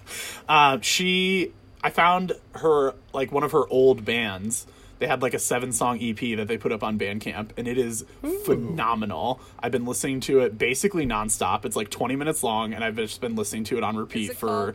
uh, 0.49 0.79
she 0.81 1.53
i 1.83 1.91
found 1.91 2.33
her 2.55 2.95
like 3.13 3.33
one 3.33 3.43
of 3.43 3.53
her 3.53 3.67
old 3.69 4.05
bands. 4.05 4.67
They 5.01 5.09
had 5.09 5.23
like 5.23 5.35
a 5.35 5.39
seven 5.39 5.73
song 5.73 5.99
ep 6.01 6.21
that 6.39 6.47
they 6.49 6.57
put 6.57 6.73
up 6.73 6.83
on 6.83 6.99
bandcamp 6.99 7.51
and 7.57 7.69
it 7.69 7.77
is 7.77 8.05
phenomenal. 8.45 9.41
I've 9.59 9.73
been 9.73 9.85
listening 9.85 10.21
to 10.21 10.41
it 10.41 10.57
basically 10.57 11.05
nonstop. 11.05 11.65
It's 11.65 11.77
like 11.77 11.91
20 11.91 12.17
minutes 12.17 12.43
long 12.43 12.73
and 12.73 12.83
i've 12.83 12.97
just 12.97 13.21
been 13.21 13.37
listening 13.37 13.65
to 13.65 13.77
it 13.77 13.85
on 13.85 13.97
repeat 13.97 14.31
it 14.31 14.37
for 14.37 14.47
called- 14.47 14.75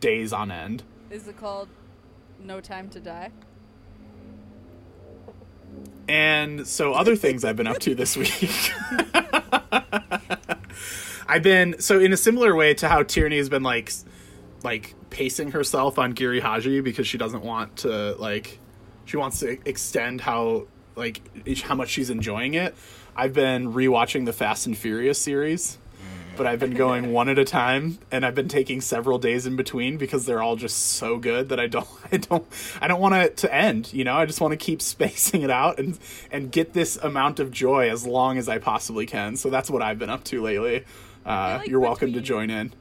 days 0.00 0.32
on 0.32 0.50
end. 0.50 0.82
Is 1.10 1.28
it 1.28 1.38
called 1.38 1.68
No 2.42 2.60
Time 2.60 2.88
to 2.90 3.00
Die? 3.00 3.30
And 6.08 6.66
so 6.66 6.94
other 6.94 7.16
things 7.16 7.44
I've 7.44 7.56
been 7.56 7.66
up 7.66 7.78
to 7.80 7.94
this 7.94 8.16
week. 8.16 8.72
I've 11.28 11.42
been 11.42 11.78
so 11.80 12.00
in 12.00 12.12
a 12.12 12.16
similar 12.16 12.54
way 12.54 12.72
to 12.74 12.88
how 12.88 13.02
Tierney 13.02 13.36
has 13.36 13.50
been 13.50 13.62
like 13.62 13.92
like 14.62 14.94
pacing 15.10 15.52
herself 15.52 15.98
on 15.98 16.12
Giri 16.12 16.40
Haji 16.40 16.80
because 16.80 17.06
she 17.06 17.18
doesn't 17.18 17.42
want 17.44 17.76
to 17.78 18.14
like 18.14 18.58
she 19.04 19.16
wants 19.16 19.40
to 19.40 19.58
extend 19.68 20.20
how 20.20 20.66
like 20.96 21.20
each- 21.46 21.62
how 21.62 21.74
much 21.74 21.88
she's 21.90 22.10
enjoying 22.10 22.54
it. 22.54 22.74
I've 23.16 23.32
been 23.32 23.72
rewatching 23.72 24.26
the 24.26 24.32
Fast 24.32 24.66
and 24.66 24.76
Furious 24.76 25.18
series, 25.18 25.78
but 26.36 26.46
I've 26.46 26.60
been 26.60 26.74
going 26.74 27.12
one 27.18 27.28
at 27.28 27.38
a 27.38 27.44
time 27.44 27.98
and 28.12 28.24
I've 28.26 28.34
been 28.34 28.48
taking 28.48 28.80
several 28.80 29.18
days 29.18 29.46
in 29.46 29.56
between 29.56 29.96
because 29.96 30.26
they're 30.26 30.42
all 30.42 30.56
just 30.56 30.76
so 30.78 31.18
good 31.18 31.48
that 31.48 31.58
I 31.58 31.66
don't 31.68 31.88
I 32.12 32.16
don't 32.18 32.46
I 32.80 32.88
don't 32.88 33.00
want 33.00 33.14
it 33.14 33.36
to 33.38 33.54
end, 33.54 33.92
you 33.92 34.04
know? 34.04 34.16
I 34.16 34.26
just 34.26 34.40
want 34.40 34.52
to 34.52 34.56
keep 34.56 34.82
spacing 34.82 35.42
it 35.42 35.50
out 35.50 35.78
and 35.78 35.98
and 36.30 36.50
get 36.52 36.74
this 36.74 36.96
amount 36.96 37.40
of 37.40 37.50
joy 37.50 37.90
as 37.90 38.06
long 38.06 38.38
as 38.38 38.48
I 38.48 38.58
possibly 38.58 39.06
can. 39.06 39.36
So 39.36 39.50
that's 39.50 39.70
what 39.70 39.82
I've 39.82 39.98
been 39.98 40.10
up 40.10 40.24
to 40.24 40.42
lately. 40.42 40.84
Uh, 41.24 41.58
like 41.60 41.68
you're 41.68 41.80
welcome 41.80 42.12
to 42.12 42.20
join 42.20 42.50
in. 42.50 42.72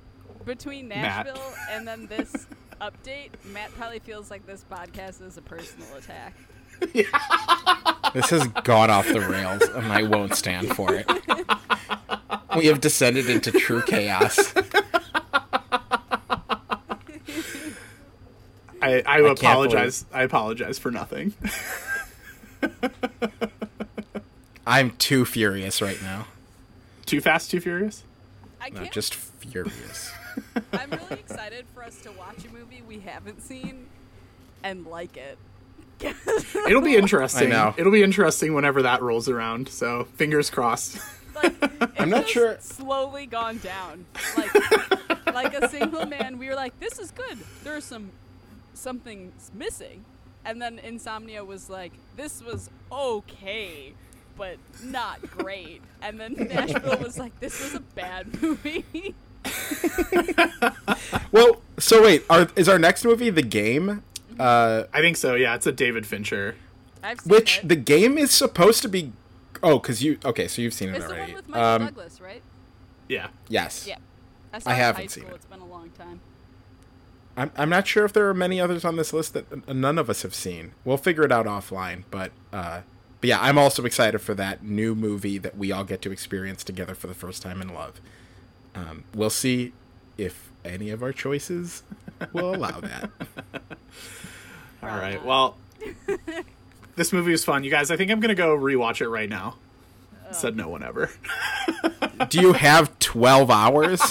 Between 0.47 0.87
Matt. 0.87 1.27
Nashville 1.27 1.53
and 1.69 1.87
then 1.87 2.07
this 2.07 2.47
update, 2.81 3.29
Matt 3.53 3.71
probably 3.75 3.99
feels 3.99 4.31
like 4.31 4.47
this 4.47 4.65
podcast 4.71 5.21
is 5.21 5.37
a 5.37 5.41
personal 5.41 5.87
attack. 5.97 6.33
This 8.13 8.29
has 8.29 8.47
gone 8.63 8.89
off 8.89 9.05
the 9.07 9.19
rails, 9.19 9.63
and 9.63 9.91
I 9.91 10.03
won't 10.03 10.33
stand 10.33 10.73
for 10.75 10.93
it. 10.93 11.05
We 12.55 12.67
have 12.67 12.79
descended 12.79 13.29
into 13.29 13.51
true 13.51 13.81
chaos. 13.81 14.53
I, 18.81 18.81
I, 18.81 19.01
can't 19.21 19.39
apologize. 19.39 20.05
I 20.13 20.23
apologize 20.23 20.79
for 20.79 20.89
nothing. 20.89 21.33
I'm 24.65 24.91
too 24.91 25.25
furious 25.25 25.81
right 25.81 26.01
now. 26.01 26.27
too 27.05 27.19
fast, 27.19 27.51
too 27.51 27.59
furious. 27.59 28.03
I 28.61 28.69
No, 28.69 28.81
can't. 28.81 28.93
just 28.93 29.15
furious. 29.15 30.11
I'm 30.73 30.89
really 30.91 31.19
excited 31.19 31.65
for 31.73 31.83
us 31.83 31.99
to 32.01 32.11
watch 32.11 32.45
a 32.45 32.51
movie 32.53 32.81
we 32.87 32.99
haven't 32.99 33.41
seen 33.41 33.87
and 34.63 34.85
like 34.85 35.17
it. 35.17 35.37
It'll 36.67 36.81
be 36.81 36.95
interesting. 36.95 37.47
I 37.51 37.55
know. 37.55 37.73
It'll 37.77 37.91
be 37.91 38.03
interesting 38.03 38.53
whenever 38.53 38.83
that 38.83 39.01
rolls 39.01 39.27
around. 39.29 39.67
So 39.69 40.05
fingers 40.15 40.49
crossed. 40.49 40.99
like 41.35 41.55
I'm 41.99 42.09
not 42.09 42.23
just 42.23 42.33
sure- 42.33 42.57
Slowly 42.59 43.25
gone 43.25 43.57
down, 43.57 44.05
like 44.37 44.53
like 45.33 45.53
a 45.55 45.67
single 45.69 46.05
man. 46.05 46.37
We 46.37 46.47
were 46.49 46.55
like, 46.55 46.79
this 46.79 46.99
is 46.99 47.11
good. 47.11 47.39
There's 47.63 47.83
some 47.83 48.11
something's 48.73 49.51
missing, 49.55 50.05
and 50.45 50.61
then 50.61 50.79
Insomnia 50.79 51.43
was 51.43 51.69
like, 51.69 51.93
this 52.15 52.43
was 52.43 52.69
okay, 52.91 53.93
but 54.37 54.57
not 54.83 55.19
great. 55.31 55.81
And 56.01 56.19
then 56.19 56.33
Nashville 56.33 56.99
was 56.99 57.17
like, 57.17 57.39
this 57.39 57.59
was 57.61 57.73
a 57.73 57.79
bad 57.79 58.39
movie. 58.41 59.15
Well, 61.31 61.61
so 61.77 62.01
wait, 62.03 62.23
are, 62.29 62.47
is 62.55 62.69
our 62.69 62.79
next 62.79 63.03
movie 63.05 63.29
the 63.29 63.41
game? 63.41 64.01
Uh, 64.39 64.83
I 64.93 65.01
think 65.01 65.17
so. 65.17 65.35
Yeah, 65.35 65.55
it's 65.55 65.67
a 65.67 65.71
David 65.71 66.05
Fincher. 66.05 66.55
I've 67.03 67.19
seen 67.19 67.29
which 67.31 67.57
it. 67.59 67.67
the 67.69 67.75
game 67.75 68.17
is 68.17 68.31
supposed 68.31 68.81
to 68.83 68.87
be. 68.89 69.11
Oh, 69.61 69.77
because 69.79 70.01
you. 70.03 70.17
Okay, 70.23 70.47
so 70.47 70.61
you've 70.61 70.73
seen 70.73 70.89
it 70.89 70.95
it's 70.95 71.05
the 71.05 71.11
already. 71.11 71.33
one 71.33 71.35
with 71.35 71.49
Michael 71.49 71.65
Um, 71.65 71.85
Douglas, 71.85 72.21
right? 72.21 72.41
Yeah. 73.09 73.27
yes. 73.49 73.85
Yeah. 73.87 73.97
I, 74.53 74.59
I 74.67 74.73
haven't 74.73 75.01
high 75.03 75.07
seen 75.07 75.23
school. 75.23 75.33
it. 75.33 75.35
It's 75.35 75.45
been 75.45 75.59
a 75.59 75.65
long 75.65 75.89
time. 75.97 76.19
I'm, 77.35 77.51
I'm 77.55 77.69
not 77.69 77.85
sure 77.87 78.05
if 78.05 78.13
there 78.13 78.27
are 78.29 78.33
many 78.33 78.59
others 78.59 78.83
on 78.85 78.95
this 78.95 79.13
list 79.13 79.33
that 79.33 79.45
uh, 79.51 79.73
none 79.73 79.97
of 79.97 80.09
us 80.09 80.21
have 80.23 80.33
seen. 80.33 80.71
We'll 80.85 80.97
figure 80.97 81.23
it 81.23 81.31
out 81.31 81.45
offline, 81.45 82.03
but 82.09 82.31
uh, 82.53 82.81
but 83.21 83.27
yeah, 83.27 83.39
I'm 83.41 83.57
also 83.57 83.83
excited 83.85 84.19
for 84.19 84.33
that 84.35 84.63
new 84.63 84.95
movie 84.95 85.37
that 85.39 85.57
we 85.57 85.71
all 85.71 85.83
get 85.83 86.01
to 86.03 86.11
experience 86.11 86.63
together 86.63 86.95
for 86.95 87.07
the 87.07 87.13
first 87.13 87.41
time 87.41 87.61
in 87.61 87.73
love. 87.73 87.99
Um, 88.75 89.03
we'll 89.15 89.29
see 89.29 89.73
if 90.17 90.49
any 90.65 90.89
of 90.89 91.01
our 91.03 91.11
choices 91.13 91.83
will 92.33 92.53
allow 92.55 92.79
that. 92.79 93.09
All 94.83 94.89
right. 94.89 95.23
Well, 95.25 95.57
this 96.95 97.11
movie 97.11 97.31
was 97.31 97.43
fun, 97.43 97.63
you 97.63 97.71
guys. 97.71 97.89
I 97.91 97.97
think 97.97 98.11
I'm 98.11 98.19
gonna 98.19 98.35
go 98.35 98.55
rewatch 98.57 99.01
it 99.01 99.09
right 99.09 99.29
now. 99.29 99.55
Said 100.31 100.57
no 100.57 100.67
one 100.67 100.83
ever. 100.83 101.09
Do 102.27 102.41
you 102.41 102.51
have 102.51 102.99
12 102.99 103.49
hours? 103.49 104.01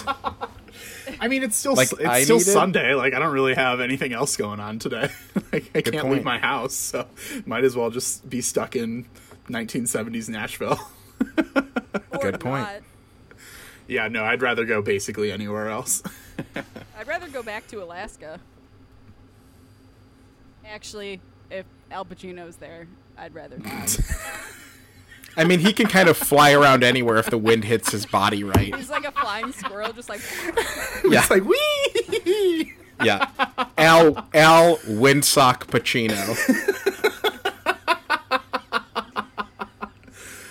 I 1.20 1.28
mean, 1.28 1.42
it's 1.42 1.56
still 1.56 1.74
Like, 1.74 1.92
it's 1.92 2.04
I 2.04 2.22
still 2.24 2.38
needed- 2.38 2.50
Sunday. 2.52 2.94
Like 2.94 3.12
I 3.12 3.18
don't 3.18 3.32
really 3.34 3.54
have 3.54 3.80
anything 3.80 4.12
else 4.14 4.36
going 4.36 4.58
on 4.58 4.78
today. 4.78 5.10
like, 5.52 5.70
I 5.74 5.82
can't 5.82 5.98
point. 6.02 6.14
leave 6.14 6.24
my 6.24 6.38
house, 6.38 6.74
so 6.74 7.06
might 7.44 7.64
as 7.64 7.76
well 7.76 7.90
just 7.90 8.28
be 8.30 8.40
stuck 8.40 8.76
in 8.76 9.04
1970s 9.50 10.28
Nashville. 10.30 10.80
Good 12.20 12.40
point. 12.40 12.64
not. 12.64 12.80
Yeah, 13.88 14.08
no, 14.08 14.24
I'd 14.24 14.42
rather 14.42 14.64
go 14.64 14.82
basically 14.82 15.30
anywhere 15.32 15.68
else. 15.68 16.02
I'd 16.98 17.06
rather 17.06 17.28
go 17.28 17.42
back 17.42 17.66
to 17.68 17.82
Alaska. 17.82 18.40
Actually, 20.68 21.20
if 21.50 21.64
Al 21.90 22.04
Pacino's 22.04 22.56
there, 22.56 22.88
I'd 23.16 23.34
rather 23.34 23.58
not. 23.58 23.98
I 25.38 25.44
mean, 25.44 25.60
he 25.60 25.72
can 25.74 25.86
kind 25.86 26.08
of 26.08 26.16
fly 26.16 26.52
around 26.52 26.82
anywhere 26.82 27.18
if 27.18 27.26
the 27.26 27.36
wind 27.38 27.64
hits 27.64 27.92
his 27.92 28.06
body 28.06 28.42
right. 28.42 28.74
He's 28.74 28.88
like 28.90 29.04
a 29.04 29.12
flying 29.12 29.52
squirrel, 29.52 29.92
just 29.92 30.08
like 30.08 30.20
Yeah, 31.04 31.20
it's 31.20 31.30
like 31.30 31.44
wee. 31.44 32.72
yeah. 33.04 33.28
Al 33.76 34.26
Al 34.32 34.76
Windsock 34.78 35.66
Pacino. 35.66 36.16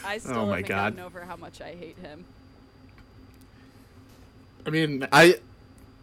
I 0.06 0.16
oh 0.16 0.18
still 0.20 0.36
Oh 0.38 0.46
my 0.46 0.58
haven't 0.58 0.68
God. 0.68 0.96
gotten 0.96 1.00
over 1.00 1.22
how 1.26 1.36
much 1.36 1.62
I 1.62 1.74
hate 1.74 1.98
him. 1.98 2.26
I 4.66 4.70
mean, 4.70 5.08
I 5.12 5.40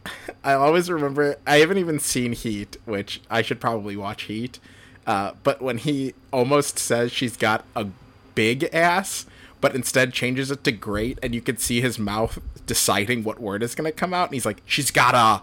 I 0.45 0.55
always 0.55 0.91
remember 0.91 1.37
I 1.47 1.59
haven't 1.59 1.79
even 1.79 1.99
seen 1.99 2.33
Heat, 2.33 2.77
which 2.85 3.21
I 3.31 3.43
should 3.43 3.61
probably 3.61 3.97
watch 3.97 4.25
Heat. 4.25 4.59
Uh, 5.07 5.33
but 5.43 5.61
when 5.61 5.79
he 5.79 6.15
almost 6.33 6.79
says 6.79 7.11
she's 7.11 7.37
got 7.37 7.65
a 7.75 7.89
big 8.35 8.69
ass, 8.73 9.27
but 9.61 9.75
instead 9.75 10.13
changes 10.13 10.51
it 10.51 10.63
to 10.65 10.73
great, 10.73 11.19
and 11.23 11.35
you 11.35 11.41
can 11.41 11.57
see 11.57 11.81
his 11.81 11.99
mouth 11.99 12.39
deciding 12.67 13.25
what 13.25 13.41
word 13.41 13.63
is 13.63 13.75
going 13.75 13.91
to 13.91 13.97
come 13.97 14.15
out, 14.15 14.29
and 14.29 14.35
he's 14.35 14.47
like, 14.47 14.63
"She's 14.65 14.91
got 14.91 15.15
a 15.15 15.43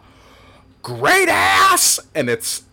great 0.81 1.27
ass," 1.27 1.99
and 2.15 2.29
it's 2.29 2.63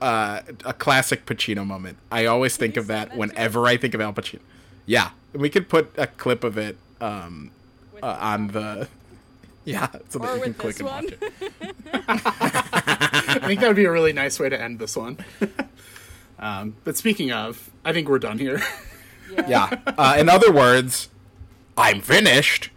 uh, 0.00 0.42
a 0.64 0.72
classic 0.72 1.26
Pacino 1.26 1.66
moment. 1.66 1.98
I 2.12 2.26
always 2.26 2.56
think 2.56 2.76
of 2.76 2.86
that 2.86 3.08
that 3.08 3.10
to 3.10 3.16
whenever 3.16 3.66
I 3.66 3.76
think 3.76 3.94
of 3.94 4.00
Al 4.00 4.12
Pacino. 4.12 4.40
Yeah, 4.84 5.10
we 5.32 5.50
could 5.50 5.68
put 5.68 5.90
a 5.96 6.06
clip 6.06 6.44
of 6.44 6.56
it 6.56 6.76
um, 7.00 7.50
uh, 8.02 8.18
on 8.20 8.46
one. 8.46 8.52
the. 8.52 8.88
Yeah, 9.66 9.88
so 10.08 10.18
that 10.20 10.28
Or 10.28 10.36
you 10.36 10.42
can 10.42 10.52
with 10.52 10.58
click 10.58 10.76
this 10.76 10.80
and 10.80 10.88
one. 10.88 11.04
watch 11.04 11.14
it. 11.20 11.74
I 12.08 13.38
think 13.46 13.60
that 13.60 13.66
would 13.66 13.76
be 13.76 13.84
a 13.84 13.90
really 13.90 14.12
nice 14.14 14.38
way 14.40 14.48
to 14.48 14.58
end 14.60 14.78
this 14.78 14.96
one. 14.96 15.18
um, 16.38 16.76
but 16.84 16.96
speaking 16.96 17.32
of, 17.32 17.68
I 17.84 17.92
think 17.92 18.08
we're 18.08 18.18
done 18.20 18.38
here. 18.38 18.62
Yeah. 19.48 19.68
Uh, 19.86 20.16
in 20.18 20.28
other 20.28 20.52
words, 20.52 21.08
I'm 21.76 22.00
finished. 22.00 22.70